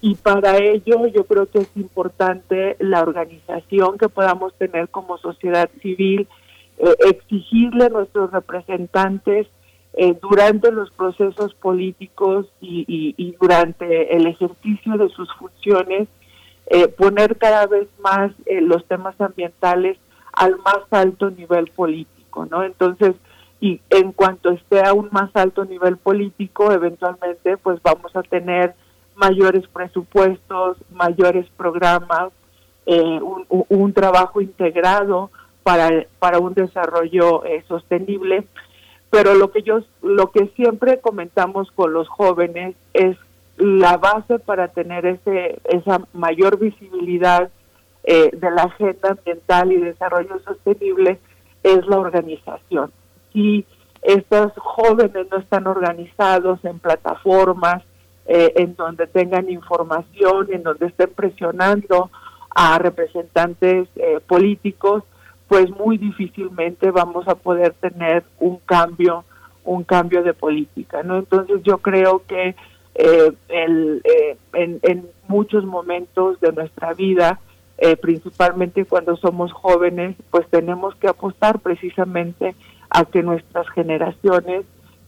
Y 0.00 0.14
para 0.14 0.58
ello 0.58 1.06
yo 1.06 1.24
creo 1.24 1.46
que 1.46 1.60
es 1.60 1.70
importante 1.74 2.76
la 2.80 3.00
organización 3.00 3.96
que 3.96 4.08
podamos 4.08 4.54
tener 4.58 4.88
como 4.90 5.16
sociedad 5.18 5.70
civil, 5.80 6.28
eh, 6.78 6.94
exigirle 7.08 7.86
a 7.86 7.88
nuestros 7.88 8.30
representantes 8.30 9.46
eh, 9.94 10.14
durante 10.20 10.70
los 10.70 10.90
procesos 10.90 11.54
políticos 11.54 12.46
y, 12.60 13.34
durante 13.40 14.14
el 14.14 14.26
ejercicio 14.26 14.98
de 14.98 15.08
sus 15.08 15.32
funciones, 15.34 16.08
eh, 16.66 16.88
poner 16.88 17.38
cada 17.38 17.66
vez 17.66 17.88
más 18.00 18.32
los 18.46 18.84
temas 18.86 19.18
ambientales 19.18 19.96
al 20.34 20.56
más 20.58 20.80
alto 20.90 21.30
nivel 21.30 21.70
político, 21.70 22.46
¿no? 22.50 22.62
Entonces, 22.62 23.14
y 23.60 23.80
en 23.90 24.12
cuanto 24.12 24.50
esté 24.50 24.82
a 24.84 24.92
un 24.92 25.08
más 25.12 25.34
alto 25.34 25.64
nivel 25.64 25.96
político, 25.96 26.72
eventualmente 26.72 27.56
pues 27.56 27.80
vamos 27.82 28.14
a 28.14 28.22
tener 28.22 28.74
mayores 29.14 29.66
presupuestos, 29.68 30.76
mayores 30.90 31.46
programas, 31.56 32.32
eh, 32.84 33.18
un, 33.48 33.92
trabajo 33.92 34.40
integrado 34.40 35.30
para, 35.62 36.06
para 36.18 36.38
un 36.38 36.54
desarrollo 36.54 37.44
eh, 37.44 37.64
sostenible. 37.66 38.46
Pero 39.10 39.34
lo 39.34 39.50
que 39.50 39.62
yo, 39.62 39.80
lo 40.02 40.30
que 40.30 40.48
siempre 40.56 41.00
comentamos 41.00 41.70
con 41.72 41.92
los 41.92 42.08
jóvenes 42.08 42.76
es 42.92 43.16
la 43.56 43.96
base 43.96 44.38
para 44.38 44.68
tener 44.68 45.06
ese, 45.06 45.60
esa 45.64 46.02
mayor 46.12 46.58
visibilidad 46.58 47.50
eh, 48.04 48.30
de 48.32 48.50
la 48.50 48.64
agenda 48.64 49.10
ambiental 49.10 49.72
y 49.72 49.76
desarrollo 49.76 50.38
sostenible 50.40 51.18
es 51.62 51.86
la 51.86 51.98
organización. 51.98 52.92
Si 53.36 53.66
estos 54.00 54.50
jóvenes 54.56 55.26
no 55.30 55.36
están 55.36 55.66
organizados 55.66 56.64
en 56.64 56.78
plataformas, 56.78 57.82
eh, 58.24 58.54
en 58.56 58.74
donde 58.74 59.06
tengan 59.06 59.50
información, 59.50 60.48
en 60.50 60.62
donde 60.62 60.86
estén 60.86 61.10
presionando 61.14 62.10
a 62.48 62.78
representantes 62.78 63.88
eh, 63.96 64.20
políticos, 64.26 65.04
pues 65.48 65.68
muy 65.68 65.98
difícilmente 65.98 66.90
vamos 66.90 67.28
a 67.28 67.34
poder 67.34 67.74
tener 67.74 68.24
un 68.40 68.56
cambio, 68.64 69.24
un 69.64 69.84
cambio 69.84 70.22
de 70.22 70.32
política, 70.32 71.02
¿no? 71.02 71.18
Entonces 71.18 71.62
yo 71.62 71.76
creo 71.76 72.22
que 72.26 72.56
eh, 72.94 73.32
el, 73.48 74.02
en, 74.54 74.78
en, 74.80 75.10
muchos 75.28 75.66
momentos 75.66 76.40
de 76.40 76.52
nuestra 76.52 76.94
vida, 76.94 77.40
principalmente 78.00 78.84
cuando 78.84 79.16
somos 79.16 79.52
jóvenes, 79.52 80.16
pues 80.30 80.48
tenemos 80.48 80.94
que 80.94 81.08
apostar 81.08 81.58
precisamente 81.58 82.54
a 82.90 83.04
que 83.04 83.22
nuestras 83.22 83.68
generaciones 83.70 84.64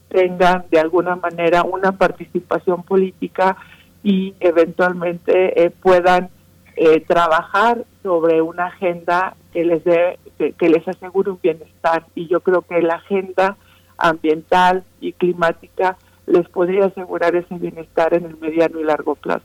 tengan 0.09 0.65
de 0.71 0.81
alguna 0.81 1.17
manera 1.17 1.63
una 1.63 1.93
participación 1.93 2.83
política 2.83 3.57
y 4.03 4.35
eventualmente 4.41 5.65
eh, 5.65 5.71
puedan 5.71 6.31
eh, 6.77 7.01
trabajar 7.01 7.85
sobre 8.03 8.41
una 8.41 8.67
agenda 8.67 9.37
que 9.53 9.65
les 9.65 9.85
dé 9.85 10.19
que, 10.39 10.69
les 10.69 10.87
asegure 10.87 11.33
un 11.33 11.41
bienestar 11.43 12.07
y 12.15 12.29
yo 12.29 12.41
creo 12.41 12.63
que 12.63 12.81
la 12.81 12.95
agenda 12.95 13.57
ambiental 13.97 14.85
y 15.01 15.13
climática 15.13 15.99
les 16.27 16.49
podría 16.49 16.87
asegurar 16.87 17.35
ese 17.35 17.57
bienestar 17.57 18.15
en 18.15 18.27
el 18.27 18.37
mediano 18.37 18.79
y 18.79 18.85
largo 18.85 19.17
plazo. 19.17 19.45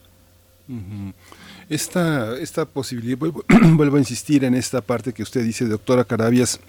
Esta, 1.69 2.37
esta 2.37 2.65
posibilidad, 2.65 3.17
vuelvo, 3.17 3.43
vuelvo, 3.73 3.95
a 3.95 3.99
insistir 3.99 4.43
en 4.43 4.53
esta 4.53 4.81
parte 4.81 5.13
que 5.13 5.23
usted 5.23 5.43
dice, 5.43 5.65
doctora 5.65 6.03
Carabias, 6.03 6.59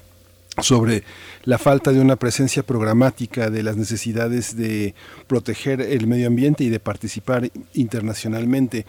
sobre 0.62 1.02
la 1.44 1.58
falta 1.58 1.92
de 1.92 2.00
una 2.00 2.16
presencia 2.16 2.62
programática 2.62 3.50
de 3.50 3.62
las 3.62 3.76
necesidades 3.76 4.56
de 4.56 4.94
proteger 5.26 5.80
el 5.80 6.06
medio 6.06 6.28
ambiente 6.28 6.64
y 6.64 6.68
de 6.68 6.80
participar 6.80 7.50
internacionalmente. 7.72 8.86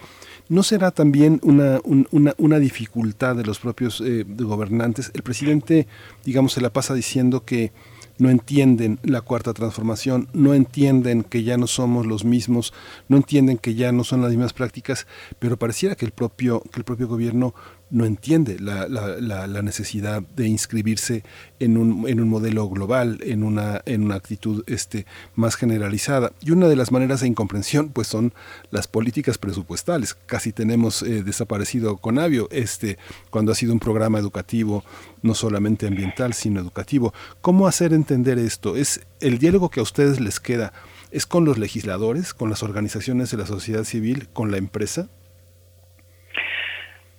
¿No 0.47 0.61
será 0.61 0.91
también 0.91 1.39
una, 1.43 1.79
una, 1.83 2.35
una 2.37 2.59
dificultad 2.59 3.35
de 3.35 3.43
los 3.43 3.59
propios 3.59 4.01
eh, 4.05 4.25
gobernantes? 4.27 5.09
El 5.15 5.23
presidente, 5.23 5.87
digamos, 6.23 6.53
se 6.53 6.61
la 6.61 6.71
pasa 6.71 6.93
diciendo 6.93 7.43
que 7.43 7.71
no 8.17 8.29
entienden 8.29 8.99
la 9.03 9.21
cuarta 9.21 9.53
transformación, 9.53 10.29
no 10.33 10.53
entienden 10.53 11.23
que 11.23 11.43
ya 11.43 11.57
no 11.57 11.67
somos 11.67 12.05
los 12.05 12.23
mismos, 12.23 12.73
no 13.09 13.17
entienden 13.17 13.57
que 13.57 13.75
ya 13.75 13.91
no 13.91 14.03
son 14.03 14.21
las 14.21 14.31
mismas 14.31 14.53
prácticas, 14.53 15.05
pero 15.39 15.57
pareciera 15.57 15.95
que 15.95 16.05
el 16.05 16.11
propio, 16.11 16.61
que 16.71 16.79
el 16.79 16.85
propio 16.85 17.07
gobierno 17.07 17.53
no 17.91 18.05
entiende 18.05 18.59
la, 18.59 18.87
la, 18.87 19.47
la, 19.47 19.61
necesidad 19.61 20.21
de 20.21 20.47
inscribirse 20.47 21.23
en 21.59 21.77
un, 21.77 22.07
en 22.09 22.19
un 22.19 22.27
modelo 22.27 22.67
global, 22.67 23.19
en 23.23 23.43
una, 23.43 23.81
en 23.85 24.03
una 24.03 24.15
actitud 24.15 24.63
este, 24.67 25.05
más 25.35 25.55
generalizada. 25.55 26.33
Y 26.41 26.51
una 26.51 26.67
de 26.67 26.75
las 26.75 26.91
maneras 26.91 27.21
de 27.21 27.27
incomprensión 27.27 27.89
pues 27.89 28.07
son 28.07 28.33
las 28.71 28.87
políticas 28.87 29.37
presupuestales. 29.37 30.15
Casi 30.25 30.51
tenemos 30.51 31.03
eh, 31.03 31.23
desaparecido 31.23 31.97
Conavio, 31.97 32.47
este, 32.51 32.97
cuando 33.29 33.51
ha 33.51 33.55
sido 33.55 33.73
un 33.73 33.79
programa 33.79 34.19
educativo, 34.19 34.83
no 35.21 35.35
solamente 35.35 35.87
ambiental, 35.87 36.33
sino 36.33 36.59
educativo. 36.59 37.13
¿Cómo 37.41 37.67
hacer 37.67 37.93
entender 37.93 38.39
esto? 38.39 38.75
¿Es 38.75 39.01
el 39.19 39.37
diálogo 39.37 39.69
que 39.69 39.79
a 39.79 39.83
ustedes 39.83 40.19
les 40.19 40.39
queda? 40.39 40.73
¿Es 41.11 41.25
con 41.25 41.45
los 41.45 41.57
legisladores, 41.57 42.33
con 42.33 42.49
las 42.49 42.63
organizaciones 42.63 43.31
de 43.31 43.37
la 43.37 43.45
sociedad 43.45 43.83
civil, 43.83 44.27
con 44.33 44.51
la 44.51 44.57
empresa? 44.57 45.07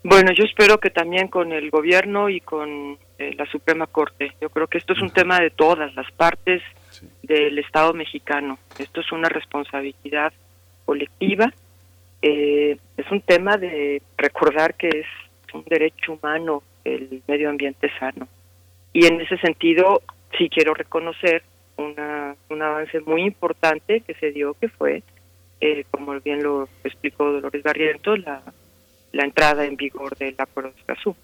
Bueno, 0.08 0.30
yo 0.30 0.44
espero 0.44 0.78
que 0.78 0.90
también 0.90 1.26
con 1.26 1.50
el 1.50 1.68
gobierno 1.68 2.28
y 2.28 2.40
con 2.40 2.96
eh, 3.18 3.34
la 3.36 3.44
Suprema 3.46 3.88
Corte. 3.88 4.34
Yo 4.40 4.50
creo 4.50 4.68
que 4.68 4.78
esto 4.78 4.92
es 4.92 5.02
un 5.02 5.10
tema 5.10 5.40
de 5.40 5.50
todas 5.50 5.92
las 5.96 6.08
partes 6.12 6.62
del 7.24 7.58
Estado 7.58 7.92
mexicano. 7.92 8.56
Esto 8.78 9.00
es 9.00 9.10
una 9.10 9.28
responsabilidad 9.28 10.32
colectiva. 10.84 11.52
Eh, 12.22 12.78
es 12.96 13.10
un 13.10 13.20
tema 13.20 13.56
de 13.56 14.00
recordar 14.16 14.74
que 14.74 14.90
es 14.90 15.06
un 15.52 15.64
derecho 15.64 16.12
humano 16.12 16.62
el 16.84 17.20
medio 17.26 17.50
ambiente 17.50 17.90
sano. 17.98 18.28
Y 18.92 19.06
en 19.06 19.20
ese 19.20 19.36
sentido, 19.38 20.02
sí 20.38 20.48
quiero 20.48 20.72
reconocer 20.72 21.42
una, 21.78 22.36
un 22.48 22.62
avance 22.62 23.00
muy 23.00 23.22
importante 23.22 24.02
que 24.02 24.14
se 24.14 24.30
dio, 24.30 24.54
que 24.54 24.68
fue, 24.68 25.02
eh, 25.60 25.84
como 25.90 26.20
bien 26.20 26.44
lo 26.44 26.68
explicó 26.84 27.32
Dolores 27.32 27.64
Barrientos, 27.64 28.20
la 28.20 28.40
la 29.16 29.24
entrada 29.24 29.64
en 29.64 29.76
vigor 29.76 30.16
del 30.16 30.34
Acuerdo 30.38 30.70
de 30.70 30.80
Escazú, 30.80 31.16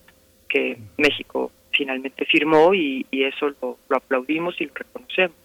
que 0.49 0.79
México 0.97 1.53
finalmente 1.71 2.25
firmó 2.25 2.75
y, 2.75 3.07
eso 3.13 3.53
lo, 3.61 3.79
aplaudimos 3.91 4.59
y 4.61 4.67
lo 4.67 4.73
reconocemos. 4.75 5.37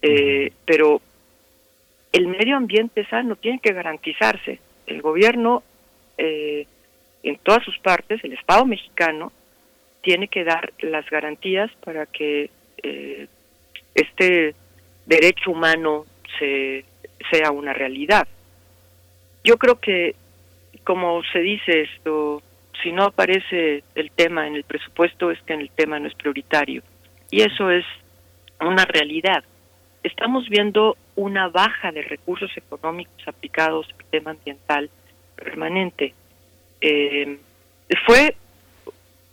Eh, 0.00 0.52
pero 0.64 1.00
el 2.12 2.26
medio 2.26 2.56
ambiente 2.56 3.06
sano 3.06 3.36
tiene 3.36 3.58
que 3.60 3.72
garantizarse. 3.72 4.60
El 4.86 5.02
gobierno, 5.02 5.62
eh, 6.16 6.66
en 7.22 7.36
todas 7.38 7.62
sus 7.64 7.78
partes, 7.78 8.24
el 8.24 8.32
Estado 8.32 8.64
mexicano, 8.64 9.30
tiene 10.00 10.28
que 10.28 10.44
dar 10.44 10.72
las 10.80 11.08
garantías 11.08 11.70
para 11.84 12.06
que 12.06 12.50
eh, 12.82 13.26
este 13.94 14.54
derecho 15.04 15.50
humano 15.50 16.06
se, 16.38 16.84
sea 17.30 17.50
una 17.50 17.74
realidad. 17.74 18.26
Yo 19.44 19.58
creo 19.58 19.78
que 19.78 20.14
como 20.84 21.22
se 21.32 21.40
dice 21.40 21.82
esto, 21.82 22.42
si 22.82 22.92
no 22.92 23.04
aparece 23.04 23.84
el 23.94 24.10
tema 24.10 24.46
en 24.46 24.56
el 24.56 24.64
presupuesto 24.64 25.30
es 25.30 25.40
que 25.42 25.54
el 25.54 25.70
tema 25.70 25.98
no 25.98 26.08
es 26.08 26.14
prioritario. 26.14 26.82
Y 27.30 27.42
eso 27.42 27.70
es 27.70 27.84
una 28.60 28.84
realidad. 28.84 29.44
Estamos 30.02 30.48
viendo 30.48 30.96
una 31.14 31.48
baja 31.48 31.92
de 31.92 32.02
recursos 32.02 32.50
económicos 32.56 33.26
aplicados 33.26 33.86
al 33.98 34.04
tema 34.06 34.30
ambiental 34.32 34.90
permanente. 35.36 36.14
Eh, 36.80 37.38
fue 38.06 38.34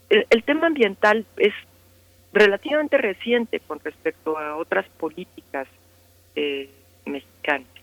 el, 0.10 0.44
tema 0.44 0.68
ambiental 0.68 1.26
es 1.38 1.54
relativamente 2.34 2.98
reciente 2.98 3.60
con 3.60 3.80
respecto 3.80 4.38
a 4.38 4.56
otras 4.56 4.86
políticas 4.98 5.68
eh, 6.36 6.70
mexicanas 7.06 7.79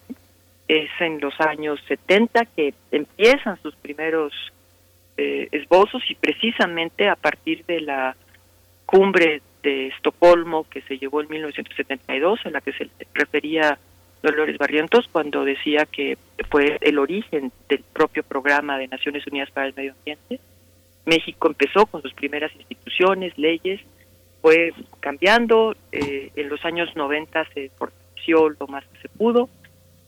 es 0.68 0.90
en 1.01 1.20
los 1.20 1.38
años 1.40 1.80
70 1.88 2.44
que 2.47 2.74
empiezan 2.90 3.60
sus 3.62 3.74
primeros 3.76 4.32
eh, 5.16 5.48
esbozos 5.52 6.02
y 6.10 6.14
precisamente 6.14 7.09
a 7.09 7.16
partir 7.16 7.64
de 7.66 7.80
la 7.80 8.16
cumbre 8.84 9.43
de 9.62 9.88
Estocolmo 9.88 10.68
que 10.68 10.82
se 10.82 10.98
llevó 10.98 11.20
en 11.20 11.28
1972, 11.28 12.40
a 12.44 12.51
la 12.51 12.60
que 12.60 12.72
se 12.72 12.88
refería 13.14 13.78
Dolores 14.22 14.59
Barrientos 14.59 15.09
cuando 15.10 15.44
decía 15.44 15.86
que 15.86 16.18
fue 16.51 16.78
el 16.80 16.98
origen 16.98 17.52
del 17.68 17.82
propio 17.93 18.22
programa 18.22 18.78
de 18.78 18.88
Naciones 18.88 19.26
Unidas 19.26 19.51
para 19.51 19.66
el 19.66 19.74
Medio 19.74 19.93
Ambiente. 19.93 20.40
México 21.05 21.48
empezó 21.48 21.86
con 21.86 22.02
sus 22.02 22.12
primeras 22.14 22.55
instituciones, 22.56 23.36
leyes, 23.38 23.80
fue 24.43 24.72
cambiando, 25.01 25.76
eh, 25.93 26.30
en 26.34 26.48
los 26.48 26.64
años 26.64 26.94
90 26.94 27.44
se 27.55 27.70
fortaleció 27.70 28.48
lo 28.51 28.66
más 28.66 28.84
que 28.84 29.01
se 29.02 29.09
pudo, 29.09 29.48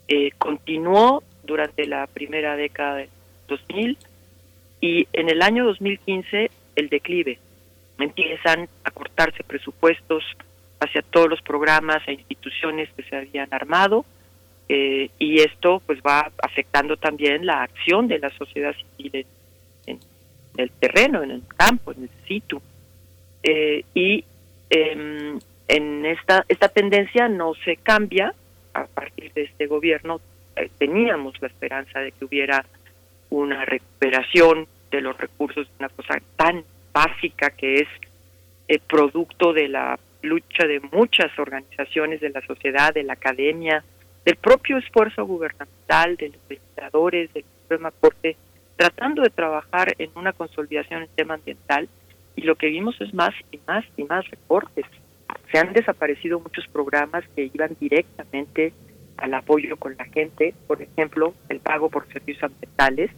eh, 0.09 0.32
continuó 0.39 1.22
durante 1.44 1.86
la 1.86 2.06
primera 2.06 2.56
década 2.56 2.97
de 2.97 3.09
2000 3.47 3.98
y 4.80 5.06
en 5.12 5.28
el 5.28 5.43
año 5.43 5.64
2015 5.66 6.51
el 6.76 6.89
declive. 6.89 7.39
Empiezan 7.98 8.68
a 8.85 8.90
cortarse 8.90 9.44
presupuestos 9.44 10.24
hacia 10.80 11.02
todos 11.02 11.28
los 11.28 11.43
programas 11.43 12.06
e 12.06 12.12
instituciones 12.12 12.89
que 12.97 13.02
se 13.02 13.16
habían 13.16 13.48
armado 13.52 14.05
eh, 14.68 15.10
y 15.18 15.40
esto 15.40 15.82
pues 15.85 16.01
va 16.06 16.30
afectando 16.43 16.97
también 16.97 17.44
la 17.44 17.62
acción 17.62 18.06
de 18.06 18.18
la 18.18 18.30
sociedad 18.30 18.74
civil 18.97 19.26
en, 19.86 19.98
el 20.56 20.70
terreno, 20.70 21.22
en 21.22 21.32
el 21.32 21.43
campo, 21.56 21.93
en 21.93 22.05
el 22.05 22.10
sitio. 22.26 22.60
Eh, 23.43 23.85
y 23.94 24.24
em, 24.70 25.39
en 25.68 26.06
esta, 26.06 26.44
esta 26.48 26.68
tendencia 26.68 27.28
no 27.28 27.55
se 27.64 27.76
cambia 27.76 28.35
a 28.80 28.86
partir 28.86 29.32
de 29.32 29.42
este 29.42 29.66
gobierno 29.66 30.20
eh, 30.56 30.70
teníamos 30.78 31.40
la 31.40 31.48
esperanza 31.48 32.00
de 32.00 32.12
que 32.12 32.24
hubiera 32.24 32.64
una 33.30 33.64
recuperación 33.64 34.66
de 34.90 35.00
los 35.00 35.16
recursos 35.18 35.68
una 35.78 35.88
cosa 35.88 36.20
tan 36.36 36.64
básica 36.92 37.50
que 37.50 37.80
es 37.80 37.88
el 38.66 38.80
producto 38.80 39.52
de 39.52 39.68
la 39.68 39.98
lucha 40.22 40.66
de 40.66 40.80
muchas 40.92 41.36
organizaciones 41.38 42.20
de 42.20 42.30
la 42.30 42.42
sociedad, 42.42 42.92
de 42.92 43.05
la 43.05 43.14
academia, 43.14 43.84
del 44.24 44.36
propio 44.36 44.78
esfuerzo 44.78 45.24
gubernamental, 45.24 46.16
de 46.16 46.28
los 46.28 46.38
legisladores, 46.48 47.32
del 47.32 47.44
Suprema 47.62 47.90
Corte, 47.92 48.36
tratando 48.76 49.22
de 49.22 49.30
trabajar 49.30 49.94
en 49.98 50.10
una 50.14 50.32
consolidación 50.32 51.02
en 51.02 51.09
tema 51.14 51.34
ambiental. 51.34 51.88
Y 52.36 52.42
lo 52.42 52.56
que 52.56 52.66
vimos 52.66 53.00
es 53.00 53.14
más 53.14 53.34
y 53.50 53.59
más 53.66 53.84
y 53.96 54.05
más 54.05 54.28
recortes 54.28 54.86
se 55.51 55.59
han 55.59 55.73
desaparecido 55.73 56.41
muchos 56.41 56.66
programas 56.69 57.25
que 57.35 57.51
iban 57.53 57.77
directamente 57.81 58.73
al 59.16 59.35
apoyo 59.35 59.77
con 59.77 59.97
la 59.97 60.05
gente, 60.05 60.55
por 60.66 60.81
ejemplo, 60.81 61.35
el 61.49 61.61
pago 61.61 61.89
por 61.89 62.07
servicios 62.12 62.45
ambientales, 62.45 63.11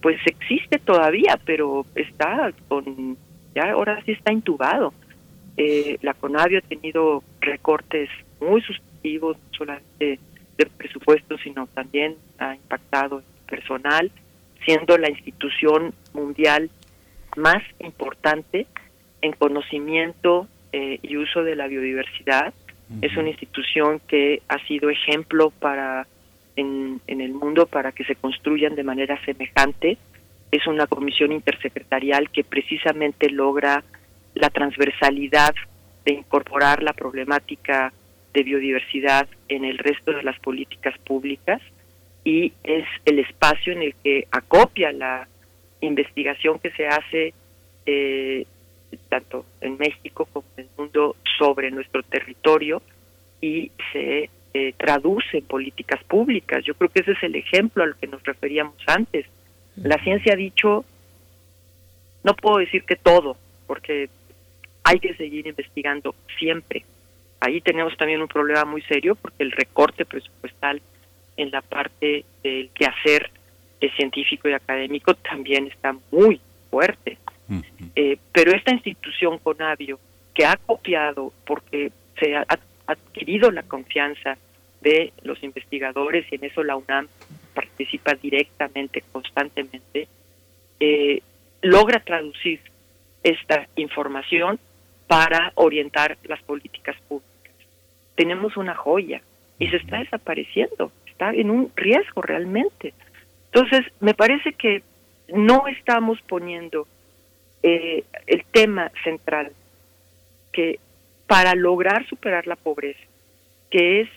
pues 0.00 0.18
existe 0.24 0.78
todavía, 0.78 1.38
pero 1.44 1.84
está 1.94 2.52
con, 2.68 3.18
ya 3.54 3.72
ahora 3.72 4.02
sí 4.04 4.12
está 4.12 4.32
intubado. 4.32 4.94
Eh, 5.56 5.98
la 6.00 6.14
CONAVIO 6.14 6.60
ha 6.60 6.68
tenido 6.68 7.22
recortes 7.40 8.08
muy 8.40 8.62
sustantivos, 8.62 9.36
no 9.36 9.58
solamente 9.58 10.18
de 10.56 10.66
presupuesto, 10.66 11.36
sino 11.38 11.66
también 11.66 12.16
ha 12.38 12.54
impactado 12.54 13.22
personal, 13.46 14.10
siendo 14.64 14.96
la 14.96 15.10
institución 15.10 15.92
mundial 16.14 16.70
más 17.36 17.62
importante 17.80 18.66
en 19.20 19.32
conocimiento 19.32 20.48
eh, 20.72 20.98
y 21.02 21.16
uso 21.16 21.42
de 21.42 21.56
la 21.56 21.66
biodiversidad. 21.66 22.52
Es 23.02 23.16
una 23.16 23.28
institución 23.28 24.00
que 24.08 24.42
ha 24.48 24.58
sido 24.66 24.90
ejemplo 24.90 25.50
para 25.50 26.08
en, 26.56 27.00
en 27.06 27.20
el 27.20 27.32
mundo 27.32 27.66
para 27.66 27.92
que 27.92 28.04
se 28.04 28.16
construyan 28.16 28.74
de 28.74 28.82
manera 28.82 29.22
semejante. 29.24 29.96
Es 30.50 30.66
una 30.66 30.88
comisión 30.88 31.30
intersecretarial 31.30 32.30
que 32.30 32.42
precisamente 32.42 33.30
logra 33.30 33.84
la 34.34 34.50
transversalidad 34.50 35.54
de 36.04 36.14
incorporar 36.14 36.82
la 36.82 36.92
problemática 36.92 37.92
de 38.32 38.42
biodiversidad 38.42 39.28
en 39.48 39.64
el 39.64 39.78
resto 39.78 40.12
de 40.12 40.22
las 40.22 40.38
políticas 40.40 40.96
públicas 40.98 41.60
y 42.24 42.52
es 42.64 42.84
el 43.04 43.18
espacio 43.18 43.72
en 43.72 43.82
el 43.82 43.94
que 44.02 44.26
acopia 44.30 44.92
la 44.92 45.26
investigación 45.80 46.58
que 46.58 46.70
se 46.72 46.86
hace 46.86 47.34
eh, 47.86 48.46
tanto 48.96 49.44
en 49.60 49.78
México 49.78 50.28
como 50.32 50.46
en 50.56 50.64
el 50.64 50.70
mundo 50.76 51.16
sobre 51.38 51.70
nuestro 51.70 52.02
territorio 52.02 52.82
y 53.40 53.70
se 53.92 54.30
eh, 54.52 54.74
traduce 54.76 55.38
en 55.38 55.44
políticas 55.44 56.02
públicas. 56.04 56.64
Yo 56.64 56.74
creo 56.74 56.90
que 56.90 57.00
ese 57.00 57.12
es 57.12 57.22
el 57.22 57.36
ejemplo 57.36 57.82
al 57.82 57.96
que 57.96 58.06
nos 58.06 58.22
referíamos 58.24 58.76
antes. 58.86 59.26
La 59.76 60.02
ciencia 60.02 60.32
ha 60.32 60.36
dicho, 60.36 60.84
no 62.24 62.34
puedo 62.34 62.58
decir 62.58 62.84
que 62.84 62.96
todo, 62.96 63.36
porque 63.66 64.10
hay 64.84 64.98
que 64.98 65.14
seguir 65.14 65.46
investigando 65.46 66.14
siempre. 66.38 66.84
Ahí 67.40 67.60
tenemos 67.60 67.96
también 67.96 68.20
un 68.20 68.28
problema 68.28 68.64
muy 68.64 68.82
serio 68.82 69.14
porque 69.14 69.42
el 69.42 69.52
recorte 69.52 70.04
presupuestal 70.04 70.82
en 71.36 71.50
la 71.50 71.62
parte 71.62 72.24
del 72.42 72.70
quehacer 72.70 73.30
eh, 73.80 73.90
científico 73.96 74.48
y 74.48 74.52
académico 74.52 75.14
también 75.14 75.66
está 75.68 75.96
muy 76.10 76.40
fuerte. 76.70 77.18
Eh, 77.96 78.18
pero 78.32 78.52
esta 78.52 78.72
institución 78.72 79.38
Conavio, 79.38 79.98
que 80.34 80.44
ha 80.46 80.56
copiado 80.56 81.32
porque 81.44 81.92
se 82.18 82.36
ha 82.36 82.46
adquirido 82.86 83.50
la 83.50 83.62
confianza 83.62 84.36
de 84.80 85.12
los 85.22 85.42
investigadores 85.42 86.26
y 86.30 86.36
en 86.36 86.44
eso 86.44 86.62
la 86.62 86.76
UNAM 86.76 87.08
participa 87.54 88.14
directamente, 88.14 89.02
constantemente, 89.12 90.08
eh, 90.78 91.22
logra 91.62 92.00
traducir 92.00 92.60
esta 93.22 93.68
información 93.76 94.58
para 95.06 95.52
orientar 95.56 96.16
las 96.24 96.40
políticas 96.42 96.96
públicas. 97.08 97.54
Tenemos 98.14 98.56
una 98.56 98.74
joya 98.74 99.20
y 99.58 99.68
se 99.68 99.76
está 99.76 99.98
desapareciendo, 99.98 100.92
está 101.06 101.32
en 101.32 101.50
un 101.50 101.70
riesgo 101.76 102.22
realmente. 102.22 102.94
Entonces, 103.52 103.80
me 104.00 104.14
parece 104.14 104.52
que 104.52 104.82
no 105.28 105.66
estamos 105.66 106.20
poniendo 106.22 106.86
eh, 107.62 108.04
el 108.26 108.44
tema 108.52 108.90
central 109.04 109.52
que 110.52 110.78
para 111.26 111.54
lograr 111.54 112.06
superar 112.08 112.46
la 112.46 112.56
pobreza, 112.56 113.00
que 113.70 114.00
es 114.00 114.08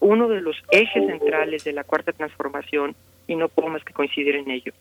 uno 0.00 0.28
de 0.28 0.40
los 0.40 0.56
ejes 0.70 1.06
centrales 1.06 1.64
de 1.64 1.72
la 1.72 1.84
cuarta 1.84 2.12
transformación, 2.12 2.94
y 3.26 3.36
no 3.36 3.48
puedo 3.48 3.68
más 3.68 3.84
que 3.84 3.92
coincidir 3.92 4.36
en 4.36 4.50
ello. 4.50 4.72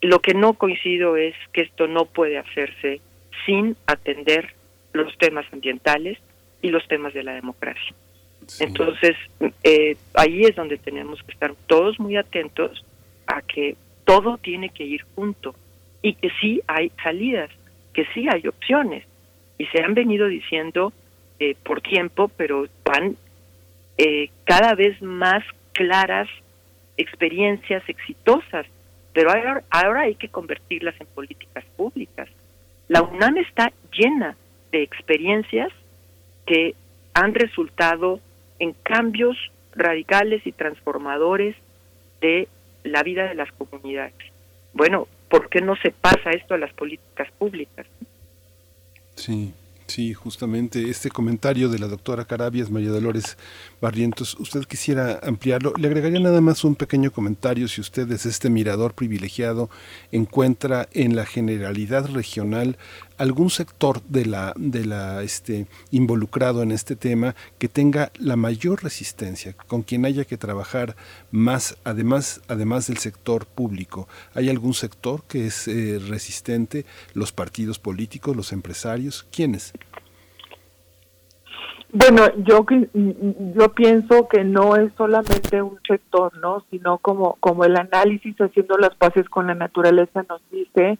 Lo 0.00 0.20
que 0.20 0.34
no 0.34 0.54
coincido 0.54 1.16
es 1.16 1.34
que 1.52 1.62
esto 1.62 1.86
no 1.86 2.04
puede 2.04 2.38
hacerse 2.38 3.00
sin 3.44 3.76
atender 3.86 4.54
los 4.92 5.16
temas 5.18 5.46
ambientales 5.52 6.18
y 6.62 6.68
los 6.68 6.86
temas 6.88 7.14
de 7.14 7.22
la 7.22 7.34
democracia. 7.34 7.94
Entonces, 8.60 9.16
eh, 9.64 9.96
ahí 10.14 10.42
es 10.42 10.54
donde 10.54 10.78
tenemos 10.78 11.22
que 11.22 11.32
estar 11.32 11.54
todos 11.66 11.98
muy 11.98 12.16
atentos 12.16 12.84
a 13.26 13.42
que 13.42 13.76
todo 14.04 14.38
tiene 14.38 14.70
que 14.70 14.84
ir 14.84 15.02
junto 15.14 15.54
y 16.02 16.14
que 16.14 16.30
sí 16.40 16.62
hay 16.66 16.90
salidas, 17.02 17.50
que 17.92 18.06
sí 18.14 18.26
hay 18.28 18.46
opciones. 18.46 19.04
Y 19.58 19.66
se 19.66 19.82
han 19.82 19.94
venido 19.94 20.26
diciendo 20.26 20.92
eh, 21.40 21.56
por 21.62 21.80
tiempo, 21.80 22.28
pero 22.36 22.66
van 22.84 23.16
eh, 23.98 24.30
cada 24.44 24.74
vez 24.74 25.00
más 25.02 25.42
claras 25.72 26.28
experiencias 26.96 27.82
exitosas, 27.88 28.66
pero 29.12 29.30
ahora, 29.30 29.62
ahora 29.70 30.00
hay 30.02 30.14
que 30.14 30.28
convertirlas 30.28 30.94
en 31.00 31.06
políticas 31.08 31.64
públicas. 31.76 32.28
La 32.88 33.02
UNAM 33.02 33.38
está 33.38 33.72
llena 33.92 34.36
de 34.72 34.82
experiencias 34.82 35.72
que 36.46 36.74
han 37.14 37.34
resultado 37.34 38.20
en 38.58 38.72
cambios 38.82 39.36
radicales 39.74 40.46
y 40.46 40.52
transformadores 40.52 41.56
de 42.20 42.48
la 42.84 43.02
vida 43.02 43.28
de 43.28 43.34
las 43.34 43.50
comunidades. 43.52 44.14
Bueno, 44.72 45.08
¿por 45.28 45.48
qué 45.48 45.60
no 45.60 45.76
se 45.76 45.90
pasa 45.90 46.30
esto 46.30 46.54
a 46.54 46.58
las 46.58 46.72
políticas 46.72 47.28
públicas? 47.38 47.86
Sí, 49.14 49.54
sí, 49.86 50.12
justamente 50.12 50.90
este 50.90 51.10
comentario 51.10 51.68
de 51.68 51.78
la 51.78 51.88
doctora 51.88 52.24
Carabias, 52.24 52.70
María 52.70 52.90
Dolores 52.90 53.38
Barrientos, 53.80 54.36
usted 54.38 54.64
quisiera 54.64 55.20
ampliarlo. 55.22 55.72
Le 55.78 55.88
agregaría 55.88 56.20
nada 56.20 56.40
más 56.40 56.64
un 56.64 56.76
pequeño 56.76 57.10
comentario 57.10 57.66
si 57.68 57.80
usted 57.80 58.06
desde 58.06 58.30
este 58.30 58.50
mirador 58.50 58.94
privilegiado 58.94 59.70
encuentra 60.12 60.88
en 60.92 61.16
la 61.16 61.24
generalidad 61.24 62.06
regional 62.10 62.76
algún 63.18 63.50
sector 63.50 64.02
de 64.02 64.26
la 64.26 64.52
de 64.56 64.84
la 64.84 65.22
este 65.22 65.66
involucrado 65.90 66.62
en 66.62 66.72
este 66.72 66.96
tema 66.96 67.34
que 67.58 67.68
tenga 67.68 68.10
la 68.18 68.36
mayor 68.36 68.82
resistencia, 68.82 69.54
con 69.54 69.82
quien 69.82 70.04
haya 70.04 70.24
que 70.24 70.36
trabajar 70.36 70.96
más 71.30 71.78
además 71.84 72.42
además 72.48 72.86
del 72.88 72.98
sector 72.98 73.46
público. 73.46 74.08
¿Hay 74.34 74.48
algún 74.50 74.74
sector 74.74 75.22
que 75.28 75.46
es 75.46 75.68
eh, 75.68 75.98
resistente? 76.08 76.84
Los 77.14 77.32
partidos 77.32 77.78
políticos, 77.78 78.36
los 78.36 78.52
empresarios, 78.52 79.26
¿quiénes? 79.30 79.72
Bueno, 81.92 82.24
yo 82.44 82.66
yo 83.54 83.72
pienso 83.72 84.28
que 84.28 84.44
no 84.44 84.76
es 84.76 84.92
solamente 84.98 85.62
un 85.62 85.78
sector, 85.86 86.36
¿no? 86.38 86.64
Sino 86.70 86.98
como 86.98 87.36
como 87.40 87.64
el 87.64 87.76
análisis 87.76 88.36
haciendo 88.38 88.76
las 88.76 88.94
paces 88.96 89.28
con 89.28 89.46
la 89.46 89.54
naturaleza 89.54 90.24
nos 90.28 90.42
dice, 90.50 90.98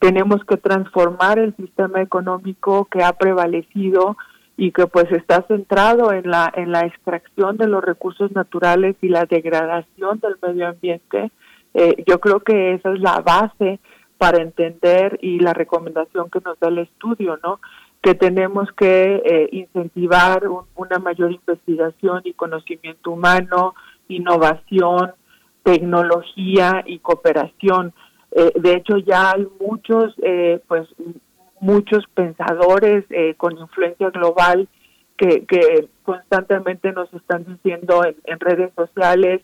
tenemos 0.00 0.42
que 0.44 0.56
transformar 0.56 1.38
el 1.38 1.54
sistema 1.56 2.00
económico 2.02 2.86
que 2.86 3.04
ha 3.04 3.12
prevalecido 3.12 4.16
y 4.56 4.72
que 4.72 4.86
pues 4.86 5.10
está 5.12 5.42
centrado 5.46 6.12
en 6.12 6.28
la 6.28 6.52
en 6.54 6.72
la 6.72 6.80
extracción 6.80 7.56
de 7.58 7.68
los 7.68 7.84
recursos 7.84 8.32
naturales 8.32 8.96
y 9.02 9.08
la 9.08 9.26
degradación 9.26 10.18
del 10.20 10.36
medio 10.42 10.68
ambiente. 10.68 11.30
Eh, 11.74 12.02
yo 12.06 12.18
creo 12.18 12.40
que 12.40 12.74
esa 12.74 12.92
es 12.92 13.00
la 13.00 13.20
base 13.20 13.78
para 14.18 14.42
entender 14.42 15.18
y 15.22 15.38
la 15.38 15.52
recomendación 15.52 16.30
que 16.30 16.40
nos 16.44 16.58
da 16.58 16.68
el 16.68 16.78
estudio, 16.78 17.38
¿no? 17.42 17.60
Que 18.02 18.14
tenemos 18.14 18.68
que 18.72 19.22
eh, 19.24 19.48
incentivar 19.52 20.42
una 20.74 20.98
mayor 20.98 21.32
investigación 21.32 22.22
y 22.24 22.32
conocimiento 22.32 23.12
humano, 23.12 23.74
innovación, 24.08 25.12
tecnología 25.62 26.82
y 26.86 26.98
cooperación 26.98 27.92
eh, 28.32 28.52
de 28.54 28.74
hecho, 28.74 28.98
ya 28.98 29.32
hay 29.32 29.46
muchos, 29.60 30.14
eh, 30.22 30.60
pues, 30.68 30.88
muchos 31.60 32.04
pensadores 32.14 33.04
eh, 33.10 33.34
con 33.36 33.58
influencia 33.58 34.10
global 34.10 34.68
que, 35.16 35.88
constantemente 36.02 36.92
nos 36.92 37.12
están 37.12 37.44
diciendo 37.44 38.04
en, 38.04 38.16
en 38.24 38.40
redes 38.40 38.72
sociales 38.74 39.42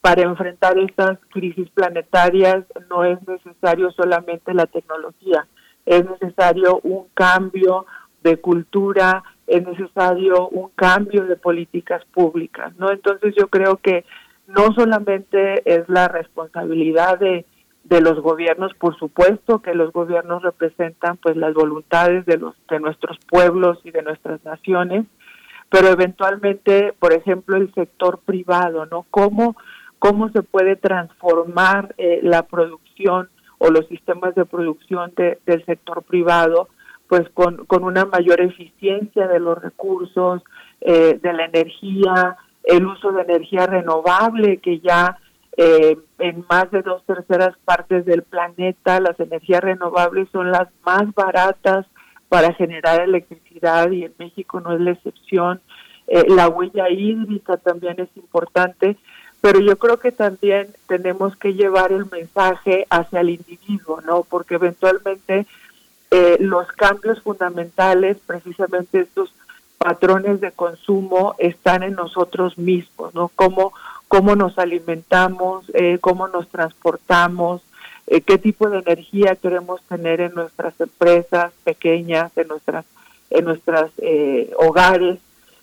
para 0.00 0.22
enfrentar 0.22 0.78
estas 0.78 1.18
crisis 1.30 1.68
planetarias 1.70 2.64
no 2.90 3.04
es 3.04 3.18
necesario 3.26 3.90
solamente 3.92 4.52
la 4.52 4.66
tecnología, 4.66 5.46
es 5.86 6.04
necesario 6.04 6.78
un 6.82 7.06
cambio 7.14 7.86
de 8.22 8.36
cultura, 8.36 9.24
es 9.46 9.66
necesario 9.66 10.48
un 10.50 10.68
cambio 10.74 11.24
de 11.24 11.36
políticas 11.36 12.04
públicas, 12.12 12.76
¿no? 12.76 12.90
Entonces 12.90 13.34
yo 13.34 13.48
creo 13.48 13.78
que 13.78 14.04
no 14.46 14.74
solamente 14.74 15.62
es 15.64 15.88
la 15.88 16.08
responsabilidad 16.08 17.18
de, 17.18 17.46
de 17.84 18.00
los 18.00 18.20
gobiernos, 18.20 18.72
por 18.74 18.96
supuesto 18.98 19.60
que 19.60 19.74
los 19.74 19.92
gobiernos 19.92 20.42
representan 20.42 21.18
pues 21.18 21.36
las 21.36 21.52
voluntades 21.54 22.24
de 22.26 22.38
los 22.38 22.54
de 22.68 22.80
nuestros 22.80 23.18
pueblos 23.28 23.78
y 23.84 23.90
de 23.90 24.02
nuestras 24.02 24.42
naciones, 24.44 25.04
pero 25.70 25.88
eventualmente, 25.88 26.94
por 26.98 27.12
ejemplo, 27.12 27.56
el 27.56 27.72
sector 27.74 28.20
privado, 28.24 28.86
¿no? 28.86 29.04
Cómo 29.10 29.56
cómo 29.98 30.28
se 30.30 30.42
puede 30.42 30.76
transformar 30.76 31.94
eh, 31.96 32.20
la 32.22 32.42
producción 32.42 33.30
o 33.56 33.70
los 33.70 33.86
sistemas 33.86 34.34
de 34.34 34.44
producción 34.44 35.14
del 35.16 35.64
sector 35.64 36.02
privado, 36.02 36.68
pues 37.08 37.22
con, 37.32 37.64
con 37.64 37.84
una 37.84 38.04
mayor 38.04 38.42
eficiencia 38.42 39.26
de 39.26 39.40
los 39.40 39.62
recursos, 39.62 40.42
eh, 40.82 41.18
de 41.22 41.32
la 41.32 41.46
energía, 41.46 42.36
el 42.64 42.84
uso 42.84 43.12
de 43.12 43.22
energía 43.22 43.66
renovable 43.66 44.58
que 44.58 44.80
ya 44.80 45.16
eh, 45.56 45.96
en 46.18 46.44
más 46.48 46.70
de 46.70 46.82
dos 46.82 47.04
terceras 47.04 47.54
partes 47.64 48.04
del 48.04 48.22
planeta 48.22 48.98
las 49.00 49.18
energías 49.20 49.62
renovables 49.62 50.28
son 50.32 50.50
las 50.50 50.68
más 50.84 51.12
baratas 51.14 51.86
para 52.28 52.52
generar 52.54 53.00
electricidad 53.00 53.90
y 53.92 54.04
en 54.04 54.14
México 54.18 54.60
no 54.60 54.74
es 54.74 54.80
la 54.80 54.90
excepción. 54.92 55.60
Eh, 56.08 56.24
la 56.28 56.48
huella 56.48 56.90
hídrica 56.90 57.56
también 57.56 58.00
es 58.00 58.08
importante, 58.16 58.96
pero 59.40 59.60
yo 59.60 59.78
creo 59.78 59.98
que 59.98 60.10
también 60.10 60.68
tenemos 60.88 61.36
que 61.36 61.54
llevar 61.54 61.92
el 61.92 62.06
mensaje 62.10 62.86
hacia 62.90 63.20
el 63.20 63.30
individuo, 63.30 64.00
¿no? 64.00 64.24
Porque 64.24 64.56
eventualmente 64.56 65.46
eh, 66.10 66.36
los 66.40 66.66
cambios 66.68 67.22
fundamentales, 67.22 68.18
precisamente 68.26 69.00
estos 69.00 69.32
patrones 69.78 70.40
de 70.40 70.50
consumo, 70.52 71.34
están 71.38 71.82
en 71.82 71.94
nosotros 71.94 72.58
mismos, 72.58 73.14
¿no? 73.14 73.30
Cómo, 73.34 73.72
cómo 74.08 74.36
nos 74.36 74.58
alimentamos, 74.58 75.64
eh, 75.74 75.98
cómo 76.00 76.28
nos 76.28 76.48
transportamos, 76.48 77.62
eh, 78.06 78.20
qué 78.20 78.38
tipo 78.38 78.68
de 78.68 78.78
energía 78.78 79.36
queremos 79.36 79.82
tener 79.82 80.20
en 80.20 80.34
nuestras 80.34 80.78
empresas 80.80 81.52
pequeñas, 81.64 82.36
en 82.36 82.48
nuestras, 82.48 82.84
en 83.30 83.44
nuestras 83.44 83.90
hogares. 84.58 85.18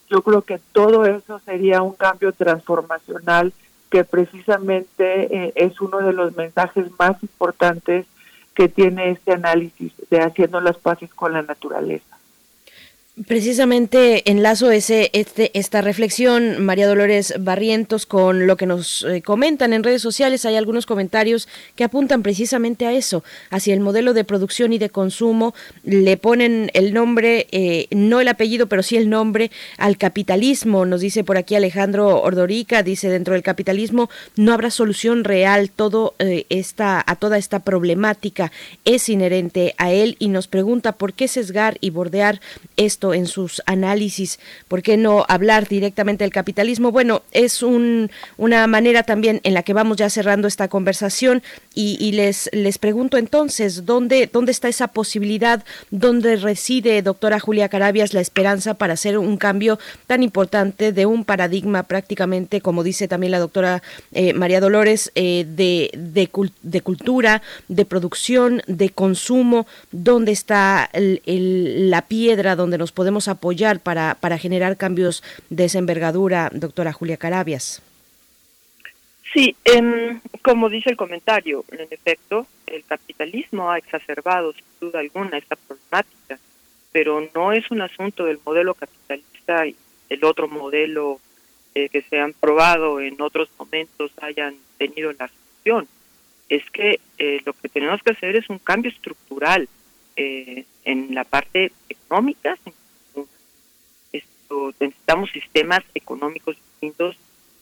Yo 0.09 0.21
creo 0.23 0.41
que 0.41 0.59
todo 0.71 1.05
eso 1.05 1.39
sería 1.45 1.81
un 1.81 1.93
cambio 1.93 2.33
transformacional 2.33 3.53
que 3.89 4.03
precisamente 4.03 5.53
es 5.55 5.79
uno 5.79 5.99
de 5.99 6.13
los 6.13 6.35
mensajes 6.35 6.87
más 6.97 7.21
importantes 7.21 8.05
que 8.53 8.67
tiene 8.67 9.11
este 9.11 9.33
análisis 9.33 9.93
de 10.09 10.21
haciendo 10.21 10.59
las 10.59 10.77
paces 10.77 11.13
con 11.13 11.33
la 11.33 11.41
naturaleza. 11.41 12.10
Precisamente 13.27 14.31
enlazo 14.31 14.71
ese, 14.71 15.09
este, 15.11 15.51
esta 15.53 15.81
reflexión, 15.81 16.63
María 16.63 16.87
Dolores 16.87 17.33
Barrientos, 17.37 18.05
con 18.05 18.47
lo 18.47 18.55
que 18.55 18.65
nos 18.65 19.03
eh, 19.03 19.21
comentan 19.21 19.73
en 19.73 19.83
redes 19.83 20.01
sociales. 20.01 20.45
Hay 20.45 20.55
algunos 20.55 20.85
comentarios 20.85 21.49
que 21.75 21.83
apuntan 21.83 22.23
precisamente 22.23 22.85
a 22.85 22.93
eso, 22.93 23.25
hacia 23.49 23.73
el 23.73 23.81
modelo 23.81 24.13
de 24.13 24.23
producción 24.23 24.71
y 24.71 24.77
de 24.77 24.89
consumo. 24.89 25.53
Le 25.83 26.15
ponen 26.15 26.71
el 26.73 26.93
nombre, 26.93 27.47
eh, 27.51 27.87
no 27.91 28.21
el 28.21 28.29
apellido, 28.29 28.67
pero 28.67 28.81
sí 28.81 28.95
el 28.95 29.09
nombre 29.09 29.51
al 29.77 29.97
capitalismo. 29.97 30.85
Nos 30.85 31.01
dice 31.01 31.25
por 31.25 31.35
aquí 31.35 31.55
Alejandro 31.55 32.21
Ordorica, 32.21 32.81
dice 32.81 33.09
dentro 33.09 33.33
del 33.33 33.43
capitalismo 33.43 34.09
no 34.37 34.53
habrá 34.53 34.71
solución 34.71 35.25
real. 35.25 35.69
Todo 35.69 36.15
eh, 36.19 36.45
esta, 36.47 37.03
a 37.05 37.17
toda 37.17 37.37
esta 37.37 37.59
problemática 37.59 38.53
es 38.85 39.09
inherente 39.09 39.75
a 39.77 39.91
él 39.91 40.15
y 40.17 40.29
nos 40.29 40.47
pregunta 40.47 40.93
por 40.93 41.11
qué 41.11 41.27
sesgar 41.27 41.77
y 41.81 41.89
bordear 41.89 42.39
esto 42.77 43.10
en 43.13 43.27
sus 43.27 43.61
análisis. 43.65 44.39
¿Por 44.67 44.81
qué 44.81 44.97
no 44.97 45.25
hablar 45.27 45.67
directamente 45.67 46.23
del 46.23 46.31
capitalismo? 46.31 46.91
Bueno, 46.91 47.23
es 47.31 47.63
un, 47.63 48.11
una 48.37 48.67
manera 48.67 49.03
también 49.03 49.41
en 49.43 49.53
la 49.53 49.63
que 49.63 49.73
vamos 49.73 49.97
ya 49.97 50.09
cerrando 50.09 50.47
esta 50.47 50.67
conversación 50.67 51.43
y, 51.73 52.11
les, 52.11 52.49
les 52.51 52.77
pregunto 52.77 53.17
entonces, 53.17 53.85
¿dónde, 53.85 54.29
¿dónde 54.31 54.51
está 54.51 54.67
esa 54.67 54.89
posibilidad? 54.89 55.63
¿Dónde 55.89 56.35
reside, 56.35 57.01
doctora 57.01 57.39
Julia 57.39 57.69
Carabias, 57.69 58.13
la 58.13 58.19
esperanza 58.19 58.73
para 58.73 58.93
hacer 58.93 59.17
un 59.17 59.37
cambio 59.37 59.79
tan 60.07 60.21
importante 60.21 60.91
de 60.91 61.05
un 61.05 61.23
paradigma 61.23 61.83
prácticamente, 61.83 62.59
como 62.59 62.83
dice 62.83 63.07
también 63.07 63.31
la 63.31 63.39
doctora 63.39 63.81
eh, 64.11 64.33
María 64.33 64.59
Dolores, 64.59 65.11
eh, 65.15 65.45
de, 65.47 65.91
de, 65.97 66.29
de, 66.61 66.81
cultura, 66.81 67.41
de 67.67 67.85
producción, 67.85 68.61
de 68.67 68.89
consumo? 68.89 69.65
¿Dónde 69.91 70.31
está 70.33 70.89
la 70.93 72.01
piedra 72.03 72.55
donde 72.55 72.77
nos 72.77 72.90
podemos 72.91 73.27
apoyar 73.27 73.79
para, 73.79 74.15
para 74.15 74.37
generar 74.37 74.77
cambios 74.77 75.23
de 75.49 75.65
esa 75.65 75.79
envergadura, 75.79 76.49
doctora 76.53 76.93
Julia 76.93 77.17
Carabias? 77.17 77.81
Sí, 79.33 79.55
em, 79.63 80.19
como 80.43 80.69
dice 80.69 80.89
el 80.89 80.97
comentario, 80.97 81.63
en 81.71 81.87
efecto, 81.89 82.47
el 82.67 82.83
capitalismo 82.83 83.71
ha 83.71 83.77
exacerbado 83.77 84.53
sin 84.53 84.65
duda 84.79 84.99
alguna 84.99 85.37
esta 85.37 85.55
problemática, 85.55 86.37
pero 86.91 87.29
no 87.33 87.53
es 87.53 87.71
un 87.71 87.81
asunto 87.81 88.25
del 88.25 88.39
modelo 88.45 88.73
capitalista 88.73 89.67
y 89.67 89.75
el 90.09 90.25
otro 90.25 90.49
modelo 90.49 91.19
eh, 91.73 91.87
que 91.87 92.01
se 92.01 92.19
han 92.19 92.33
probado 92.33 92.99
en 92.99 93.21
otros 93.21 93.49
momentos 93.57 94.11
hayan 94.21 94.55
tenido 94.77 95.13
la 95.13 95.29
solución. 95.29 95.87
Es 96.49 96.69
que 96.69 96.99
eh, 97.17 97.41
lo 97.45 97.53
que 97.53 97.69
tenemos 97.69 98.03
que 98.03 98.11
hacer 98.11 98.35
es 98.35 98.49
un 98.49 98.59
cambio 98.59 98.91
estructural 98.91 99.69
eh, 100.17 100.65
en 100.83 101.15
la 101.15 101.23
parte 101.23 101.71
económica. 101.87 102.57
Esto, 104.51 104.73
necesitamos 104.81 105.31
sistemas 105.31 105.79
económicos 105.95 106.57
distintos, 106.57 107.15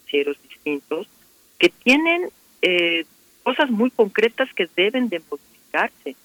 financieros 0.06 0.38
distintos, 0.50 1.08
que 1.60 1.70
tienen 1.70 2.30
eh, 2.64 3.06
cosas 3.44 3.70
muy 3.70 3.92
concretas 3.92 4.52
que 4.56 4.68
deben 4.76 5.08
de 5.10 5.22
modificarse. 5.30 6.16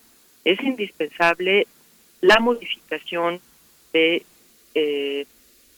Es 0.44 0.58
indispensable 0.62 1.66
la 2.22 2.40
modificación 2.40 3.40
de, 3.92 4.22
eh, 4.74 5.26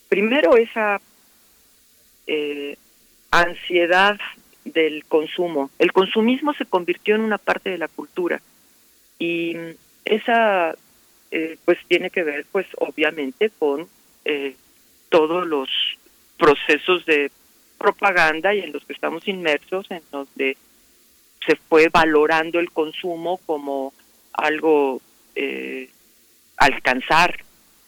primero, 0.09 0.57
esa 0.57 1.01
eh, 2.29 2.77
ansiedad 3.33 4.21
del 4.65 5.05
consumo. 5.07 5.71
El 5.81 5.93
consumismo 5.93 6.55
se 6.55 6.65
convirtió 6.65 7.17
en 7.17 7.23
una 7.23 7.39
parte 7.39 7.71
de 7.71 7.79
la 7.79 7.89
cultura 7.89 8.41
y 9.19 9.57
esa 10.05 10.77
pues 11.67 11.77
tiene 11.87 12.09
que 12.09 12.23
ver 12.23 12.47
pues 12.51 12.67
obviamente 12.79 13.51
con 13.59 13.89
todos 15.17 15.47
los 15.47 15.71
procesos 16.37 17.07
de 17.07 17.31
propaganda 17.79 18.55
y 18.55 18.61
en 18.61 18.71
los 18.71 18.85
que 18.85 18.93
estamos 18.93 19.27
inmersos, 19.27 19.91
en 19.91 20.03
donde 20.13 20.59
se 21.47 21.57
fue 21.57 21.89
valorando 21.89 22.61
el 22.61 22.71
consumo 22.71 23.41
como 23.47 23.95
algo 24.35 25.01
eh, 25.35 25.89
alcanzar. 26.59 27.43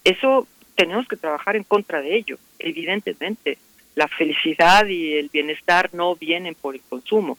Eso 0.05 0.49
tenemos 0.75 1.07
que 1.07 1.19
trabajar 1.19 1.55
en 1.57 1.65
contra 1.65 2.01
de 2.01 2.17
ello, 2.17 2.39
evidentemente. 2.59 3.59
La 3.95 4.09
felicidad 4.09 4.87
y 4.87 5.19
el 5.19 5.29
bienestar 5.29 5.91
no 5.93 6.17
vienen 6.17 6.55
por 6.55 6.77
el 6.77 6.81
consumo. 6.89 7.37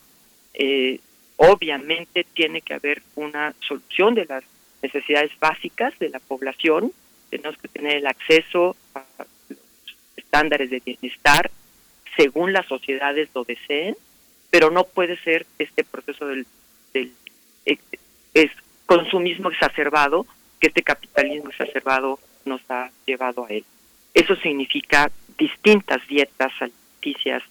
Eh, 0.53 0.99
obviamente 1.37 2.27
tiene 2.35 2.61
que 2.61 2.75
haber 2.75 3.01
una 3.15 3.55
solución 3.67 4.13
de 4.13 4.25
las 4.25 4.43
necesidades 4.83 5.31
básicas 5.39 5.97
de 5.97 6.09
la 6.09 6.19
población. 6.19 6.91
Tenemos 7.31 7.57
que 7.57 7.69
tener 7.69 7.97
el 7.97 8.05
acceso 8.05 8.75
a 8.93 9.03
estándares 10.29 10.69
de 10.69 10.79
bienestar 10.85 11.49
según 12.15 12.53
las 12.53 12.67
sociedades 12.67 13.29
lo 13.33 13.43
deseen, 13.43 13.95
pero 14.51 14.69
no 14.69 14.83
puede 14.83 15.17
ser 15.17 15.45
este 15.57 15.83
proceso 15.83 16.27
del, 16.27 16.45
del 16.93 17.13
eh, 17.65 17.77
es 18.33 18.51
consumismo 18.85 19.49
exacerbado 19.49 20.27
que 20.59 20.67
este 20.67 20.83
capitalismo 20.83 21.49
exacerbado 21.49 22.19
nos 22.45 22.61
ha 22.69 22.91
llevado 23.05 23.45
a 23.45 23.49
él. 23.49 23.63
Eso 24.13 24.35
significa 24.35 25.11
distintas 25.37 26.05
dietas 26.07 26.51
alimenticias. 26.59 27.43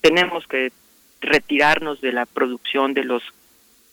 Tenemos 0.00 0.46
que 0.46 0.72
retirarnos 1.20 2.00
de 2.00 2.12
la 2.12 2.26
producción 2.26 2.94
de 2.94 3.04
los 3.04 3.22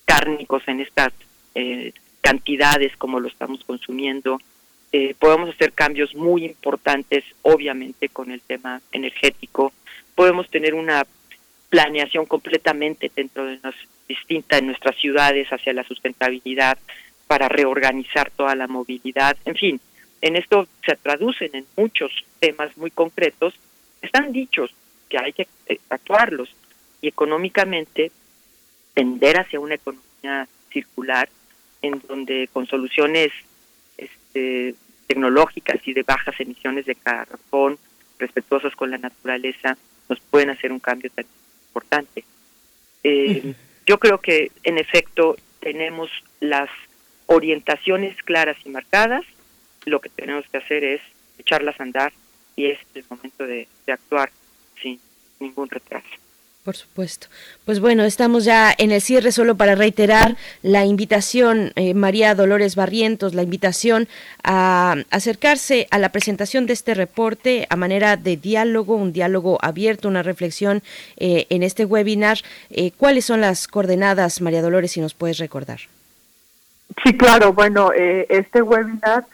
cárnicos 0.04 0.62
en 0.66 0.80
estas 0.80 1.12
eh, 1.54 1.92
cantidades 2.20 2.96
como 2.96 3.20
lo 3.20 3.28
estamos 3.28 3.64
consumiendo. 3.64 4.38
Eh, 4.92 5.14
podemos 5.18 5.50
hacer 5.50 5.72
cambios 5.72 6.14
muy 6.14 6.44
importantes, 6.44 7.24
obviamente, 7.42 8.08
con 8.08 8.30
el 8.30 8.40
tema 8.40 8.80
energético 8.92 9.72
podemos 10.20 10.50
tener 10.50 10.74
una 10.74 11.06
planeación 11.70 12.26
completamente 12.26 13.10
dentro 13.16 13.46
de 13.46 13.58
nos 13.62 13.74
distinta 14.06 14.58
en 14.58 14.66
nuestras 14.66 14.94
ciudades 14.96 15.48
hacia 15.48 15.72
la 15.72 15.82
sustentabilidad 15.82 16.76
para 17.26 17.48
reorganizar 17.48 18.30
toda 18.32 18.54
la 18.54 18.66
movilidad. 18.66 19.38
En 19.46 19.54
fin, 19.54 19.80
en 20.20 20.36
esto 20.36 20.68
se 20.84 20.94
traducen 20.96 21.50
en 21.54 21.64
muchos 21.74 22.12
temas 22.38 22.76
muy 22.76 22.90
concretos. 22.90 23.54
Están 24.02 24.30
dichos 24.30 24.74
que 25.08 25.16
hay 25.16 25.32
que 25.32 25.46
eh, 25.68 25.78
actuarlos 25.88 26.54
y 27.00 27.08
económicamente 27.08 28.12
tender 28.92 29.38
hacia 29.40 29.58
una 29.58 29.76
economía 29.76 30.46
circular 30.70 31.30
en 31.80 32.02
donde 32.06 32.50
con 32.52 32.66
soluciones 32.66 33.32
este, 34.30 34.74
tecnológicas 35.06 35.76
y 35.86 35.92
de 35.92 36.04
bajas 36.04 36.38
emisiones 36.38 36.86
de 36.86 36.94
carbón 36.94 37.78
respetuosas 38.18 38.74
con 38.76 38.90
la 38.90 38.98
naturaleza 38.98 39.76
nos 40.08 40.20
pueden 40.20 40.50
hacer 40.50 40.72
un 40.72 40.78
cambio 40.78 41.10
tan 41.10 41.24
importante. 41.68 42.24
Eh, 43.02 43.54
yo 43.86 43.98
creo 43.98 44.18
que 44.18 44.52
en 44.62 44.78
efecto 44.78 45.36
tenemos 45.60 46.10
las 46.40 46.68
orientaciones 47.26 48.16
claras 48.22 48.56
y 48.64 48.68
marcadas, 48.68 49.24
lo 49.84 50.00
que 50.00 50.10
tenemos 50.10 50.44
que 50.48 50.58
hacer 50.58 50.84
es 50.84 51.00
echarlas 51.38 51.80
a 51.80 51.82
andar 51.82 52.12
y 52.54 52.66
es 52.66 52.78
el 52.94 53.04
momento 53.08 53.46
de, 53.46 53.66
de 53.86 53.92
actuar 53.92 54.30
sin 54.80 55.00
ningún 55.38 55.68
retraso. 55.68 56.08
Por 56.70 56.76
supuesto. 56.76 57.26
Pues 57.64 57.80
bueno, 57.80 58.04
estamos 58.04 58.44
ya 58.44 58.72
en 58.78 58.92
el 58.92 59.00
cierre 59.00 59.32
solo 59.32 59.56
para 59.56 59.74
reiterar 59.74 60.36
la 60.62 60.84
invitación, 60.84 61.72
eh, 61.74 61.94
María 61.94 62.32
Dolores 62.36 62.76
Barrientos, 62.76 63.34
la 63.34 63.42
invitación 63.42 64.06
a 64.44 64.94
acercarse 65.10 65.88
a 65.90 65.98
la 65.98 66.10
presentación 66.10 66.66
de 66.66 66.74
este 66.74 66.94
reporte 66.94 67.66
a 67.70 67.74
manera 67.74 68.16
de 68.16 68.36
diálogo, 68.36 68.94
un 68.94 69.12
diálogo 69.12 69.58
abierto, 69.62 70.06
una 70.06 70.22
reflexión 70.22 70.84
eh, 71.16 71.48
en 71.50 71.64
este 71.64 71.84
webinar. 71.84 72.38
Eh, 72.70 72.92
¿Cuáles 72.96 73.24
son 73.24 73.40
las 73.40 73.66
coordenadas, 73.66 74.40
María 74.40 74.62
Dolores, 74.62 74.92
si 74.92 75.00
nos 75.00 75.14
puedes 75.14 75.38
recordar? 75.38 75.80
Sí, 77.02 77.16
claro. 77.16 77.52
Bueno, 77.52 77.90
este 77.96 78.62
webinar 78.62 79.26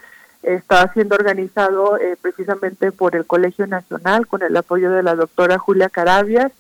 está 0.43 0.91
siendo 0.95 1.17
organizado 1.17 1.99
precisamente 2.23 2.93
por 2.93 3.15
el 3.15 3.27
Colegio 3.27 3.67
Nacional 3.67 4.27
con 4.27 4.43
el 4.43 4.57
apoyo 4.57 4.91
de 4.91 5.03
la 5.03 5.15
doctora 5.15 5.59
Julia 5.59 5.91
Carabias 5.91 6.51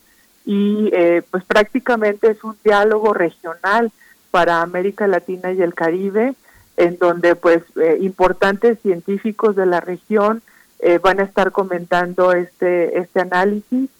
y 0.46 0.90
eh, 0.94 1.22
pues 1.28 1.44
prácticamente 1.44 2.30
es 2.30 2.42
un 2.44 2.56
diálogo 2.64 3.12
regional 3.12 3.90
para 4.30 4.62
América 4.62 5.08
Latina 5.08 5.52
y 5.52 5.60
el 5.60 5.74
Caribe, 5.74 6.34
en 6.76 6.98
donde 6.98 7.34
pues 7.34 7.64
eh, 7.74 7.98
importantes 8.00 8.78
científicos 8.80 9.56
de 9.56 9.66
la 9.66 9.80
región 9.80 10.42
eh, 10.78 10.98
van 10.98 11.18
a 11.18 11.24
estar 11.24 11.50
comentando 11.50 12.32
este 12.32 12.98
este 12.98 13.20
análisis. 13.20 13.90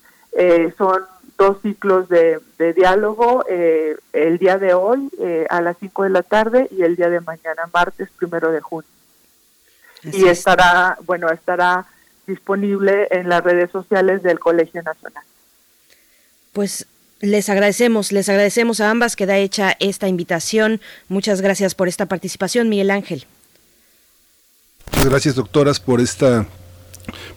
son 0.78 1.02
dos 1.36 1.60
ciclos 1.62 2.09
de, 2.09 2.39
de 2.59 2.73
diálogo, 2.73 3.44
el 3.48 4.39
día 4.39 4.56
de 4.59 4.73
hoy 4.73 5.10
a 5.51 5.60
las 5.60 5.77
5 5.78 6.05
de 6.05 6.10
la 6.10 6.23
tarde 6.23 6.68
y 6.70 6.82
el 6.82 6.97
día 6.97 7.10
de 7.10 7.20
mañana, 7.20 7.68
martes 7.73 8.09
primero 8.16 8.52
de 8.52 8.60
junio. 8.60 8.89
y 10.02 10.27
estará, 10.27 10.98
bueno, 11.05 11.31
estará 11.31 11.86
disponible 12.27 13.09
en 13.10 13.28
las 13.28 13.43
redes 13.43 13.70
sociales 13.70 14.23
del 14.23 14.39
Colegio 14.39 14.82
Nacional 14.82 15.24
pues 16.57 16.87
les 17.20 17.51
agradecemos, 17.51 18.12
les 18.12 18.31
agradecemos 18.31 18.81
a 18.81 18.89
ambas 18.89 19.15
que 19.15 19.27
da 19.27 19.37
hecha 19.37 19.77
esta 19.78 20.09
invitación. 20.09 20.81
Muchas 21.07 21.43
gracias 21.43 21.74
por 21.74 21.87
esta 21.87 22.07
participación, 22.07 22.70
Miguel 22.70 22.91
Ángel. 22.91 23.27
Muchas 24.91 25.11
gracias, 25.11 25.35
doctoras, 25.35 25.81
por 25.81 26.01
esta 26.01 26.47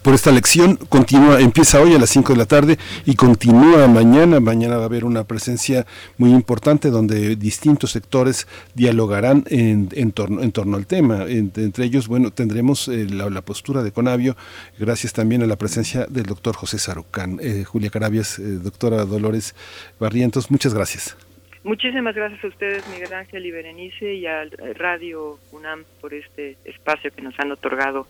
por 0.02 0.14
esta 0.14 0.32
lección. 0.32 0.76
Continúa, 0.76 1.40
empieza 1.40 1.82
hoy 1.82 1.94
a 1.94 2.00
las 2.00 2.10
5 2.10 2.34
de 2.34 2.40
la 2.40 2.46
tarde 2.46 2.78
y 3.06 3.16
continúa 3.16 3.88
mañana. 3.88 4.40
Mañana 4.40 4.78
va 4.78 4.84
a 4.84 4.86
haber 4.86 5.06
una 5.06 5.24
presencia 5.24 5.86
muy 6.18 6.32
importante 6.32 6.90
donde 6.90 7.36
distintos 7.36 7.92
sectores 7.92 8.48
dialogarán 8.76 9.44
en, 9.50 9.90
en, 9.94 10.12
torno, 10.12 10.42
en 10.42 10.52
torno 10.52 10.78
al 10.78 10.88
tema. 10.88 11.26
entre 11.28 11.86
ellos, 11.86 12.08
bueno, 12.08 12.32
tendremos 12.32 12.88
eh, 12.88 13.08
la, 13.10 13.42
postura 13.42 13.84
de 13.84 13.92
Conavio, 13.92 14.36
gracias 14.78 15.14
también 15.14 15.42
a 15.44 15.48
la 15.48 15.56
presencia 15.56 16.06
del 16.08 16.26
doctor 16.26 16.56
José 16.56 16.78
Sarucán. 16.78 17.40
Eh, 17.42 17.64
Julia 17.64 17.90
Carabias, 17.90 18.40
eh, 18.40 18.44
doctora 18.44 19.06
Dolores 19.06 19.56
Barrientos, 20.00 20.52
muchas 20.52 20.74
gracias. 20.74 21.18
Muchísimas 21.64 22.16
gracias 22.16 22.44
a 22.44 22.48
ustedes, 22.48 22.88
Miguel 22.90 23.14
Ángel 23.14 23.46
y 23.46 23.52
Berenice, 23.52 24.14
y 24.14 24.26
al 24.26 24.52
Radio 24.76 25.40
UNAM 25.52 25.84
por 26.00 26.14
este 26.14 26.58
espacio 26.64 27.12
que 27.12 27.22
nos 27.22 27.38
han 27.40 27.52
otorgado 27.52 28.08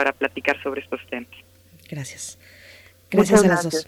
para 0.00 0.12
platicar 0.14 0.56
sobre 0.62 0.80
estos 0.80 0.98
temas. 1.10 1.28
Gracias. 1.86 2.38
Gracias 3.10 3.44
a 3.44 3.48
las 3.48 3.64
dos. 3.64 3.86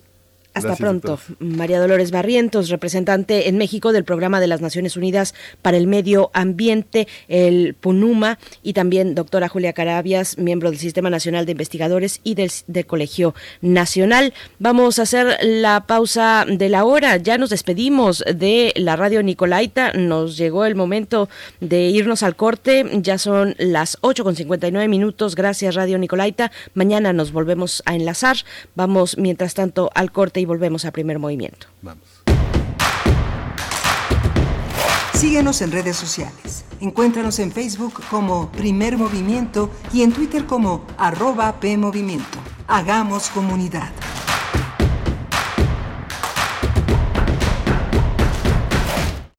Hasta 0.55 0.77
pronto. 0.77 1.19
María 1.39 1.81
Dolores 1.81 2.11
Barrientos, 2.11 2.69
representante 2.69 3.49
en 3.49 3.57
México 3.57 3.93
del 3.93 4.05
Programa 4.05 4.39
de 4.39 4.47
las 4.47 4.61
Naciones 4.61 4.97
Unidas 4.99 5.35
para 5.63 5.79
el 5.79 5.87
Medio 5.87 6.31
Ambiente, 6.35 7.09
el 7.29 7.75
PUNUMA, 7.75 8.39
y 8.63 8.75
también 8.75 9.15
doctora 9.15 9.49
Julia 9.49 9.73
Carabias, 9.73 10.37
miembro 10.37 10.71
del 10.71 10.79
Sistema 10.79 11.09
Nacional 11.09 11.47
de 11.47 11.53
Investigadores 11.53 12.21
y 12.23 12.35
del, 12.35 12.51
Colegio 12.87 13.35
Nacional. 13.63 14.35
Vamos 14.59 14.99
a 14.99 15.03
hacer 15.03 15.39
la 15.43 15.87
pausa 15.87 16.45
de 16.47 16.69
la 16.69 16.85
hora. 16.85 17.17
Ya 17.17 17.39
nos 17.39 17.51
despedimos 17.51 18.23
de 18.35 18.73
la 18.77 18.97
radio 18.97 19.23
Nicolaita. 19.23 19.93
Nos 19.95 20.37
llegó 20.37 20.67
el 20.67 20.75
momento 20.75 21.31
de 21.61 21.89
irnos 21.89 22.23
al 22.23 22.37
corte. 22.37 22.85
Ya 23.01 23.17
son 23.17 23.55
las 23.59 23.97
8 24.03 24.25
con 24.25 24.37
59 24.37 24.87
minutos. 24.89 25.35
Gracias, 25.35 25.75
Radio 25.75 25.97
Nicolaita. 25.99 26.53
Mañana 26.75 27.13
nos 27.15 27.33
volvemos 27.33 27.83
a 27.87 27.95
enlazar. 27.95 28.37
Vamos, 28.75 29.17
mientras 29.17 29.55
tanto, 29.55 29.91
al 29.95 30.13
corte 30.13 30.42
y 30.43 30.45
volvemos 30.45 30.85
a 30.85 30.91
primer 30.91 31.19
movimiento. 31.19 31.69
Vamos. 31.81 32.05
Síguenos 35.15 35.63
en 35.63 35.71
redes 35.71 35.97
sociales. 35.97 36.65
Encuéntranos 36.81 37.39
en 37.39 37.53
Facebook 37.53 38.03
como 38.11 38.51
Primer 38.51 38.99
Movimiento 38.99 39.71
y 39.93 40.03
en 40.03 40.13
Twitter 40.13 40.47
como 40.47 40.85
arroba 40.99 41.61
PMovimiento. 41.61 42.39
Hagamos 42.67 43.31
comunidad. 43.31 43.91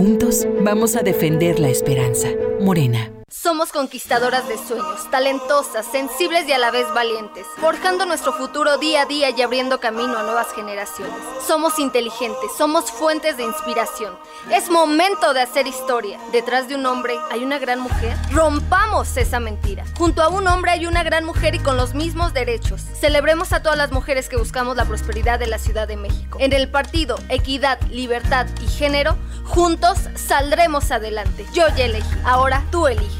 Juntos 0.00 0.48
vamos 0.62 0.96
a 0.96 1.02
defender 1.02 1.58
la 1.60 1.68
esperanza. 1.68 2.28
Morena. 2.58 3.19
Somos 3.32 3.70
conquistadoras 3.70 4.48
de 4.48 4.58
sueños, 4.58 5.08
talentosas, 5.08 5.86
sensibles 5.86 6.48
y 6.48 6.52
a 6.52 6.58
la 6.58 6.72
vez 6.72 6.92
valientes, 6.92 7.46
forjando 7.60 8.04
nuestro 8.04 8.32
futuro 8.32 8.76
día 8.76 9.02
a 9.02 9.06
día 9.06 9.30
y 9.30 9.40
abriendo 9.40 9.78
camino 9.78 10.18
a 10.18 10.24
nuevas 10.24 10.52
generaciones. 10.52 11.14
Somos 11.46 11.78
inteligentes, 11.78 12.50
somos 12.58 12.90
fuentes 12.90 13.36
de 13.36 13.44
inspiración. 13.44 14.18
Es 14.50 14.68
momento 14.68 15.32
de 15.32 15.42
hacer 15.42 15.68
historia. 15.68 16.18
Detrás 16.32 16.66
de 16.66 16.74
un 16.74 16.84
hombre 16.86 17.14
hay 17.30 17.44
una 17.44 17.60
gran 17.60 17.78
mujer. 17.78 18.16
Rompamos 18.32 19.16
esa 19.16 19.38
mentira. 19.38 19.84
Junto 19.96 20.22
a 20.24 20.28
un 20.28 20.48
hombre 20.48 20.72
hay 20.72 20.86
una 20.86 21.04
gran 21.04 21.24
mujer 21.24 21.54
y 21.54 21.60
con 21.60 21.76
los 21.76 21.94
mismos 21.94 22.34
derechos. 22.34 22.82
Celebremos 22.98 23.52
a 23.52 23.62
todas 23.62 23.78
las 23.78 23.92
mujeres 23.92 24.28
que 24.28 24.38
buscamos 24.38 24.76
la 24.76 24.86
prosperidad 24.86 25.38
de 25.38 25.46
la 25.46 25.60
Ciudad 25.60 25.86
de 25.86 25.96
México. 25.96 26.38
En 26.40 26.52
el 26.52 26.68
partido 26.68 27.16
Equidad, 27.28 27.80
Libertad 27.90 28.48
y 28.60 28.66
Género, 28.66 29.16
juntos 29.44 29.98
saldremos 30.16 30.90
adelante. 30.90 31.46
Yo 31.52 31.68
ya 31.76 31.84
elegí, 31.84 32.16
ahora 32.24 32.64
tú 32.72 32.88
eliges. 32.88 33.19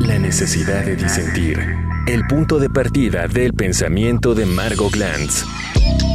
La 0.00 0.18
necesidad 0.18 0.84
de 0.84 0.96
disentir. 0.96 1.58
El 2.06 2.26
punto 2.26 2.58
de 2.58 2.68
partida 2.68 3.26
del 3.26 3.52
pensamiento 3.52 4.34
de 4.34 4.46
Margot 4.46 4.92
Glantz. 4.92 5.44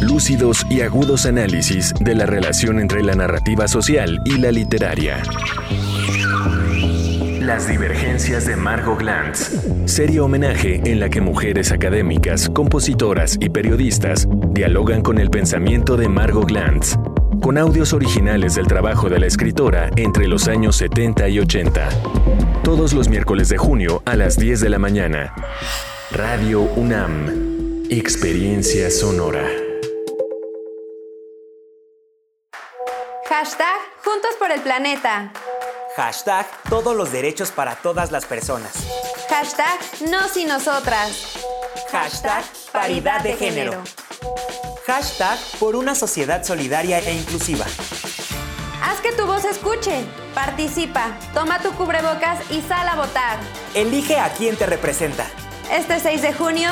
Lúcidos 0.01 0.65
y 0.69 0.81
agudos 0.81 1.25
análisis 1.25 1.93
de 1.99 2.15
la 2.15 2.25
relación 2.25 2.79
entre 2.79 3.03
la 3.03 3.15
narrativa 3.15 3.67
social 3.67 4.19
y 4.25 4.37
la 4.37 4.51
literaria. 4.51 5.23
Las 7.41 7.67
divergencias 7.67 8.45
de 8.45 8.55
Margot 8.55 8.99
Glantz. 8.99 9.51
Serie 9.85 10.19
homenaje 10.19 10.81
en 10.85 10.99
la 10.99 11.09
que 11.09 11.21
mujeres 11.21 11.71
académicas, 11.71 12.49
compositoras 12.49 13.37
y 13.39 13.49
periodistas 13.49 14.27
dialogan 14.51 15.01
con 15.01 15.17
el 15.17 15.29
pensamiento 15.29 15.97
de 15.97 16.09
Margot 16.09 16.47
Glantz 16.47 16.95
con 17.39 17.57
audios 17.57 17.93
originales 17.93 18.55
del 18.55 18.67
trabajo 18.67 19.09
de 19.09 19.19
la 19.19 19.27
escritora 19.27 19.89
entre 19.95 20.27
los 20.27 20.47
años 20.47 20.75
70 20.77 21.29
y 21.29 21.39
80. 21.39 21.89
Todos 22.63 22.93
los 22.93 23.09
miércoles 23.09 23.49
de 23.49 23.57
junio 23.57 24.01
a 24.05 24.15
las 24.15 24.37
10 24.37 24.61
de 24.61 24.69
la 24.69 24.79
mañana. 24.79 25.33
Radio 26.11 26.61
UNAM. 26.61 27.85
Experiencia 27.89 28.89
sonora. 28.91 29.45
Hashtag 33.27 33.79
Juntos 34.03 34.31
por 34.37 34.51
el 34.51 34.61
Planeta. 34.61 35.31
Hashtag 35.95 36.45
Todos 36.69 36.95
los 36.95 37.11
derechos 37.11 37.51
para 37.51 37.75
todas 37.75 38.11
las 38.11 38.25
personas. 38.25 38.87
Hashtag 39.29 39.79
Nos 40.09 40.35
y 40.37 40.45
Nosotras. 40.45 41.39
Hashtag 41.91 42.43
Paridad 42.71 43.21
de 43.21 43.33
Género. 43.33 43.83
Hashtag 44.89 45.37
por 45.59 45.75
una 45.75 45.93
sociedad 45.93 46.43
solidaria 46.43 46.97
e 46.97 47.13
inclusiva. 47.13 47.63
Haz 48.81 48.99
que 49.01 49.11
tu 49.11 49.27
voz 49.27 49.45
escuche. 49.45 50.03
Participa, 50.33 51.15
toma 51.31 51.61
tu 51.61 51.69
cubrebocas 51.73 52.39
y 52.49 52.61
sal 52.61 52.87
a 52.87 52.95
votar. 52.95 53.37
Elige 53.75 54.17
a 54.17 54.29
quien 54.33 54.55
te 54.55 54.65
representa. 54.65 55.27
Este 55.71 55.99
6 55.99 56.23
de 56.23 56.33
junio, 56.33 56.71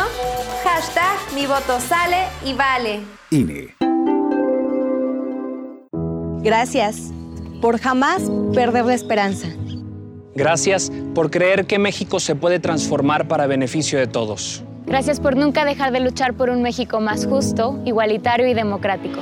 hashtag 0.64 1.20
mi 1.36 1.46
voto 1.46 1.80
sale 1.80 2.24
y 2.44 2.54
vale. 2.54 3.02
INE. 3.30 3.76
Gracias 6.42 7.12
por 7.62 7.80
jamás 7.80 8.24
perder 8.52 8.86
la 8.86 8.96
esperanza. 8.96 9.48
Gracias 10.34 10.92
por 11.14 11.30
creer 11.30 11.68
que 11.68 11.78
México 11.78 12.20
se 12.20 12.34
puede 12.34 12.60
transformar 12.60 13.28
para 13.28 13.46
beneficio 13.46 14.00
de 14.00 14.08
todos. 14.08 14.64
Gracias 14.88 15.20
por 15.20 15.36
nunca 15.36 15.66
dejar 15.66 15.92
de 15.92 16.00
luchar 16.00 16.34
por 16.34 16.50
un 16.50 16.62
México 16.62 17.02
más 17.02 17.26
justo, 17.26 17.78
igualitario 17.86 18.48
y 18.48 18.54
democrático. 18.54 19.20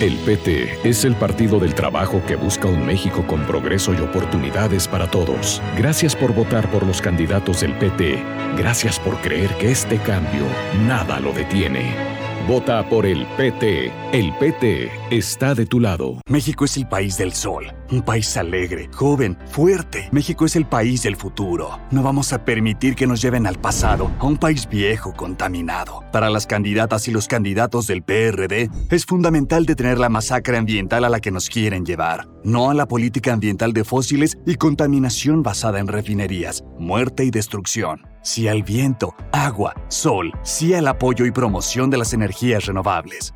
El 0.00 0.16
PT 0.18 0.88
es 0.88 1.04
el 1.04 1.16
partido 1.16 1.58
del 1.58 1.74
trabajo 1.74 2.22
que 2.26 2.36
busca 2.36 2.68
un 2.68 2.84
México 2.86 3.24
con 3.26 3.44
progreso 3.46 3.94
y 3.94 3.96
oportunidades 3.96 4.86
para 4.86 5.10
todos. 5.10 5.62
Gracias 5.76 6.14
por 6.14 6.34
votar 6.34 6.70
por 6.70 6.86
los 6.86 7.00
candidatos 7.00 7.62
del 7.62 7.72
PT. 7.72 8.22
Gracias 8.58 9.00
por 9.00 9.16
creer 9.22 9.48
que 9.56 9.72
este 9.72 9.96
cambio 9.96 10.44
nada 10.86 11.18
lo 11.18 11.32
detiene. 11.32 12.17
Vota 12.48 12.88
por 12.88 13.04
el 13.04 13.26
PT. 13.36 13.92
El 14.10 14.32
PT 14.38 14.90
está 15.10 15.54
de 15.54 15.66
tu 15.66 15.80
lado. 15.80 16.22
México 16.30 16.64
es 16.64 16.78
el 16.78 16.88
país 16.88 17.18
del 17.18 17.34
sol, 17.34 17.66
un 17.90 18.00
país 18.00 18.34
alegre, 18.38 18.88
joven, 18.94 19.36
fuerte. 19.50 20.08
México 20.12 20.46
es 20.46 20.56
el 20.56 20.64
país 20.64 21.02
del 21.02 21.16
futuro. 21.16 21.78
No 21.90 22.02
vamos 22.02 22.32
a 22.32 22.46
permitir 22.46 22.94
que 22.94 23.06
nos 23.06 23.20
lleven 23.20 23.46
al 23.46 23.60
pasado, 23.60 24.10
a 24.18 24.24
un 24.24 24.38
país 24.38 24.66
viejo, 24.66 25.12
contaminado. 25.12 26.02
Para 26.10 26.30
las 26.30 26.46
candidatas 26.46 27.06
y 27.06 27.10
los 27.10 27.28
candidatos 27.28 27.86
del 27.86 28.02
PRD, 28.02 28.70
es 28.88 29.04
fundamental 29.04 29.66
detener 29.66 29.98
la 29.98 30.08
masacre 30.08 30.56
ambiental 30.56 31.04
a 31.04 31.10
la 31.10 31.20
que 31.20 31.30
nos 31.30 31.50
quieren 31.50 31.84
llevar, 31.84 32.28
no 32.44 32.70
a 32.70 32.74
la 32.74 32.88
política 32.88 33.34
ambiental 33.34 33.74
de 33.74 33.84
fósiles 33.84 34.38
y 34.46 34.54
contaminación 34.54 35.42
basada 35.42 35.80
en 35.80 35.88
refinerías, 35.88 36.64
muerte 36.78 37.26
y 37.26 37.30
destrucción. 37.30 38.06
Sí 38.22 38.48
al 38.48 38.62
viento, 38.62 39.14
agua, 39.32 39.74
sol, 39.88 40.32
sí 40.42 40.74
al 40.74 40.88
apoyo 40.88 41.24
y 41.26 41.30
promoción 41.30 41.90
de 41.90 41.98
las 41.98 42.12
energías 42.12 42.66
renovables. 42.66 43.32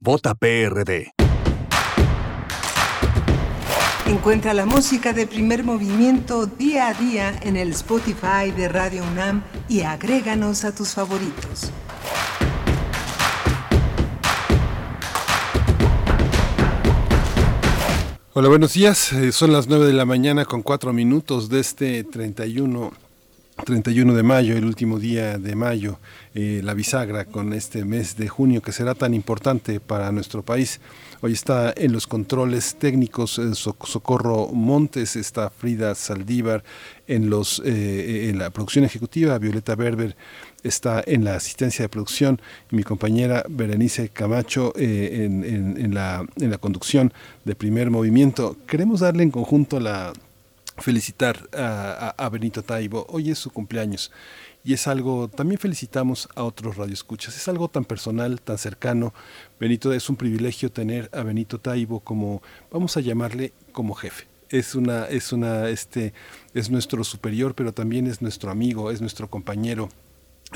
Vota 0.00 0.34
PRD. 0.34 1.12
Encuentra 4.06 4.54
la 4.54 4.66
música 4.66 5.12
de 5.12 5.26
primer 5.26 5.64
movimiento 5.64 6.46
día 6.46 6.88
a 6.88 6.94
día 6.94 7.34
en 7.42 7.56
el 7.56 7.72
Spotify 7.72 8.52
de 8.56 8.68
Radio 8.68 9.02
UNAM 9.02 9.42
y 9.68 9.80
agréganos 9.80 10.64
a 10.64 10.72
tus 10.72 10.94
favoritos. 10.94 11.72
Hola, 18.38 18.50
buenos 18.50 18.74
días. 18.74 19.14
Eh, 19.14 19.32
son 19.32 19.50
las 19.50 19.66
9 19.66 19.86
de 19.86 19.94
la 19.94 20.04
mañana 20.04 20.44
con 20.44 20.60
4 20.60 20.92
minutos 20.92 21.48
de 21.48 21.58
este 21.60 22.04
31, 22.04 22.92
31 23.64 24.12
de 24.12 24.22
mayo, 24.22 24.58
el 24.58 24.66
último 24.66 24.98
día 24.98 25.38
de 25.38 25.54
mayo, 25.54 25.98
eh, 26.34 26.60
la 26.62 26.74
bisagra 26.74 27.24
con 27.24 27.54
este 27.54 27.86
mes 27.86 28.18
de 28.18 28.28
junio 28.28 28.60
que 28.60 28.72
será 28.72 28.94
tan 28.94 29.14
importante 29.14 29.80
para 29.80 30.12
nuestro 30.12 30.42
país. 30.42 30.82
Hoy 31.22 31.32
está 31.32 31.72
en 31.74 31.92
los 31.94 32.06
controles 32.06 32.76
técnicos 32.78 33.38
eh, 33.38 33.54
Socorro 33.54 34.48
Montes, 34.52 35.16
está 35.16 35.48
Frida 35.48 35.94
Saldívar 35.94 36.62
en, 37.06 37.30
los, 37.30 37.62
en 37.64 38.36
la 38.36 38.50
producción 38.50 38.84
ejecutiva, 38.84 39.38
Violeta 39.38 39.74
Berber 39.76 40.14
está 40.66 41.02
en 41.06 41.24
la 41.24 41.36
asistencia 41.36 41.84
de 41.84 41.88
producción 41.88 42.40
y 42.70 42.76
mi 42.76 42.82
compañera 42.82 43.44
Berenice 43.48 44.08
Camacho 44.08 44.72
eh, 44.76 45.24
en, 45.24 45.94
la, 45.94 46.26
en 46.36 46.50
la 46.50 46.58
conducción 46.58 47.12
de 47.44 47.54
primer 47.54 47.90
movimiento. 47.90 48.56
Queremos 48.66 49.00
darle 49.00 49.22
en 49.22 49.30
conjunto 49.30 49.80
la 49.80 50.12
felicitar 50.78 51.48
a, 51.52 52.28
Benito 52.30 52.62
Taibo. 52.62 53.06
Hoy 53.08 53.30
es 53.30 53.38
su 53.38 53.50
cumpleaños 53.50 54.12
y 54.64 54.72
es 54.72 54.86
algo, 54.88 55.28
también 55.28 55.60
felicitamos 55.60 56.28
a 56.34 56.42
otros 56.42 56.76
radioescuchas, 56.76 57.36
es 57.36 57.48
algo 57.48 57.68
tan 57.68 57.84
personal, 57.84 58.40
tan 58.40 58.58
cercano. 58.58 59.14
Benito, 59.60 59.92
es 59.92 60.10
un 60.10 60.16
privilegio 60.16 60.70
tener 60.70 61.08
a 61.12 61.22
Benito 61.22 61.60
Taibo 61.60 62.00
como, 62.00 62.42
vamos 62.70 62.96
a 62.96 63.00
llamarle 63.00 63.52
como 63.72 63.94
jefe. 63.94 64.26
Es 64.48 64.74
una, 64.74 65.06
es 65.06 65.32
una, 65.32 65.68
este, 65.68 66.12
es 66.54 66.70
nuestro 66.70 67.02
superior, 67.04 67.54
pero 67.54 67.72
también 67.72 68.06
es 68.06 68.22
nuestro 68.22 68.50
amigo, 68.50 68.90
es 68.90 69.00
nuestro 69.00 69.28
compañero, 69.28 69.88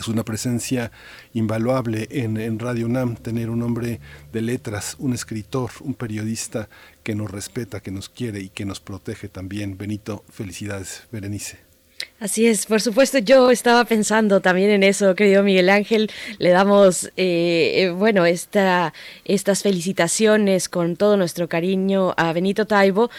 es 0.01 0.09
una 0.09 0.25
presencia 0.25 0.91
invaluable 1.35 2.09
en, 2.11 2.59
Radio 2.59 2.87
UNAM 2.87 3.17
tener 3.17 3.51
un 3.51 3.63
hombre 3.63 4.01
de 4.33 4.43
letras, 4.43 4.97
un 4.99 5.13
escritor, 5.13 5.71
un 5.81 5.95
periodista 5.95 6.69
que 7.03 7.15
nos 7.15 7.31
respeta, 7.31 7.81
que 7.81 7.91
nos 7.91 8.09
quiere 8.09 8.41
y 8.41 8.49
que 8.49 8.65
nos 8.65 8.81
protege 8.81 9.29
también. 9.29 9.77
Benito, 9.77 10.25
felicidades, 10.31 11.05
Berenice. 11.13 11.71
Así 12.19 12.47
es, 12.47 12.67
por 12.67 12.83
supuesto, 12.83 13.19
yo 13.19 13.51
estaba 13.51 13.85
pensando 13.85 14.41
también 14.41 14.71
en 14.71 14.83
eso, 14.83 15.15
querido 15.15 15.43
Miguel 15.43 15.71
Ángel. 15.71 16.11
Le 16.39 16.51
damos, 16.51 17.07
eh, 17.17 17.73
eh, 17.77 17.91
bueno, 17.91 18.27
esta, 18.27 18.93
estas 19.25 19.63
felicitaciones 19.63 20.69
con 20.69 20.97
todo 20.97 21.17
nuestro 21.17 21.49
cariño 21.49 22.13
a 22.19 22.33
Benito 22.33 22.67
Taibo, 22.67 23.11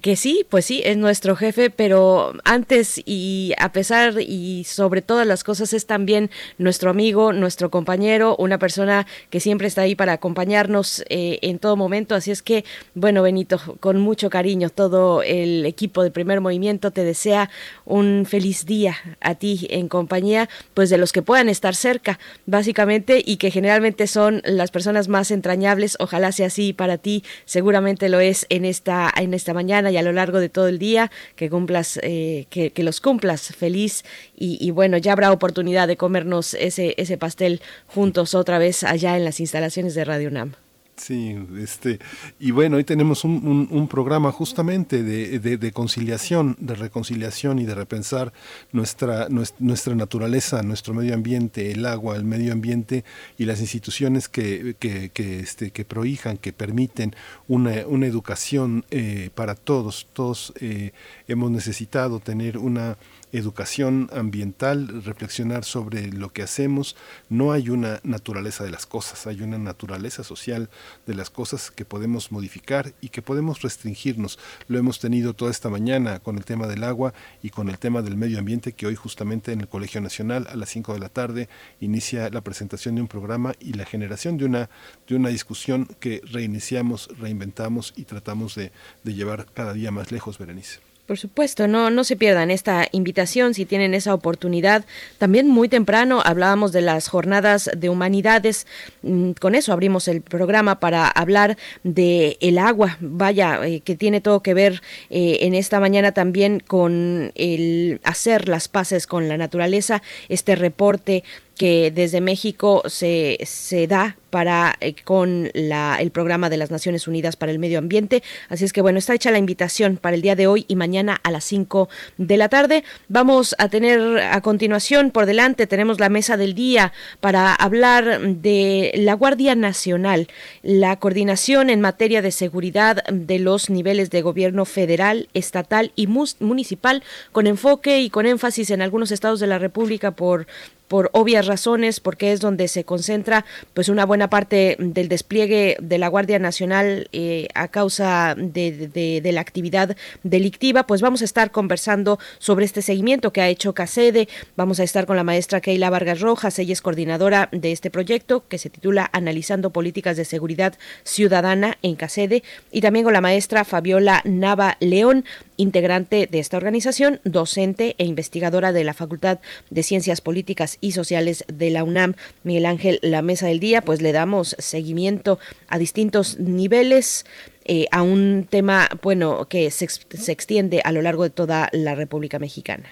que, 0.00 0.16
sí, 0.16 0.46
pues 0.48 0.64
sí, 0.64 0.82
es 0.84 0.96
nuestro 0.96 1.34
jefe, 1.34 1.70
pero 1.70 2.32
antes 2.44 3.02
y 3.04 3.52
a 3.58 3.72
pesar 3.72 4.14
y 4.20 4.64
sobre 4.64 5.02
todas 5.02 5.26
las 5.26 5.42
cosas 5.42 5.72
es 5.72 5.86
también 5.86 6.30
nuestro 6.58 6.90
amigo, 6.90 7.32
nuestro 7.32 7.70
compañero, 7.70 8.36
una 8.38 8.58
persona 8.58 9.06
que 9.30 9.40
siempre 9.40 9.66
está 9.66 9.82
ahí 9.82 9.94
para 9.96 10.12
acompañarnos 10.12 11.04
eh, 11.08 11.38
en 11.42 11.58
todo 11.58 11.76
momento. 11.76 12.14
Así 12.14 12.30
es 12.30 12.42
que, 12.42 12.64
bueno, 12.94 13.22
Benito, 13.22 13.60
con 13.80 14.00
mucho 14.00 14.30
cariño, 14.30 14.70
todo 14.70 15.22
el 15.22 15.66
equipo 15.66 16.02
de 16.02 16.10
primer 16.10 16.40
movimiento 16.40 16.90
te 16.90 17.02
desea 17.02 17.50
un 17.84 18.26
feliz 18.26 18.44
feliz 18.44 18.66
día 18.66 18.96
a 19.22 19.36
ti 19.36 19.66
en 19.70 19.88
compañía 19.88 20.50
pues 20.74 20.90
de 20.90 20.98
los 20.98 21.12
que 21.12 21.22
puedan 21.22 21.48
estar 21.48 21.74
cerca 21.74 22.18
básicamente 22.44 23.22
y 23.24 23.38
que 23.38 23.50
generalmente 23.50 24.06
son 24.06 24.42
las 24.44 24.70
personas 24.70 25.08
más 25.08 25.30
entrañables 25.30 25.96
ojalá 25.98 26.30
sea 26.30 26.48
así 26.48 26.74
para 26.74 26.98
ti 26.98 27.24
seguramente 27.46 28.10
lo 28.10 28.20
es 28.20 28.44
en 28.50 28.66
esta 28.66 29.10
en 29.16 29.32
esta 29.32 29.54
mañana 29.54 29.73
y 29.82 29.96
a 29.96 30.02
lo 30.02 30.12
largo 30.12 30.40
de 30.40 30.48
todo 30.48 30.68
el 30.68 30.78
día 30.78 31.10
que 31.36 31.50
cumplas 31.50 31.98
eh, 32.02 32.46
que, 32.50 32.72
los 32.84 33.00
cumplas 33.00 33.54
feliz. 33.56 34.04
Y, 34.36 34.58
y, 34.60 34.70
bueno 34.70 34.98
ya 34.98 35.12
habrá 35.12 35.32
oportunidad 35.32 35.88
de 35.88 35.96
comernos 35.96 36.54
ese 36.54 36.94
ese 36.98 37.16
pastel 37.18 37.60
juntos 37.86 38.34
otra 38.34 38.58
vez 38.58 38.84
allá 38.84 39.16
en 39.16 39.24
las 39.24 39.40
instalaciones 39.40 39.94
de 39.94 40.04
Radio 40.04 40.28
UNAM 40.28 40.63
Sí, 40.96 41.36
este, 41.58 41.98
y 42.38 42.52
bueno, 42.52 42.76
hoy 42.76 42.84
tenemos 42.84 43.24
un, 43.24 43.68
un, 43.68 43.88
programa 43.88 44.30
justamente 44.30 45.02
de, 45.02 45.40
de, 45.40 45.72
conciliación, 45.72 46.56
de 46.60 46.76
reconciliación 46.76 47.58
y 47.58 47.64
de 47.64 47.74
repensar 47.74 48.32
nuestra, 48.70 49.26
nuestra 49.58 49.94
naturaleza, 49.96 50.62
nuestro 50.62 50.94
medio 50.94 51.14
ambiente, 51.14 51.72
el 51.72 51.84
agua, 51.84 52.14
el 52.14 52.24
medio 52.24 52.52
ambiente 52.52 53.04
y 53.36 53.44
las 53.44 53.60
instituciones 53.60 54.28
que, 54.28 54.76
que, 54.78 55.10
que, 55.10 55.40
este, 55.40 55.72
que 55.72 55.84
prohijan, 55.84 56.36
que 56.36 56.52
permiten 56.52 57.14
una, 57.48 57.86
una 57.88 58.06
educación 58.06 58.84
eh, 58.90 59.30
para 59.34 59.56
todos. 59.56 60.06
Todos 60.12 60.52
eh, 60.60 60.92
hemos 61.28 61.50
necesitado 61.50 62.20
tener 62.20 62.58
una 62.58 62.96
educación 63.32 64.08
ambiental, 64.12 65.02
reflexionar 65.04 65.64
sobre 65.64 66.12
lo 66.12 66.32
que 66.32 66.42
hacemos. 66.42 66.96
No 67.28 67.52
hay 67.52 67.68
una 67.68 68.00
naturaleza 68.04 68.62
de 68.64 68.70
las 68.70 68.86
cosas, 68.86 69.26
hay 69.26 69.42
una 69.42 69.58
naturaleza 69.58 70.22
social 70.22 70.70
de 71.06 71.14
las 71.14 71.30
cosas 71.30 71.70
que 71.70 71.84
podemos 71.84 72.30
modificar 72.30 72.94
y 73.00 73.08
que 73.08 73.22
podemos 73.22 73.62
restringirnos. 73.62 74.38
Lo 74.68 74.78
hemos 74.78 75.00
tenido 75.00 75.34
toda 75.34 75.50
esta 75.50 75.68
mañana 75.68 76.20
con 76.20 76.36
el 76.36 76.44
tema 76.44 76.66
del 76.66 76.84
agua 76.84 77.12
y 77.42 77.50
con 77.50 77.68
el 77.68 77.78
tema 77.78 78.02
del 78.02 78.16
medio 78.16 78.38
ambiente 78.38 78.72
que 78.72 78.86
hoy 78.86 78.94
justamente 78.94 79.52
en 79.52 79.60
el 79.60 79.68
Colegio 79.68 80.00
Nacional 80.00 80.46
a 80.48 80.56
las 80.56 80.68
5 80.68 80.94
de 80.94 81.00
la 81.00 81.08
tarde 81.08 81.48
inicia 81.80 82.30
la 82.30 82.42
presentación 82.42 82.94
de 82.94 83.00
un 83.00 83.08
programa 83.08 83.54
y 83.58 83.72
la 83.72 83.84
generación 83.84 84.36
de 84.38 84.44
una, 84.44 84.70
de 85.08 85.16
una 85.16 85.30
discusión 85.30 85.88
que 85.98 86.20
reiniciamos, 86.24 87.08
reinventamos 87.18 87.94
y 87.96 88.04
tratamos 88.04 88.54
de, 88.54 88.70
de 89.02 89.14
llevar 89.14 89.46
cada 89.52 89.72
día 89.72 89.90
más 89.90 90.12
lejos, 90.12 90.38
Berenice. 90.38 90.93
Por 91.06 91.18
supuesto, 91.18 91.68
no, 91.68 91.90
no 91.90 92.02
se 92.02 92.16
pierdan 92.16 92.50
esta 92.50 92.88
invitación 92.90 93.52
si 93.52 93.66
tienen 93.66 93.92
esa 93.92 94.14
oportunidad. 94.14 94.86
También 95.18 95.48
muy 95.48 95.68
temprano 95.68 96.22
hablábamos 96.24 96.72
de 96.72 96.80
las 96.80 97.08
jornadas 97.08 97.70
de 97.76 97.90
humanidades. 97.90 98.66
Mm, 99.02 99.32
con 99.32 99.54
eso 99.54 99.74
abrimos 99.74 100.08
el 100.08 100.22
programa 100.22 100.80
para 100.80 101.06
hablar 101.06 101.58
de 101.82 102.38
el 102.40 102.56
agua. 102.56 102.96
Vaya, 103.00 103.60
eh, 103.66 103.80
que 103.80 103.96
tiene 103.96 104.22
todo 104.22 104.40
que 104.40 104.54
ver 104.54 104.80
eh, 105.10 105.40
en 105.42 105.54
esta 105.54 105.78
mañana 105.78 106.12
también 106.12 106.60
con 106.60 107.32
el 107.34 108.00
hacer 108.02 108.48
las 108.48 108.68
paces 108.68 109.06
con 109.06 109.28
la 109.28 109.36
naturaleza. 109.36 110.00
Este 110.30 110.56
reporte 110.56 111.22
que 111.56 111.90
desde 111.90 112.20
México 112.20 112.82
se, 112.86 113.38
se 113.44 113.86
da 113.86 114.16
para 114.34 114.74
eh, 114.80 114.96
con 115.04 115.50
la, 115.54 115.98
el 116.00 116.10
programa 116.10 116.50
de 116.50 116.56
las 116.56 116.72
Naciones 116.72 117.06
Unidas 117.06 117.36
para 117.36 117.52
el 117.52 117.60
Medio 117.60 117.78
Ambiente. 117.78 118.24
Así 118.48 118.64
es 118.64 118.72
que 118.72 118.80
bueno, 118.80 118.98
está 118.98 119.14
hecha 119.14 119.30
la 119.30 119.38
invitación 119.38 119.96
para 119.96 120.16
el 120.16 120.22
día 120.22 120.34
de 120.34 120.48
hoy 120.48 120.64
y 120.66 120.74
mañana 120.74 121.20
a 121.22 121.30
las 121.30 121.44
5 121.44 121.88
de 122.18 122.36
la 122.36 122.48
tarde. 122.48 122.82
Vamos 123.06 123.54
a 123.58 123.68
tener 123.68 124.18
a 124.18 124.40
continuación 124.40 125.12
por 125.12 125.26
delante, 125.26 125.68
tenemos 125.68 126.00
la 126.00 126.08
mesa 126.08 126.36
del 126.36 126.54
día 126.54 126.92
para 127.20 127.54
hablar 127.54 128.20
de 128.20 128.90
la 128.96 129.14
Guardia 129.14 129.54
Nacional, 129.54 130.26
la 130.62 130.98
coordinación 130.98 131.70
en 131.70 131.80
materia 131.80 132.20
de 132.20 132.32
seguridad 132.32 133.04
de 133.04 133.38
los 133.38 133.70
niveles 133.70 134.10
de 134.10 134.22
gobierno 134.22 134.64
federal, 134.64 135.28
estatal 135.34 135.92
y 135.94 136.08
municipal, 136.08 137.04
con 137.30 137.46
enfoque 137.46 138.00
y 138.00 138.10
con 138.10 138.26
énfasis 138.26 138.70
en 138.70 138.82
algunos 138.82 139.12
estados 139.12 139.38
de 139.38 139.46
la 139.46 139.60
República 139.60 140.10
por 140.10 140.48
por 140.94 141.10
obvias 141.12 141.48
razones, 141.48 141.98
porque 141.98 142.30
es 142.30 142.38
donde 142.38 142.68
se 142.68 142.84
concentra 142.84 143.44
pues 143.72 143.88
una 143.88 144.06
buena 144.06 144.30
parte 144.30 144.76
del 144.78 145.08
despliegue 145.08 145.76
de 145.82 145.98
la 145.98 146.06
Guardia 146.06 146.38
Nacional 146.38 147.08
eh, 147.10 147.48
a 147.56 147.66
causa 147.66 148.36
de, 148.38 149.20
la 149.24 149.40
actividad 149.40 149.96
delictiva, 150.22 150.86
pues 150.86 151.00
vamos 151.00 151.20
a 151.22 151.24
estar 151.24 151.50
conversando 151.50 152.20
sobre 152.38 152.64
este 152.64 152.80
seguimiento 152.80 153.32
que 153.32 153.40
ha 153.40 153.48
hecho 153.48 153.74
CACEDE, 153.74 154.28
vamos 154.54 154.78
a 154.78 154.84
estar 154.84 155.04
con 155.04 155.16
la 155.16 155.24
maestra 155.24 155.60
Keila 155.60 155.90
Vargas 155.90 156.20
Rojas, 156.20 156.60
ella 156.60 156.72
es 156.72 156.80
coordinadora 156.80 157.48
de 157.50 157.72
este 157.72 157.90
proyecto 157.90 158.46
que 158.46 158.58
se 158.58 158.70
titula 158.70 159.10
Analizando 159.12 159.70
Políticas 159.70 160.16
de 160.16 160.24
Seguridad 160.24 160.78
Ciudadana 161.02 161.76
en 161.82 161.96
CACEDE, 161.96 162.44
y 162.70 162.82
también 162.82 163.02
con 163.02 163.14
la 163.14 163.20
maestra 163.20 163.64
Fabiola 163.64 164.22
Nava 164.24 164.76
León, 164.78 165.24
integrante 165.56 166.28
de 166.30 166.38
esta 166.38 166.56
organización, 166.56 167.20
docente 167.24 167.94
e 167.98 168.04
investigadora 168.04 168.72
de 168.72 168.84
la 168.84 168.94
Facultad 168.94 169.38
de 169.70 169.82
Ciencias 169.82 170.20
Políticas 170.20 170.78
y 170.80 170.92
Sociales 170.92 171.44
de 171.52 171.70
la 171.70 171.84
UNAM. 171.84 172.14
Miguel 172.42 172.66
Ángel, 172.66 172.98
la 173.02 173.22
mesa 173.22 173.46
del 173.46 173.60
día, 173.60 173.82
pues 173.82 174.02
le 174.02 174.12
damos 174.12 174.56
seguimiento 174.58 175.38
a 175.68 175.78
distintos 175.78 176.38
niveles. 176.38 177.24
Eh, 177.66 177.86
a 177.92 178.02
un 178.02 178.46
tema, 178.50 178.90
bueno, 179.02 179.48
que 179.48 179.70
se, 179.70 179.88
se 179.88 180.32
extiende 180.32 180.82
a 180.84 180.92
lo 180.92 181.00
largo 181.00 181.22
de 181.22 181.30
toda 181.30 181.70
la 181.72 181.94
República 181.94 182.38
Mexicana. 182.38 182.84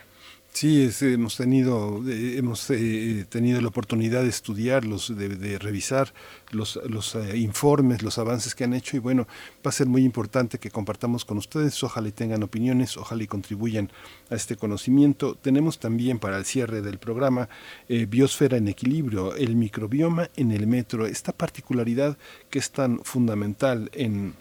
Sí, 0.55 0.91
hemos 1.01 1.39
tenido 1.39 2.03
eh, 2.07 2.37
hemos 2.37 2.69
eh, 2.69 3.25
tenido 3.31 3.59
la 3.63 3.69
oportunidad 3.69 4.23
de 4.23 4.29
estudiarlos, 4.29 5.17
de, 5.17 5.31
de 5.31 5.59
revisar 5.59 6.13
los, 6.51 6.79
los 6.89 7.15
eh, 7.15 7.39
informes, 7.39 8.03
los 8.03 8.19
avances 8.19 8.55
que 8.55 8.65
han 8.65 8.75
hecho 8.75 8.99
y 8.99 9.01
bueno, 9.01 9.27
va 9.67 9.71
a 9.71 9.73
ser 9.73 9.87
muy 9.87 10.05
importante 10.05 10.59
que 10.59 10.71
compartamos 10.71 11.25
con 11.25 11.39
ustedes, 11.39 11.83
ojalá 11.83 12.11
tengan 12.11 12.43
opiniones, 12.43 12.99
ojalá 12.99 13.23
y 13.23 13.27
contribuyan 13.27 13.91
a 14.29 14.35
este 14.35 14.57
conocimiento. 14.57 15.37
Tenemos 15.37 15.79
también 15.79 16.19
para 16.19 16.37
el 16.37 16.45
cierre 16.45 16.83
del 16.83 16.99
programa 16.99 17.49
Biosfera 17.89 18.59
en 18.59 18.69
Equilibrio, 18.69 19.35
el 19.35 19.57
microbioma 19.57 20.29
en 20.37 20.53
el 20.53 20.67
metro, 20.67 21.07
esta 21.07 21.33
particularidad 21.33 22.19
que 22.51 22.59
es 22.59 22.71
tan 22.71 23.03
fundamental 23.05 23.91
en 23.95 24.35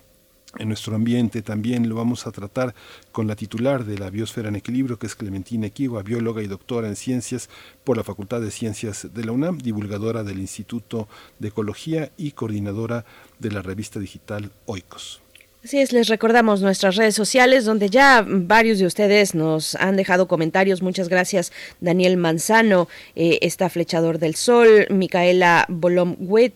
en 0.57 0.68
nuestro 0.68 0.95
ambiente. 0.95 1.41
También 1.41 1.88
lo 1.90 1.95
vamos 1.95 2.28
a 2.28 2.32
tratar 2.32 2.73
con 3.11 3.28
la 3.28 3.36
titular 3.36 3.86
de 3.86 3.98
la 3.98 4.10
Biosfera 4.10 4.49
en 4.49 4.56
Equilibrio, 4.56 4.98
que 4.98 5.07
es 5.07 5.15
Clementina 5.15 5.68
Equigua, 5.68 6.03
bióloga 6.03 6.41
y 6.41 6.48
doctora 6.48 6.88
en 6.88 6.95
ciencias 6.95 7.49
por 7.84 7.98
la 7.98 8.03
Facultad 8.03 8.41
de 8.41 8.52
Ciencias 8.52 9.07
de 9.14 9.23
la 9.23 9.32
UNAM, 9.32 9.57
divulgadora 9.57 10.23
del 10.23 10.40
Instituto 10.40 11.07
de 11.40 11.49
Ecología 11.49 12.11
y 12.18 12.32
coordinadora 12.32 13.06
de 13.40 13.52
la 13.52 13.61
revista 13.61 13.99
digital 13.99 14.52
Oikos. 14.65 15.22
Así 15.64 15.78
es, 15.78 15.94
les 15.94 16.07
recordamos 16.07 16.61
nuestras 16.61 16.95
redes 16.95 17.14
sociales 17.14 17.65
donde 17.65 17.91
ya 17.91 18.26
varios 18.28 18.80
de 18.80 18.88
ustedes 18.88 19.36
nos 19.36 19.76
han 19.76 19.95
dejado 19.95 20.28
comentarios. 20.28 20.82
Muchas 20.82 21.07
gracias, 21.07 21.52
Daniel 21.80 22.18
Manzano, 22.18 22.88
eh, 23.15 23.38
está 23.44 23.69
Flechador 23.69 24.18
del 24.18 24.34
Sol, 24.34 24.88
Micaela 24.90 25.68
Bolomwet, 25.69 26.56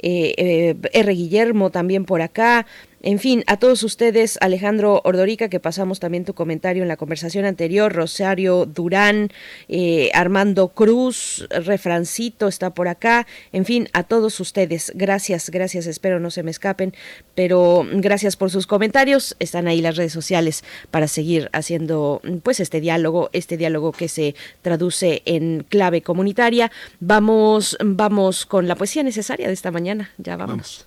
eh, 0.00 0.34
eh, 0.36 0.76
R. 0.92 1.14
Guillermo 1.14 1.70
también 1.70 2.04
por 2.04 2.20
acá, 2.20 2.66
en 3.02 3.18
fin, 3.18 3.42
a 3.48 3.56
todos 3.56 3.82
ustedes, 3.82 4.38
Alejandro 4.40 5.00
Ordorica, 5.04 5.48
que 5.48 5.58
pasamos 5.58 5.98
también 5.98 6.24
tu 6.24 6.34
comentario 6.34 6.82
en 6.82 6.88
la 6.88 6.96
conversación 6.96 7.44
anterior, 7.44 7.92
Rosario 7.92 8.64
Durán, 8.64 9.30
eh, 9.68 10.10
Armando 10.14 10.68
Cruz, 10.68 11.46
Refrancito 11.50 12.46
está 12.46 12.70
por 12.70 12.86
acá, 12.86 13.26
en 13.52 13.64
fin, 13.64 13.88
a 13.92 14.04
todos 14.04 14.38
ustedes, 14.38 14.92
gracias, 14.94 15.50
gracias, 15.50 15.86
espero 15.86 16.20
no 16.20 16.30
se 16.30 16.44
me 16.44 16.52
escapen, 16.52 16.94
pero 17.34 17.84
gracias 17.92 18.36
por 18.36 18.50
sus 18.50 18.68
comentarios, 18.68 19.34
están 19.40 19.66
ahí 19.66 19.80
las 19.80 19.96
redes 19.96 20.12
sociales 20.12 20.62
para 20.92 21.08
seguir 21.08 21.50
haciendo 21.52 22.22
pues 22.44 22.60
este 22.60 22.80
diálogo, 22.80 23.30
este 23.32 23.56
diálogo 23.56 23.90
que 23.90 24.06
se 24.06 24.36
traduce 24.62 25.22
en 25.24 25.66
clave 25.68 26.02
comunitaria. 26.02 26.70
Vamos, 27.00 27.76
vamos 27.84 28.46
con 28.46 28.68
la 28.68 28.76
poesía 28.76 29.02
necesaria 29.02 29.48
de 29.48 29.54
esta 29.54 29.72
mañana, 29.72 30.12
ya 30.18 30.36
vámonos. 30.36 30.86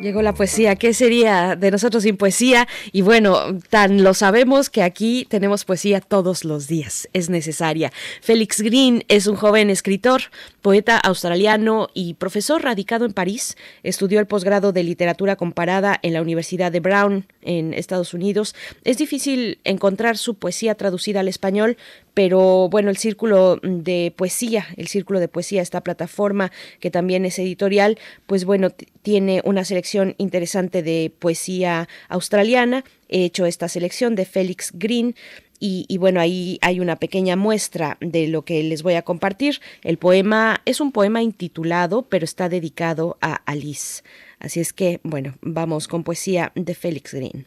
Llegó 0.00 0.22
la 0.22 0.32
poesía. 0.32 0.76
¿Qué 0.76 0.94
sería 0.94 1.56
de 1.56 1.70
nosotros 1.70 2.04
sin 2.04 2.16
poesía? 2.16 2.66
Y 2.90 3.02
bueno, 3.02 3.58
tan 3.68 4.02
lo 4.02 4.14
sabemos 4.14 4.70
que 4.70 4.82
aquí 4.82 5.26
tenemos 5.28 5.66
poesía 5.66 6.00
todos 6.00 6.46
los 6.46 6.66
días. 6.66 7.06
Es 7.12 7.28
necesaria. 7.28 7.92
Félix 8.22 8.62
Green 8.62 9.04
es 9.08 9.26
un 9.26 9.36
joven 9.36 9.68
escritor, 9.68 10.22
poeta 10.62 10.96
australiano 10.96 11.90
y 11.92 12.14
profesor 12.14 12.62
radicado 12.62 13.04
en 13.04 13.12
París. 13.12 13.58
Estudió 13.82 14.20
el 14.20 14.26
posgrado 14.26 14.72
de 14.72 14.84
literatura 14.84 15.36
comparada 15.36 15.98
en 16.00 16.14
la 16.14 16.22
Universidad 16.22 16.72
de 16.72 16.80
Brown 16.80 17.26
en 17.42 17.74
Estados 17.74 18.14
Unidos. 18.14 18.54
Es 18.84 18.96
difícil 18.96 19.58
encontrar 19.64 20.16
su 20.16 20.34
poesía 20.34 20.76
traducida 20.76 21.20
al 21.20 21.28
español, 21.28 21.76
pero 22.22 22.68
bueno, 22.68 22.90
el 22.90 22.98
Círculo 22.98 23.58
de 23.62 24.12
Poesía, 24.14 24.66
el 24.76 24.88
Círculo 24.88 25.20
de 25.20 25.28
Poesía, 25.28 25.62
esta 25.62 25.80
plataforma 25.80 26.52
que 26.78 26.90
también 26.90 27.24
es 27.24 27.38
editorial, 27.38 27.98
pues 28.26 28.44
bueno, 28.44 28.68
tiene 29.00 29.40
una 29.46 29.64
selección 29.64 30.16
interesante 30.18 30.82
de 30.82 31.10
poesía 31.18 31.88
australiana. 32.10 32.84
He 33.08 33.24
hecho 33.24 33.46
esta 33.46 33.68
selección 33.68 34.16
de 34.16 34.26
Félix 34.26 34.72
Green. 34.74 35.14
Y, 35.60 35.86
y, 35.88 35.96
bueno, 35.96 36.20
ahí 36.20 36.58
hay 36.60 36.78
una 36.78 36.96
pequeña 36.96 37.36
muestra 37.36 37.96
de 38.02 38.28
lo 38.28 38.42
que 38.42 38.62
les 38.64 38.82
voy 38.82 38.96
a 38.96 39.02
compartir. 39.02 39.62
El 39.82 39.96
poema 39.96 40.60
es 40.66 40.82
un 40.82 40.92
poema 40.92 41.22
intitulado, 41.22 42.02
pero 42.02 42.26
está 42.26 42.50
dedicado 42.50 43.16
a 43.22 43.36
Alice. 43.46 44.02
Así 44.40 44.60
es 44.60 44.74
que, 44.74 45.00
bueno, 45.04 45.38
vamos 45.40 45.88
con 45.88 46.04
poesía 46.04 46.52
de 46.54 46.74
Félix 46.74 47.14
Green. 47.14 47.46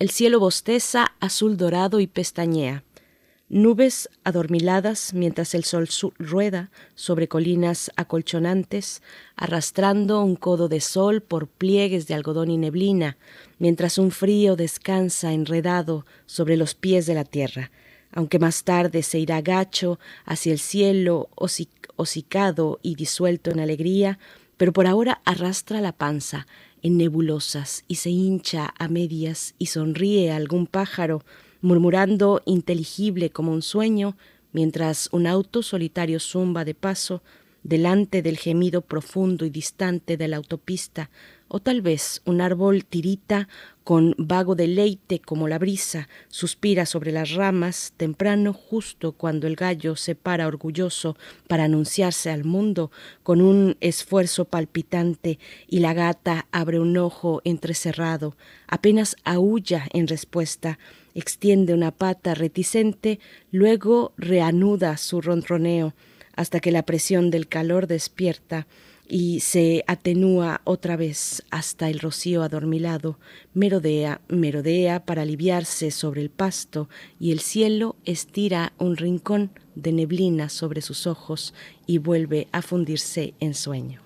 El 0.00 0.08
cielo 0.08 0.40
bosteza, 0.40 1.12
azul 1.20 1.58
dorado 1.58 2.00
y 2.00 2.06
pestañea. 2.06 2.84
Nubes 3.50 4.08
adormiladas 4.24 5.12
mientras 5.12 5.54
el 5.54 5.64
sol 5.64 5.90
rueda 6.18 6.70
sobre 6.94 7.28
colinas 7.28 7.90
acolchonantes, 7.96 9.02
arrastrando 9.36 10.24
un 10.24 10.36
codo 10.36 10.68
de 10.68 10.80
sol 10.80 11.20
por 11.20 11.48
pliegues 11.48 12.06
de 12.06 12.14
algodón 12.14 12.50
y 12.50 12.56
neblina, 12.56 13.18
mientras 13.58 13.98
un 13.98 14.10
frío 14.10 14.56
descansa 14.56 15.34
enredado 15.34 16.06
sobre 16.24 16.56
los 16.56 16.74
pies 16.74 17.04
de 17.04 17.12
la 17.12 17.24
tierra, 17.24 17.70
aunque 18.10 18.38
más 18.38 18.64
tarde 18.64 19.02
se 19.02 19.18
irá 19.18 19.42
gacho 19.42 19.98
hacia 20.24 20.54
el 20.54 20.60
cielo 20.60 21.28
hocicado 21.96 22.80
y 22.80 22.94
disuelto 22.94 23.50
en 23.50 23.60
alegría, 23.60 24.18
pero 24.56 24.72
por 24.72 24.86
ahora 24.86 25.20
arrastra 25.26 25.82
la 25.82 25.92
panza, 25.92 26.46
en 26.82 26.96
nebulosas 26.96 27.84
y 27.88 27.96
se 27.96 28.10
hincha 28.10 28.74
a 28.78 28.88
medias 28.88 29.54
y 29.58 29.66
sonríe 29.66 30.30
a 30.30 30.36
algún 30.36 30.66
pájaro, 30.66 31.22
murmurando 31.60 32.42
inteligible 32.46 33.30
como 33.30 33.52
un 33.52 33.62
sueño, 33.62 34.16
mientras 34.52 35.08
un 35.12 35.26
auto 35.26 35.62
solitario 35.62 36.20
zumba 36.20 36.64
de 36.64 36.74
paso 36.74 37.22
delante 37.62 38.22
del 38.22 38.38
gemido 38.38 38.80
profundo 38.80 39.44
y 39.44 39.50
distante 39.50 40.16
de 40.16 40.28
la 40.28 40.38
autopista, 40.38 41.10
o 41.52 41.58
tal 41.58 41.82
vez 41.82 42.22
un 42.24 42.40
árbol 42.40 42.84
tirita 42.84 43.48
con 43.82 44.14
vago 44.18 44.54
deleite 44.54 45.18
como 45.18 45.48
la 45.48 45.58
brisa, 45.58 46.08
suspira 46.28 46.86
sobre 46.86 47.10
las 47.10 47.32
ramas, 47.32 47.92
temprano 47.96 48.52
justo 48.52 49.12
cuando 49.12 49.48
el 49.48 49.56
gallo 49.56 49.96
se 49.96 50.14
para 50.14 50.46
orgulloso 50.46 51.16
para 51.48 51.64
anunciarse 51.64 52.30
al 52.30 52.44
mundo 52.44 52.92
con 53.24 53.40
un 53.40 53.76
esfuerzo 53.80 54.44
palpitante 54.44 55.40
y 55.66 55.80
la 55.80 55.92
gata 55.92 56.46
abre 56.52 56.78
un 56.78 56.96
ojo 56.96 57.42
entrecerrado, 57.42 58.36
apenas 58.68 59.16
aúlla 59.24 59.88
en 59.92 60.06
respuesta, 60.06 60.78
extiende 61.16 61.74
una 61.74 61.90
pata 61.90 62.34
reticente, 62.34 63.18
luego 63.50 64.12
reanuda 64.16 64.96
su 64.98 65.20
ronroneo, 65.20 65.94
hasta 66.36 66.60
que 66.60 66.70
la 66.70 66.84
presión 66.84 67.32
del 67.32 67.48
calor 67.48 67.88
despierta 67.88 68.68
y 69.10 69.40
se 69.40 69.84
atenúa 69.88 70.60
otra 70.64 70.96
vez 70.96 71.42
hasta 71.50 71.90
el 71.90 71.98
rocío 71.98 72.44
adormilado, 72.44 73.18
merodea, 73.52 74.20
merodea 74.28 75.04
para 75.04 75.22
aliviarse 75.22 75.90
sobre 75.90 76.22
el 76.22 76.30
pasto 76.30 76.88
y 77.18 77.32
el 77.32 77.40
cielo 77.40 77.96
estira 78.04 78.72
un 78.78 78.96
rincón 78.96 79.50
de 79.74 79.92
neblina 79.92 80.48
sobre 80.48 80.80
sus 80.80 81.08
ojos 81.08 81.54
y 81.86 81.98
vuelve 81.98 82.46
a 82.52 82.62
fundirse 82.62 83.34
en 83.40 83.54
sueño. 83.54 84.00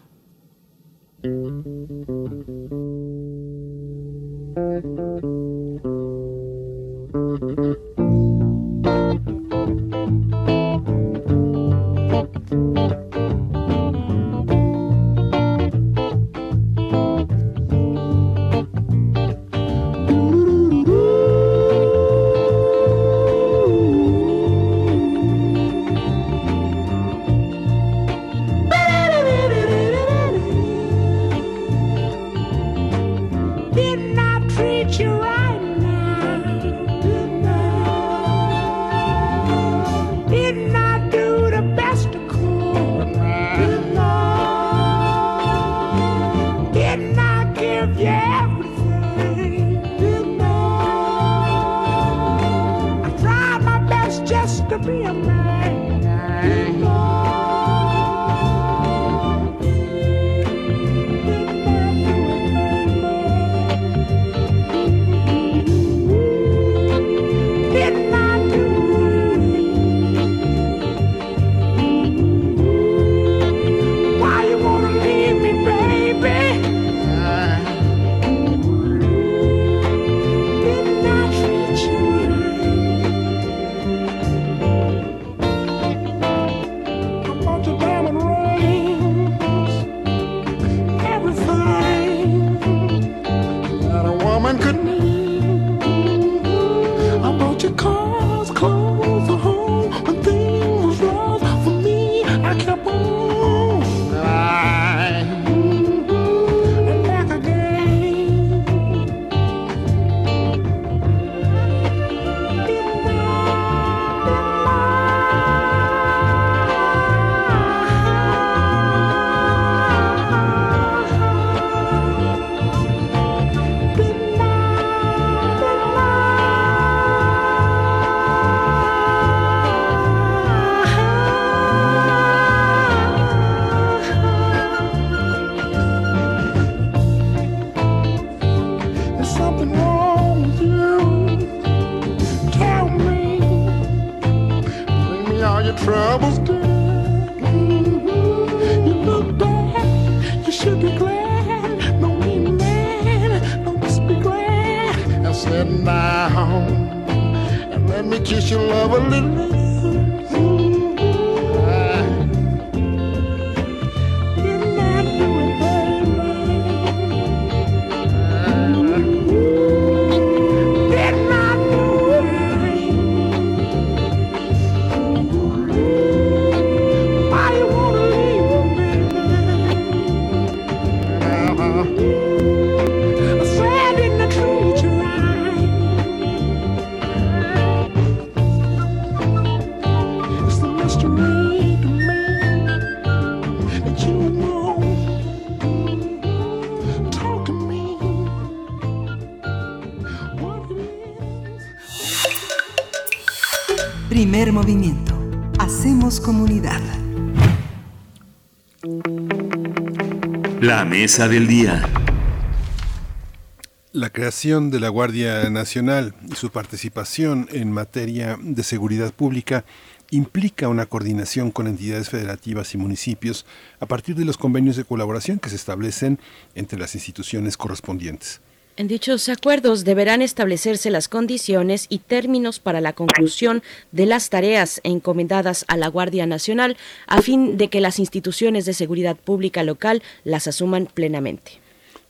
La 213.93 214.09
creación 214.09 214.71
de 214.71 214.81
la 214.81 214.89
Guardia 214.89 215.51
Nacional 215.51 216.15
y 216.31 216.35
su 216.35 216.51
participación 216.51 217.47
en 217.53 217.71
materia 217.71 218.39
de 218.41 218.63
seguridad 218.63 219.13
pública 219.13 219.67
implica 220.11 220.69
una 220.69 220.87
coordinación 220.87 221.51
con 221.51 221.67
entidades 221.67 222.09
federativas 222.09 222.73
y 222.73 222.79
municipios 222.79 223.45
a 223.81 223.87
partir 223.87 224.17
de 224.17 224.25
los 224.25 224.39
convenios 224.39 224.77
de 224.77 224.85
colaboración 224.85 225.41
que 225.41 225.51
se 225.51 225.57
establecen 225.57 226.19
entre 226.55 226.79
las 226.79 226.95
instituciones 226.95 227.59
correspondientes. 227.59 228.41
En 228.77 228.89
dichos 228.89 229.29
acuerdos 229.29 229.85
deberán 229.85 230.21
establecerse 230.21 230.91
las 230.91 231.07
condiciones 231.07 231.87
y 231.89 231.99
términos 231.99 232.59
para 232.59 232.81
la 232.81 232.93
conclusión 232.93 233.63
de 233.93 234.05
las 234.05 234.31
tareas 234.31 234.81
encomendadas 234.83 235.65
a 235.69 235.77
la 235.77 235.87
Guardia 235.87 236.27
Nacional 236.27 236.77
a 237.07 237.23
fin 237.23 237.57
de 237.57 237.69
que 237.69 237.81
las 237.81 238.01
instituciones 238.01 238.65
de 238.65 238.75
seguridad 238.75 239.15
pública 239.15 239.63
local 239.63 240.03
las 240.25 240.49
asuman 240.49 240.89
plenamente. 240.93 241.61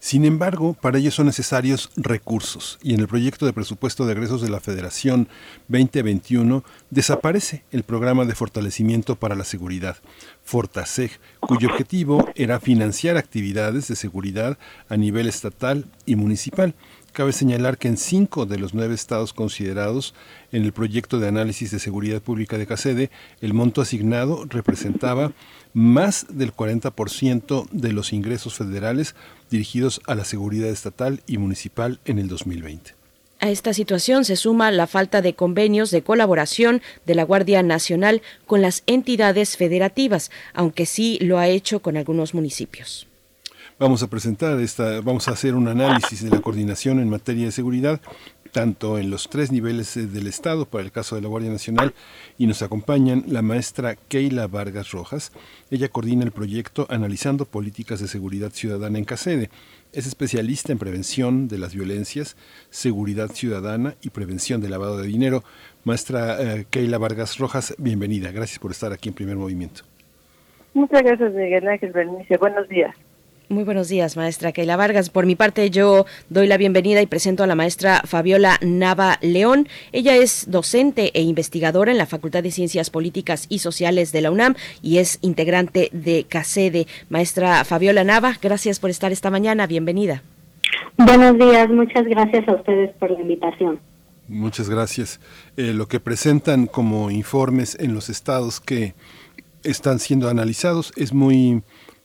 Sin 0.05 0.27
embargo, 0.27 0.75
para 0.75 0.99
ello 0.99 1.11
son 1.11 1.25
necesarios 1.25 1.91
recursos 1.97 2.79
y 2.83 2.93
en 2.93 3.01
el 3.01 3.09
proyecto 3.09 3.47
de 3.47 3.55
presupuesto 3.55 4.05
de 4.05 4.13
egresos 4.13 4.43
de 4.43 4.51
la 4.51 4.61
Federación 4.61 5.29
2021 5.69 6.63
desaparece 6.91 7.65
el 7.73 7.85
programa 7.85 8.27
de 8.27 8.35
fortalecimiento 8.35 9.17
para 9.17 9.35
la 9.35 9.45
seguridad, 9.45 9.97
Fortaseg, 10.45 11.11
cuyo 11.41 11.69
objetivo 11.69 12.29
era 12.35 12.61
financiar 12.61 13.17
actividades 13.17 13.89
de 13.89 13.97
seguridad 13.97 14.59
a 14.89 14.97
nivel 14.97 15.27
estatal 15.27 15.87
y 16.07 16.17
municipal. 16.17 16.75
Cabe 17.13 17.33
señalar 17.33 17.79
que 17.79 17.89
en 17.89 17.97
cinco 17.97 18.45
de 18.45 18.59
los 18.59 18.75
nueve 18.75 18.95
estados 18.95 19.33
considerados 19.33 20.15
en 20.53 20.65
el 20.65 20.73
proyecto 20.73 21.19
de 21.19 21.29
análisis 21.29 21.71
de 21.71 21.79
seguridad 21.79 22.21
pública 22.21 22.59
de 22.59 22.67
CACEDE, 22.67 23.11
el 23.41 23.55
monto 23.55 23.81
asignado 23.81 24.45
representaba 24.49 25.33
más 25.73 26.27
del 26.29 26.53
40% 26.53 27.69
de 27.71 27.93
los 27.93 28.13
ingresos 28.13 28.55
federales 28.55 29.15
dirigidos 29.51 30.01
a 30.07 30.15
la 30.15 30.25
seguridad 30.25 30.69
estatal 30.69 31.23
y 31.27 31.39
municipal 31.39 32.01
en 32.05 32.19
el 32.19 32.29
2020. 32.29 33.04
A 33.41 33.51
esta 33.51 33.75
situación 33.75 34.25
se 34.25 34.37
suma 34.37 34.71
la 34.71 34.87
falta 34.87 35.21
de 35.21 35.35
convenios 35.35 35.91
de 35.91 36.03
colaboración 36.03 36.81
de 37.05 37.15
la 37.15 37.25
Guardia 37.25 37.63
Nacional 37.63 38.23
con 38.47 38.63
las 38.63 38.83
entidades 38.87 39.57
federativas, 39.57 40.31
aunque 40.55 40.87
sí 40.87 41.19
lo 41.21 41.39
ha 41.39 41.49
hecho 41.49 41.81
con 41.81 41.97
algunos 41.97 42.33
municipios. 42.35 43.07
Vamos 43.79 44.05
a 44.05 44.07
presentar 44.07 44.61
esta, 44.61 45.01
vamos 45.01 45.27
a 45.27 45.33
hacer 45.33 45.57
un 45.57 45.67
análisis 45.67 46.23
de 46.23 46.31
la 46.31 46.41
coordinación 46.41 47.01
en 47.01 47.11
materia 47.11 47.47
de 47.47 47.53
seguridad 47.53 48.01
tanto 48.55 48.99
en 48.99 49.11
los 49.11 49.29
tres 49.29 49.51
niveles 49.51 49.97
eh, 49.97 50.07
del 50.07 50.29
Estado, 50.29 50.65
para 50.65 50.85
el 50.85 50.93
caso 50.93 51.17
de 51.17 51.23
la 51.23 51.29
Guardia 51.29 51.51
Nacional, 51.51 51.93
y 52.39 52.47
nos 52.47 52.63
acompañan 52.63 53.25
la 53.27 53.43
maestra 53.43 53.97
Keila 53.97 54.47
Vargas 54.47 54.93
Rojas. 54.93 55.33
Ella 55.73 55.89
coordina 55.89 56.25
el 56.25 56.31
proyecto 56.31 56.87
Analizando 56.89 57.47
Políticas 57.47 57.99
de 58.01 58.07
Seguridad 58.07 58.53
Ciudadana 58.53 58.97
en 58.97 59.05
CACEDE. 59.05 59.51
Es 59.93 60.07
especialista 60.07 60.71
en 60.71 60.79
prevención 60.79 61.49
de 61.49 61.59
las 61.59 61.75
violencias, 61.75 62.37
seguridad 62.71 63.33
ciudadana 63.33 63.97
y 64.03 64.11
prevención 64.11 64.61
del 64.61 64.71
lavado 64.71 64.99
de 64.99 65.09
dinero. 65.09 65.43
Maestra 65.83 66.41
eh, 66.41 66.67
Keila 66.71 66.99
Vargas 66.99 67.39
Rojas, 67.39 67.75
bienvenida. 67.77 68.31
Gracias 68.31 68.61
por 68.61 68.71
estar 68.71 68.93
aquí 68.93 69.09
en 69.09 69.17
Primer 69.17 69.37
Movimiento. 69.37 69.83
Muchas 70.75 71.03
gracias, 71.03 71.33
Miguel 71.35 71.67
Ángel 71.67 71.91
Bernice. 71.91 72.37
Buenos 72.37 72.69
días. 72.69 72.95
Muy 73.51 73.65
buenos 73.65 73.91
días, 73.91 74.17
maestra 74.17 74.53
Keila 74.53 74.77
Vargas. 74.77 75.11
Por 75.11 75.27
mi 75.27 75.37
parte, 75.37 75.69
yo 75.69 76.07
doy 76.31 76.47
la 76.47 76.57
bienvenida 76.57 77.03
y 77.03 77.07
presento 77.07 77.45
a 77.45 77.47
la 77.47 77.55
maestra 77.55 78.01
Fabiola 78.07 78.59
Nava 78.63 79.19
León. 79.21 79.69
Ella 79.93 80.17
es 80.17 80.51
docente 80.51 81.11
e 81.13 81.21
investigadora 81.21 81.93
en 81.93 81.99
la 81.99 82.07
Facultad 82.07 82.43
de 82.43 82.51
Ciencias 82.51 82.89
Políticas 82.89 83.45
y 83.51 83.59
Sociales 83.59 84.13
de 84.13 84.23
la 84.23 84.31
UNAM 84.31 84.55
y 84.81 84.97
es 84.97 85.19
integrante 85.21 85.91
de 85.93 86.25
CACEDE. 86.27 86.87
Maestra 87.11 87.65
Fabiola 87.65 88.03
Nava, 88.03 88.35
gracias 88.41 88.81
por 88.81 88.89
estar 88.89 89.13
esta 89.13 89.31
mañana. 89.31 89.67
Bienvenida. 89.67 90.23
Buenos 90.97 91.37
días, 91.39 91.69
muchas 91.69 92.07
gracias 92.07 92.49
a 92.49 92.55
ustedes 92.55 92.97
por 92.97 93.11
la 93.11 93.21
invitación. 93.21 93.79
Muchas 94.27 94.71
gracias. 94.71 95.21
Eh, 95.59 95.75
lo 95.75 95.87
que 95.87 96.01
presentan 96.01 96.67
como 96.67 97.11
informes 97.11 97.77
en 97.79 97.93
los 97.93 98.09
estados 98.09 98.59
que 98.59 98.95
están 99.65 99.99
siendo 99.99 100.31
analizados 100.31 100.93
es 100.97 101.13
muy 101.13 101.63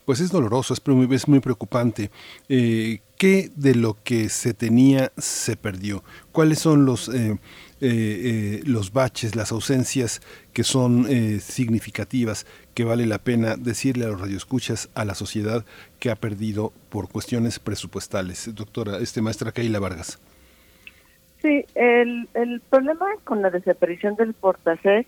pues 0.09 0.21
es 0.21 0.31
doloroso, 0.31 0.73
es 0.73 0.87
muy, 0.87 1.07
es 1.13 1.27
muy 1.27 1.39
preocupante. 1.39 2.09
Eh, 2.49 2.97
¿Qué 3.15 3.51
de 3.55 3.75
lo 3.75 3.95
que 4.03 4.29
se 4.29 4.55
tenía 4.55 5.11
se 5.19 5.55
perdió? 5.55 6.03
¿Cuáles 6.31 6.57
son 6.57 6.83
los, 6.83 7.09
eh, 7.09 7.37
eh, 7.79 8.63
los 8.65 8.91
baches, 8.91 9.35
las 9.35 9.51
ausencias 9.51 10.23
que 10.51 10.63
son 10.63 11.05
significativas, 11.39 12.47
que 12.73 12.85
vale 12.85 13.05
la 13.05 13.19
pena 13.19 13.55
decirle 13.55 14.05
a 14.05 14.07
los 14.07 14.19
radioescuchas, 14.19 14.89
a 14.95 15.05
la 15.05 15.13
sociedad 15.13 15.63
que 15.99 16.09
ha 16.09 16.15
perdido 16.15 16.73
por 16.89 17.07
cuestiones 17.07 17.59
presupuestales? 17.59 18.49
Doctora, 18.55 18.97
este 18.97 19.21
maestra 19.21 19.51
Keila 19.51 19.77
Vargas. 19.77 20.17
Sí, 21.43 21.65
el, 21.75 22.27
el 22.33 22.61
problema 22.61 23.05
con 23.25 23.43
la 23.43 23.51
desaparición 23.51 24.15
del 24.15 24.33
portacer 24.33 25.05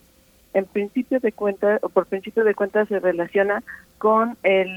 en 0.53 0.65
principio 0.65 1.19
de 1.19 1.31
cuenta 1.31 1.79
o 1.81 1.89
por 1.89 2.07
principio 2.07 2.43
de 2.43 2.55
cuentas 2.55 2.87
se 2.87 2.99
relaciona 2.99 3.63
con 3.97 4.37
el 4.43 4.69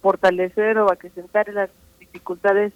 fortalecer 0.00 0.78
o 0.78 0.90
acrecentar 0.90 1.48
las 1.52 1.70
dificultades 1.98 2.72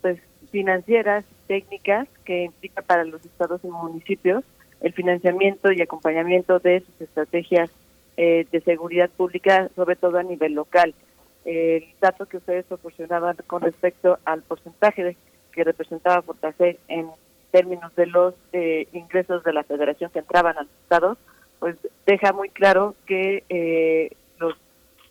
pues 0.00 0.18
financieras 0.50 1.24
técnicas 1.46 2.08
que 2.24 2.44
implica 2.44 2.82
para 2.82 3.04
los 3.04 3.24
estados 3.24 3.60
y 3.64 3.68
municipios 3.68 4.44
el 4.80 4.92
financiamiento 4.92 5.70
y 5.70 5.80
acompañamiento 5.80 6.58
de 6.58 6.80
sus 6.80 7.00
estrategias 7.00 7.70
eh, 8.16 8.46
de 8.50 8.60
seguridad 8.60 9.08
pública 9.10 9.70
sobre 9.76 9.96
todo 9.96 10.18
a 10.18 10.22
nivel 10.22 10.54
local. 10.54 10.94
El 11.44 11.84
dato 12.00 12.26
que 12.26 12.36
ustedes 12.36 12.64
proporcionaban 12.66 13.36
con 13.46 13.62
respecto 13.62 14.18
al 14.24 14.42
porcentaje 14.42 15.16
que 15.52 15.64
representaba 15.64 16.22
Fortacer 16.22 16.78
en 16.88 17.08
términos 17.50 17.94
de 17.94 18.06
los 18.06 18.34
eh, 18.52 18.88
ingresos 18.92 19.44
de 19.44 19.52
la 19.52 19.62
federación 19.62 20.10
que 20.10 20.20
entraban 20.20 20.56
a 20.56 20.62
los 20.62 20.72
estados 20.82 21.18
pues 21.62 21.76
deja 22.06 22.32
muy 22.32 22.48
claro 22.48 22.96
que 23.06 23.44
eh, 23.48 24.10
los 24.40 24.56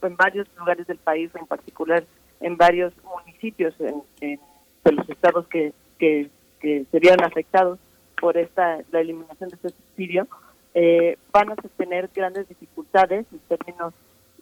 en 0.02 0.18
varios 0.18 0.50
lugares 0.58 0.86
del 0.86 0.98
país, 0.98 1.32
en 1.34 1.46
particular 1.46 2.04
en 2.42 2.58
varios 2.58 2.92
municipios 3.06 3.74
en, 3.80 4.38
de 4.84 4.92
los 4.92 5.08
estados 5.08 5.48
que, 5.48 5.72
que, 5.98 6.30
se 6.60 7.00
vieron 7.00 7.24
afectados 7.24 7.80
por 8.20 8.38
esta 8.38 8.80
la 8.92 9.00
eliminación 9.00 9.50
de 9.50 9.56
este 9.56 9.70
subsidio, 9.70 10.28
eh, 10.74 11.18
van 11.32 11.52
a 11.52 11.56
tener 11.56 12.10
grandes 12.14 12.50
dificultades 12.50 13.26
en 13.32 13.40
términos 13.48 13.94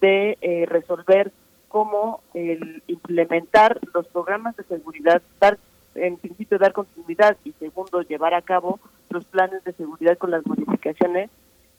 de 0.02 0.36
eh, 0.42 0.66
resolver 0.66 1.32
cómo 1.68 2.24
el 2.34 2.82
implementar 2.88 3.80
los 3.94 4.08
programas 4.08 4.58
de 4.58 4.64
seguridad, 4.64 5.22
dar 5.40 5.60
en 5.94 6.18
principio 6.18 6.58
dar 6.58 6.74
continuidad 6.74 7.38
y 7.44 7.52
segundo 7.60 8.02
llevar 8.02 8.34
a 8.34 8.42
cabo 8.42 8.80
los 9.12 9.26
planes 9.26 9.64
de 9.64 9.74
seguridad 9.74 10.18
con 10.18 10.32
las 10.32 10.44
modificaciones 10.48 11.30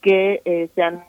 que 0.00 0.42
eh, 0.44 0.68
se 0.74 0.82
han, 0.82 1.04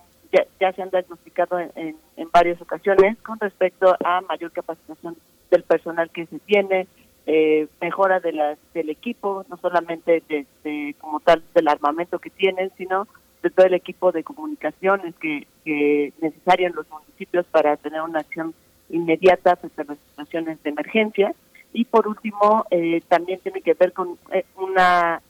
ya, 0.60 0.74
se 0.74 0.82
han 0.82 0.90
diagnosticado 0.90 1.60
en, 1.60 1.96
en, 2.18 2.32
varias 2.32 2.62
ocasiones 2.62 3.18
con 3.20 3.40
respecto 3.40 3.96
a 4.04 4.22
mayor 4.22 4.52
capacitación 4.52 5.18
del 5.50 5.64
personal 5.64 6.10
que 6.10 6.26
se 6.28 6.40
tiene, 6.40 6.88
eh, 7.28 7.68
mejora 7.80 8.20
de 8.20 8.32
la, 8.32 8.58
del 8.74 8.90
equipo, 8.90 9.46
no 9.50 9.58
solamente 9.58 10.24
de, 10.28 10.96
como 11.00 11.20
tal 11.20 11.44
del 11.54 11.68
armamento 11.68 12.20
que 12.20 12.30
tienen, 12.30 12.72
sino 12.78 13.08
de 13.44 13.50
todo 13.50 13.66
el 13.66 13.74
equipo 13.74 14.12
de 14.12 14.24
comunicaciones 14.24 15.16
que, 15.16 15.48
que 15.64 16.14
necesario 16.22 16.68
en 16.68 16.76
los 16.76 16.90
municipios 16.90 17.46
para 17.48 17.78
tener 17.78 18.02
una 18.02 18.20
acción 18.20 18.54
inmediata 18.90 19.56
frente 19.56 19.82
a 19.82 19.86
las 19.86 19.98
situaciones 20.10 20.62
de 20.64 20.70
emergencia. 20.70 21.36
Y 21.74 21.86
por 21.86 22.08
último, 22.08 22.66
eh, 22.70 23.02
también 23.08 23.40
tiene 23.40 23.62
que 23.62 23.74
ver 23.74 23.94
con 23.94 24.18
eh, 24.32 24.46
una 24.58 25.22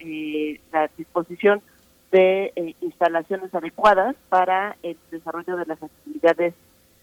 la 0.72 0.90
disposición 0.98 1.62
de 2.12 2.52
eh, 2.56 2.76
instalaciones 2.82 3.54
adecuadas 3.54 4.16
para 4.30 4.76
el 4.84 4.98
desarrollo 5.10 5.58
de 5.58 5.66
las 5.66 5.82
actividades 5.82 6.54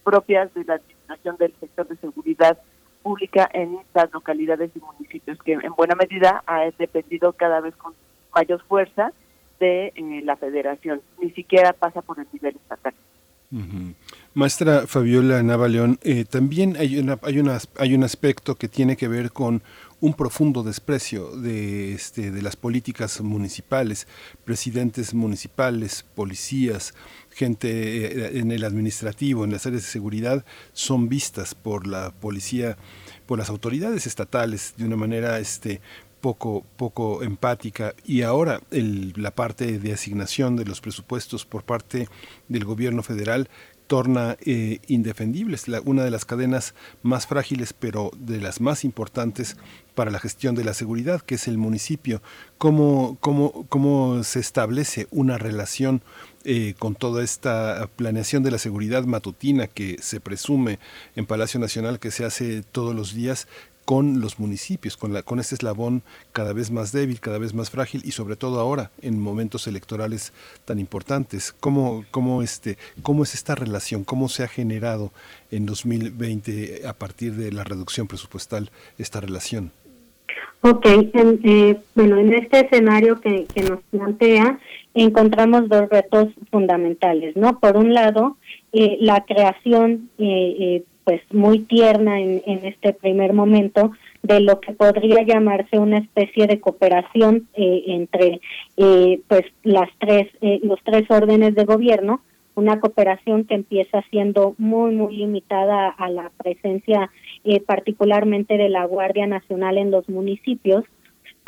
propias 0.03 0.53
de 0.53 0.63
la 0.65 0.75
administración 0.75 1.37
del 1.37 1.53
sector 1.59 1.87
de 1.87 1.95
seguridad 1.97 2.57
pública 3.01 3.49
en 3.53 3.79
las 3.93 4.11
localidades 4.11 4.71
y 4.75 4.79
municipios, 4.79 5.39
que 5.39 5.53
en 5.53 5.73
buena 5.75 5.95
medida 5.95 6.43
ha 6.45 6.69
dependido 6.77 7.33
cada 7.33 7.59
vez 7.59 7.75
con 7.75 7.93
mayor 8.35 8.61
fuerza 8.63 9.11
de 9.59 9.87
eh, 9.95 10.21
la 10.23 10.35
federación, 10.37 11.01
ni 11.21 11.31
siquiera 11.31 11.73
pasa 11.73 12.01
por 12.01 12.19
el 12.19 12.27
nivel 12.31 12.55
estatal. 12.55 12.93
Maestra 14.35 14.85
Fabiola 14.85 15.41
Navaleón, 15.41 15.97
eh, 16.03 16.23
también 16.23 16.75
hay, 16.77 16.99
una, 16.99 17.17
hay, 17.23 17.39
una, 17.39 17.57
hay 17.77 17.95
un 17.95 18.03
aspecto 18.03 18.55
que 18.55 18.67
tiene 18.67 18.95
que 18.95 19.07
ver 19.07 19.31
con 19.31 19.63
un 20.01 20.13
profundo 20.13 20.63
desprecio 20.63 21.35
de, 21.35 21.93
este, 21.93 22.31
de 22.31 22.41
las 22.41 22.55
políticas 22.55 23.19
municipales, 23.21 24.07
presidentes 24.45 25.13
municipales, 25.13 26.05
policías, 26.15 26.93
gente 27.31 28.05
eh, 28.05 28.39
en 28.39 28.51
el 28.51 28.63
administrativo, 28.63 29.43
en 29.43 29.51
las 29.51 29.65
áreas 29.65 29.83
de 29.83 29.89
seguridad, 29.89 30.45
son 30.73 31.09
vistas 31.09 31.53
por 31.53 31.85
la 31.85 32.11
policía, 32.11 32.77
por 33.25 33.39
las 33.39 33.49
autoridades 33.49 34.07
estatales 34.07 34.73
de 34.77 34.85
una 34.85 34.95
manera 34.95 35.39
este, 35.39 35.81
poco, 36.21 36.65
poco 36.77 37.23
empática. 37.23 37.93
Y 38.05 38.21
ahora 38.21 38.61
el, 38.71 39.13
la 39.17 39.31
parte 39.31 39.79
de 39.79 39.93
asignación 39.93 40.55
de 40.55 40.65
los 40.65 40.81
presupuestos 40.81 41.45
por 41.45 41.63
parte 41.63 42.07
del 42.47 42.65
gobierno 42.65 43.03
federal 43.03 43.49
torna 43.89 44.37
eh, 44.41 44.81
indefendibles, 44.87 45.65
una 45.83 46.03
de 46.03 46.11
las 46.11 46.23
cadenas 46.23 46.75
más 47.01 47.25
frágiles 47.25 47.73
pero 47.73 48.11
de 48.15 48.39
las 48.39 48.61
más 48.61 48.85
importantes 48.85 49.57
para 49.99 50.11
la 50.11 50.19
gestión 50.21 50.55
de 50.55 50.63
la 50.63 50.73
seguridad, 50.73 51.19
que 51.19 51.35
es 51.35 51.49
el 51.49 51.57
municipio. 51.57 52.21
¿Cómo, 52.57 53.17
cómo, 53.19 53.65
cómo 53.67 54.23
se 54.23 54.39
establece 54.39 55.09
una 55.11 55.37
relación 55.37 56.01
eh, 56.45 56.73
con 56.79 56.95
toda 56.95 57.21
esta 57.21 57.89
planeación 57.97 58.41
de 58.41 58.51
la 58.51 58.59
seguridad 58.59 59.03
matutina 59.03 59.67
que 59.67 59.97
se 60.01 60.21
presume 60.21 60.79
en 61.17 61.25
Palacio 61.25 61.59
Nacional 61.59 61.99
que 61.99 62.11
se 62.11 62.23
hace 62.23 62.61
todos 62.61 62.95
los 62.95 63.13
días 63.13 63.45
con 63.83 64.21
los 64.21 64.39
municipios, 64.39 64.95
con, 64.95 65.11
la, 65.11 65.21
con 65.21 65.41
este 65.41 65.55
eslabón 65.55 66.01
cada 66.31 66.53
vez 66.53 66.71
más 66.71 66.93
débil, 66.93 67.19
cada 67.19 67.37
vez 67.39 67.53
más 67.53 67.69
frágil 67.69 68.01
y 68.05 68.11
sobre 68.11 68.37
todo 68.37 68.61
ahora 68.61 68.91
en 69.01 69.19
momentos 69.19 69.67
electorales 69.67 70.31
tan 70.63 70.79
importantes. 70.79 71.53
¿Cómo, 71.59 72.05
cómo, 72.09 72.41
este, 72.41 72.77
cómo 73.01 73.23
es 73.23 73.33
esta 73.33 73.55
relación? 73.55 74.05
¿Cómo 74.05 74.29
se 74.29 74.43
ha 74.43 74.47
generado 74.47 75.11
en 75.51 75.65
2020 75.65 76.87
a 76.87 76.93
partir 76.93 77.35
de 77.35 77.51
la 77.51 77.65
reducción 77.65 78.07
presupuestal 78.07 78.71
esta 78.97 79.19
relación? 79.19 79.73
Ok, 80.61 80.85
eh, 80.85 81.77
bueno, 81.95 82.17
en 82.17 82.33
este 82.33 82.65
escenario 82.65 83.19
que, 83.21 83.45
nos 83.67 83.79
plantea 83.91 84.59
encontramos 84.93 85.69
dos 85.69 85.87
retos 85.89 86.29
fundamentales, 86.51 87.35
¿no? 87.37 87.59
Por 87.59 87.77
un 87.77 87.93
lado, 87.93 88.37
eh, 88.73 88.97
la 88.99 89.23
creación 89.25 90.09
eh, 90.17 90.55
eh 90.59 90.83
pues 91.05 91.21
muy 91.31 91.59
tierna 91.61 92.19
en, 92.19 92.43
en 92.45 92.65
este 92.65 92.93
primer 92.93 93.33
momento 93.33 93.93
de 94.21 94.41
lo 94.41 94.59
que 94.59 94.73
podría 94.73 95.23
llamarse 95.23 95.79
una 95.79 95.97
especie 95.97 96.45
de 96.45 96.59
cooperación 96.59 97.47
eh, 97.55 97.83
entre 97.87 98.41
eh, 98.77 99.19
pues 99.27 99.45
las 99.63 99.89
tres 99.97 100.27
los 100.61 100.79
tres 100.83 101.09
órdenes 101.09 101.55
de 101.55 101.65
gobierno 101.65 102.21
una 102.55 102.79
cooperación 102.79 103.45
que 103.45 103.55
empieza 103.55 104.03
siendo 104.11 104.55
muy 104.57 104.93
muy 104.93 105.15
limitada 105.15 105.89
a 105.89 106.09
la 106.09 106.31
presencia 106.37 107.09
particularmente 107.65 108.57
de 108.57 108.69
la 108.69 108.85
Guardia 108.85 109.25
Nacional 109.25 109.77
en 109.77 109.91
los 109.91 110.07
municipios 110.09 110.83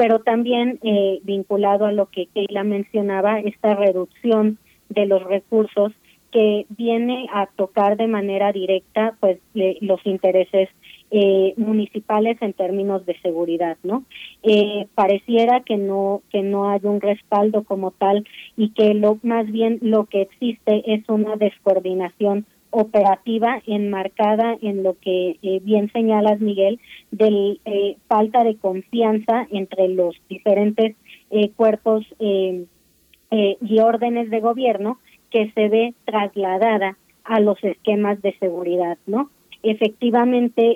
pero 0.02 0.18
también 0.18 0.80
eh, 0.82 1.20
vinculado 1.22 1.86
a 1.86 1.92
lo 1.92 2.08
que 2.08 2.26
Keila 2.26 2.64
mencionaba, 2.64 3.40
esta 3.40 3.76
reducción 3.76 4.58
de 4.90 5.06
los 5.06 5.24
recursos 5.24 5.94
que 6.32 6.66
viene 6.70 7.28
a 7.32 7.46
tocar 7.46 7.98
de 7.98 8.08
manera 8.08 8.52
directa 8.52 9.16
pues 9.20 9.38
los 9.54 10.04
intereses 10.06 10.70
eh, 11.12 11.54
municipales 11.58 12.42
en 12.42 12.54
términos 12.54 13.06
de 13.06 13.20
seguridad, 13.20 13.78
¿no? 13.84 14.06
Eh, 14.42 14.88
pareciera 14.96 15.60
que 15.60 15.78
no 15.78 16.22
que 16.32 16.42
no 16.42 16.70
hay 16.70 16.80
un 16.84 17.00
respaldo 17.00 17.64
como 17.64 17.92
tal 17.92 18.26
y 18.58 18.70
que 18.70 18.94
lo 18.94 19.20
más 19.22 19.52
bien 19.52 19.78
lo 19.82 20.06
que 20.06 20.22
existe 20.22 20.82
es 20.94 21.08
una 21.10 21.36
descoordinación 21.36 22.48
operativa 22.72 23.62
enmarcada 23.68 24.58
en 24.62 24.82
lo 24.84 24.98
que 25.00 25.38
eh, 25.42 25.60
bien 25.62 25.92
señalas 25.92 26.40
Miguel 26.40 26.80
de 27.12 27.60
eh, 27.66 27.98
falta 28.08 28.44
de 28.44 28.56
confianza 28.56 29.48
entre 29.52 29.90
los 29.90 30.16
diferentes 30.30 30.96
eh, 31.30 31.50
cuerpos 31.52 32.06
y 32.20 33.80
órdenes 33.80 34.30
de 34.30 34.40
gobierno 34.42 35.00
que 35.30 35.52
se 35.52 35.70
ve 35.70 35.94
trasladada 36.06 36.98
a 37.24 37.40
los 37.40 37.64
esquemas 37.64 38.22
de 38.22 38.34
seguridad, 38.40 38.98
¿no? 39.06 39.30
Efectivamente, 39.64 40.76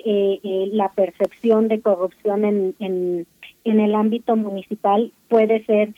la 0.72 0.90
percepción 0.92 1.68
de 1.68 1.80
corrupción 1.80 2.44
en, 2.44 2.74
en, 2.78 3.26
en 3.66 3.80
el 3.80 3.94
ámbito 3.94 4.36
municipal 4.36 5.12
puede 5.28 5.64
ser 5.64 5.92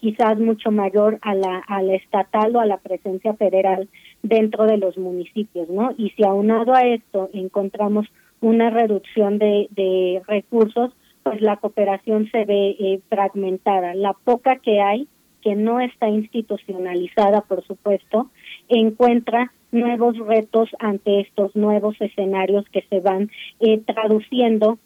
quizás 0.00 0.38
mucho 0.38 0.70
mayor 0.70 1.18
a 1.22 1.34
la, 1.34 1.58
a 1.66 1.82
la 1.82 1.94
estatal 1.94 2.54
o 2.56 2.60
a 2.60 2.66
la 2.66 2.78
presencia 2.78 3.34
federal 3.34 3.88
dentro 4.22 4.64
de 4.64 4.76
los 4.76 4.98
municipios, 4.98 5.68
¿no? 5.68 5.94
Y 5.96 6.10
si 6.10 6.24
aunado 6.24 6.74
a 6.74 6.82
esto 6.82 7.30
encontramos 7.32 8.06
una 8.40 8.70
reducción 8.70 9.38
de, 9.38 9.68
de 9.70 10.20
recursos, 10.26 10.92
pues 11.22 11.40
la 11.40 11.56
cooperación 11.56 12.28
se 12.30 12.44
ve 12.44 12.76
eh, 12.78 13.00
fragmentada. 13.08 13.94
La 13.94 14.12
poca 14.12 14.56
que 14.56 14.80
hay, 14.80 15.08
que 15.40 15.54
no 15.54 15.80
está 15.80 16.08
institucionalizada, 16.08 17.42
por 17.42 17.64
supuesto, 17.64 18.30
encuentra 18.68 19.52
nuevos 19.70 20.18
retos 20.18 20.68
ante 20.78 21.20
estos 21.20 21.56
nuevos 21.56 21.96
escenarios 22.00 22.64
que 22.70 22.82
se 22.90 23.00
van 23.00 23.30
eh, 23.60 23.78
traduciendo 23.78 24.78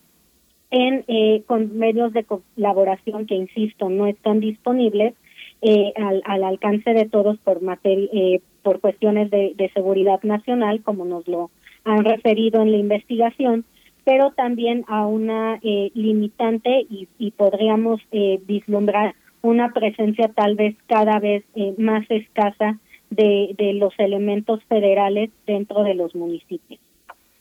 en 0.70 1.04
eh, 1.08 1.42
con 1.46 1.78
medios 1.78 2.12
de 2.12 2.24
colaboración 2.24 3.26
que, 3.26 3.34
insisto, 3.34 3.88
no 3.88 4.06
están 4.06 4.40
disponibles 4.40 5.14
eh, 5.62 5.92
al, 5.96 6.22
al, 6.24 6.44
alcance 6.44 6.92
de 6.92 7.06
todos 7.08 7.38
por 7.38 7.62
materia, 7.62 8.08
eh, 8.12 8.40
por 8.62 8.80
cuestiones 8.80 9.30
de, 9.30 9.52
de, 9.56 9.70
seguridad 9.70 10.22
nacional, 10.22 10.82
como 10.82 11.04
nos 11.04 11.26
lo 11.28 11.50
han 11.84 12.04
referido 12.04 12.62
en 12.62 12.72
la 12.72 12.78
investigación, 12.78 13.64
pero 14.04 14.32
también 14.32 14.84
a 14.88 15.06
una 15.06 15.58
eh, 15.62 15.90
limitante 15.94 16.86
y, 16.90 17.08
y 17.18 17.30
podríamos 17.32 18.00
eh, 18.12 18.40
vislumbrar 18.46 19.14
una 19.42 19.72
presencia 19.72 20.28
tal 20.28 20.56
vez 20.56 20.76
cada 20.86 21.18
vez 21.18 21.44
eh, 21.54 21.74
más 21.78 22.04
escasa 22.10 22.78
de 23.08 23.72
los 23.74 23.94
elementos 23.98 24.62
federales 24.64 25.30
dentro 25.46 25.84
de 25.84 25.94
los 25.94 26.14
municipios. 26.14 26.80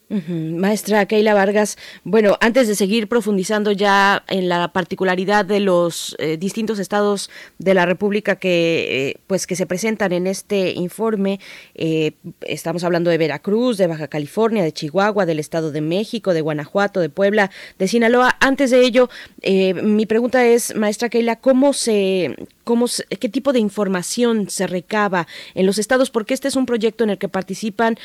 Maestra 0.08 1.08
Keila 1.08 1.34
Vargas, 1.34 1.77
bueno, 2.03 2.38
antes 2.40 2.67
de 2.67 2.75
seguir 2.75 3.08
profundizando 3.08 3.72
ya 3.72 4.24
en 4.27 4.50
la 4.50 4.72
particularidad 4.72 5.45
de 5.45 5.59
los 5.59 6.16
eh, 6.19 6.38
distintos 6.38 6.77
estados 6.77 7.32
de 7.58 7.74
la 7.74 7.88
República 7.88 8.35
que 8.35 9.09
eh, 9.09 9.19
pues 9.25 9.48
que 9.48 9.56
se 9.56 9.66
presentan 9.66 10.11
en 10.11 10.27
este 10.27 10.74
informe, 10.74 11.40
eh, 11.74 12.11
estamos 12.42 12.84
hablando 12.84 13.09
de 13.09 13.17
Veracruz, 13.17 13.77
de 13.77 13.88
Baja 13.88 14.08
California, 14.08 14.64
de 14.64 14.74
Chihuahua, 14.74 15.25
del 15.25 15.40
Estado 15.40 15.72
de 15.72 15.82
México, 15.82 16.35
de 16.35 16.42
Guanajuato, 16.42 17.00
de 17.00 17.09
Puebla, 17.09 17.50
de 17.80 17.88
Sinaloa. 17.88 18.38
Antes 18.40 18.69
de 18.69 18.82
ello, 18.82 19.09
mi 19.84 20.06
pregunta 20.06 20.45
es, 20.45 20.75
maestra 20.75 21.09
Keila, 21.09 21.38
¿cómo 21.38 21.74
se 21.74 22.35
cómo, 22.64 22.88
qué 23.19 23.30
tipo 23.30 23.53
de 23.53 23.59
información 23.59 24.50
se 24.50 24.67
recaba 24.67 25.27
en 25.53 25.66
los 25.66 25.77
estados, 25.77 26.09
porque 26.09 26.34
este 26.34 26.48
es 26.48 26.56
un 26.56 26.66
proyecto 26.66 27.03
en 27.03 27.11
el 27.11 27.17
que 27.17 27.30
participan 27.30 27.98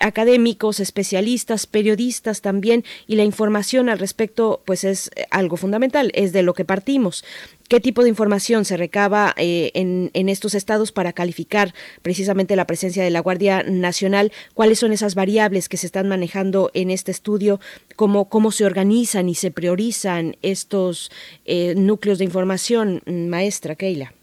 académicos, 0.00 0.80
especialistas, 0.80 1.29
periodistas 1.66 2.40
también, 2.40 2.84
y 3.06 3.16
la 3.16 3.24
información 3.24 3.88
al 3.88 3.98
respecto, 3.98 4.62
pues 4.64 4.84
es 4.84 5.10
eh, 5.14 5.26
algo 5.30 5.56
fundamental, 5.56 6.10
es 6.14 6.32
de 6.32 6.42
lo 6.42 6.54
que 6.54 6.64
partimos. 6.64 7.24
Qué 7.68 7.78
tipo 7.78 8.02
de 8.02 8.08
información 8.08 8.64
se 8.64 8.76
recaba 8.76 9.32
eh, 9.36 9.70
en, 9.74 10.10
en, 10.12 10.28
estos 10.28 10.54
estados 10.54 10.90
para 10.90 11.12
calificar 11.12 11.72
precisamente 12.02 12.56
la 12.56 12.66
presencia 12.66 13.04
de 13.04 13.10
la 13.10 13.20
Guardia 13.20 13.62
Nacional, 13.62 14.32
cuáles 14.54 14.80
son 14.80 14.92
esas 14.92 15.14
variables 15.14 15.68
que 15.68 15.76
se 15.76 15.86
están 15.86 16.08
manejando 16.08 16.70
en 16.74 16.90
este 16.90 17.12
estudio, 17.12 17.60
cómo, 17.94 18.28
cómo 18.28 18.50
se 18.50 18.64
organizan 18.64 19.28
y 19.28 19.36
se 19.36 19.52
priorizan 19.52 20.36
estos 20.42 21.12
eh, 21.44 21.74
núcleos 21.76 22.18
de 22.18 22.24
información, 22.24 23.02
maestra 23.06 23.76
Keila. 23.76 24.14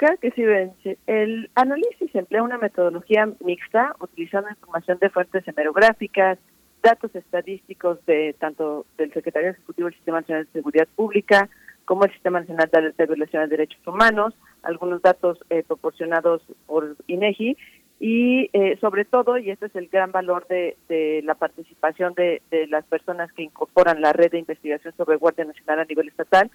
Que 0.00 0.30
sí, 0.30 0.42
Bence. 0.42 0.96
El 1.06 1.50
análisis 1.54 2.14
emplea 2.14 2.42
una 2.42 2.56
metodología 2.56 3.28
mixta 3.44 3.94
utilizando 4.00 4.48
información 4.48 4.96
de 4.98 5.10
fuentes 5.10 5.46
hemerográficas, 5.46 6.38
datos 6.82 7.14
estadísticos 7.14 7.98
de 8.06 8.34
tanto 8.38 8.86
del 8.96 9.12
Secretario 9.12 9.50
Ejecutivo 9.50 9.88
del 9.88 9.96
Sistema 9.96 10.20
Nacional 10.20 10.46
de 10.46 10.52
Seguridad 10.52 10.88
Pública, 10.96 11.50
como 11.84 12.04
el 12.04 12.12
Sistema 12.12 12.40
Nacional 12.40 12.70
de 12.96 13.06
Violación 13.06 13.42
de 13.42 13.48
Derechos 13.48 13.86
Humanos, 13.86 14.32
algunos 14.62 15.02
datos 15.02 15.38
eh, 15.50 15.64
proporcionados 15.66 16.40
por 16.64 16.96
INEGI 17.06 17.58
y 18.02 18.48
eh, 18.54 18.78
sobre 18.80 19.04
todo, 19.04 19.36
y 19.36 19.50
este 19.50 19.66
es 19.66 19.76
el 19.76 19.88
gran 19.88 20.10
valor 20.10 20.46
de, 20.48 21.22
la 21.22 21.34
participación 21.34 22.14
de, 22.14 22.40
las 22.70 22.86
personas 22.86 23.30
que 23.34 23.42
incorporan 23.42 24.00
la 24.00 24.14
red 24.14 24.30
de 24.30 24.38
investigación 24.38 24.94
sobre 24.96 25.18
Guardia 25.18 25.44
Nacional 25.44 25.80
a 25.80 25.84
nivel 25.84 26.08
estatal, 26.08 26.50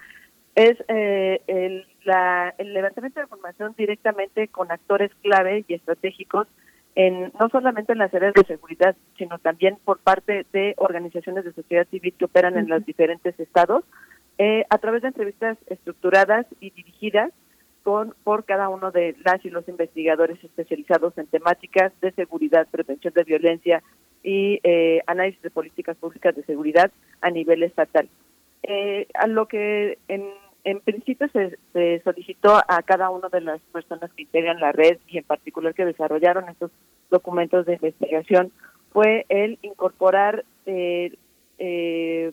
es 0.55 0.77
eh, 0.87 1.41
el, 1.47 1.85
la, 2.05 2.55
el 2.57 2.73
levantamiento 2.73 3.19
de 3.19 3.25
información 3.25 3.75
directamente 3.77 4.47
con 4.47 4.71
actores 4.71 5.11
clave 5.21 5.65
y 5.67 5.73
estratégicos 5.73 6.47
en 6.95 7.33
no 7.39 7.49
solamente 7.49 7.91
en 7.91 7.99
las 7.99 8.13
áreas 8.13 8.33
de 8.33 8.45
seguridad, 8.45 8.95
sino 9.17 9.37
también 9.39 9.77
por 9.83 9.99
parte 9.99 10.45
de 10.53 10.73
organizaciones 10.77 11.43
de 11.43 11.51
sociedad 11.51 11.85
civil 11.89 12.13
que 12.17 12.25
operan 12.25 12.57
en 12.57 12.69
los 12.69 12.85
diferentes 12.85 13.37
estados, 13.37 13.83
eh, 14.37 14.65
a 14.69 14.77
través 14.77 15.01
de 15.01 15.09
entrevistas 15.09 15.57
estructuradas 15.67 16.45
y 16.61 16.69
dirigidas 16.69 17.31
con 17.83 18.15
por 18.23 18.45
cada 18.45 18.69
uno 18.69 18.91
de 18.91 19.15
las 19.23 19.43
y 19.45 19.49
los 19.49 19.67
investigadores 19.67 20.41
especializados 20.43 21.17
en 21.17 21.27
temáticas 21.27 21.91
de 22.01 22.11
seguridad, 22.13 22.67
prevención 22.71 23.13
de 23.13 23.23
violencia 23.23 23.83
y 24.23 24.59
eh, 24.63 25.01
análisis 25.05 25.41
de 25.41 25.51
políticas 25.51 25.95
públicas 25.97 26.35
de 26.35 26.43
seguridad 26.45 26.91
a 27.21 27.29
nivel 27.29 27.61
estatal. 27.61 28.09
Eh, 28.63 29.07
a 29.13 29.27
lo 29.27 29.47
que 29.47 29.99
en, 30.07 30.25
en 30.65 30.81
principio 30.81 31.29
se, 31.29 31.57
se, 31.71 32.01
solicitó 32.03 32.55
a 32.55 32.81
cada 32.83 33.09
una 33.09 33.29
de 33.29 33.39
las 33.39 33.61
personas 33.71 34.11
que 34.13 34.23
integran 34.23 34.59
la 34.59 34.71
red 34.71 34.97
y 35.07 35.19
en 35.19 35.23
particular 35.23 35.73
que 35.73 35.85
desarrollaron 35.85 36.49
estos 36.49 36.71
documentos 37.09 37.65
de 37.65 37.75
investigación 37.75 38.51
fue 38.91 39.25
el 39.29 39.59
incorporar 39.61 40.43
eh, 40.65 41.13
eh, 41.59 42.31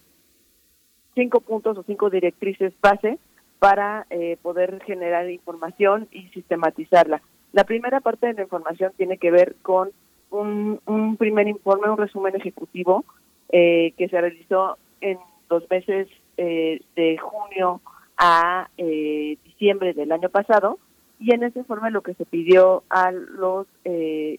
cinco 1.15 1.41
puntos 1.41 1.79
o 1.79 1.83
cinco 1.85 2.11
directrices 2.11 2.73
base 2.81 3.19
para 3.59 4.07
eh, 4.11 4.39
poder 4.43 4.83
generar 4.85 5.31
información 5.31 6.09
y 6.11 6.29
sistematizarla. 6.29 7.23
La 7.53 7.65
primera 7.65 8.01
parte 8.01 8.27
de 8.27 8.35
la 8.35 8.43
información 8.43 8.93
tiene 8.97 9.19
que 9.19 9.31
ver 9.31 9.55
con 9.63 9.91
un, 10.31 10.81
un 10.87 11.17
primer 11.17 11.47
informe, 11.47 11.91
un 11.91 11.99
resumen 11.99 12.35
ejecutivo 12.35 13.05
eh, 13.51 13.93
que 13.99 14.09
se 14.09 14.21
realizó 14.21 14.79
en 15.03 15.19
los 15.51 15.69
meses 15.71 16.09
eh, 16.39 16.81
de 16.97 17.19
junio 17.19 17.83
a 18.25 18.69
eh, 18.79 19.37
diciembre 19.45 19.95
del 19.95 20.13
año 20.13 20.29
pasado 20.29 20.79
y 21.19 21.35
en 21.35 21.43
ese 21.43 21.59
informe 21.59 21.91
lo 21.91 22.03
que 22.03 22.15
se 22.15 22.25
pidió 22.25 22.85
a 22.89 23.11
los 23.11 23.67
eh, 23.85 24.39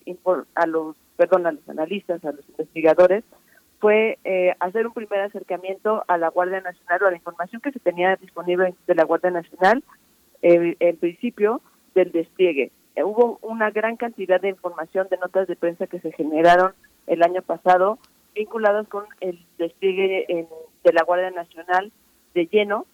a 0.56 0.68
los 0.68 0.96
perdón 1.18 1.48
a 1.48 1.52
los 1.52 1.68
analistas 1.68 2.24
a 2.24 2.32
los 2.32 2.48
investigadores 2.48 3.26
fue 3.82 4.20
eh, 4.24 4.56
hacer 4.62 4.88
un 4.88 4.94
primer 4.94 5.20
acercamiento 5.20 6.06
a 6.08 6.18
la 6.18 6.30
Guardia 6.30 6.62
Nacional 6.62 7.04
o 7.04 7.08
a 7.08 7.12
la 7.12 7.18
información 7.18 7.62
que 7.62 7.74
se 7.74 7.80
tenía 7.80 8.16
disponible 8.16 8.74
de 8.88 8.96
la 8.96 9.04
Guardia 9.04 9.32
Nacional, 9.32 9.84
en 10.42 10.98
principio 10.98 11.60
del 11.94 12.14
despliegue. 12.14 12.72
Eh, 12.96 13.04
hubo 13.04 13.40
una 13.42 13.72
gran 13.72 13.98
cantidad 13.98 14.40
de 14.40 14.48
información, 14.48 15.08
de 15.12 15.18
notas 15.18 15.50
de 15.50 15.58
prensa 15.58 15.88
que 15.88 16.00
se 16.00 16.14
generaron 16.14 16.72
el 17.08 17.24
año 17.24 17.42
pasado 17.42 18.00
vinculadas 18.34 18.88
con 18.88 19.04
el 19.20 19.38
despliegue 19.58 20.48
de 20.84 20.94
la 20.94 21.04
Guardia 21.04 21.32
Nacional 21.32 21.92
de 22.34 22.46
lleno 22.46 22.86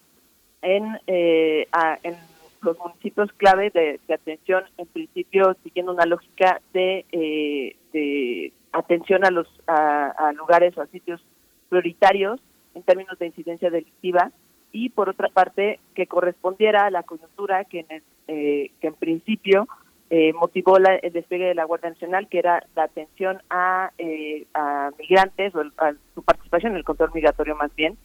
en, 0.62 1.00
eh, 1.08 1.68
a, 1.72 1.98
en 2.04 2.16
los 2.62 2.78
municipios 2.80 3.32
clave 3.34 3.70
de, 3.70 4.00
atención, 4.14 4.64
en 4.78 4.88
principio 4.88 5.56
siguiendo 5.64 5.94
una 5.94 6.06
lógica 6.06 6.62
de, 6.74 7.06
eh, 7.12 7.76
de 7.94 8.54
atención 8.72 9.26
a 9.26 9.32
los 9.32 9.48
a, 9.68 10.08
a, 10.10 10.34
lugares 10.34 10.78
o 10.78 10.82
a 10.82 10.88
sitios 10.88 11.22
prioritarios 11.70 12.40
en 12.76 12.84
términos 12.84 13.18
de 13.18 13.28
incidencia 13.28 13.70
delictiva 13.70 14.32
y 14.72 14.90
por 14.90 15.10
otra 15.10 15.30
parte 15.30 15.80
que 15.96 16.08
correspondiera 16.08 16.86
a 16.86 16.92
la 16.92 17.04
coyuntura 17.04 17.64
que 17.66 17.80
en, 17.80 17.86
el, 17.90 18.04
eh, 18.28 18.72
que 18.82 18.88
en 18.88 18.94
principio 18.96 19.68
eh, 20.12 20.34
motivó 20.34 20.80
la, 20.80 20.96
el 20.96 21.14
despegue 21.14 21.46
de 21.46 21.56
la 21.56 21.66
Guardia 21.66 21.90
Nacional, 21.90 22.28
que 22.28 22.40
era 22.40 22.66
la 22.76 22.84
atención 22.84 23.42
a, 23.50 23.92
eh, 23.98 24.46
a 24.54 24.92
migrantes 24.98 25.54
o 25.56 25.62
el, 25.62 25.72
a 25.78 25.94
su 26.14 26.24
participación 26.24 26.74
en 26.74 26.80
el 26.80 26.84
control 26.84 27.12
migratorio 27.14 27.56
más 27.56 27.74
bien, 27.76 27.98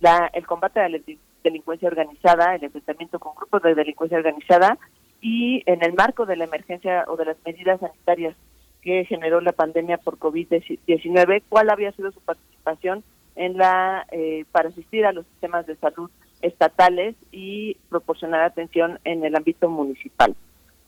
la, 0.00 0.30
el 0.32 0.46
combate 0.46 0.80
a 0.80 0.88
la 0.88 0.96
delincuencia 1.42 1.88
organizada, 1.88 2.54
el 2.54 2.64
enfrentamiento 2.64 3.18
con 3.18 3.34
grupos 3.34 3.62
de 3.62 3.74
delincuencia 3.74 4.18
organizada 4.18 4.78
y 5.20 5.62
en 5.66 5.84
el 5.84 5.94
marco 5.94 6.26
de 6.26 6.36
la 6.36 6.44
emergencia 6.44 7.04
o 7.08 7.16
de 7.16 7.26
las 7.26 7.36
medidas 7.44 7.80
sanitarias 7.80 8.36
que 8.82 9.04
generó 9.04 9.40
la 9.40 9.52
pandemia 9.52 9.98
por 9.98 10.18
COVID-19, 10.18 11.42
cuál 11.48 11.70
había 11.70 11.92
sido 11.92 12.10
su 12.12 12.20
participación 12.20 13.04
en 13.36 13.58
la 13.58 14.06
eh, 14.10 14.44
para 14.52 14.70
asistir 14.70 15.04
a 15.04 15.12
los 15.12 15.26
sistemas 15.26 15.66
de 15.66 15.76
salud 15.76 16.10
estatales 16.42 17.14
y 17.30 17.76
proporcionar 17.88 18.42
atención 18.42 18.98
en 19.04 19.24
el 19.24 19.36
ámbito 19.36 19.68
municipal. 19.68 20.34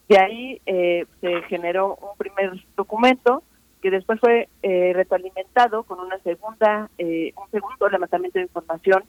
De 0.09 0.17
ahí 0.17 0.61
eh, 0.65 1.05
se 1.21 1.41
generó 1.43 1.95
un 1.95 2.17
primer 2.17 2.51
documento 2.75 3.43
que 3.81 3.91
después 3.91 4.19
fue 4.19 4.47
eh, 4.61 4.91
retroalimentado 4.93 5.83
con 5.83 5.99
una 5.99 6.17
segunda, 6.19 6.89
eh, 6.97 7.33
un 7.35 7.51
segundo 7.51 7.89
levantamiento 7.89 8.39
de 8.39 8.45
información 8.45 9.03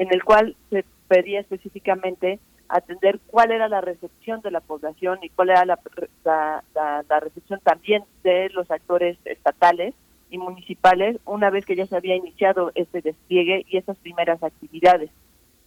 en 0.00 0.08
el 0.14 0.24
cual 0.24 0.56
se 0.70 0.82
pedía 1.08 1.40
específicamente 1.40 2.40
atender 2.70 3.20
cuál 3.26 3.50
era 3.50 3.68
la 3.68 3.82
recepción 3.82 4.40
de 4.40 4.50
la 4.50 4.60
población 4.60 5.18
y 5.20 5.28
cuál 5.28 5.50
era 5.50 5.66
la, 5.66 5.78
la, 6.24 7.20
recepción 7.20 7.60
también 7.62 8.04
de 8.22 8.48
los 8.48 8.70
actores 8.70 9.18
estatales 9.26 9.94
y 10.30 10.38
municipales 10.38 11.18
una 11.26 11.50
vez 11.50 11.66
que 11.66 11.76
ya 11.76 11.86
se 11.86 11.96
había 11.96 12.16
iniciado 12.16 12.72
este 12.76 13.02
despliegue 13.02 13.66
y 13.68 13.76
esas 13.76 13.98
primeras 13.98 14.42
actividades. 14.42 15.10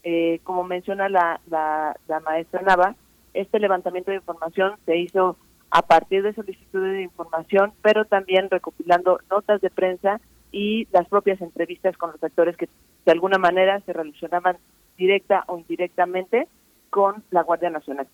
Eh, 0.02 0.40
como 0.44 0.64
menciona 0.64 1.10
la, 1.10 1.40
la, 1.48 1.95
la 2.08 2.20
maestra 2.22 2.64
Nava, 2.64 2.95
este 3.36 3.60
levantamiento 3.60 4.10
de 4.10 4.18
información 4.18 4.78
se 4.88 4.98
hizo 4.98 5.38
a 5.70 5.84
partir 5.84 6.24
de 6.24 6.34
solicitudes 6.34 6.94
de 6.94 7.03
información, 7.03 7.72
pero 7.84 8.06
también 8.06 8.50
recopilando 8.50 9.20
notas 9.30 9.62
de 9.62 9.70
prensa 9.70 10.20
y 10.52 10.88
las 10.92 11.08
propias 11.08 11.40
entrevistas 11.42 11.98
con 11.98 12.12
los 12.12 12.24
actores 12.24 12.58
que 12.58 12.68
de 13.06 13.11
alguna 13.11 13.38
manera 13.38 13.80
se 13.82 13.93
relacionaban 13.93 14.57
directa 14.98 15.43
o 15.48 15.57
indirectamente 15.57 16.48
con 16.90 17.23
la 17.32 17.43
Guardia 17.43 17.69
Nacional. 17.69 18.07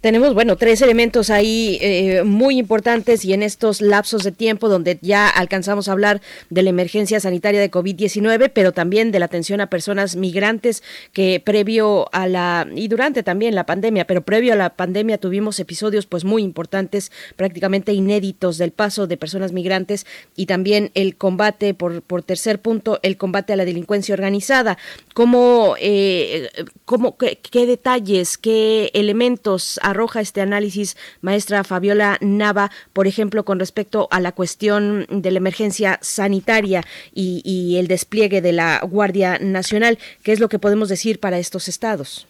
Tenemos, 0.00 0.32
bueno, 0.34 0.56
tres 0.56 0.80
elementos 0.80 1.28
ahí 1.28 1.78
eh, 1.80 2.22
muy 2.24 2.58
importantes 2.58 3.24
y 3.24 3.32
en 3.32 3.42
estos 3.42 3.80
lapsos 3.80 4.22
de 4.22 4.32
tiempo 4.32 4.68
donde 4.68 4.98
ya 5.02 5.28
alcanzamos 5.28 5.88
a 5.88 5.92
hablar 5.92 6.22
de 6.50 6.62
la 6.62 6.70
emergencia 6.70 7.20
sanitaria 7.20 7.60
de 7.60 7.70
COVID-19, 7.70 8.50
pero 8.54 8.72
también 8.72 9.12
de 9.12 9.18
la 9.18 9.26
atención 9.26 9.60
a 9.60 9.68
personas 9.68 10.16
migrantes 10.16 10.82
que 11.12 11.42
previo 11.44 12.08
a 12.12 12.26
la, 12.26 12.66
y 12.74 12.88
durante 12.88 13.22
también 13.22 13.54
la 13.54 13.66
pandemia, 13.66 14.06
pero 14.06 14.22
previo 14.22 14.54
a 14.54 14.56
la 14.56 14.70
pandemia 14.70 15.18
tuvimos 15.18 15.60
episodios 15.60 16.06
pues 16.06 16.24
muy 16.24 16.42
importantes, 16.42 17.12
prácticamente 17.36 17.92
inéditos 17.92 18.56
del 18.58 18.70
paso 18.70 19.06
de 19.06 19.16
personas 19.16 19.52
migrantes 19.52 20.06
y 20.36 20.46
también 20.46 20.90
el 20.94 21.16
combate, 21.16 21.74
por, 21.74 22.02
por 22.02 22.22
tercer 22.22 22.60
punto, 22.60 22.98
el 23.02 23.16
combate 23.16 23.52
a 23.52 23.56
la 23.56 23.64
delincuencia 23.64 24.14
organizada. 24.14 24.78
¿Cómo, 25.12 25.76
eh, 25.78 26.48
cómo 26.84 27.16
qué, 27.16 27.38
qué 27.38 27.66
detalles, 27.66 28.38
qué 28.38 28.90
elementos 28.94 29.33
arroja 29.82 30.20
este 30.20 30.40
análisis, 30.40 30.96
maestra 31.20 31.64
Fabiola 31.64 32.18
Nava, 32.20 32.70
por 32.92 33.06
ejemplo, 33.06 33.44
con 33.44 33.58
respecto 33.58 34.08
a 34.10 34.20
la 34.20 34.32
cuestión 34.32 35.06
de 35.08 35.30
la 35.30 35.38
emergencia 35.38 35.98
sanitaria 36.00 36.82
y, 37.12 37.76
el 37.78 37.88
despliegue 37.88 38.40
de 38.40 38.52
la 38.52 38.80
Guardia 38.82 39.38
Nacional? 39.40 39.98
¿Qué 40.22 40.32
es 40.32 40.40
lo 40.40 40.48
que 40.48 40.58
podemos 40.58 40.88
decir 40.88 41.18
para 41.20 41.38
estos 41.38 41.68
estados? 41.68 42.26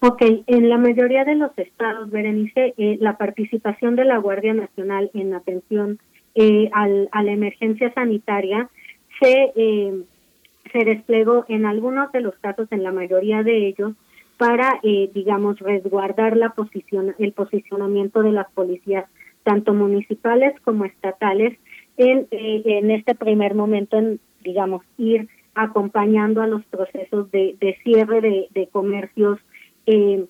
Ok, 0.00 0.22
en 0.46 0.68
la 0.68 0.78
mayoría 0.78 1.24
de 1.24 1.34
los 1.34 1.50
estados, 1.56 2.10
Berenice, 2.10 2.74
eh, 2.76 2.98
la 3.00 3.16
participación 3.16 3.96
de 3.96 4.04
la 4.04 4.18
Guardia 4.18 4.54
Nacional 4.54 5.10
en 5.14 5.34
atención 5.34 5.98
eh, 6.34 6.68
a 6.72 7.22
la 7.22 7.32
emergencia 7.32 7.92
sanitaria 7.94 8.68
se, 9.20 9.52
eh, 9.56 9.94
se 10.72 10.84
desplegó 10.84 11.46
en 11.48 11.64
algunos 11.64 12.12
de 12.12 12.20
los 12.20 12.34
casos, 12.36 12.68
en 12.70 12.82
la 12.82 12.92
mayoría 12.92 13.42
de 13.42 13.68
ellos, 13.68 13.92
para, 14.36 14.80
eh, 14.82 15.10
digamos, 15.14 15.58
resguardar 15.60 16.36
la 16.36 16.50
posición, 16.50 17.14
el 17.18 17.32
posicionamiento 17.32 18.22
de 18.22 18.32
las 18.32 18.50
policías, 18.52 19.06
tanto 19.42 19.72
municipales 19.74 20.54
como 20.62 20.84
estatales, 20.84 21.58
en, 21.96 22.26
eh, 22.30 22.62
en 22.64 22.90
este 22.90 23.14
primer 23.14 23.54
momento, 23.54 23.96
en, 23.96 24.20
digamos, 24.42 24.82
ir 24.98 25.28
acompañando 25.54 26.42
a 26.42 26.46
los 26.46 26.64
procesos 26.66 27.30
de, 27.30 27.78
cierre 27.82 28.20
de, 28.20 28.48
de 28.52 28.66
comercios 28.68 29.38
eh, 29.86 30.26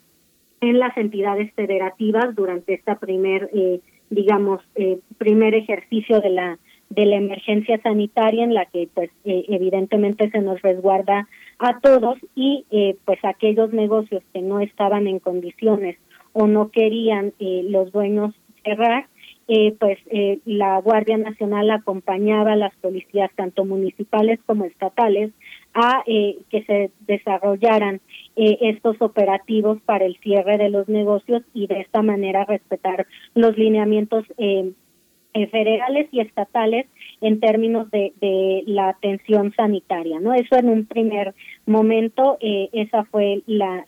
en 0.61 0.79
las 0.79 0.97
entidades 0.97 1.53
federativas 1.55 2.35
durante 2.35 2.75
esta 2.75 2.99
primer, 2.99 3.51
eh, 3.53 3.81
digamos, 4.09 4.63
eh, 4.77 5.01
primer 5.19 5.55
ejercicio 5.55 6.21
de 6.21 6.31
la 6.31 6.59
de 6.91 7.07
la 7.07 7.17
emergencia 7.17 7.81
sanitaria 7.83 8.45
en 8.45 8.55
la 8.55 8.67
que 8.67 8.89
pues 8.93 9.11
eh, 9.25 9.45
evidentemente 9.49 10.31
se 10.31 10.41
nos 10.41 10.63
resguarda 10.63 11.29
a 11.59 11.81
todos 11.81 12.19
y 12.35 12.65
eh, 12.71 12.97
pues 13.05 13.19
aquellos 13.25 13.73
negocios 13.73 14.23
que 14.33 14.41
no 14.41 14.61
estaban 14.61 15.07
en 15.07 15.19
condiciones 15.19 15.97
o 16.33 16.47
no 16.47 16.71
querían 16.71 17.33
eh, 17.39 17.63
los 17.69 17.93
dueños 17.93 18.35
cerrar 18.65 19.07
pues 19.79 19.97
la 20.45 20.81
Guardia 20.81 21.17
Nacional 21.19 21.71
acompañaba 21.71 22.55
a 22.55 22.57
las 22.57 22.75
policías 22.79 23.31
tanto 23.37 23.65
municipales 23.65 24.41
como 24.45 24.65
estatales 24.65 25.31
a 25.73 26.03
que 26.05 26.65
se 26.67 26.91
desarrollaran 27.07 28.01
estos 28.35 28.97
operativos 29.01 29.81
para 29.83 30.05
el 30.05 30.17
cierre 30.17 30.59
de 30.59 30.69
los 30.69 30.89
negocios 30.89 31.45
y 31.55 31.69
de 31.69 31.79
esta 31.79 32.03
manera 32.03 32.45
respetar 32.45 33.07
los 33.37 33.57
lineamientos 33.57 34.25
eh, 35.37 35.47
federales 35.49 36.09
y 36.13 36.21
estatales 36.21 36.87
en 37.21 37.41
términos 37.41 37.91
de, 37.91 38.15
de, 38.23 38.63
la 38.67 38.89
atención 38.89 39.53
sanitaria, 39.55 40.19
¿no? 40.19 40.33
Eso 40.33 40.57
en 40.57 40.71
un 40.71 40.87
primer 40.87 41.35
momento, 41.67 42.39
eh, 42.41 42.71
esa 42.73 43.05
fue 43.05 43.43
la, 43.47 43.85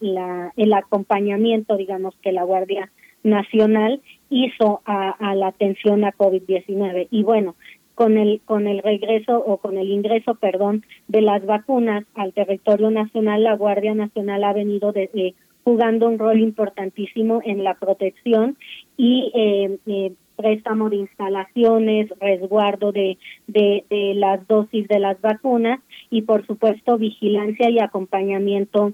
el 0.56 0.72
acompañamiento, 0.74 1.78
digamos, 1.78 2.14
que 2.20 2.32
la 2.32 2.42
Guardia 2.42 2.90
Nacional 3.22 4.02
hizo 4.28 4.82
a, 4.84 5.34
la 5.34 5.46
atención 5.46 6.04
a 6.04 6.12
COVID-19. 6.12 7.08
Y 7.10 7.22
bueno, 7.22 7.54
con 7.94 8.18
el 8.18 8.42
con 8.44 8.66
el 8.66 8.82
regreso 8.82 9.38
o 9.38 9.56
con 9.56 9.78
el 9.78 9.90
ingreso, 9.90 10.34
perdón, 10.34 10.84
de 11.08 11.22
las 11.22 11.46
vacunas 11.46 12.04
al 12.14 12.34
territorio 12.34 12.90
nacional, 12.90 13.42
la 13.42 13.56
Guardia 13.56 13.94
Nacional 13.94 14.44
ha 14.44 14.52
venido 14.52 14.92
de, 14.92 15.10
eh, 15.14 15.34
jugando 15.64 16.08
un 16.08 16.18
rol 16.18 16.40
importantísimo 16.40 17.40
en 17.42 17.64
la 17.64 17.74
protección 17.74 18.58
y 18.98 19.32
eh, 19.34 19.78
eh, 19.86 20.12
préstamo 20.38 20.88
de 20.88 20.96
instalaciones, 20.96 22.08
resguardo 22.20 22.92
de, 22.92 23.18
de, 23.48 23.84
de 23.90 24.14
las 24.14 24.46
dosis 24.46 24.86
de 24.86 25.00
las 25.00 25.20
vacunas 25.20 25.80
y 26.10 26.22
por 26.22 26.46
supuesto 26.46 26.96
vigilancia 26.96 27.68
y 27.68 27.80
acompañamiento 27.80 28.92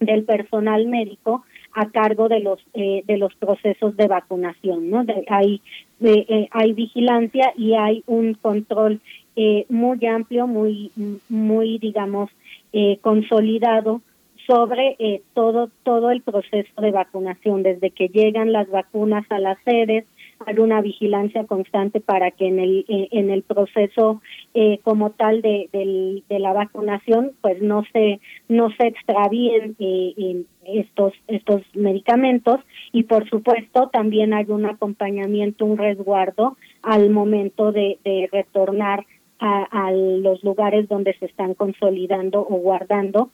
del 0.00 0.24
personal 0.24 0.86
médico 0.86 1.44
a 1.72 1.90
cargo 1.90 2.28
de 2.28 2.40
los 2.40 2.60
eh, 2.74 3.02
de 3.06 3.16
los 3.16 3.34
procesos 3.36 3.96
de 3.96 4.08
vacunación 4.08 4.90
no 4.90 5.04
de, 5.04 5.24
hay 5.28 5.60
eh, 6.00 6.48
hay 6.50 6.72
vigilancia 6.72 7.52
y 7.56 7.74
hay 7.74 8.02
un 8.06 8.34
control 8.34 9.00
eh, 9.36 9.66
muy 9.68 10.04
amplio 10.06 10.46
muy 10.46 10.90
muy 11.28 11.78
digamos 11.78 12.30
eh, 12.72 12.98
consolidado 13.00 14.02
sobre 14.46 14.96
eh, 14.98 15.22
todo 15.34 15.70
todo 15.84 16.10
el 16.10 16.22
proceso 16.22 16.80
de 16.80 16.90
vacunación 16.90 17.62
desde 17.62 17.90
que 17.90 18.08
llegan 18.08 18.52
las 18.52 18.68
vacunas 18.70 19.24
a 19.30 19.38
las 19.38 19.58
sedes 19.64 20.04
hay 20.46 20.58
una 20.58 20.80
vigilancia 20.80 21.44
constante 21.44 22.00
para 22.00 22.30
que 22.30 22.46
en 22.46 22.58
el 22.58 22.84
eh, 22.88 23.08
en 23.12 23.30
el 23.30 23.42
proceso 23.42 24.20
eh, 24.54 24.78
como 24.82 25.10
tal 25.10 25.42
de, 25.42 25.68
de, 25.72 26.38
la 26.38 26.52
vacunación 26.52 27.32
pues 27.40 27.62
no 27.62 27.84
se 27.92 28.20
no 28.48 28.70
se 28.76 28.88
extravíen 28.88 29.76
eh, 29.78 30.44
estos 30.66 31.12
estos 31.28 31.62
medicamentos. 31.74 32.60
Y 32.92 33.04
por 33.04 33.28
supuesto 33.28 33.88
también 33.92 34.34
hay 34.34 34.46
un 34.48 34.66
acompañamiento 34.66 35.64
un 35.64 35.78
resguardo 35.78 36.56
al 36.82 37.10
momento 37.10 37.72
de, 37.72 37.98
de 38.04 38.28
retornar 38.32 39.06
a, 39.38 39.86
a 39.86 39.92
los 39.92 40.42
lugares 40.44 40.88
donde 40.88 41.14
se 41.18 41.26
están 41.26 41.54
consolidando 41.54 42.40
o 42.40 42.56
guardando 42.56 43.30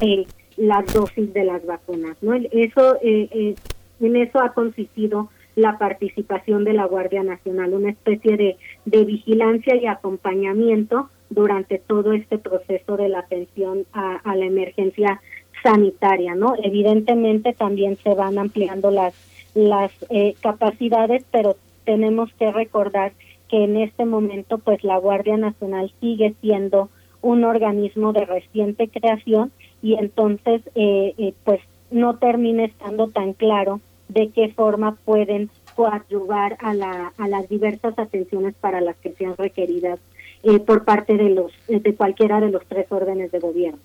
eh, 0.00 0.26
las 0.56 0.92
dosis 0.92 1.32
de 1.32 1.44
las 1.44 1.64
vacunas 1.66 2.16
no 2.22 2.34
eso 2.34 2.96
eh, 3.02 3.28
eh, 3.30 3.54
en 4.00 4.16
eso 4.16 4.40
ha 4.40 4.52
consistido 4.52 5.30
la 5.56 5.78
participación 5.78 6.64
de 6.64 6.74
la 6.74 6.84
Guardia 6.84 7.22
Nacional, 7.22 7.74
una 7.74 7.90
especie 7.90 8.36
de, 8.36 8.56
de 8.84 9.04
vigilancia 9.04 9.74
y 9.74 9.86
acompañamiento 9.86 11.08
durante 11.30 11.78
todo 11.78 12.12
este 12.12 12.38
proceso 12.38 12.96
de 12.96 13.08
la 13.08 13.20
atención 13.20 13.84
a, 13.92 14.36
la 14.36 14.44
emergencia 14.44 15.20
sanitaria, 15.62 16.34
¿no? 16.34 16.54
Evidentemente 16.62 17.52
también 17.52 17.96
se 17.96 18.14
van 18.14 18.38
ampliando 18.38 18.90
las 18.90 19.14
las 19.54 19.90
eh, 20.10 20.34
capacidades, 20.42 21.24
pero 21.30 21.56
tenemos 21.86 22.30
que 22.34 22.52
recordar 22.52 23.12
que 23.48 23.64
en 23.64 23.78
este 23.78 24.04
momento, 24.04 24.58
pues 24.58 24.84
la 24.84 24.98
Guardia 24.98 25.38
Nacional 25.38 25.90
sigue 25.98 26.34
siendo 26.42 26.90
un 27.22 27.42
organismo 27.42 28.12
de 28.12 28.26
reciente 28.26 28.88
creación 28.88 29.50
y 29.82 29.94
entonces, 29.94 30.60
eh, 30.74 31.14
eh, 31.16 31.32
pues 31.44 31.60
no 31.90 32.18
termina 32.18 32.64
estando 32.64 33.08
tan 33.08 33.32
claro 33.32 33.80
de 34.08 34.30
qué 34.30 34.52
forma 34.54 34.96
pueden 35.04 35.50
coadyuvar 35.74 36.56
a, 36.60 36.74
la, 36.74 37.12
a 37.18 37.28
las 37.28 37.48
diversas 37.48 37.98
atenciones 37.98 38.54
para 38.60 38.80
las 38.80 38.96
que 38.96 39.12
sean 39.12 39.36
requeridas 39.36 39.98
eh, 40.42 40.58
por 40.58 40.84
parte 40.84 41.16
de 41.16 41.30
los 41.30 41.52
de 41.68 41.94
cualquiera 41.94 42.40
de 42.40 42.50
los 42.50 42.64
tres 42.66 42.86
órdenes 42.90 43.30
de 43.32 43.38
gobierno. 43.38 43.78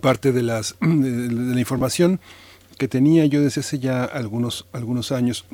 Parte 0.00 0.32
de, 0.32 0.42
las, 0.42 0.76
de 0.80 1.30
la 1.30 1.60
información 1.60 2.20
que 2.78 2.88
tenía 2.88 3.24
yo 3.26 3.40
desde 3.40 3.60
hace 3.60 3.78
ya 3.78 4.04
algunos, 4.04 4.66
algunos 4.72 5.12
años, 5.12 5.44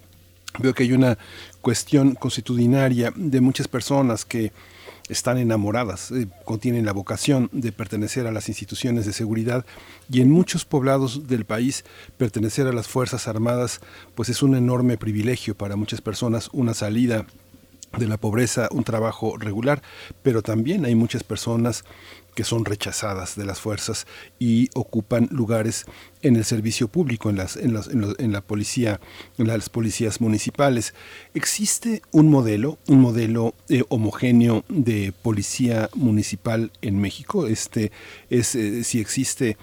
veo 0.58 0.74
que 0.74 0.84
hay 0.84 0.92
una 0.92 1.18
cuestión 1.60 2.14
constitucionaria 2.14 3.12
de 3.14 3.40
muchas 3.40 3.68
personas 3.68 4.24
que 4.24 4.52
están 5.08 5.38
enamoradas, 5.38 6.10
eh, 6.10 6.28
contienen 6.44 6.84
la 6.84 6.92
vocación 6.92 7.48
de 7.52 7.72
pertenecer 7.72 8.26
a 8.26 8.32
las 8.32 8.48
instituciones 8.48 9.06
de 9.06 9.12
seguridad 9.12 9.64
y 10.10 10.20
en 10.20 10.30
muchos 10.30 10.64
poblados 10.64 11.26
del 11.26 11.44
país 11.44 11.84
pertenecer 12.16 12.66
a 12.66 12.72
las 12.72 12.88
Fuerzas 12.88 13.28
Armadas 13.28 13.80
pues 14.14 14.28
es 14.28 14.42
un 14.42 14.54
enorme 14.54 14.96
privilegio 14.96 15.56
para 15.56 15.76
muchas 15.76 16.00
personas, 16.00 16.48
una 16.52 16.74
salida 16.74 17.26
de 17.98 18.08
la 18.08 18.16
pobreza, 18.16 18.68
un 18.70 18.84
trabajo 18.84 19.36
regular, 19.36 19.82
pero 20.22 20.42
también 20.42 20.84
hay 20.84 20.94
muchas 20.94 21.24
personas 21.24 21.84
que 22.34 22.44
son 22.44 22.64
rechazadas 22.64 23.36
de 23.36 23.44
las 23.44 23.60
fuerzas 23.60 24.06
y 24.38 24.68
ocupan 24.74 25.28
lugares 25.30 25.86
en 26.22 26.36
el 26.36 26.44
servicio 26.44 26.88
público, 26.88 27.30
en, 27.30 27.36
las, 27.36 27.56
en, 27.56 27.74
las, 27.74 27.88
en, 27.88 28.32
la 28.32 28.40
policía, 28.40 29.00
en 29.38 29.48
las 29.48 29.68
policías 29.68 30.20
municipales. 30.20 30.94
¿Existe 31.34 32.02
un 32.10 32.30
modelo, 32.30 32.78
un 32.86 33.00
modelo 33.00 33.54
eh, 33.68 33.84
homogéneo 33.88 34.64
de 34.68 35.12
policía 35.22 35.90
municipal 35.94 36.72
en 36.80 37.00
México? 37.00 37.46
Este 37.46 37.92
es 38.30 38.54
eh, 38.54 38.84
si 38.84 39.00
existe 39.00 39.56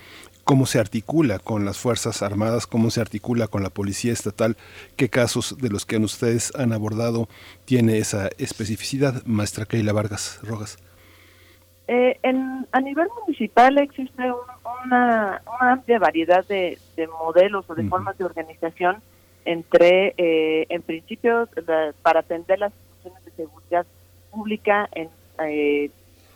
cómo 0.43 0.65
se 0.65 0.79
articula 0.79 1.37
con 1.37 1.63
las 1.63 1.77
Fuerzas 1.77 2.23
Armadas, 2.23 2.65
cómo 2.65 2.89
se 2.89 3.01
articula 3.01 3.47
con 3.47 3.61
la 3.61 3.69
Policía 3.69 4.11
Estatal, 4.11 4.57
qué 4.95 5.07
casos 5.07 5.55
de 5.59 5.69
los 5.69 5.85
que 5.85 5.97
ustedes 5.97 6.51
han 6.55 6.73
abordado 6.73 7.29
tiene 7.65 7.99
esa 7.99 8.29
especificidad, 8.39 9.23
maestra 9.25 9.65
Keila 9.65 9.93
Vargas 9.93 10.39
Rojas. 10.41 10.79
Eh, 11.91 12.19
en, 12.21 12.67
a 12.71 12.81
nivel 12.81 13.07
municipal 13.25 13.75
existe 13.79 14.21
una, 14.85 15.41
amplia 15.59 15.97
variedad 15.97 16.45
de, 16.45 16.77
modelos 17.19 17.67
o 17.67 17.73
de 17.73 17.83
formas 17.85 18.15
de 18.19 18.25
organización 18.25 18.97
entre, 19.43 20.13
eh, 20.15 20.67
en 20.69 20.83
principio, 20.83 21.49
para 22.03 22.19
atender 22.19 22.59
las 22.59 22.73
instituciones 22.73 23.25
de 23.25 23.31
seguridad 23.31 23.87
pública 24.29 24.87
en, 24.91 25.09
eh, 25.43 25.89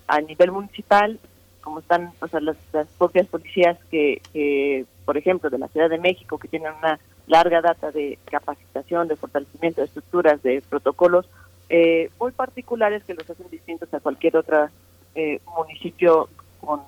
a 0.07 0.22
nivel 0.22 0.53
municipal, 0.53 1.19
como 1.61 1.82
están 1.82 2.14
o 2.19 2.27
sea, 2.27 2.40
las, 2.40 2.57
propias 2.98 3.27
policías 3.27 3.77
que, 3.91 4.88
por 5.06 5.17
ejemplo, 5.19 5.51
de 5.51 5.59
la 5.59 5.67
Ciudad 5.67 5.88
de 5.88 5.99
México, 5.99 6.40
que 6.40 6.48
tienen 6.48 6.73
una 6.80 6.99
larga 7.27 7.61
data 7.61 7.91
de 7.91 8.17
capacitación, 8.25 9.07
de 9.07 9.17
fortalecimiento 9.17 9.82
de 9.82 9.85
estructuras, 9.85 10.41
de 10.41 10.64
protocolos 10.67 11.30
muy 12.19 12.32
particulares 12.32 13.03
que 13.03 13.14
los 13.14 13.30
hacen 13.30 13.51
distintos 13.51 13.93
a 13.93 13.99
cualquier 13.99 14.35
otra 14.38 14.72
eh, 15.16 15.40
municipio 15.58 16.30
con, 16.61 16.82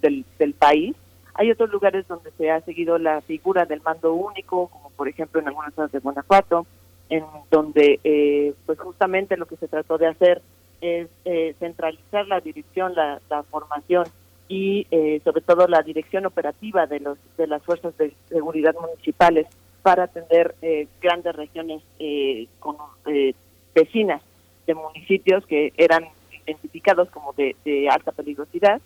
del, 0.00 0.24
del 0.38 0.54
país. 0.54 0.94
Hay 1.34 1.50
otros 1.50 1.70
lugares 1.70 2.06
donde 2.08 2.30
se 2.32 2.50
ha 2.50 2.60
seguido 2.60 2.98
la 2.98 3.20
figura 3.22 3.64
del 3.64 3.80
mando 3.82 4.12
único, 4.12 4.68
como 4.68 4.90
por 4.90 5.08
ejemplo 5.08 5.40
en 5.40 5.48
algunas 5.48 5.74
zonas 5.74 5.92
de 5.92 5.98
Guanajuato, 5.98 6.66
en 7.08 7.24
donde 7.50 8.00
eh, 8.04 8.54
pues 8.66 8.78
justamente 8.78 9.36
lo 9.36 9.46
que 9.46 9.56
se 9.56 9.68
trató 9.68 9.98
de 9.98 10.08
hacer 10.08 10.42
es 10.80 11.08
eh, 11.24 11.54
centralizar 11.58 12.26
la 12.26 12.40
dirección, 12.40 12.94
la, 12.94 13.20
formación 13.50 14.06
y 14.48 14.86
eh, 14.90 15.20
sobre 15.24 15.40
todo 15.40 15.66
la 15.68 15.82
dirección 15.82 16.26
operativa 16.26 16.86
de 16.86 17.00
los 17.00 17.18
de 17.36 17.46
las 17.46 17.62
fuerzas 17.62 17.96
de 17.96 18.12
seguridad 18.28 18.74
municipales 18.80 19.46
para 19.82 20.04
atender 20.04 20.54
eh, 20.62 20.86
grandes 21.00 21.34
regiones 21.34 21.82
eh, 21.98 22.46
con 22.60 22.76
eh, 23.06 23.34
vecinas 23.74 24.22
de 24.66 24.74
municipios 24.74 25.44
que 25.46 25.72
eran 25.76 26.04
identificados 26.46 27.10
como 27.10 27.32
de, 27.32 27.54
alta 27.90 28.12
peligrosidad. 28.12 28.80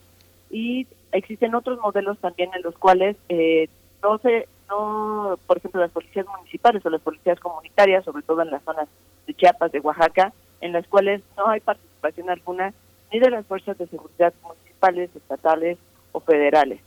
Y 0.51 0.87
existen 1.13 1.55
otros 1.55 1.79
modelos 1.81 2.19
también 2.19 2.51
en 2.55 2.63
los 2.63 2.77
cuales 2.77 3.17
eh, 3.29 3.69
no 4.03 4.19
se 4.19 4.49
no 4.69 5.39
por 5.47 5.59
ejemplo 5.59 5.81
las 5.81 5.91
policías 5.91 6.27
municipales 6.27 6.85
o 6.85 6.91
las 6.91 7.01
policías 7.01 7.39
comunitarias 7.39 8.05
sobre 8.05 8.23
todo 8.23 8.43
en 8.43 8.51
las 8.51 8.63
zonas 8.65 8.89
de 9.27 9.35
Chiapas 9.35 9.71
de 9.71 9.81
Oaxaca 9.81 10.33
en 10.61 10.73
las 10.73 10.87
cuales 10.89 11.23
no 11.37 11.49
hay 11.49 11.61
participación 11.61 12.31
alguna 12.31 12.75
ni 13.13 13.21
de 13.21 13.31
las 13.31 13.47
fuerzas 13.47 13.79
de 13.79 13.87
seguridad 13.87 14.35
municipales 14.43 15.11
estatales 15.15 15.79
o 16.13 16.21
federales. 16.21 16.81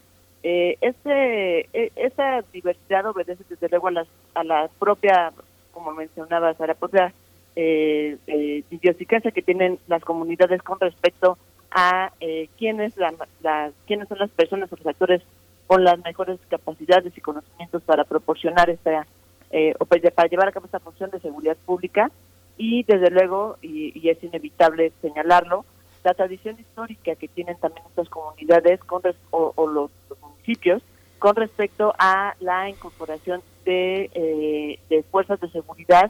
Eh, 0.43 0.77
este 0.81 1.69
e, 1.73 1.91
esa 1.95 2.43
diversidad 2.53 3.05
obedece 3.05 3.43
desde 3.49 3.69
luego 3.69 3.87
a, 3.87 3.91
las, 3.91 4.07
a 4.35 4.43
la 4.43 4.69
propia 4.79 5.33
como 5.73 5.91
mencionabas 5.91 6.59
a 6.59 6.67
la 6.67 6.73
propia 6.75 7.13
eh, 7.61 8.17
eh, 8.27 8.63
idiosincrasia 8.71 9.31
que 9.31 9.41
tienen 9.41 9.79
las 9.87 10.01
comunidades 10.01 10.63
con 10.63 10.79
respecto 10.79 11.37
a 11.71 12.13
eh, 12.21 12.47
quiénes, 12.57 12.95
la, 12.95 13.71
quiénes 13.85 14.07
son 14.07 14.17
las 14.17 14.29
personas 14.29 14.71
o 14.71 14.77
los 14.77 14.87
actores 14.87 15.21
con 15.67 15.83
las 15.83 15.99
mejores 15.99 16.39
capacidades 16.49 17.15
y 17.17 17.21
conocimientos 17.21 17.83
para 17.83 18.05
proporcionar 18.05 18.69
esta, 18.69 19.05
eh, 19.51 19.73
o 19.77 19.85
para 19.85 20.29
llevar 20.29 20.47
a 20.47 20.51
cabo 20.53 20.67
esta 20.67 20.79
función 20.79 21.09
de 21.09 21.19
seguridad 21.19 21.57
pública. 21.65 22.09
Y 22.57 22.83
desde 22.83 23.09
luego, 23.09 23.57
y, 23.61 24.07
es 24.07 24.23
inevitable 24.23 24.93
señalarlo, 25.01 25.65
la 26.05 26.13
tradición 26.13 26.57
histórica 26.59 27.15
que 27.15 27.27
tienen 27.27 27.57
también 27.57 27.85
estas 27.87 28.07
comunidades 28.07 28.79
con 28.85 29.01
o, 29.31 29.67
los, 29.67 29.91
municipios 30.21 30.81
con 31.19 31.35
respecto 31.35 31.93
a 31.99 32.35
la 32.39 32.69
incorporación 32.69 33.41
de, 33.65 34.09
eh, 34.13 34.79
de 34.89 35.03
fuerzas 35.03 35.41
de 35.41 35.49
seguridad 35.49 36.09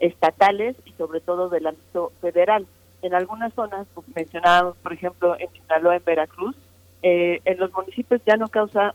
estatales 0.00 0.76
y 0.84 0.92
sobre 0.92 1.20
todo 1.20 1.48
del 1.48 1.66
ámbito 1.66 2.12
federal. 2.20 2.66
En 3.02 3.14
algunas 3.14 3.52
zonas, 3.54 3.86
pues, 3.94 4.06
mencionábamos, 4.14 4.76
por 4.78 4.92
ejemplo, 4.92 5.36
en 5.38 5.48
Sinaloa, 5.52 5.96
en 5.96 6.04
Veracruz, 6.04 6.56
eh, 7.02 7.40
en 7.44 7.58
los 7.58 7.72
municipios 7.72 8.20
ya 8.26 8.36
no 8.36 8.48
causa 8.48 8.94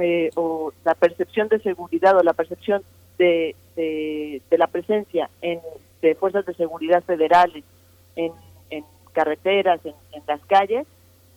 eh, 0.00 0.30
o 0.34 0.72
la 0.84 0.94
percepción 0.94 1.48
de 1.48 1.60
seguridad 1.60 2.16
o 2.16 2.22
la 2.22 2.32
percepción 2.32 2.82
de, 3.18 3.54
de, 3.76 4.42
la 4.50 4.66
presencia 4.66 5.30
en, 5.42 5.60
de 6.02 6.14
fuerzas 6.16 6.44
de 6.44 6.54
seguridad 6.54 7.02
federales 7.04 7.64
en, 8.16 8.32
en 8.70 8.84
carreteras, 9.12 9.80
en, 9.84 9.94
en 10.12 10.22
las 10.26 10.40
calles, 10.46 10.86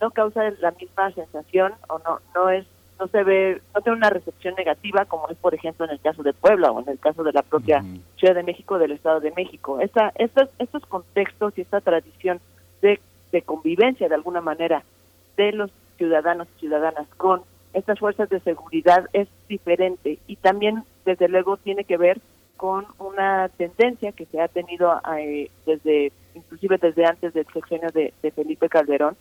no 0.01 0.11
causa 0.11 0.49
la 0.59 0.71
misma 0.71 1.11
sensación 1.11 1.73
o 1.89 1.99
no 1.99 2.19
no 2.33 2.49
es 2.49 2.65
no 2.99 3.07
se 3.07 3.23
ve, 3.23 3.61
no 3.73 3.81
tiene 3.81 3.97
una 3.97 4.09
recepción 4.09 4.55
negativa 4.55 5.05
como 5.05 5.29
es 5.29 5.37
por 5.37 5.55
ejemplo 5.55 5.85
en 5.85 5.91
el 5.91 5.99
caso 5.99 6.21
de 6.21 6.33
Puebla 6.33 6.71
o 6.71 6.81
en 6.81 6.89
el 6.89 6.99
caso 6.99 7.23
de 7.23 7.31
la 7.31 7.41
propia 7.41 7.83
Ciudad 8.17 8.35
de 8.35 8.43
México 8.43 8.77
del 8.77 8.91
Estado 8.91 9.19
de 9.21 9.31
México. 9.31 9.79
Esta, 9.79 10.11
estos, 10.15 10.49
estos 10.59 10.85
contextos 10.85 11.57
y 11.57 11.61
esta 11.61 11.81
tradición 11.81 12.39
de, 12.81 12.99
de 13.31 13.41
convivencia 13.41 14.09
de 14.09 14.15
alguna 14.15 14.41
manera 14.41 14.83
de 15.37 15.53
los 15.53 15.71
ciudadanos 15.97 16.47
y 16.55 16.59
ciudadanas 16.59 17.07
con 17.17 17.41
estas 17.73 17.99
fuerzas 17.99 18.29
de 18.29 18.39
seguridad 18.41 19.05
es 19.13 19.27
diferente 19.47 20.19
y 20.27 20.35
también 20.37 20.83
desde 21.05 21.29
luego 21.29 21.57
tiene 21.57 21.83
que 21.83 21.97
ver 21.97 22.19
con 22.57 22.85
una 22.97 23.49
tendencia 23.49 24.11
que 24.11 24.25
se 24.25 24.41
ha 24.41 24.47
tenido 24.47 24.99
eh, 25.17 25.49
desde 25.65 26.11
inclusive 26.35 26.77
desde 26.77 27.05
antes 27.05 27.33
del 27.33 27.45
sexenio 27.53 27.89
de, 27.91 28.13
Felipe 28.31 28.67
Calderón 28.69 29.15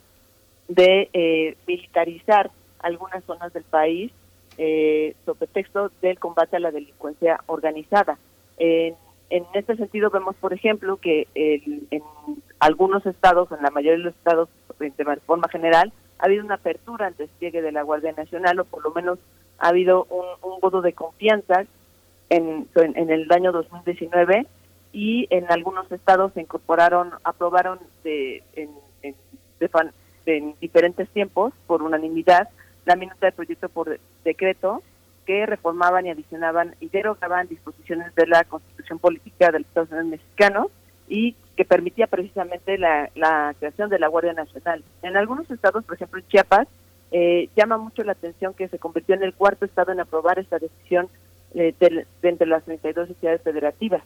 de 0.69 1.09
eh, 1.13 1.57
militarizar 1.67 2.51
algunas 2.81 3.25
zonas 3.25 3.53
del 3.53 3.65
país 3.65 4.13
eh, 4.57 5.15
sobre 5.25 5.47
texto 5.47 5.91
del 6.03 6.19
combate 6.19 6.57
a 6.57 6.61
la 6.61 6.71
delincuencia 6.71 7.41
organizada. 7.47 8.19
En, 8.59 8.95
en 9.31 9.45
este 9.55 9.77
sentido 9.77 10.11
vemos, 10.11 10.35
por 10.37 10.53
ejemplo, 10.53 10.97
que 10.97 11.29
en 11.35 12.03
algunos 12.59 13.05
estados, 13.07 13.51
en 13.53 13.63
la 13.63 13.71
mayoría 13.71 13.99
de 13.99 14.05
los 14.05 14.15
estados 14.15 14.49
de 14.79 15.17
forma 15.27 15.49
general, 15.49 15.93
ha 16.19 16.27
habido 16.27 16.45
una 16.45 16.55
apertura 16.55 17.07
al 17.07 17.17
despliegue 17.17 17.63
de 17.63 17.73
la 17.73 17.83
Guardia 17.83 18.13
Nacional 18.13 18.59
o 18.61 18.65
por 18.65 18.83
lo 18.83 18.91
menos 18.91 19.19
ha 19.59 19.69
habido 19.69 20.07
un, 20.11 20.25
un 20.43 20.61
voto 20.61 20.81
de 20.83 20.93
confianza 20.93 21.65
en, 22.31 22.69
en, 22.75 23.11
el 23.11 23.31
año 23.33 23.53
2019 23.53 24.47
y 24.93 25.27
en 25.31 25.51
algunos 25.51 25.91
estados 25.93 26.33
se 26.35 26.41
incorporaron, 26.41 27.13
aprobaron 27.25 27.79
de, 28.05 28.43
en, 28.55 28.71
en, 29.03 29.15
en 30.27 30.55
diferentes 30.61 31.09
tiempos 31.11 31.53
por 31.67 31.83
unanimidad 31.83 32.49
la 32.89 32.97
minuta 32.97 33.26
de 33.26 33.33
proyecto 33.33 33.68
por 33.68 34.00
decreto 34.25 34.83
que 35.26 35.44
reformaban 35.44 36.07
y 36.07 36.10
adicionaban 36.10 36.75
y 36.81 36.89
derogaban 36.89 37.47
disposiciones 37.47 38.15
de 38.15 38.26
la 38.26 38.44
Constitución 38.44 38.99
Política 38.99 39.52
del 39.52 39.62
Estado 39.62 39.89
Unidos 39.91 40.07
Mexicano 40.07 40.70
y 41.07 41.36
que 41.55 41.67
permitía 41.67 42.07
precisamente 42.07 42.78
la, 42.78 43.55
creación 43.58 43.91
de 43.91 43.99
la 43.99 44.08
Guardia 44.08 44.33
Nacional. 44.33 44.83
En 45.02 45.18
algunos 45.18 45.50
estados, 45.50 45.84
por 45.84 45.97
ejemplo 45.97 46.18
en 46.18 46.28
Chiapas, 46.28 46.67
eh, 47.12 47.50
llama 47.55 47.76
mucho 47.76 48.02
la 48.05 48.12
atención 48.12 48.55
que 48.55 48.68
se 48.68 48.78
convirtió 48.78 49.15
en 49.15 49.23
el 49.23 49.34
cuarto 49.34 49.67
estado 49.67 49.92
en 49.92 50.00
aprobar 50.00 50.39
esta 50.39 50.58
decisión 50.58 51.08
eh, 51.55 51.75
de, 51.78 52.07
entre 52.23 52.47
las 52.47 52.65
32 52.65 53.10
ciudades 53.20 53.42
federativas. 53.42 54.02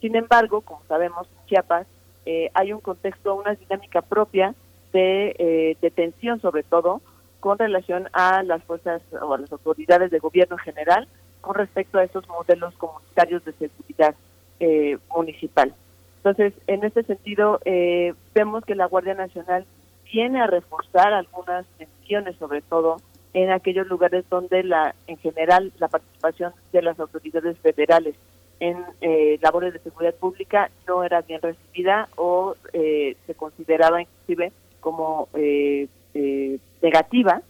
Sin 0.00 0.16
embargo, 0.16 0.60
como 0.62 0.82
sabemos, 0.88 1.28
en 1.28 1.46
Chiapas 1.46 1.86
eh, 2.26 2.50
hay 2.52 2.72
un 2.72 2.80
contexto, 2.80 3.36
una 3.36 3.54
dinámica 3.54 4.02
propia 4.02 4.56
de, 4.92 5.36
eh, 5.38 5.76
de 5.80 5.90
tensión 5.92 6.40
sobre 6.40 6.64
todo, 6.64 7.00
con 7.44 7.58
relación 7.58 8.08
a 8.14 8.42
las 8.42 8.64
fuerzas 8.64 9.02
o 9.20 9.34
a 9.34 9.38
las 9.38 9.52
autoridades 9.52 10.10
de 10.10 10.18
gobierno 10.18 10.56
en 10.56 10.64
general 10.64 11.06
con 11.42 11.54
respecto 11.54 11.98
a 11.98 12.04
esos 12.04 12.26
modelos 12.26 12.72
comunitarios 12.76 13.44
de 13.44 13.52
seguridad 13.52 14.14
eh, 14.60 14.96
municipal. 15.14 15.74
Entonces, 16.16 16.54
en 16.66 16.84
este 16.84 17.02
sentido, 17.02 17.60
eh, 17.66 18.14
vemos 18.34 18.64
que 18.64 18.74
la 18.74 18.86
Guardia 18.86 19.12
Nacional 19.12 19.66
viene 20.10 20.40
a 20.40 20.46
reforzar 20.46 21.12
algunas 21.12 21.66
tensiones, 21.76 22.34
sobre 22.36 22.62
todo 22.62 22.96
en 23.34 23.50
aquellos 23.50 23.88
lugares 23.88 24.24
donde 24.30 24.64
la 24.64 24.94
en 25.06 25.18
general 25.18 25.70
la 25.78 25.88
participación 25.88 26.54
de 26.72 26.80
las 26.80 26.98
autoridades 26.98 27.58
federales 27.58 28.14
en 28.58 28.78
eh, 29.02 29.38
labores 29.42 29.74
de 29.74 29.80
seguridad 29.80 30.14
pública 30.14 30.70
no 30.88 31.04
era 31.04 31.20
bien 31.20 31.42
recibida 31.42 32.08
o 32.16 32.54
eh, 32.72 33.18
se 33.26 33.34
consideraba 33.34 34.00
inclusive 34.00 34.50
como 34.80 35.28
eh, 35.34 35.88
eh, 36.14 36.58
negativa 36.82 37.42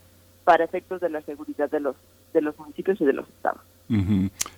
para 0.45 0.65
efectos 0.65 1.01
de 1.01 1.11
la 1.11 1.23
seguridad 1.23 1.71
de 1.71 1.81
los 1.81 1.97
de 2.35 2.43
los 2.43 2.59
municipios 2.59 3.01
y 3.01 3.05
de 3.05 3.13
los 3.13 3.29
estados. 3.29 3.61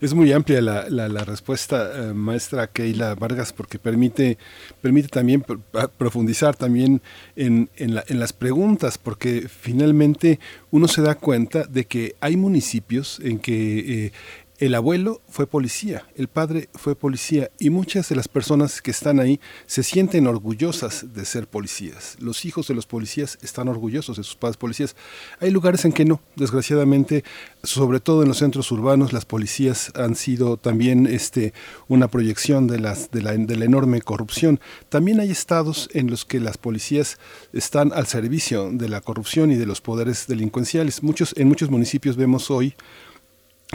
Es 0.00 0.14
muy 0.14 0.32
amplia 0.32 0.62
la, 0.62 0.88
la, 0.88 1.08
la 1.08 1.24
respuesta, 1.24 1.90
eh, 1.94 2.14
maestra 2.14 2.68
Keila 2.68 3.14
Vargas, 3.16 3.52
porque 3.52 3.78
permite, 3.78 4.38
permite 4.80 5.08
también 5.08 5.44
profundizar 5.98 6.54
también 6.54 7.02
en, 7.34 7.68
en 7.76 8.18
las 8.20 8.32
preguntas, 8.32 8.98
porque 8.98 9.48
finalmente 9.48 10.38
uno 10.70 10.86
se 10.86 11.02
da 11.02 11.16
cuenta 11.16 11.64
de 11.64 11.84
que 11.84 12.14
hay 12.20 12.36
municipios 12.36 13.20
en 13.20 13.40
que 13.40 14.06
eh, 14.06 14.12
el 14.58 14.74
abuelo 14.74 15.20
fue 15.28 15.46
policía, 15.46 16.06
el 16.14 16.28
padre 16.28 16.70
fue 16.74 16.96
policía 16.96 17.50
y 17.58 17.68
muchas 17.68 18.08
de 18.08 18.16
las 18.16 18.26
personas 18.26 18.80
que 18.80 18.90
están 18.90 19.20
ahí 19.20 19.38
se 19.66 19.82
sienten 19.82 20.26
orgullosas 20.26 21.12
de 21.12 21.24
ser 21.26 21.46
policías. 21.46 22.16
Los 22.20 22.44
hijos 22.46 22.66
de 22.66 22.74
los 22.74 22.86
policías 22.86 23.38
están 23.42 23.68
orgullosos 23.68 24.16
de 24.16 24.24
sus 24.24 24.36
padres 24.36 24.56
policías. 24.56 24.96
Hay 25.40 25.50
lugares 25.50 25.84
en 25.84 25.92
que 25.92 26.06
no, 26.06 26.22
desgraciadamente, 26.36 27.22
sobre 27.62 28.00
todo 28.00 28.22
en 28.22 28.28
los 28.28 28.38
centros 28.38 28.72
urbanos, 28.72 29.12
las 29.12 29.26
policías 29.26 29.92
han 29.94 30.14
sido 30.14 30.56
también 30.56 31.06
este, 31.06 31.52
una 31.88 32.08
proyección 32.08 32.66
de, 32.66 32.78
las, 32.78 33.10
de, 33.10 33.22
la, 33.22 33.32
de 33.32 33.56
la 33.56 33.64
enorme 33.66 34.00
corrupción. 34.00 34.58
También 34.88 35.20
hay 35.20 35.30
estados 35.30 35.90
en 35.92 36.08
los 36.08 36.24
que 36.24 36.40
las 36.40 36.56
policías 36.56 37.18
están 37.52 37.92
al 37.92 38.06
servicio 38.06 38.70
de 38.72 38.88
la 38.88 39.02
corrupción 39.02 39.50
y 39.52 39.56
de 39.56 39.66
los 39.66 39.82
poderes 39.82 40.26
delincuenciales. 40.26 41.02
Muchos, 41.02 41.34
en 41.36 41.48
muchos 41.48 41.68
municipios 41.68 42.16
vemos 42.16 42.50
hoy 42.50 42.74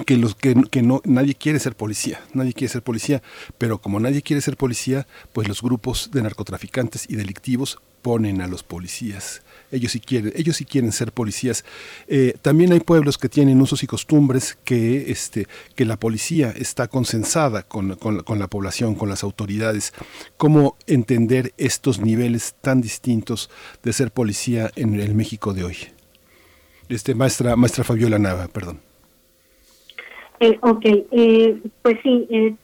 que 0.05 0.17
los 0.17 0.35
que, 0.35 0.55
que 0.71 0.81
no 0.81 1.01
nadie 1.03 1.35
quiere 1.35 1.59
ser 1.59 1.75
policía, 1.75 2.21
nadie 2.33 2.53
quiere 2.53 2.71
ser 2.71 2.81
policía, 2.81 3.21
pero 3.57 3.79
como 3.81 3.99
nadie 3.99 4.21
quiere 4.21 4.41
ser 4.41 4.55
policía, 4.57 5.05
pues 5.33 5.47
los 5.47 5.61
grupos 5.61 6.11
de 6.13 6.21
narcotraficantes 6.21 7.05
y 7.09 7.15
delictivos 7.15 7.79
ponen 8.01 8.41
a 8.41 8.47
los 8.47 8.63
policías. 8.63 9.41
Ellos 9.69 9.91
sí 9.91 9.99
quieren, 9.99 10.33
ellos 10.35 10.57
sí 10.57 10.65
quieren 10.65 10.91
ser 10.91 11.11
policías. 11.11 11.63
Eh, 12.07 12.35
también 12.41 12.71
hay 12.73 12.79
pueblos 12.79 13.17
que 13.17 13.29
tienen 13.29 13.61
usos 13.61 13.83
y 13.83 13.87
costumbres 13.87 14.57
que, 14.63 15.11
este, 15.11 15.47
que 15.75 15.85
la 15.85 15.97
policía 15.97 16.51
está 16.55 16.87
consensada 16.87 17.63
con, 17.63 17.95
con- 17.97 18.23
con 18.23 18.39
la 18.39 18.47
población, 18.47 18.95
con 18.95 19.07
las 19.07 19.23
autoridades. 19.23 19.93
¿Cómo 20.37 20.77
entender 20.87 21.53
estos 21.57 21.99
niveles 21.99 22.55
tan 22.61 22.81
distintos 22.81 23.49
de 23.83 23.93
ser 23.93 24.11
policía 24.11 24.71
en 24.75 24.99
el 24.99 25.13
México 25.15 25.53
de 25.53 25.63
hoy? 25.65 25.77
Este, 26.89 27.13
maestra, 27.13 27.55
maestra 27.55 27.83
Fabiola 27.83 28.17
Nava, 28.19 28.47
perdón. 28.47 28.81
Eh, 30.41 30.57
ok, 30.61 30.85
eh, 31.11 31.61
pues 31.83 31.97
sí, 32.01 32.27
eh, 32.31 32.55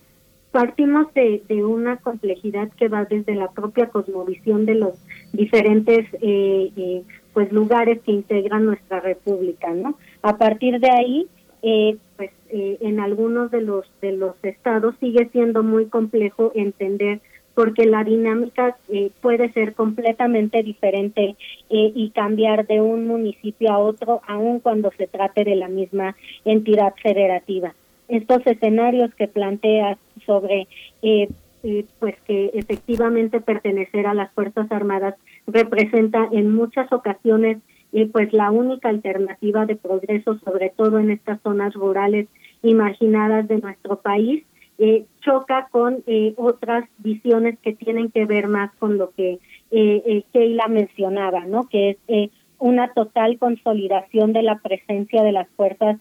partimos 0.52 1.14
de, 1.14 1.44
de 1.48 1.64
una 1.64 1.98
complejidad 1.98 2.70
que 2.72 2.88
va 2.88 3.06
desde 3.06 3.36
la 3.36 3.52
propia 3.52 3.90
cosmovisión 3.90 4.66
de 4.66 4.74
los 4.74 4.96
diferentes 5.32 6.08
eh, 6.22 6.72
eh, 6.76 7.04
pues 7.34 7.52
lugares 7.52 8.00
que 8.02 8.14
integran 8.14 8.66
nuestra 8.66 9.00
república, 9.00 9.70
¿no? 9.76 9.96
A 10.24 10.38
partir 10.38 10.80
de 10.80 10.90
ahí, 10.90 11.28
eh, 11.62 11.98
pues 12.16 12.32
en 12.50 13.00
algunos 13.00 13.52
de 13.52 13.62
los 13.62 13.86
de 14.02 14.14
los 14.14 14.34
estados 14.42 14.96
sigue 15.00 15.30
siendo 15.32 15.62
muy 15.62 15.86
complejo 15.86 16.52
entender 16.56 17.20
porque 17.58 17.88
la 17.88 18.04
dinámica 18.04 18.78
eh, 18.88 19.10
puede 19.20 19.52
ser 19.52 19.74
completamente 19.74 20.62
diferente 20.62 21.36
eh, 21.72 21.92
y 21.96 22.12
cambiar 22.12 22.68
de 22.68 22.82
un 22.82 23.08
municipio 23.08 23.72
a 23.72 23.80
otro, 23.80 24.22
aun 24.28 24.60
cuando 24.60 24.92
se 24.96 25.08
trate 25.08 25.44
de 25.44 25.56
la 25.56 25.68
misma 25.68 26.16
entidad 26.46 26.94
federativa. 27.02 27.74
Estos 28.10 28.46
escenarios 28.46 29.12
que 29.16 29.28
planteas 29.28 29.98
sobre, 30.24 30.68
eh, 31.02 31.30
eh, 31.64 31.86
pues 31.98 32.14
que 32.28 32.52
efectivamente 32.54 33.42
pertenecer 33.42 34.06
a 34.06 34.14
las 34.14 34.32
Fuerzas 34.34 34.72
Armadas 34.72 35.16
representa 35.48 36.30
en 36.32 36.54
muchas 36.54 36.94
ocasiones 36.94 37.58
eh, 37.92 38.08
pues 38.14 38.34
la 38.34 38.52
única 38.52 38.90
alternativa 38.90 39.66
de 39.66 39.78
progreso, 39.78 40.38
sobre 40.46 40.70
todo 40.78 41.00
en 41.00 41.10
estas 41.10 41.42
zonas 41.42 41.74
rurales 41.74 42.28
y 42.62 42.76
marginadas 42.76 43.48
de 43.48 43.58
nuestro 43.58 43.96
país, 44.00 44.44
eh, 44.80 45.06
choca 45.22 45.68
con 45.72 46.04
eh, 46.08 46.34
otras 46.38 46.86
visiones 47.00 47.58
que 47.60 47.74
tienen 47.74 48.12
que 48.12 48.26
ver 48.26 48.48
más 48.48 48.74
con 48.76 48.98
lo 48.98 49.12
que 49.12 49.40
eh, 49.72 50.04
eh, 50.06 50.24
Keila 50.34 50.68
mencionaba, 50.68 51.46
¿no? 51.46 51.68
Que 51.68 51.92
es 51.92 51.98
eh, 52.08 52.30
una 52.60 52.94
total 52.94 53.38
consolidación 53.38 54.34
de 54.34 54.44
la 54.44 54.60
presencia 54.60 55.24
de 55.24 55.32
las 55.32 55.48
fuerzas 55.56 55.98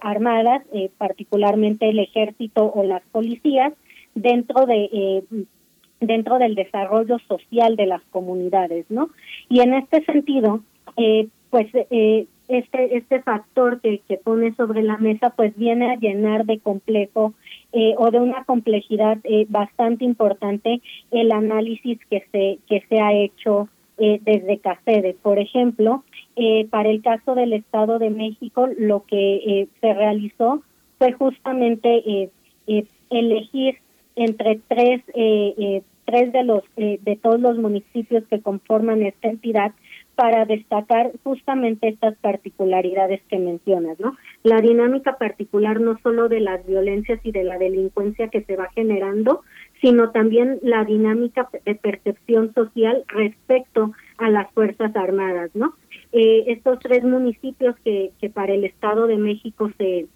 armadas, 0.00 0.62
particularmente 0.98 1.88
el 1.88 1.98
ejército 1.98 2.72
o 2.72 2.84
las 2.84 3.02
policías, 3.10 3.72
dentro 4.14 4.66
de 4.66 5.24
dentro 6.02 6.38
del 6.38 6.54
desarrollo 6.54 7.18
social 7.20 7.76
de 7.76 7.86
las 7.86 8.02
comunidades, 8.10 8.86
¿no? 8.90 9.10
Y 9.48 9.60
en 9.60 9.74
este 9.74 10.04
sentido, 10.04 10.60
eh, 10.96 11.28
pues 11.50 11.68
eh, 11.74 12.26
este 12.58 12.96
este 12.96 13.22
factor 13.22 13.80
que, 13.80 14.00
que 14.06 14.16
pone 14.16 14.54
sobre 14.54 14.82
la 14.82 14.98
mesa, 14.98 15.30
pues 15.30 15.56
viene 15.56 15.90
a 15.90 15.96
llenar 15.96 16.44
de 16.44 16.58
complejo 16.58 17.34
eh, 17.72 17.94
o 17.98 18.10
de 18.10 18.20
una 18.20 18.44
complejidad 18.44 19.18
eh, 19.24 19.46
bastante 19.48 20.04
importante 20.04 20.80
el 21.10 21.32
análisis 21.32 21.98
que 22.10 22.24
se 22.30 22.58
que 22.68 22.84
se 22.88 23.00
ha 23.00 23.12
hecho 23.12 23.68
eh, 23.98 24.20
desde 24.22 24.58
CACEDE. 24.58 25.14
Por 25.22 25.38
ejemplo, 25.38 26.02
eh, 26.36 26.66
para 26.70 26.88
el 26.88 27.02
caso 27.02 27.34
del 27.34 27.52
Estado 27.52 27.98
de 27.98 28.10
México, 28.10 28.68
lo 28.78 29.04
que 29.04 29.36
eh, 29.36 29.68
se 29.80 29.94
realizó 29.94 30.62
fue 30.98 31.12
justamente 31.12 32.02
eh, 32.66 32.84
elegir 33.10 33.76
entre 34.16 34.60
tres 34.68 35.02
tres 36.04 36.32
de 36.32 36.42
los 36.44 36.62
de 36.76 37.18
todos 37.22 37.40
los 37.40 37.58
municipios 37.58 38.24
que 38.28 38.40
conforman 38.40 39.02
esta 39.02 39.28
entidad 39.28 39.72
para 40.14 40.44
destacar 40.44 41.12
justamente 41.24 41.88
estas 41.88 42.16
particularidades 42.18 43.22
que 43.28 43.38
mencionas, 43.38 43.98
¿no? 43.98 44.16
La 44.42 44.60
dinámica 44.60 45.16
particular 45.16 45.80
no 45.80 45.98
solo 46.02 46.28
de 46.28 46.40
las 46.40 46.66
violencias 46.66 47.20
y 47.24 47.32
de 47.32 47.44
la 47.44 47.58
delincuencia 47.58 48.28
que 48.28 48.42
se 48.42 48.56
va 48.56 48.68
generando, 48.74 49.42
sino 49.80 50.10
también 50.10 50.58
la 50.62 50.84
dinámica 50.84 51.48
de 51.64 51.74
percepción 51.74 52.52
social 52.54 53.04
respecto 53.08 53.92
a 54.18 54.30
las 54.30 54.50
Fuerzas 54.52 54.94
Armadas, 54.94 55.50
¿no? 55.54 55.74
Eh, 56.12 56.44
estos 56.48 56.78
tres 56.80 57.02
municipios 57.04 57.74
que, 57.84 58.12
que 58.20 58.30
para 58.30 58.52
el 58.52 58.64
Estado 58.64 59.06
de 59.06 59.16
México 59.16 59.70
se, 59.78 60.06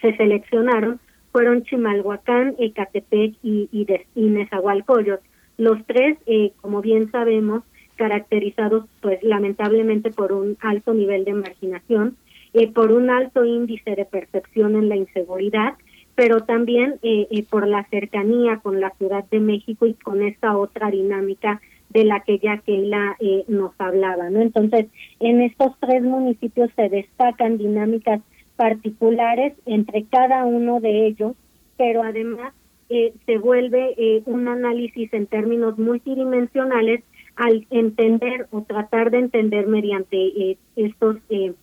se 0.00 0.16
seleccionaron 0.16 1.00
fueron 1.32 1.64
Chimalhuacán, 1.64 2.54
Ecatepec 2.58 3.34
y, 3.42 3.68
y, 4.14 4.20
Nezahualcóyotl. 4.28 5.24
Los 5.56 5.84
tres, 5.86 6.18
eh, 6.26 6.52
como 6.60 6.82
bien 6.82 7.10
sabemos, 7.10 7.62
caracterizados 7.96 8.84
pues 9.00 9.22
lamentablemente 9.22 10.10
por 10.10 10.32
un 10.32 10.56
alto 10.60 10.94
nivel 10.94 11.24
de 11.24 11.34
marginación, 11.34 12.16
eh, 12.54 12.70
por 12.70 12.92
un 12.92 13.10
alto 13.10 13.44
índice 13.44 13.94
de 13.94 14.04
percepción 14.04 14.76
en 14.76 14.88
la 14.88 14.96
inseguridad, 14.96 15.74
pero 16.14 16.40
también 16.40 16.96
eh, 17.02 17.26
eh, 17.30 17.44
por 17.48 17.66
la 17.66 17.84
cercanía 17.84 18.58
con 18.58 18.80
la 18.80 18.90
Ciudad 18.90 19.24
de 19.30 19.40
México 19.40 19.86
y 19.86 19.94
con 19.94 20.22
esta 20.22 20.56
otra 20.56 20.90
dinámica 20.90 21.60
de 21.92 22.04
la 22.04 22.20
que 22.20 22.38
ya 22.38 22.58
Keila 22.58 23.16
eh, 23.20 23.44
nos 23.48 23.72
hablaba, 23.78 24.30
¿no? 24.30 24.40
Entonces, 24.40 24.86
en 25.20 25.42
estos 25.42 25.72
tres 25.80 26.02
municipios 26.02 26.70
se 26.74 26.88
destacan 26.88 27.58
dinámicas 27.58 28.20
particulares 28.56 29.54
entre 29.66 30.04
cada 30.04 30.44
uno 30.44 30.80
de 30.80 31.06
ellos, 31.06 31.34
pero 31.76 32.02
además 32.02 32.54
eh, 32.88 33.12
se 33.26 33.38
vuelve 33.38 33.94
eh, 33.96 34.22
un 34.26 34.48
análisis 34.48 35.12
en 35.12 35.26
términos 35.26 35.78
multidimensionales 35.78 37.02
al 37.36 37.66
entender 37.70 38.46
o 38.50 38.62
tratar 38.62 39.10
de 39.10 39.18
entender 39.18 39.66
mediante 39.66 40.16
eh, 40.16 40.58
estos 40.76 41.16
eh, 41.30 41.54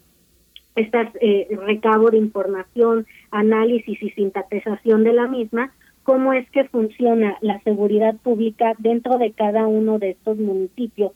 estas 0.75 1.14
eh, 1.19 1.48
recabo 1.65 2.09
de 2.09 2.17
información, 2.17 3.06
análisis 3.31 4.01
y 4.01 4.09
sintetización 4.11 5.03
de 5.03 5.14
la 5.14 5.27
misma, 5.27 5.73
cómo 6.03 6.33
es 6.33 6.49
que 6.51 6.64
funciona 6.65 7.38
la 7.41 7.59
seguridad 7.61 8.15
pública 8.15 8.73
dentro 8.77 9.17
de 9.17 9.31
cada 9.31 9.67
uno 9.67 9.99
de 9.99 10.11
estos 10.11 10.38
municipios, 10.38 11.11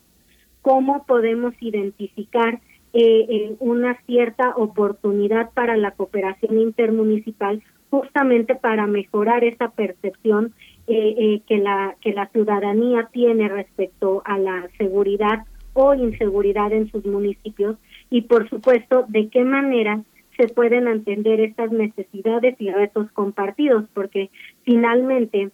cómo 0.62 1.06
podemos 1.06 1.54
identificar 1.62 2.60
eh, 2.94 3.26
eh, 3.28 3.56
una 3.60 4.00
cierta 4.06 4.54
oportunidad 4.56 5.50
para 5.54 5.78
la 5.78 5.92
cooperación 5.92 6.60
intermunicipal 6.60 7.64
justamente 7.90 8.54
para 8.54 8.86
mejorar 8.86 9.44
esa 9.44 9.70
percepción 9.70 10.54
eh, 10.88 11.16
eh, 11.18 11.42
que 11.48 11.58
la 11.58 11.96
que 12.02 12.14
la 12.14 12.28
ciudadanía 12.28 13.10
tiene 13.12 13.48
respecto 13.48 14.22
a 14.26 14.38
la 14.38 14.70
seguridad 14.78 15.46
o 15.74 15.94
inseguridad 15.94 16.72
en 16.74 16.92
sus 16.92 17.06
municipios 17.06 17.78
y 18.10 18.24
por 18.24 18.50
supuesto 18.50 19.06
de 19.08 19.30
qué 19.30 19.44
manera 19.44 20.02
se 20.38 20.48
pueden 20.48 20.88
entender 20.88 21.40
estas 21.40 21.72
necesidades 21.72 22.56
y 22.60 22.70
retos 22.72 23.12
compartidos 23.12 23.86
porque 23.94 24.30
finalmente 24.64 25.52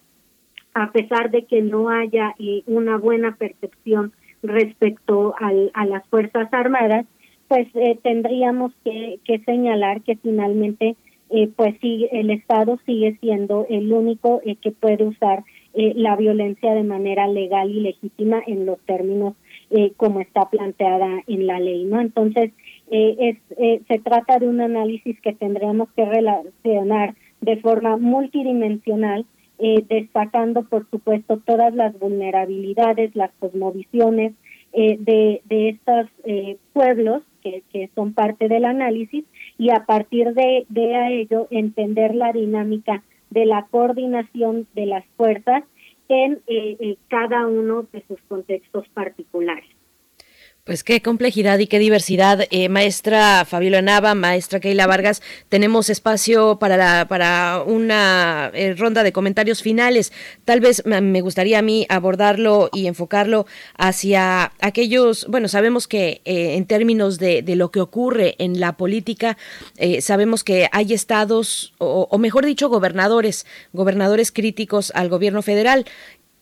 a 0.74 0.92
pesar 0.92 1.30
de 1.30 1.44
que 1.44 1.62
no 1.62 1.88
haya 1.88 2.34
eh, 2.38 2.62
una 2.66 2.96
buena 2.96 3.36
percepción 3.36 4.12
respecto 4.42 5.34
al, 5.38 5.70
a 5.74 5.84
las 5.84 6.06
Fuerzas 6.08 6.52
Armadas, 6.52 7.06
pues 7.48 7.68
eh, 7.74 7.98
tendríamos 8.02 8.72
que, 8.84 9.18
que 9.24 9.40
señalar 9.40 10.02
que 10.02 10.16
finalmente 10.16 10.96
eh, 11.30 11.48
pues 11.54 11.76
sí, 11.80 12.08
el 12.12 12.30
Estado 12.30 12.78
sigue 12.86 13.16
siendo 13.20 13.66
el 13.68 13.92
único 13.92 14.40
eh, 14.44 14.56
que 14.56 14.72
puede 14.72 15.04
usar 15.04 15.44
eh, 15.74 15.92
la 15.94 16.16
violencia 16.16 16.74
de 16.74 16.82
manera 16.82 17.28
legal 17.28 17.70
y 17.70 17.80
legítima 17.80 18.42
en 18.46 18.66
los 18.66 18.80
términos 18.80 19.34
eh, 19.72 19.92
como 19.96 20.20
está 20.20 20.50
planteada 20.50 21.22
en 21.28 21.46
la 21.46 21.60
ley, 21.60 21.84
¿no? 21.84 22.00
Entonces, 22.00 22.50
eh, 22.90 23.16
es, 23.20 23.36
eh, 23.56 23.80
se 23.86 24.00
trata 24.00 24.40
de 24.40 24.48
un 24.48 24.60
análisis 24.60 25.20
que 25.20 25.32
tendríamos 25.32 25.88
que 25.94 26.04
relacionar 26.04 27.14
de 27.40 27.56
forma 27.58 27.96
multidimensional, 27.96 29.24
destacando, 29.88 30.64
por 30.64 30.88
supuesto, 30.90 31.36
todas 31.44 31.74
las 31.74 31.96
vulnerabilidades, 31.98 33.14
las 33.14 33.30
cosmovisiones 33.38 34.32
de, 34.72 35.42
de 35.44 35.68
estos 35.68 36.06
pueblos 36.72 37.22
que, 37.42 37.62
que 37.70 37.90
son 37.94 38.14
parte 38.14 38.48
del 38.48 38.64
análisis 38.64 39.26
y 39.60 39.68
a 39.68 39.84
partir 39.84 40.32
de, 40.32 40.64
ello 40.74 41.46
entender 41.50 42.14
la 42.14 42.32
dinámica 42.32 43.02
de 43.28 43.44
la 43.44 43.66
coordinación 43.70 44.66
de 44.74 44.86
las 44.86 45.04
fuerzas 45.18 45.64
en 46.08 46.40
eh, 46.46 46.78
eh, 46.80 46.96
cada 47.08 47.46
uno 47.46 47.86
de 47.92 48.02
sus 48.08 48.18
contextos 48.22 48.88
particulares. 48.94 49.68
Pues 50.70 50.84
qué 50.84 51.02
complejidad 51.02 51.58
y 51.58 51.66
qué 51.66 51.80
diversidad. 51.80 52.46
Eh, 52.52 52.68
maestra 52.68 53.44
Fabiola 53.44 53.82
Nava, 53.82 54.14
maestra 54.14 54.60
Keila 54.60 54.86
Vargas, 54.86 55.20
tenemos 55.48 55.90
espacio 55.90 56.60
para, 56.60 56.76
la, 56.76 57.08
para 57.08 57.64
una 57.66 58.52
eh, 58.54 58.74
ronda 58.74 59.02
de 59.02 59.10
comentarios 59.10 59.62
finales. 59.62 60.12
Tal 60.44 60.60
vez 60.60 60.84
me 60.86 61.22
gustaría 61.22 61.58
a 61.58 61.62
mí 61.62 61.86
abordarlo 61.88 62.70
y 62.72 62.86
enfocarlo 62.86 63.46
hacia 63.76 64.52
aquellos, 64.60 65.26
bueno, 65.28 65.48
sabemos 65.48 65.88
que 65.88 66.20
eh, 66.24 66.54
en 66.54 66.66
términos 66.66 67.18
de, 67.18 67.42
de, 67.42 67.56
lo 67.56 67.72
que 67.72 67.80
ocurre 67.80 68.36
en 68.38 68.60
la 68.60 68.76
política, 68.76 69.36
sabemos 70.00 70.44
que 70.44 70.68
hay 70.70 70.92
estados, 70.92 71.74
o, 71.78 72.06
o 72.08 72.18
mejor 72.18 72.46
dicho, 72.46 72.68
gobernadores, 72.68 73.44
gobernadores 73.72 74.30
críticos 74.30 74.92
al 74.94 75.08
gobierno 75.08 75.42
federal 75.42 75.84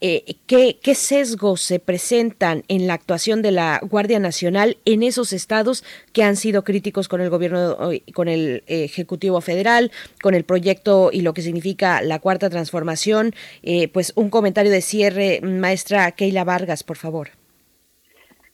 eh, 0.01 0.36
¿qué, 0.47 0.78
¿qué, 0.83 0.94
sesgos 0.94 1.60
se 1.60 1.81
presentan 1.81 2.62
en 2.68 2.86
la 2.86 2.94
actuación 2.94 3.43
de 3.43 3.52
la 3.52 3.81
Guardia 3.83 4.18
Nacional 4.18 4.77
en 4.85 5.02
esos 5.02 5.33
estados 5.33 5.85
que 6.12 6.23
han 6.23 6.36
sido 6.36 6.65
críticos 6.65 7.09
con 7.09 7.20
el 7.20 7.31
gobierno, 7.31 7.77
con 8.15 8.28
el 8.28 8.62
Ejecutivo 8.67 9.41
Federal, 9.41 9.91
con 10.23 10.35
el 10.35 10.44
proyecto 10.44 11.10
y 11.12 11.23
lo 11.23 11.35
que 11.35 11.43
significa 11.43 12.01
la 12.02 12.18
cuarta 12.18 12.51
transformación? 12.51 13.33
Eh, 13.62 13.89
pues 13.89 14.12
un 14.17 14.31
comentario 14.31 14.70
de 14.70 14.81
cierre, 14.81 15.41
maestra 15.43 16.12
Keila 16.12 16.44
Vargas, 16.44 16.85
por 16.85 16.97
favor. 16.97 17.31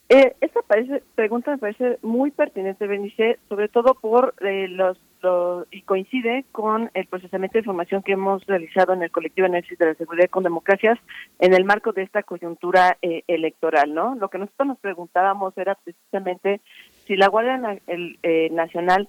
Eh, 0.08 0.34
esta 0.40 0.60
parece, 0.62 1.02
pregunta 1.14 1.50
me 1.50 1.58
parece 1.58 1.98
muy 2.02 2.30
pertinente, 2.30 2.86
Benice, 2.86 3.38
sobre 3.48 3.68
todo 3.68 3.94
por 3.94 4.34
eh, 4.42 4.68
los, 4.68 4.98
lo, 5.24 5.66
y 5.72 5.82
coincide 5.82 6.44
con 6.52 6.90
el 6.94 7.06
procesamiento 7.06 7.54
de 7.54 7.60
información 7.60 8.02
que 8.02 8.12
hemos 8.12 8.46
realizado 8.46 8.92
en 8.92 9.02
el 9.02 9.10
colectivo 9.10 9.46
Análisis 9.46 9.76
de 9.78 9.86
la 9.86 9.94
Seguridad 9.94 10.30
con 10.30 10.44
Democracias 10.44 10.98
en 11.40 11.54
el 11.54 11.64
marco 11.64 11.92
de 11.92 12.02
esta 12.02 12.22
coyuntura 12.22 12.96
eh, 13.02 13.24
electoral, 13.26 13.92
¿no? 13.92 14.14
Lo 14.14 14.28
que 14.28 14.38
nosotros 14.38 14.68
nos 14.68 14.78
preguntábamos 14.78 15.58
era 15.58 15.74
precisamente 15.74 16.60
si 17.06 17.16
la 17.16 17.28
Guardia 17.28 17.58
Na 17.58 17.76
el, 17.88 18.18
eh, 18.22 18.50
Nacional 18.52 19.08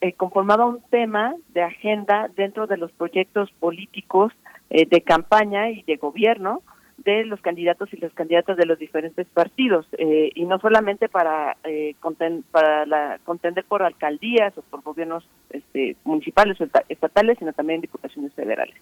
eh, 0.00 0.12
conformaba 0.12 0.66
un 0.66 0.82
tema 0.90 1.34
de 1.48 1.62
agenda 1.62 2.28
dentro 2.36 2.66
de 2.66 2.76
los 2.76 2.92
proyectos 2.92 3.50
políticos 3.52 4.32
eh, 4.68 4.86
de 4.86 5.00
campaña 5.02 5.70
y 5.70 5.82
de 5.82 5.96
gobierno, 5.96 6.62
de 7.04 7.24
los 7.24 7.40
candidatos 7.40 7.92
y 7.92 7.98
las 7.98 8.12
candidatas 8.14 8.56
de 8.56 8.66
los 8.66 8.78
diferentes 8.78 9.26
partidos 9.28 9.86
eh, 9.98 10.30
y 10.34 10.44
no 10.44 10.58
solamente 10.58 11.08
para 11.08 11.56
eh, 11.64 11.94
conten, 12.00 12.44
para 12.50 12.86
la, 12.86 13.18
contender 13.24 13.64
por 13.64 13.82
alcaldías 13.82 14.56
o 14.56 14.62
por 14.62 14.82
gobiernos 14.82 15.28
este, 15.50 15.96
municipales 16.04 16.60
o 16.60 16.66
estatales 16.88 17.38
sino 17.38 17.52
también 17.52 17.80
diputaciones 17.80 18.32
federales. 18.34 18.74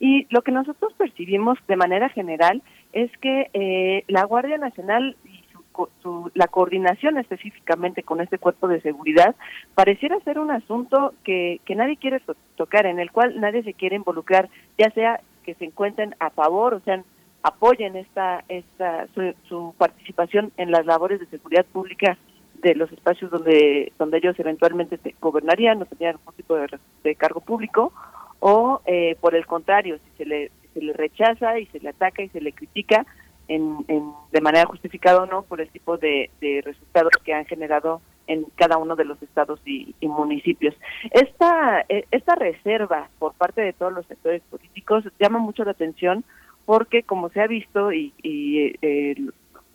Y 0.00 0.26
lo 0.30 0.42
que 0.42 0.50
nosotros 0.50 0.92
percibimos 0.94 1.58
de 1.68 1.76
manera 1.76 2.08
general 2.08 2.62
es 2.92 3.10
que 3.18 3.50
eh, 3.52 4.04
la 4.08 4.24
Guardia 4.24 4.56
Nacional 4.56 5.16
y 5.24 5.44
su, 5.52 5.88
su, 6.02 6.30
la 6.34 6.48
coordinación 6.48 7.18
específicamente 7.18 8.02
con 8.02 8.20
este 8.20 8.38
cuerpo 8.38 8.66
de 8.66 8.80
seguridad 8.80 9.36
pareciera 9.74 10.18
ser 10.20 10.38
un 10.38 10.50
asunto 10.50 11.14
que, 11.22 11.60
que 11.64 11.76
nadie 11.76 11.96
quiere 11.96 12.20
to 12.20 12.34
tocar 12.56 12.86
en 12.86 12.98
el 12.98 13.12
cual 13.12 13.40
nadie 13.40 13.62
se 13.62 13.74
quiere 13.74 13.96
involucrar 13.96 14.48
ya 14.76 14.90
sea 14.90 15.20
que 15.44 15.54
se 15.54 15.66
encuentren 15.66 16.14
a 16.18 16.30
favor 16.30 16.74
o 16.74 16.80
sean 16.80 17.04
apoyen 17.42 17.96
esta, 17.96 18.44
esta 18.48 19.06
su, 19.14 19.74
participación 19.78 20.52
en 20.56 20.70
las 20.70 20.86
labores 20.86 21.20
de 21.20 21.26
seguridad 21.26 21.64
pública 21.66 22.18
de 22.62 22.74
los 22.74 22.92
espacios 22.92 23.30
donde 23.30 23.92
donde 23.98 24.18
ellos 24.18 24.38
eventualmente 24.38 24.98
te 24.98 25.14
gobernarían 25.20 25.78
no 25.78 25.86
tenían 25.86 26.16
algún 26.16 26.34
tipo 26.34 26.54
de, 26.56 26.66
de 27.02 27.14
cargo 27.14 27.40
público 27.40 27.92
o 28.40 28.82
eh, 28.84 29.16
por 29.20 29.34
el 29.34 29.46
contrario 29.46 29.98
si 29.98 30.18
se 30.18 30.26
le 30.26 30.50
se 30.74 30.82
le 30.82 30.92
rechaza 30.92 31.58
y 31.58 31.66
se 31.66 31.80
le 31.80 31.88
ataca 31.88 32.22
y 32.22 32.28
se 32.28 32.40
le 32.40 32.52
critica 32.52 33.06
en, 33.48 33.84
en 33.88 34.12
de 34.30 34.40
manera 34.40 34.66
justificada 34.66 35.22
o 35.22 35.26
no 35.26 35.42
por 35.42 35.60
el 35.60 35.68
tipo 35.70 35.96
de, 35.96 36.30
resultados 36.64 37.12
que 37.24 37.34
han 37.34 37.46
generado 37.46 38.00
en 38.28 38.44
cada 38.54 38.78
uno 38.78 38.94
de 38.94 39.04
los 39.04 39.20
estados 39.22 39.60
y, 39.64 39.92
y, 39.98 40.06
municipios. 40.06 40.72
Esta, 41.10 41.84
esta 41.88 42.36
reserva 42.36 43.08
por 43.18 43.32
parte 43.34 43.60
de 43.60 43.72
todos 43.72 43.92
los 43.92 44.06
sectores 44.06 44.40
políticos 44.50 45.02
llama 45.18 45.40
mucho 45.40 45.64
la 45.64 45.72
atención 45.72 46.24
porque 46.64 47.02
como 47.02 47.30
se 47.30 47.40
ha 47.40 47.46
visto 47.46 47.92
y, 47.92 48.12
y 48.22 48.74
eh, 48.82 49.16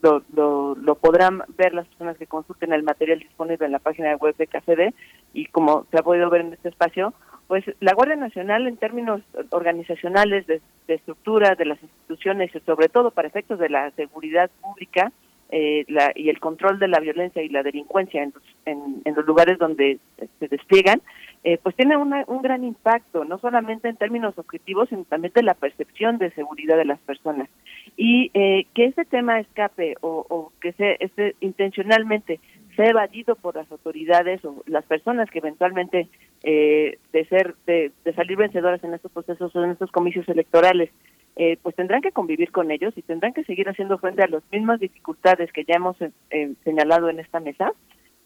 lo, 0.01 0.21
lo, 0.33 0.75
lo, 0.75 0.95
podrán 0.95 1.43
ver 1.57 1.73
las 1.73 1.87
personas 1.87 2.17
que 2.17 2.27
consulten 2.27 2.73
el 2.73 2.83
material 2.83 3.19
disponible 3.19 3.65
en 3.65 3.71
la 3.71 3.79
página 3.79 4.15
web 4.17 4.35
de 4.37 4.47
KCD 4.47 4.93
y 5.33 5.47
como 5.47 5.85
se 5.91 5.97
ha 5.97 6.03
podido 6.03 6.29
ver 6.29 6.41
en 6.41 6.53
este 6.53 6.69
espacio, 6.69 7.13
pues 7.47 7.63
la 7.79 7.93
Guardia 7.93 8.15
Nacional 8.15 8.67
en 8.67 8.77
términos 8.77 9.21
organizacionales, 9.51 10.47
de, 10.47 10.61
de 10.87 10.93
estructura 10.93 11.55
de 11.55 11.65
las 11.65 11.81
instituciones 11.81 12.53
y 12.55 12.59
sobre 12.61 12.89
todo 12.89 13.11
para 13.11 13.27
efectos 13.27 13.59
de 13.59 13.69
la 13.69 13.91
seguridad 13.91 14.49
pública 14.61 15.11
eh, 15.49 15.85
la, 15.87 16.11
y 16.15 16.29
el 16.29 16.39
control 16.39 16.79
de 16.79 16.87
la 16.87 16.99
violencia 16.99 17.41
y 17.41 17.49
la 17.49 17.63
delincuencia 17.63 18.23
en, 18.23 18.33
en, 18.65 19.01
en 19.05 19.15
los 19.15 19.25
lugares 19.25 19.57
donde 19.57 19.99
se 20.39 20.47
despliegan, 20.47 21.01
eh, 21.47 21.59
pues 21.61 21.75
tiene 21.75 21.95
una, 21.95 22.23
un 22.25 22.41
gran 22.41 22.63
impacto, 22.63 23.23
no 23.23 23.37
solamente 23.37 23.87
en 23.87 23.97
términos 23.97 24.35
objetivos, 24.35 24.89
sino 24.89 25.03
también 25.03 25.31
de 25.35 25.43
la 25.43 25.53
percepción 25.53 26.17
de 26.17 26.31
seguridad 26.31 26.75
de 26.75 26.85
las 26.85 26.99
personas. 27.01 27.49
Y 27.95 28.31
eh, 28.33 28.65
que 28.73 28.85
ese 28.85 29.05
tema 29.05 29.39
escape 29.39 29.95
o, 30.01 30.51
que 30.59 30.73
se 30.73 30.97
este, 30.99 31.35
intencionalmente 31.41 32.39
sea 32.75 32.89
evadido 32.89 33.35
por 33.35 33.55
las 33.55 33.71
autoridades 33.71 34.43
o 34.43 34.63
las 34.65 34.85
personas 34.85 35.29
que 35.29 35.37
eventualmente 35.37 36.07
eh, 36.43 36.97
de 37.13 37.25
ser 37.25 37.53
de, 37.67 37.91
salir 38.15 38.37
vencedoras 38.37 38.83
en 38.83 38.95
estos 38.95 39.11
procesos 39.11 39.55
o 39.55 39.63
en 39.63 39.69
estos 39.69 39.91
comicios 39.91 40.27
electorales 40.27 40.89
eh, 41.35 41.57
pues 41.61 41.75
tendrán 41.75 42.01
que 42.01 42.11
convivir 42.11 42.51
con 42.51 42.71
ellos 42.71 42.93
y 42.95 43.01
tendrán 43.01 43.33
que 43.33 43.43
seguir 43.43 43.67
haciendo 43.67 43.97
frente 43.97 44.23
a 44.23 44.27
las 44.27 44.43
mismas 44.51 44.79
dificultades 44.79 45.51
que 45.51 45.65
ya 45.65 45.75
hemos 45.75 45.97
eh, 46.01 46.53
señalado 46.63 47.09
en 47.09 47.19
esta 47.19 47.39
mesa. 47.39 47.73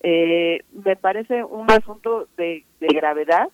Eh, 0.02 0.62
me 0.72 0.96
parece 0.96 1.44
un 1.44 1.70
asunto 1.72 2.28
de, 2.38 2.64
de 2.80 2.88
gravedad 2.88 3.50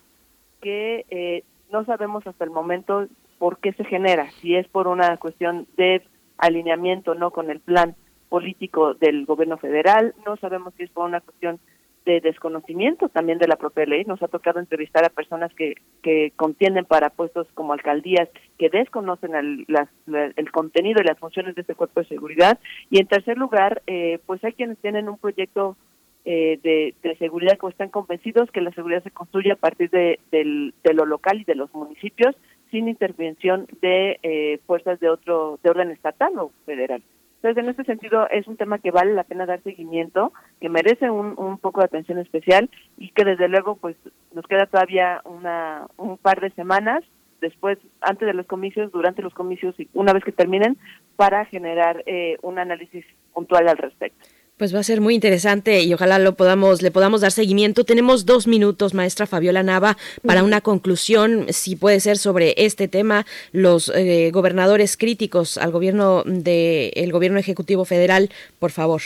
que 0.60 1.04
eh, 1.10 1.42
no 1.72 1.84
sabemos 1.84 2.26
hasta 2.26 2.44
el 2.44 2.50
momento 2.50 3.06
por 3.38 3.58
qué 3.58 3.72
se 3.72 3.84
genera, 3.84 4.30
si 4.40 4.54
es 4.54 4.66
por 4.68 4.88
una 4.88 5.16
cuestión 5.16 5.66
de 5.76 6.02
alineamiento 6.38 7.14
no 7.14 7.30
con 7.30 7.50
el 7.50 7.60
plan 7.60 7.94
político 8.28 8.94
del 8.94 9.26
gobierno 9.26 9.58
federal, 9.58 10.14
no 10.24 10.36
sabemos 10.36 10.74
si 10.76 10.84
es 10.84 10.90
por 10.90 11.06
una 11.06 11.20
cuestión 11.20 11.58
de 12.06 12.20
desconocimiento 12.20 13.10
también 13.10 13.38
de 13.38 13.48
la 13.48 13.56
propia 13.56 13.84
ley. 13.84 14.04
Nos 14.04 14.22
ha 14.22 14.28
tocado 14.28 14.60
entrevistar 14.60 15.04
a 15.04 15.10
personas 15.10 15.52
que, 15.54 15.74
que 16.02 16.32
contienden 16.36 16.86
para 16.86 17.10
puestos 17.10 17.46
como 17.52 17.74
alcaldías 17.74 18.28
que 18.58 18.70
desconocen 18.70 19.34
el, 19.34 19.64
las, 19.68 19.88
la, 20.06 20.32
el 20.36 20.50
contenido 20.52 21.02
y 21.02 21.06
las 21.06 21.18
funciones 21.18 21.54
de 21.54 21.60
este 21.60 21.74
cuerpo 21.74 22.00
de 22.00 22.08
seguridad. 22.08 22.58
Y 22.88 23.00
en 23.00 23.08
tercer 23.08 23.36
lugar, 23.36 23.82
eh, 23.86 24.20
pues 24.24 24.42
hay 24.44 24.52
quienes 24.52 24.78
tienen 24.78 25.08
un 25.08 25.18
proyecto 25.18 25.76
eh, 26.24 26.58
de, 26.62 27.16
seguridad 27.18 27.58
que 27.58 27.66
están 27.68 27.88
convencidos 27.88 28.50
que 28.50 28.60
la 28.60 28.72
seguridad 28.72 29.02
se 29.02 29.10
construye 29.10 29.52
a 29.52 29.56
partir 29.56 29.90
de, 29.90 30.18
de, 30.30 30.72
de 30.82 30.94
lo 30.94 31.06
local 31.06 31.40
y 31.40 31.44
de 31.44 31.54
los 31.54 31.72
municipios 31.74 32.34
sin 32.70 32.88
intervención 32.88 33.66
de 33.80 34.18
eh, 34.22 34.58
fuerzas 34.66 35.00
de 35.00 35.08
otro 35.08 35.58
de 35.62 35.70
orden 35.70 35.90
estatal 35.90 36.38
o 36.38 36.50
federal. 36.64 37.02
Entonces, 37.36 37.62
en 37.62 37.70
ese 37.70 37.84
sentido, 37.84 38.28
es 38.30 38.46
un 38.48 38.56
tema 38.56 38.78
que 38.78 38.90
vale 38.90 39.14
la 39.14 39.24
pena 39.24 39.46
dar 39.46 39.62
seguimiento, 39.62 40.32
que 40.60 40.68
merece 40.68 41.10
un, 41.10 41.34
un 41.36 41.58
poco 41.58 41.80
de 41.80 41.86
atención 41.86 42.18
especial 42.18 42.70
y 42.96 43.10
que 43.10 43.24
desde 43.24 43.48
luego, 43.48 43.76
pues, 43.76 43.96
nos 44.32 44.46
queda 44.46 44.66
todavía 44.66 45.20
una 45.24 45.86
un 45.96 46.18
par 46.18 46.40
de 46.40 46.50
semanas 46.50 47.04
después, 47.40 47.78
antes 48.00 48.26
de 48.26 48.34
los 48.34 48.46
comicios, 48.46 48.90
durante 48.92 49.22
los 49.22 49.34
comicios 49.34 49.78
y 49.78 49.88
una 49.94 50.12
vez 50.12 50.24
que 50.24 50.32
terminen, 50.32 50.78
para 51.16 51.44
generar 51.44 52.02
eh, 52.06 52.38
un 52.42 52.58
análisis 52.58 53.04
puntual 53.32 53.68
al 53.68 53.78
respecto. 53.78 54.26
Pues 54.58 54.74
va 54.74 54.78
a 54.78 54.84
ser 54.84 55.02
muy 55.02 55.14
interesante 55.14 55.82
y 55.82 55.92
ojalá 55.92 56.18
lo 56.18 56.34
podamos, 56.34 56.80
le 56.80 56.90
podamos 56.90 57.20
dar 57.20 57.30
seguimiento. 57.30 57.84
Tenemos 57.84 58.24
dos 58.24 58.46
minutos, 58.46 58.94
maestra 58.94 59.26
Fabiola 59.26 59.62
Nava, 59.62 59.98
para 60.26 60.42
una 60.42 60.62
conclusión, 60.62 61.44
si 61.50 61.76
puede 61.76 62.00
ser 62.00 62.16
sobre 62.16 62.54
este 62.56 62.88
tema, 62.88 63.26
los 63.52 63.92
eh, 63.94 64.30
gobernadores 64.32 64.96
críticos 64.96 65.58
al 65.58 65.72
gobierno 65.72 66.22
de 66.24 66.88
el 66.96 67.12
gobierno 67.12 67.38
ejecutivo 67.38 67.84
federal, 67.84 68.30
por 68.58 68.70
favor. 68.70 69.02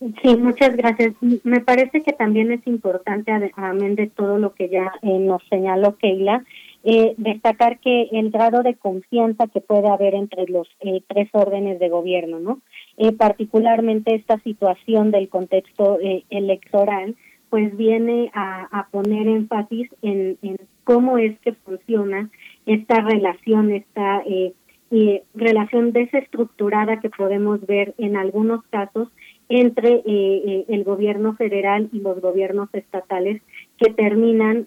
Sí, 0.00 0.34
muchas 0.36 0.74
gracias. 0.76 1.14
Me 1.44 1.60
parece 1.60 2.02
que 2.02 2.12
también 2.12 2.50
es 2.50 2.66
importante, 2.66 3.30
además 3.30 3.96
de 3.96 4.08
todo 4.08 4.38
lo 4.38 4.54
que 4.54 4.68
ya 4.68 4.92
eh, 5.02 5.18
nos 5.18 5.42
señaló 5.48 5.96
Keila, 5.96 6.44
eh, 6.82 7.12
destacar 7.18 7.78
que 7.80 8.08
el 8.12 8.30
grado 8.30 8.62
de 8.62 8.74
confianza 8.74 9.46
que 9.48 9.60
puede 9.60 9.88
haber 9.88 10.14
entre 10.14 10.46
los 10.46 10.66
eh, 10.80 11.02
tres 11.06 11.28
órdenes 11.32 11.78
de 11.78 11.90
gobierno, 11.90 12.40
¿no? 12.40 12.60
Eh, 13.02 13.12
particularmente 13.12 14.14
esta 14.14 14.38
situación 14.40 15.10
del 15.10 15.30
contexto 15.30 15.98
eh, 16.02 16.24
electoral, 16.28 17.16
pues 17.48 17.74
viene 17.74 18.30
a, 18.34 18.68
a 18.78 18.88
poner 18.90 19.26
énfasis 19.26 19.88
en, 20.02 20.36
en, 20.42 20.58
cómo 20.84 21.16
es 21.16 21.40
que 21.40 21.54
funciona 21.54 22.28
esta 22.66 23.00
relación, 23.00 23.70
esta 23.70 24.22
eh, 24.26 24.52
relación 25.32 25.92
desestructurada 25.92 27.00
que 27.00 27.08
podemos 27.08 27.66
ver 27.66 27.94
en 27.96 28.18
algunos 28.18 28.62
casos 28.66 29.08
entre 29.48 30.02
el 30.04 30.84
gobierno 30.84 31.34
federal 31.36 31.88
y 31.92 32.00
los 32.00 32.20
gobiernos 32.20 32.68
estatales 32.74 33.40
que 33.78 33.92
terminan 33.94 34.66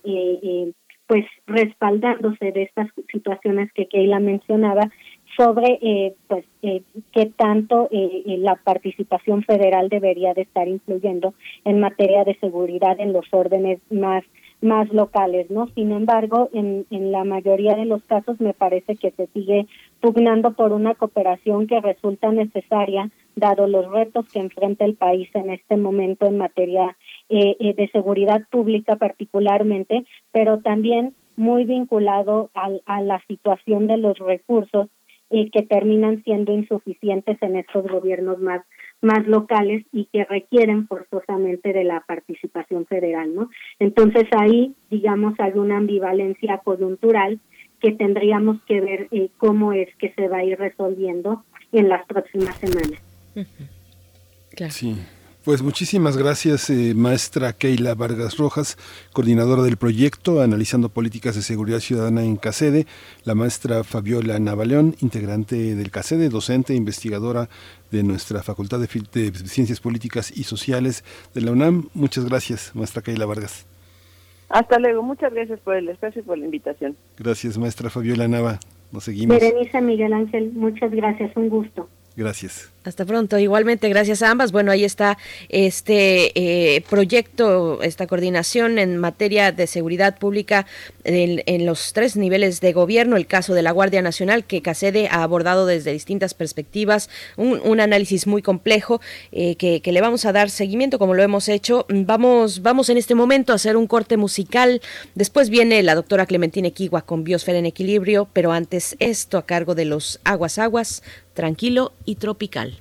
pues 1.08 1.26
respaldándose 1.46 2.52
de 2.52 2.64
estas 2.64 2.88
situaciones 3.12 3.72
que 3.74 3.88
Keila 3.88 4.20
mencionaba 4.20 4.90
sobre 5.38 5.80
eh, 5.82 6.16
pues 6.28 6.46
eh, 6.62 6.84
qué 7.12 7.28
tanto 7.28 7.88
eh, 7.92 8.24
eh, 8.26 8.38
la 8.38 8.56
participación 8.56 9.44
federal 9.44 9.90
debería 9.90 10.34
de 10.34 10.44
estar 10.44 10.68
influyendo 10.68 11.34
en 11.66 11.80
materia 11.80 12.24
de 12.24 12.36
seguridad 12.40 13.00
en 13.00 13.14
los 13.14 13.26
órdenes 13.32 13.80
más 13.90 14.24
más 14.64 14.92
locales, 14.94 15.52
¿no? 15.52 15.68
Sin 15.76 15.92
embargo, 15.92 16.50
en, 16.54 16.86
en 16.90 17.12
la 17.12 17.26
mayoría 17.26 17.76
de 17.76 17.86
los 17.86 18.02
casos 18.04 18.40
me 18.40 18.54
parece 18.54 18.96
que 18.96 19.12
se 19.12 19.28
sigue 19.28 19.68
pugnando 20.00 20.54
por 20.54 20.72
una 20.72 20.96
cooperación 20.96 21.68
que 21.68 21.82
resulta 21.82 22.32
necesaria, 22.32 23.12
dado 23.36 23.68
los 23.68 23.92
retos 23.92 24.26
que 24.32 24.40
enfrenta 24.40 24.86
el 24.86 24.96
país 24.96 25.30
en 25.34 25.50
este 25.50 25.76
momento 25.76 26.26
en 26.26 26.38
materia 26.38 26.96
eh, 27.30 27.58
eh, 27.60 27.74
de 27.74 27.90
seguridad 27.90 28.42
pública 28.50 28.96
particularmente, 28.96 30.06
pero 30.32 30.60
también 30.60 31.14
muy 31.36 31.66
vinculado 31.66 32.50
al, 32.54 32.82
a 32.86 33.02
la 33.02 33.22
situación 33.28 33.88
de 33.88 33.98
los 33.98 34.18
recursos 34.20 34.88
eh, 35.36 35.50
que 35.52 35.64
terminan 35.64 36.24
siendo 36.24 36.54
insuficientes 36.54 37.42
en 37.42 37.56
estos 37.56 37.88
gobiernos 37.88 38.40
más 38.40 38.62
más 39.02 39.28
locales 39.28 39.84
y 39.92 40.06
que 40.06 40.24
requieren 40.26 40.88
forzosamente 40.88 41.74
de 41.74 41.84
la 41.84 42.02
participación 42.08 42.86
federal, 42.86 43.34
¿no? 43.36 43.50
Entonces 43.80 44.26
ahí, 44.32 44.76
digamos, 44.92 45.34
hay 45.40 45.54
una 45.54 45.78
ambivalencia 45.78 46.60
coyuntural 46.60 47.40
que 47.82 47.92
tendríamos 47.92 48.62
que 48.64 48.80
ver 48.80 49.08
eh, 49.12 49.30
cómo 49.38 49.74
es 49.74 49.90
que 49.98 50.14
se 50.14 50.28
va 50.28 50.38
a 50.38 50.44
ir 50.46 50.58
resolviendo 50.58 51.44
en 51.72 51.90
las 51.90 52.06
próximas 52.06 52.56
semanas. 52.58 53.02
Claro. 54.56 54.72
Sí. 54.72 54.96
Pues 55.44 55.62
muchísimas 55.62 56.16
gracias, 56.16 56.70
eh, 56.70 56.94
maestra 56.96 57.52
Keila 57.52 57.96
Vargas 57.96 58.38
Rojas, 58.38 58.78
coordinadora 59.12 59.62
del 59.62 59.76
proyecto 59.76 60.40
Analizando 60.40 60.88
Políticas 60.88 61.36
de 61.36 61.42
Seguridad 61.42 61.82
Ciudadana 61.82 62.24
en 62.24 62.38
CACEDE, 62.38 62.88
la 63.26 63.36
maestra 63.36 63.84
Fabiola 63.84 64.40
Navaleón, 64.40 64.96
integrante 65.02 65.76
del 65.76 65.92
CACEDE, 65.92 66.30
docente 66.30 66.72
e 66.72 66.78
investigadora 66.78 67.50
de 67.92 68.04
nuestra 68.04 68.42
Facultad 68.42 68.80
de, 68.80 68.88
de, 69.12 69.38
Ciencias 69.50 69.82
Políticas 69.82 70.32
y 70.34 70.46
Sociales 70.46 71.04
de 71.34 71.42
la 71.42 71.52
UNAM. 71.52 71.90
Muchas 71.94 72.24
gracias, 72.24 72.74
maestra 72.74 73.02
Keila 73.02 73.26
Vargas. 73.26 73.66
Hasta 74.48 74.80
luego, 74.80 75.04
muchas 75.04 75.34
gracias 75.34 75.60
por 75.60 75.76
el 75.76 75.90
espacio 75.90 76.22
y 76.22 76.24
por 76.24 76.38
la 76.38 76.46
invitación. 76.46 76.96
Gracias, 77.18 77.58
maestra 77.58 77.90
Fabiola 77.90 78.30
Nava. 78.30 78.60
Nos 78.94 79.04
seguimos. 79.04 79.38
Berenice 79.38 79.82
Miguel 79.82 80.14
Ángel, 80.14 80.54
muchas 80.54 80.90
gracias, 80.92 81.36
un 81.36 81.50
gusto. 81.50 81.90
Gracias. 82.16 82.74
Hasta 82.84 83.06
pronto. 83.06 83.40
Igualmente, 83.40 83.88
gracias 83.88 84.22
a 84.22 84.30
ambas. 84.30 84.52
Bueno, 84.52 84.72
ahí 84.72 84.84
está 84.84 85.18
este 85.48 86.32
eh, 86.76 86.82
proyecto, 86.90 87.82
esta 87.82 88.08
coordinación 88.08 88.78
en 88.78 88.98
materia 88.98 89.54
de 89.54 89.68
seguridad 89.68 90.18
pública 90.20 90.66
en, 91.06 91.66
los 91.66 91.94
tres 91.94 92.18
niveles 92.18 92.60
de 92.60 92.74
gobierno. 92.74 93.16
El 93.16 93.26
caso 93.26 93.54
de 93.54 93.62
la 93.62 93.72
Guardia 93.72 94.02
Nacional, 94.02 94.44
que 94.44 94.62
CACEDE 94.62 95.08
ha 95.08 95.24
abordado 95.24 95.66
desde 95.66 95.94
distintas 95.94 96.34
perspectivas, 96.34 97.10
un, 97.38 97.80
análisis 97.80 98.28
muy 98.28 98.42
complejo 98.42 99.02
eh, 99.32 99.56
que, 99.56 99.82
le 99.92 100.02
vamos 100.02 100.26
a 100.26 100.34
dar 100.34 100.50
seguimiento, 100.50 101.00
como 101.00 101.14
lo 101.14 101.24
hemos 101.24 101.48
hecho. 101.48 101.86
Vamos, 101.90 102.62
vamos 102.62 102.90
en 102.90 102.98
este 102.98 103.16
momento 103.16 103.54
a 103.54 103.56
hacer 103.56 103.78
un 103.78 103.88
corte 103.88 104.18
musical. 104.18 104.82
Después 105.16 105.50
viene 105.50 105.82
la 105.84 105.96
doctora 105.96 106.26
Clementina 106.26 106.68
Equigua 106.68 107.04
con 107.04 107.24
Biosfera 107.24 107.60
en 107.60 107.66
Equilibrio, 107.66 108.28
pero 108.34 108.52
antes 108.52 108.98
esto 109.00 109.38
a 109.38 109.46
cargo 109.46 109.74
de 109.74 109.86
los 109.86 110.20
Aguas 110.26 110.60
Aguas 110.60 111.02
tranquilo 111.34 111.92
y 112.06 112.16
tropical. 112.16 112.80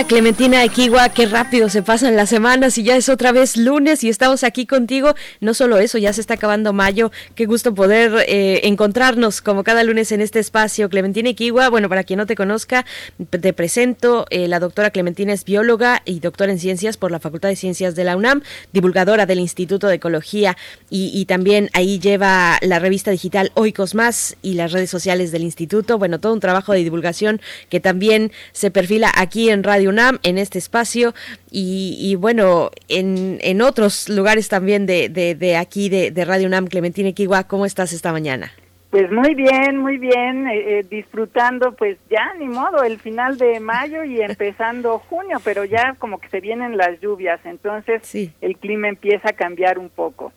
Clementina 0.00 0.64
Equigua, 0.64 1.10
qué 1.10 1.26
rápido 1.26 1.68
se 1.68 1.82
pasan 1.82 2.16
las 2.16 2.30
semanas 2.30 2.78
y 2.78 2.82
ya 2.82 2.96
es 2.96 3.10
otra 3.10 3.30
vez 3.30 3.58
lunes 3.58 4.02
y 4.02 4.08
estamos 4.08 4.42
aquí 4.42 4.64
contigo. 4.64 5.14
No 5.40 5.52
solo 5.52 5.76
eso, 5.76 5.98
ya 5.98 6.12
se 6.14 6.22
está 6.22 6.34
acabando 6.34 6.72
mayo. 6.72 7.12
Qué 7.34 7.44
gusto 7.44 7.74
poder 7.74 8.24
eh, 8.26 8.60
encontrarnos 8.64 9.42
como 9.42 9.64
cada 9.64 9.84
lunes 9.84 10.10
en 10.10 10.22
este 10.22 10.38
espacio. 10.38 10.88
Clementina 10.88 11.28
Equigua, 11.28 11.68
bueno, 11.68 11.90
para 11.90 12.04
quien 12.04 12.16
no 12.16 12.26
te 12.26 12.34
conozca, 12.34 12.86
te 13.28 13.52
presento. 13.52 14.24
Eh, 14.30 14.48
la 14.48 14.60
doctora 14.60 14.90
Clementina 14.90 15.34
es 15.34 15.44
bióloga 15.44 16.00
y 16.06 16.20
doctora 16.20 16.52
en 16.52 16.58
ciencias 16.58 16.96
por 16.96 17.10
la 17.10 17.20
Facultad 17.20 17.50
de 17.50 17.56
Ciencias 17.56 17.94
de 17.94 18.04
la 18.04 18.16
UNAM, 18.16 18.42
divulgadora 18.72 19.26
del 19.26 19.40
Instituto 19.40 19.88
de 19.88 19.96
Ecología 19.96 20.56
y, 20.88 21.10
y 21.14 21.26
también 21.26 21.68
ahí 21.74 21.98
lleva 21.98 22.58
la 22.62 22.78
revista 22.78 23.10
digital 23.10 23.52
Oikos 23.54 23.94
Más 23.94 24.36
y 24.40 24.54
las 24.54 24.72
redes 24.72 24.88
sociales 24.88 25.32
del 25.32 25.42
instituto. 25.42 25.98
Bueno, 25.98 26.18
todo 26.18 26.32
un 26.32 26.40
trabajo 26.40 26.72
de 26.72 26.82
divulgación 26.82 27.42
que 27.68 27.78
también 27.78 28.32
se 28.52 28.70
perfila 28.70 29.12
aquí 29.14 29.50
en 29.50 29.62
Radio 29.62 29.81
UNAM, 29.88 30.18
en 30.22 30.38
este 30.38 30.58
espacio 30.58 31.14
y, 31.50 31.96
y 32.00 32.14
bueno, 32.16 32.70
en, 32.88 33.38
en, 33.40 33.62
otros 33.62 34.08
lugares 34.08 34.48
también 34.48 34.86
de, 34.86 35.08
de, 35.08 35.34
de 35.34 35.56
aquí 35.56 35.88
de, 35.88 36.10
de, 36.10 36.24
Radio 36.24 36.46
UNAM. 36.46 36.66
Clementina 36.66 37.08
Equigua, 37.08 37.44
¿cómo 37.44 37.66
estás 37.66 37.92
esta 37.92 38.12
mañana? 38.12 38.52
Pues 38.90 39.10
muy 39.10 39.34
bien, 39.34 39.78
muy 39.78 39.96
bien, 39.96 40.46
eh, 40.48 40.80
eh, 40.80 40.86
disfrutando 40.88 41.72
pues 41.72 41.96
ya 42.10 42.34
ni 42.38 42.46
modo 42.46 42.84
el 42.84 42.98
final 42.98 43.38
de 43.38 43.58
mayo 43.58 44.04
y 44.04 44.20
empezando 44.22 44.98
junio, 44.98 45.38
pero 45.42 45.64
ya 45.64 45.96
como 45.98 46.18
que 46.18 46.28
se 46.28 46.40
vienen 46.40 46.76
las 46.76 47.00
lluvias, 47.00 47.40
entonces 47.44 48.02
sí. 48.04 48.32
el 48.42 48.58
clima 48.58 48.88
empieza 48.88 49.30
a 49.30 49.32
cambiar 49.32 49.78
un 49.78 49.88
poco. 49.88 50.32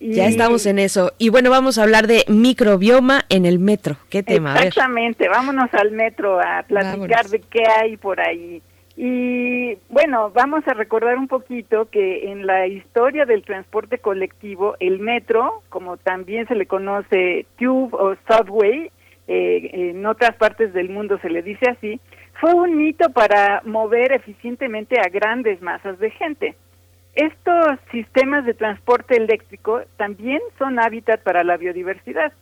Y... 0.00 0.14
Ya 0.14 0.26
estamos 0.26 0.66
en 0.66 0.78
eso. 0.78 1.12
Y 1.18 1.28
bueno, 1.28 1.50
vamos 1.50 1.78
a 1.78 1.82
hablar 1.82 2.06
de 2.06 2.24
microbioma 2.26 3.24
en 3.28 3.44
el 3.44 3.58
metro. 3.58 3.96
¿Qué 4.08 4.22
tema? 4.22 4.54
Exactamente, 4.54 5.28
vámonos 5.28 5.72
al 5.74 5.92
metro 5.92 6.40
a 6.40 6.64
platicar 6.66 6.98
vámonos. 6.98 7.30
de 7.30 7.40
qué 7.40 7.62
hay 7.66 7.96
por 7.96 8.20
ahí. 8.20 8.62
Y 8.96 9.78
bueno, 9.88 10.30
vamos 10.30 10.66
a 10.66 10.74
recordar 10.74 11.16
un 11.16 11.28
poquito 11.28 11.88
que 11.90 12.30
en 12.30 12.46
la 12.46 12.66
historia 12.66 13.24
del 13.24 13.44
transporte 13.44 13.98
colectivo, 13.98 14.74
el 14.80 14.98
metro, 14.98 15.62
como 15.68 15.96
también 15.96 16.46
se 16.48 16.54
le 16.54 16.66
conoce 16.66 17.46
tube 17.58 17.90
o 17.92 18.16
subway, 18.28 18.90
eh, 19.28 19.70
en 19.72 20.04
otras 20.06 20.34
partes 20.36 20.72
del 20.72 20.88
mundo 20.88 21.18
se 21.22 21.30
le 21.30 21.42
dice 21.42 21.70
así, 21.70 22.00
fue 22.40 22.52
un 22.52 22.80
hito 22.80 23.10
para 23.10 23.62
mover 23.64 24.12
eficientemente 24.12 24.98
a 24.98 25.08
grandes 25.08 25.62
masas 25.62 25.98
de 25.98 26.10
gente. 26.10 26.56
Estos 27.14 27.78
sistemas 27.90 28.44
de 28.44 28.54
transporte 28.54 29.16
eléctrico 29.16 29.82
también 29.96 30.40
son 30.58 30.78
hábitat 30.78 31.22
para 31.22 31.42
la 31.42 31.56
biodiversidad. 31.56 32.32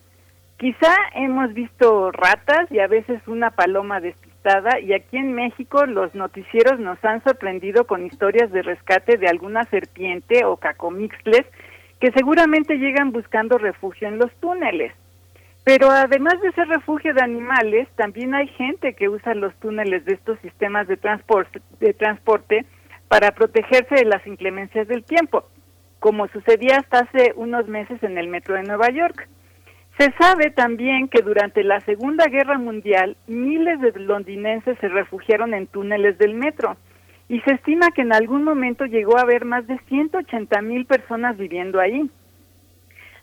Quizá 0.58 0.94
hemos 1.14 1.54
visto 1.54 2.10
ratas 2.10 2.70
y 2.70 2.80
a 2.80 2.86
veces 2.86 3.20
una 3.26 3.50
paloma 3.50 4.00
despistada 4.00 4.80
y 4.80 4.92
aquí 4.92 5.16
en 5.16 5.32
México 5.32 5.86
los 5.86 6.14
noticieros 6.14 6.80
nos 6.80 7.02
han 7.04 7.22
sorprendido 7.22 7.86
con 7.86 8.04
historias 8.04 8.50
de 8.50 8.62
rescate 8.62 9.16
de 9.16 9.28
alguna 9.28 9.64
serpiente 9.64 10.44
o 10.44 10.56
cacomixles 10.56 11.46
que 12.00 12.10
seguramente 12.12 12.76
llegan 12.76 13.12
buscando 13.12 13.58
refugio 13.58 14.08
en 14.08 14.18
los 14.18 14.32
túneles. 14.40 14.92
Pero 15.64 15.90
además 15.90 16.40
de 16.40 16.52
ser 16.52 16.68
refugio 16.68 17.12
de 17.14 17.20
animales, 17.22 17.88
también 17.96 18.34
hay 18.34 18.48
gente 18.48 18.94
que 18.94 19.08
usa 19.08 19.34
los 19.34 19.54
túneles 19.56 20.04
de 20.06 20.14
estos 20.14 20.38
sistemas 20.40 20.88
de 20.88 20.96
transporte, 20.96 21.60
de 21.80 21.92
transporte 21.92 22.64
para 23.08 23.32
protegerse 23.32 23.94
de 23.94 24.04
las 24.04 24.26
inclemencias 24.26 24.86
del 24.86 25.02
tiempo, 25.04 25.44
como 25.98 26.28
sucedía 26.28 26.78
hasta 26.78 27.00
hace 27.00 27.32
unos 27.36 27.66
meses 27.66 28.02
en 28.02 28.18
el 28.18 28.28
metro 28.28 28.54
de 28.54 28.62
Nueva 28.62 28.90
York. 28.90 29.28
Se 29.98 30.12
sabe 30.12 30.50
también 30.50 31.08
que 31.08 31.22
durante 31.22 31.64
la 31.64 31.80
Segunda 31.80 32.26
Guerra 32.26 32.58
Mundial 32.58 33.16
miles 33.26 33.80
de 33.80 33.92
londinenses 33.98 34.78
se 34.78 34.88
refugiaron 34.88 35.54
en 35.54 35.66
túneles 35.66 36.18
del 36.18 36.34
metro 36.34 36.76
y 37.28 37.40
se 37.40 37.54
estima 37.54 37.90
que 37.90 38.02
en 38.02 38.12
algún 38.12 38.44
momento 38.44 38.86
llegó 38.86 39.18
a 39.18 39.22
haber 39.22 39.44
más 39.44 39.66
de 39.66 39.78
180 39.88 40.62
mil 40.62 40.86
personas 40.86 41.36
viviendo 41.36 41.80
ahí. 41.80 42.08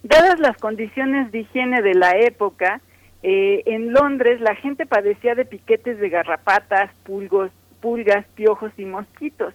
Dadas 0.03 0.39
las 0.39 0.57
condiciones 0.57 1.31
de 1.31 1.39
higiene 1.39 1.81
de 1.81 1.95
la 1.95 2.11
época, 2.11 2.81
eh, 3.23 3.63
en 3.65 3.93
Londres 3.93 4.41
la 4.41 4.55
gente 4.55 4.85
padecía 4.85 5.33
de 5.33 5.45
piquetes 5.45 5.97
de 5.97 6.09
garrapatas, 6.09 6.91
pulgos, 7.03 7.51
pulgas, 7.81 8.25
piojos 8.35 8.71
y 8.77 8.85
mosquitos. 8.85 9.53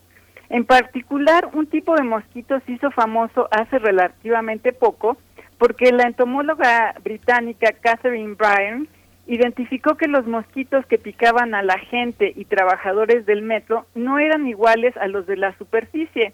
En 0.50 0.64
particular, 0.64 1.48
un 1.54 1.66
tipo 1.68 1.94
de 1.94 2.02
mosquito 2.02 2.60
se 2.66 2.72
hizo 2.72 2.90
famoso 2.90 3.48
hace 3.52 3.78
relativamente 3.78 4.72
poco 4.72 5.16
porque 5.58 5.92
la 5.92 6.04
entomóloga 6.04 6.94
británica 7.04 7.72
Catherine 7.80 8.34
Bryan 8.34 8.88
identificó 9.28 9.96
que 9.96 10.08
los 10.08 10.26
mosquitos 10.26 10.84
que 10.86 10.98
picaban 10.98 11.54
a 11.54 11.62
la 11.62 11.78
gente 11.78 12.32
y 12.34 12.46
trabajadores 12.46 13.26
del 13.26 13.42
metro 13.42 13.86
no 13.94 14.18
eran 14.18 14.48
iguales 14.48 14.96
a 14.96 15.06
los 15.06 15.24
de 15.26 15.36
la 15.36 15.56
superficie. 15.56 16.32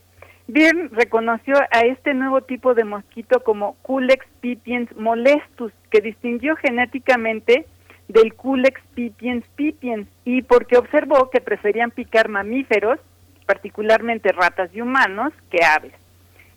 Byrne 0.49 0.89
reconoció 0.93 1.57
a 1.71 1.81
este 1.81 2.15
nuevo 2.15 2.41
tipo 2.41 2.73
de 2.73 2.85
mosquito 2.85 3.41
como 3.41 3.75
Culex 3.83 4.25
pipiens 4.41 4.89
molestus, 4.97 5.73
que 5.91 6.01
distinguió 6.01 6.57
genéticamente 6.57 7.67
del 8.09 8.33
Culex 8.33 8.81
pipiens 8.95 9.45
pipiens 9.57 10.09
y 10.25 10.41
porque 10.41 10.79
observó 10.79 11.29
que 11.29 11.43
preferían 11.43 11.91
picar 11.91 12.31
mamíferos 12.31 12.99
particularmente 13.47 14.33
ratas 14.33 14.71
y 14.75 14.81
humanos, 14.81 15.33
que 15.51 15.65
aves. 15.65 15.93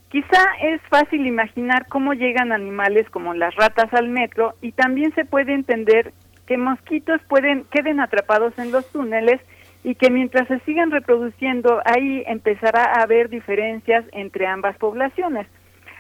Quizá 0.10 0.44
es 0.62 0.82
fácil 0.90 1.28
imaginar 1.28 1.86
cómo 1.88 2.14
llegan 2.14 2.52
animales 2.52 3.08
como 3.12 3.36
las 3.36 3.56
ratas 3.56 3.94
al 3.94 4.10
metro 4.10 4.56
y 4.60 4.72
también 4.72 5.14
se 5.14 5.24
puede 5.24 5.54
entender 5.54 6.14
que 6.48 6.58
mosquitos 6.58 7.22
pueden 7.30 7.64
queden 7.66 8.00
atrapados 8.00 8.58
en 8.58 8.72
los 8.72 8.92
túneles 8.92 9.40
y 9.84 9.94
que 9.94 10.10
mientras 10.10 10.48
se 10.48 10.60
sigan 10.62 10.90
reproduciendo 10.90 11.80
ahí 11.86 12.24
empezará 12.26 12.86
a 12.86 13.04
haber 13.04 13.30
diferencias 13.30 14.04
entre 14.12 14.48
ambas 14.48 14.76
poblaciones. 14.78 15.46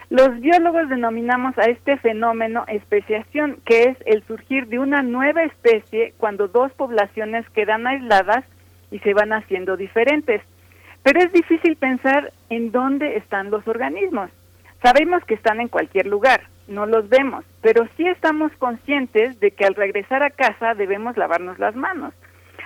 Los 0.09 0.39
biólogos 0.39 0.89
denominamos 0.89 1.55
a 1.59 1.65
este 1.65 1.97
fenómeno 1.97 2.63
especiación, 2.67 3.59
que 3.63 3.83
es 3.83 3.97
el 4.07 4.23
surgir 4.23 4.65
de 4.65 4.79
una 4.79 5.03
nueva 5.03 5.43
especie 5.43 6.15
cuando 6.17 6.47
dos 6.47 6.71
poblaciones 6.73 7.47
quedan 7.51 7.85
aisladas 7.85 8.43
y 8.89 8.97
se 8.99 9.13
van 9.13 9.33
haciendo 9.33 9.77
diferentes. 9.77 10.41
Pero 11.03 11.19
es 11.19 11.31
difícil 11.31 11.75
pensar 11.75 12.31
en 12.49 12.71
dónde 12.71 13.17
están 13.17 13.51
los 13.51 13.67
organismos. 13.67 14.29
Sabemos 14.83 15.23
que 15.25 15.33
están 15.33 15.59
en 15.59 15.67
cualquier 15.67 16.07
lugar, 16.07 16.41
no 16.67 16.85
los 16.85 17.09
vemos, 17.09 17.43
pero 17.61 17.87
sí 17.97 18.07
estamos 18.07 18.51
conscientes 18.59 19.39
de 19.39 19.51
que 19.51 19.65
al 19.65 19.75
regresar 19.75 20.23
a 20.23 20.29
casa 20.29 20.73
debemos 20.73 21.17
lavarnos 21.17 21.59
las 21.59 21.75
manos. 21.75 22.13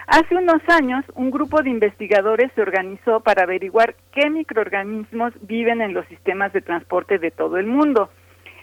Hace 0.07 0.35
unos 0.35 0.61
años, 0.67 1.05
un 1.15 1.31
grupo 1.31 1.61
de 1.63 1.69
investigadores 1.69 2.51
se 2.55 2.61
organizó 2.61 3.21
para 3.21 3.43
averiguar 3.43 3.95
qué 4.11 4.29
microorganismos 4.29 5.33
viven 5.41 5.81
en 5.81 5.93
los 5.93 6.05
sistemas 6.07 6.51
de 6.51 6.61
transporte 6.61 7.19
de 7.19 7.31
todo 7.31 7.57
el 7.57 7.67
mundo. 7.67 8.09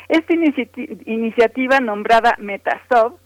Esta 0.08 0.34
iniciativa 0.34 1.80
nombrada 1.80 2.34
Metasov 2.38 3.18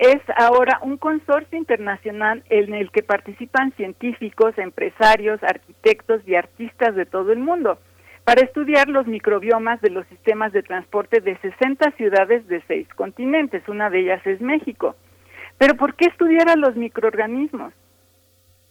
es 0.00 0.22
ahora 0.34 0.80
un 0.82 0.96
consorcio 0.96 1.58
internacional 1.58 2.42
en 2.48 2.72
el 2.72 2.90
que 2.90 3.02
participan 3.02 3.72
científicos, 3.72 4.56
empresarios, 4.56 5.42
arquitectos 5.42 6.26
y 6.26 6.36
artistas 6.36 6.94
de 6.94 7.04
todo 7.04 7.32
el 7.32 7.38
mundo 7.38 7.78
para 8.24 8.42
estudiar 8.42 8.88
los 8.88 9.06
microbiomas 9.06 9.78
de 9.82 9.90
los 9.90 10.06
sistemas 10.06 10.54
de 10.54 10.62
transporte 10.62 11.20
de 11.20 11.36
60 11.36 11.90
ciudades 11.98 12.48
de 12.48 12.62
seis 12.66 12.88
continentes. 12.96 13.68
Una 13.68 13.90
de 13.90 14.00
ellas 14.00 14.26
es 14.26 14.40
México. 14.40 14.96
Pero 15.58 15.74
¿por 15.74 15.94
qué 15.94 16.06
estudiar 16.06 16.48
a 16.48 16.56
los 16.56 16.76
microorganismos? 16.76 17.74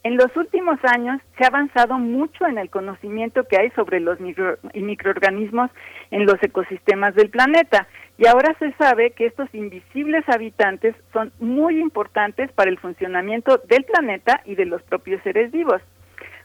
En 0.03 0.15
los 0.15 0.33
últimos 0.37 0.79
años 0.83 1.21
se 1.37 1.43
ha 1.43 1.47
avanzado 1.47 1.99
mucho 1.99 2.47
en 2.47 2.57
el 2.57 2.69
conocimiento 2.69 3.43
que 3.43 3.57
hay 3.59 3.69
sobre 3.71 3.99
los 3.99 4.17
microorganismos 4.21 5.71
en 6.11 6.25
los 6.25 6.41
ecosistemas 6.41 7.15
del 7.15 7.29
planeta 7.29 7.85
y 8.17 8.25
ahora 8.25 8.55
se 8.59 8.71
sabe 8.73 9.11
que 9.11 9.25
estos 9.25 9.53
invisibles 9.53 10.23
habitantes 10.29 10.95
son 11.11 11.33
muy 11.39 11.79
importantes 11.79 12.49
para 12.53 12.69
el 12.69 12.79
funcionamiento 12.79 13.61
del 13.67 13.83
planeta 13.83 14.41
y 14.45 14.55
de 14.55 14.65
los 14.65 14.81
propios 14.83 15.21
seres 15.23 15.51
vivos. 15.51 15.81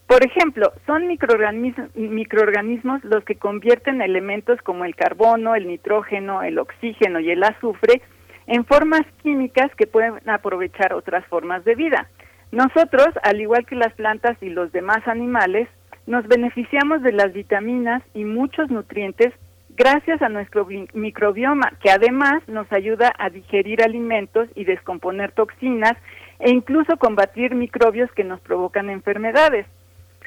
Por 0.08 0.26
ejemplo, 0.26 0.72
son 0.86 1.06
microorganismos, 1.06 3.04
los 3.04 3.24
que 3.24 3.36
convierten 3.36 4.02
elementos 4.02 4.60
como 4.62 4.84
el 4.84 4.96
carbono, 4.96 5.54
el 5.54 5.68
nitrógeno, 5.68 6.42
el 6.42 6.58
oxígeno 6.58 7.20
y 7.20 7.30
el 7.30 7.42
azufre 7.42 8.02
en 8.46 8.64
formas 8.66 9.02
químicas 9.22 9.74
que 9.76 9.86
pueden 9.86 10.28
aprovechar 10.28 10.92
otras 10.92 11.24
formas 11.26 11.64
de 11.64 11.74
vida. 11.76 12.08
Nosotros, 12.54 13.08
al 13.24 13.40
igual 13.40 13.66
que 13.66 13.74
las 13.74 13.92
plantas 13.94 14.40
y 14.40 14.48
los 14.48 14.70
demás 14.70 15.08
animales, 15.08 15.68
nos 16.06 16.24
beneficiamos 16.28 17.02
de 17.02 17.10
las 17.10 17.32
vitaminas 17.32 18.00
y 18.14 18.24
muchos 18.24 18.70
nutrientes 18.70 19.32
gracias 19.70 20.22
a 20.22 20.28
nuestro 20.28 20.64
microbioma, 20.92 21.72
que 21.82 21.90
además 21.90 22.46
nos 22.46 22.70
ayuda 22.72 23.12
a 23.18 23.28
digerir 23.28 23.82
alimentos 23.82 24.48
y 24.54 24.66
descomponer 24.66 25.32
toxinas 25.32 25.94
e 26.38 26.50
incluso 26.50 26.96
combatir 26.96 27.56
microbios 27.56 28.08
que 28.12 28.22
nos 28.22 28.38
provocan 28.38 28.88
enfermedades. 28.88 29.66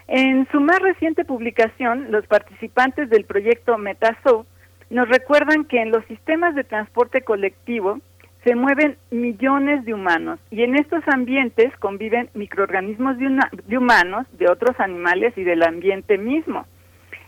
En 0.10 0.50
su 0.52 0.60
más 0.60 0.80
reciente 0.80 1.24
publicación, 1.24 2.12
los 2.12 2.28
participantes 2.28 3.10
del 3.10 3.24
proyecto 3.24 3.78
Metaso 3.78 4.46
nos 4.90 5.08
recuerdan 5.08 5.64
que 5.64 5.82
en 5.82 5.92
los 5.92 6.04
sistemas 6.08 6.56
de 6.56 6.66
transporte 6.66 7.22
colectivo 7.22 8.02
se 8.48 8.56
mueven 8.56 8.96
millones 9.12 9.84
de 9.84 9.94
humanos 9.94 10.40
y 10.52 10.64
en 10.64 10.76
estos 10.76 11.04
ambientes 11.08 11.76
conviven 11.80 12.30
microorganismos 12.34 13.18
de, 13.18 13.78
humanos, 13.78 14.26
de 14.38 14.50
otros 14.50 14.80
animales 14.80 15.34
y 15.36 15.44
del 15.44 15.64
ambiente 15.64 16.18
mismo. 16.18 16.66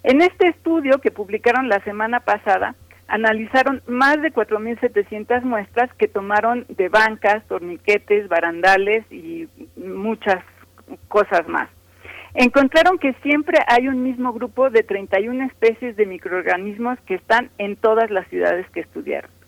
En 0.04 0.22
este 0.22 0.48
estudio 0.48 1.00
que 1.00 1.12
publicaron 1.12 1.68
la 1.68 1.84
semana 1.84 2.22
pasada, 2.22 2.76
analizaron 3.10 3.82
más 3.86 4.22
de 4.22 4.32
4.700 4.32 5.42
muestras 5.42 5.94
que 5.96 6.08
tomaron 6.08 6.66
de 6.70 6.88
bancas, 6.88 7.46
torniquetes, 7.50 8.30
barandales 8.30 9.04
y 9.12 9.50
muchas 9.76 10.42
cosas 11.10 11.46
más. 11.50 11.68
Encontraron 12.34 12.98
que 12.98 13.12
siempre 13.24 13.58
hay 13.68 13.90
un 13.90 14.04
mismo 14.04 14.32
grupo 14.32 14.70
de 14.70 14.84
31 14.84 15.48
especies 15.48 15.98
de 15.98 16.06
microorganismos 16.06 16.98
que 17.02 17.16
están 17.16 17.50
en 17.58 17.76
todas 17.76 18.10
las 18.10 18.26
ciudades 18.30 18.70
que 18.70 18.80
estudiaron. 18.80 19.39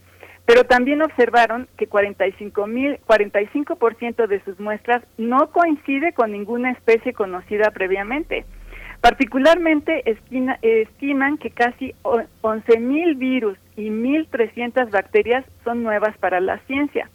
Pero 0.52 0.66
también 0.66 1.02
observaron 1.02 1.70
que 1.78 1.88
45 1.88 2.66
45% 2.66 4.28
de 4.28 4.44
sus 4.44 4.60
muestras 4.60 5.02
no 5.18 5.50
coincide 5.50 6.12
con 6.12 6.34
ninguna 6.34 6.72
especie 6.72 7.14
conocida 7.14 7.72
previamente. 7.72 8.44
Particularmente 9.00 10.04
estiman 10.62 11.38
que 11.38 11.52
casi 11.52 11.96
11.000 12.04 13.18
virus 13.18 13.58
y 13.78 13.92
1.300 13.92 14.92
bacterias 14.92 15.46
son 15.64 15.84
nuevas 15.84 16.18
para 16.18 16.42
la 16.42 16.58
ciencia. 16.68 17.10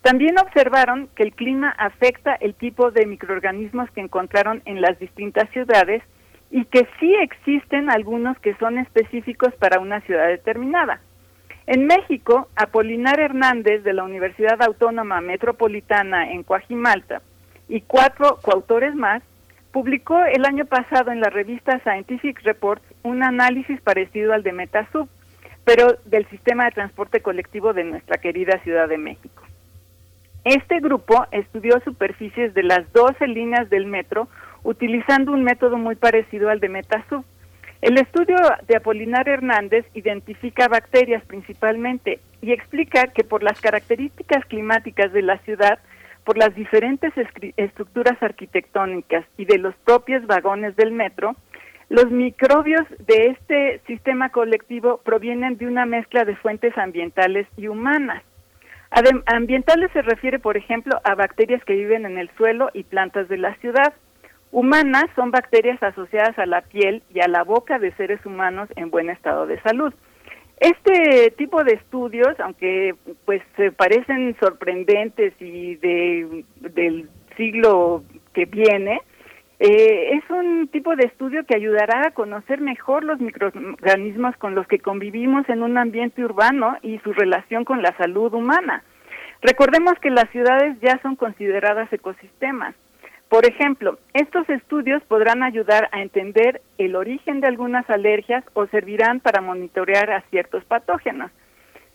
También 0.00 0.34
observaron 0.40 1.08
que 1.14 1.22
el 1.22 1.36
clima 1.36 1.68
afecta 1.78 2.34
el 2.34 2.56
tipo 2.56 2.90
de 2.90 3.06
microorganismos 3.06 3.92
que 3.92 4.00
encontraron 4.00 4.60
en 4.64 4.80
las 4.80 4.98
distintas 4.98 5.48
ciudades 5.50 6.02
y 6.50 6.64
que 6.64 6.88
sí 6.98 7.14
existen 7.14 7.90
algunos 7.90 8.36
que 8.40 8.56
son 8.56 8.78
específicos 8.78 9.54
para 9.54 9.78
una 9.78 10.00
ciudad 10.00 10.26
determinada. 10.26 11.00
En 11.66 11.86
México, 11.86 12.48
Apolinar 12.56 13.20
Hernández 13.20 13.84
de 13.84 13.92
la 13.92 14.02
Universidad 14.02 14.60
Autónoma 14.62 15.20
Metropolitana 15.20 16.32
en 16.32 16.42
Coajimalta 16.42 17.22
y 17.68 17.82
cuatro 17.82 18.38
coautores 18.42 18.94
más 18.94 19.22
publicó 19.70 20.18
el 20.24 20.44
año 20.44 20.66
pasado 20.66 21.12
en 21.12 21.20
la 21.20 21.30
revista 21.30 21.80
Scientific 21.80 22.42
Reports 22.42 22.84
un 23.02 23.22
análisis 23.22 23.80
parecido 23.80 24.32
al 24.32 24.42
de 24.42 24.52
Metasub, 24.52 25.08
pero 25.64 25.96
del 26.04 26.28
sistema 26.28 26.64
de 26.64 26.72
transporte 26.72 27.20
colectivo 27.20 27.72
de 27.72 27.84
nuestra 27.84 28.18
querida 28.18 28.60
Ciudad 28.64 28.88
de 28.88 28.98
México. 28.98 29.42
Este 30.44 30.80
grupo 30.80 31.26
estudió 31.30 31.80
superficies 31.84 32.52
de 32.54 32.64
las 32.64 32.92
12 32.92 33.28
líneas 33.28 33.70
del 33.70 33.86
metro 33.86 34.28
utilizando 34.64 35.32
un 35.32 35.44
método 35.44 35.78
muy 35.78 35.94
parecido 35.94 36.50
al 36.50 36.58
de 36.58 36.68
Metasub. 36.68 37.24
El 37.82 37.98
estudio 37.98 38.36
de 38.68 38.76
Apolinar 38.76 39.28
Hernández 39.28 39.84
identifica 39.92 40.68
bacterias 40.68 41.24
principalmente 41.24 42.20
y 42.40 42.52
explica 42.52 43.08
que 43.08 43.24
por 43.24 43.42
las 43.42 43.60
características 43.60 44.44
climáticas 44.44 45.12
de 45.12 45.22
la 45.22 45.38
ciudad, 45.38 45.80
por 46.22 46.38
las 46.38 46.54
diferentes 46.54 47.12
estructuras 47.56 48.22
arquitectónicas 48.22 49.24
y 49.36 49.46
de 49.46 49.58
los 49.58 49.74
propios 49.84 50.24
vagones 50.28 50.76
del 50.76 50.92
metro, 50.92 51.34
los 51.88 52.08
microbios 52.08 52.86
de 53.00 53.26
este 53.36 53.80
sistema 53.88 54.28
colectivo 54.28 55.00
provienen 55.04 55.56
de 55.56 55.66
una 55.66 55.84
mezcla 55.84 56.24
de 56.24 56.36
fuentes 56.36 56.78
ambientales 56.78 57.48
y 57.56 57.66
humanas. 57.66 58.22
ambientales 59.26 59.90
se 59.92 60.02
refiere, 60.02 60.38
por 60.38 60.56
ejemplo, 60.56 61.00
a 61.02 61.16
bacterias 61.16 61.64
que 61.64 61.74
viven 61.74 62.06
en 62.06 62.16
el 62.16 62.30
suelo 62.36 62.70
y 62.74 62.84
plantas 62.84 63.28
de 63.28 63.38
la 63.38 63.56
ciudad. 63.56 63.92
Humanas 64.52 65.06
son 65.16 65.30
bacterias 65.30 65.82
asociadas 65.82 66.38
a 66.38 66.44
la 66.44 66.60
piel 66.60 67.02
y 67.12 67.20
a 67.20 67.26
la 67.26 67.42
boca 67.42 67.78
de 67.78 67.90
seres 67.92 68.24
humanos 68.26 68.68
en 68.76 68.90
buen 68.90 69.08
estado 69.08 69.46
de 69.46 69.58
salud. 69.62 69.94
Este 70.60 71.30
tipo 71.38 71.64
de 71.64 71.72
estudios, 71.72 72.38
aunque 72.38 72.94
pues 73.24 73.40
se 73.56 73.72
parecen 73.72 74.36
sorprendentes 74.38 75.32
y 75.40 75.76
de, 75.76 76.44
del 76.60 77.08
siglo 77.34 78.04
que 78.34 78.44
viene, 78.44 79.00
eh, 79.58 80.18
es 80.18 80.30
un 80.30 80.68
tipo 80.68 80.96
de 80.96 81.06
estudio 81.06 81.46
que 81.46 81.56
ayudará 81.56 82.08
a 82.08 82.10
conocer 82.10 82.60
mejor 82.60 83.04
los 83.04 83.20
microorganismos 83.20 84.36
con 84.36 84.54
los 84.54 84.66
que 84.66 84.80
convivimos 84.80 85.48
en 85.48 85.62
un 85.62 85.78
ambiente 85.78 86.22
urbano 86.22 86.76
y 86.82 86.98
su 86.98 87.14
relación 87.14 87.64
con 87.64 87.80
la 87.80 87.96
salud 87.96 88.34
humana. 88.34 88.84
Recordemos 89.40 89.94
que 90.02 90.10
las 90.10 90.28
ciudades 90.28 90.76
ya 90.82 91.00
son 91.00 91.16
consideradas 91.16 91.90
ecosistemas 91.90 92.74
por 93.32 93.46
ejemplo, 93.46 93.98
estos 94.12 94.46
estudios 94.50 95.02
podrán 95.04 95.42
ayudar 95.42 95.88
a 95.92 96.02
entender 96.02 96.60
el 96.76 96.94
origen 96.94 97.40
de 97.40 97.46
algunas 97.46 97.88
alergias 97.88 98.44
o 98.52 98.66
servirán 98.66 99.20
para 99.20 99.40
monitorear 99.40 100.10
a 100.10 100.20
ciertos 100.28 100.62
patógenos. 100.66 101.30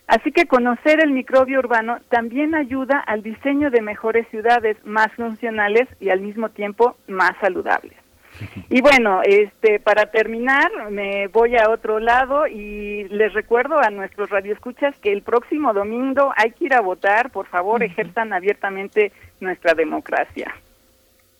Así 0.07 0.31
que 0.31 0.47
conocer 0.47 0.99
el 0.99 1.11
microbio 1.11 1.59
urbano 1.59 1.99
también 2.09 2.55
ayuda 2.55 2.97
al 3.05 3.21
diseño 3.21 3.69
de 3.69 3.83
mejores 3.83 4.27
ciudades 4.29 4.83
más 4.83 5.11
funcionales 5.11 5.87
y 5.99 6.09
al 6.09 6.21
mismo 6.21 6.49
tiempo 6.49 6.97
más 7.07 7.33
saludables. 7.39 7.93
Y 8.69 8.81
bueno, 8.81 9.21
este 9.23 9.79
para 9.79 10.07
terminar, 10.07 10.71
me 10.89 11.27
voy 11.27 11.55
a 11.55 11.69
otro 11.69 11.99
lado 11.99 12.47
y 12.47 13.03
les 13.09 13.31
recuerdo 13.33 13.77
a 13.79 13.91
nuestros 13.91 14.31
radioescuchas 14.31 14.97
que 15.01 15.13
el 15.13 15.21
próximo 15.21 15.71
domingo 15.71 16.33
hay 16.35 16.49
que 16.53 16.65
ir 16.65 16.73
a 16.73 16.81
votar, 16.81 17.29
por 17.29 17.45
favor, 17.45 17.83
ejerzan 17.83 18.33
abiertamente 18.33 19.11
nuestra 19.39 19.75
democracia. 19.75 20.55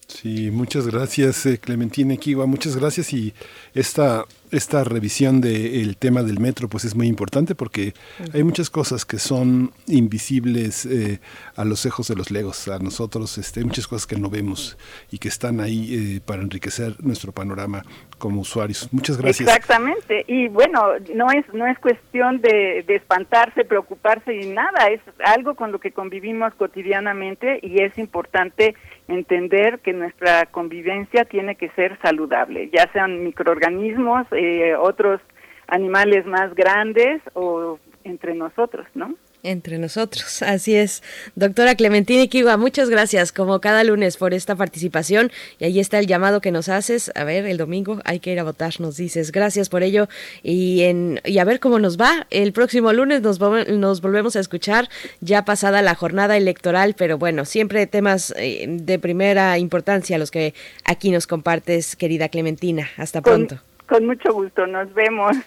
Sí, 0.07 0.51
muchas 0.51 0.87
gracias 0.87 1.45
eh, 1.45 1.59
Clementina 1.59 2.13
Equigua, 2.13 2.45
muchas 2.45 2.77
gracias 2.77 3.11
y 3.11 3.33
esta 3.73 4.23
esta 4.51 4.83
revisión 4.83 5.41
del 5.41 5.97
tema 5.97 6.23
del 6.23 6.39
metro 6.39 6.69
pues 6.69 6.85
es 6.85 6.95
muy 6.95 7.07
importante 7.07 7.55
porque 7.55 7.93
hay 8.33 8.43
muchas 8.43 8.69
cosas 8.69 9.05
que 9.05 9.19
son 9.19 9.71
invisibles 9.87 10.85
eh, 10.85 11.19
a 11.55 11.65
los 11.65 11.85
ojos 11.85 12.07
de 12.07 12.15
los 12.15 12.31
legos, 12.31 12.67
a 12.67 12.79
nosotros 12.79 13.37
este, 13.37 13.59
hay 13.59 13.65
muchas 13.65 13.87
cosas 13.87 14.07
que 14.07 14.15
no 14.15 14.29
vemos 14.29 14.77
y 15.11 15.17
que 15.17 15.27
están 15.27 15.59
ahí 15.59 16.15
eh, 16.15 16.21
para 16.25 16.41
enriquecer 16.41 16.95
nuestro 17.03 17.31
panorama 17.31 17.83
como 18.17 18.41
usuarios. 18.41 18.87
Muchas 18.91 19.17
gracias. 19.17 19.47
Exactamente, 19.47 20.23
y 20.27 20.47
bueno, 20.47 20.93
no 21.13 21.29
es, 21.31 21.45
no 21.53 21.67
es 21.67 21.77
cuestión 21.79 22.39
de, 22.41 22.83
de 22.87 22.95
espantarse, 22.95 23.65
preocuparse 23.65 24.33
y 24.33 24.47
nada, 24.47 24.87
es 24.87 25.01
algo 25.25 25.55
con 25.55 25.71
lo 25.71 25.79
que 25.79 25.91
convivimos 25.91 26.53
cotidianamente 26.55 27.59
y 27.61 27.81
es 27.81 27.97
importante 27.97 28.75
entender 29.07 29.79
que 29.79 29.93
nuestra 29.93 30.45
convivencia 30.47 31.25
tiene 31.25 31.55
que 31.55 31.69
ser 31.69 31.97
saludable, 32.01 32.69
ya 32.71 32.89
sean 32.91 33.23
microorganismos, 33.23 34.27
eh, 34.31 34.75
otros 34.75 35.21
animales 35.67 36.25
más 36.25 36.53
grandes 36.55 37.21
o 37.33 37.79
entre 38.03 38.33
nosotros, 38.33 38.87
¿no? 38.95 39.15
Entre 39.43 39.77
nosotros, 39.77 40.41
así 40.43 40.75
es. 40.75 41.03
Doctora 41.35 41.75
Clementina 41.75 42.24
Iquigua, 42.24 42.57
muchas 42.57 42.90
gracias 42.90 43.32
como 43.32 43.61
cada 43.61 43.83
lunes 43.83 44.17
por 44.17 44.33
esta 44.33 44.56
participación 44.56 45.32
y 45.59 45.66
ahí 45.66 45.80
está 45.80 45.99
el 45.99 46.07
llamado 46.07 46.41
que 46.41 46.51
nos 46.51 46.69
haces. 46.69 47.11
A 47.16 47.24
ver, 47.24 47.45
el 47.45 47.57
domingo 47.57 48.01
hay 48.03 48.19
que 48.19 48.32
ir 48.32 48.40
a 48.40 48.43
votar, 48.43 48.74
nos 48.80 48.98
dices. 48.98 49.32
Gracias 49.32 49.69
por 49.69 49.83
ello 49.83 50.07
y, 50.43 50.82
en, 50.83 51.22
y 51.24 51.38
a 51.38 51.45
ver 51.45 51.59
cómo 51.59 51.80
nos 51.80 51.99
va. 51.99 52.25
El 52.30 52.51
próximo 52.51 52.91
lunes 52.93 53.22
nos, 53.22 53.40
nos 53.40 54.01
volvemos 54.01 54.35
a 54.35 54.40
escuchar 54.40 54.90
ya 55.22 55.45
pasada 55.45 55.82
la 55.82 55.95
jornada 55.95 56.35
electoral, 56.35 56.95
pero 56.98 57.17
bueno, 57.17 57.45
siempre 57.45 57.85
temas 57.88 58.33
eh, 58.38 58.66
de 58.67 58.99
primera 58.99 59.57
importancia 59.59 60.17
los 60.17 60.32
que 60.32 60.56
aquí 60.83 61.11
nos 61.11 61.27
compartes, 61.27 61.95
querida 61.95 62.30
Clementina. 62.30 62.90
Hasta 62.98 63.22
pronto. 63.22 63.59
Con, 63.85 63.99
con 63.99 64.06
mucho 64.07 64.33
gusto, 64.33 64.66
nos 64.66 64.93
vemos. 64.93 65.38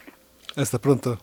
Hasta 0.57 0.79
pronto. 0.79 1.19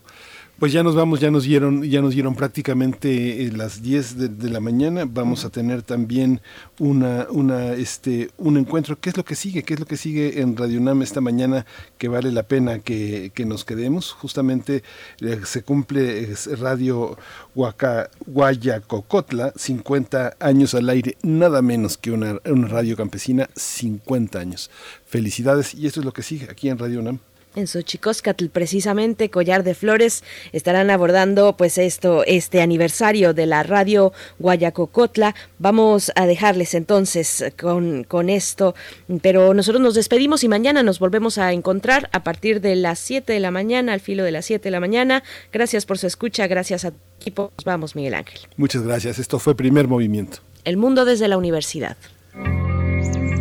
Pues 0.59 0.71
ya 0.71 0.81
nos 0.81 0.95
vamos, 0.95 1.19
ya 1.19 1.29
nos 1.29 1.43
dieron, 1.43 1.83
ya 1.83 2.01
nos 2.01 2.15
dieron 2.15 2.33
prácticamente 2.33 3.45
eh, 3.45 3.51
las 3.51 3.83
10 3.83 4.39
de, 4.39 4.49
la 4.49 4.59
mañana. 4.59 5.03
Vamos 5.07 5.45
a 5.45 5.51
tener 5.51 5.83
también 5.83 6.41
una, 6.79 7.27
una, 7.29 7.73
este, 7.73 8.31
un 8.37 8.57
encuentro. 8.57 8.99
¿Qué 8.99 9.11
es 9.11 9.17
lo 9.17 9.23
que 9.23 9.35
sigue? 9.35 9.61
¿Qué 9.61 9.75
es 9.75 9.79
lo 9.79 9.85
que 9.85 9.97
sigue 9.97 10.41
en 10.41 10.57
Radio 10.57 10.79
UNAM 10.79 11.03
esta 11.03 11.21
mañana 11.21 11.67
que 11.99 12.07
vale 12.07 12.31
la 12.31 12.41
pena 12.41 12.79
que, 12.79 13.31
nos 13.45 13.65
quedemos? 13.65 14.13
Justamente 14.13 14.81
eh, 15.21 15.41
se 15.45 15.61
cumple 15.61 16.33
Radio 16.59 17.19
Huaca, 17.53 18.09
Guayacocotla, 18.25 19.53
50 19.55 20.37
años 20.39 20.73
al 20.73 20.89
aire, 20.89 21.17
nada 21.21 21.61
menos 21.61 21.99
que 21.99 22.09
una, 22.09 22.39
una 22.45 22.67
radio 22.67 22.97
campesina, 22.97 23.47
50 23.55 24.39
años. 24.39 24.71
Felicidades 25.05 25.75
y 25.75 25.85
esto 25.85 25.99
es 25.99 26.05
lo 26.07 26.13
que 26.13 26.23
sigue 26.23 26.47
aquí 26.49 26.67
en 26.67 26.79
Radio 26.79 27.01
UNAM 27.01 27.19
en 27.57 27.67
Xochicóscatl, 27.67 28.47
precisamente 28.47 29.29
Collar 29.29 29.63
de 29.63 29.73
Flores, 29.73 30.23
estarán 30.51 30.89
abordando 30.89 31.57
pues 31.57 31.77
esto, 31.77 32.23
este 32.25 32.61
aniversario 32.61 33.33
de 33.33 33.45
la 33.45 33.63
radio 33.63 34.13
Guayacocotla. 34.39 35.35
Vamos 35.59 36.11
a 36.15 36.25
dejarles 36.25 36.73
entonces 36.73 37.43
con, 37.59 38.03
con 38.03 38.29
esto, 38.29 38.75
pero 39.21 39.53
nosotros 39.53 39.81
nos 39.81 39.95
despedimos 39.95 40.43
y 40.43 40.47
mañana 40.47 40.83
nos 40.83 40.99
volvemos 40.99 41.37
a 41.37 41.53
encontrar 41.53 42.09
a 42.13 42.23
partir 42.23 42.61
de 42.61 42.75
las 42.75 42.99
7 42.99 43.33
de 43.33 43.39
la 43.39 43.51
mañana, 43.51 43.93
al 43.93 43.99
filo 43.99 44.23
de 44.23 44.31
las 44.31 44.45
7 44.45 44.63
de 44.63 44.71
la 44.71 44.79
mañana. 44.79 45.23
Gracias 45.51 45.85
por 45.85 45.97
su 45.97 46.07
escucha, 46.07 46.47
gracias 46.47 46.85
a 46.85 46.93
equipo. 47.19 47.51
Nos 47.57 47.65
vamos, 47.65 47.95
Miguel 47.95 48.13
Ángel. 48.13 48.39
Muchas 48.55 48.83
gracias. 48.83 49.19
Esto 49.19 49.39
fue 49.39 49.55
Primer 49.55 49.87
Movimiento. 49.87 50.39
El 50.63 50.77
mundo 50.77 51.05
desde 51.05 51.27
la 51.27 51.37
universidad. 51.37 51.97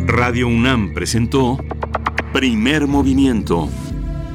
Radio 0.07 0.47
UNAM 0.47 0.93
presentó 0.93 1.57
Primer 2.33 2.87
Movimiento 2.87 3.69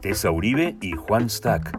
Tessa 0.00 0.30
Uribe 0.30 0.76
y 0.80 0.92
Juan 0.92 1.28
Stack. 1.28 1.78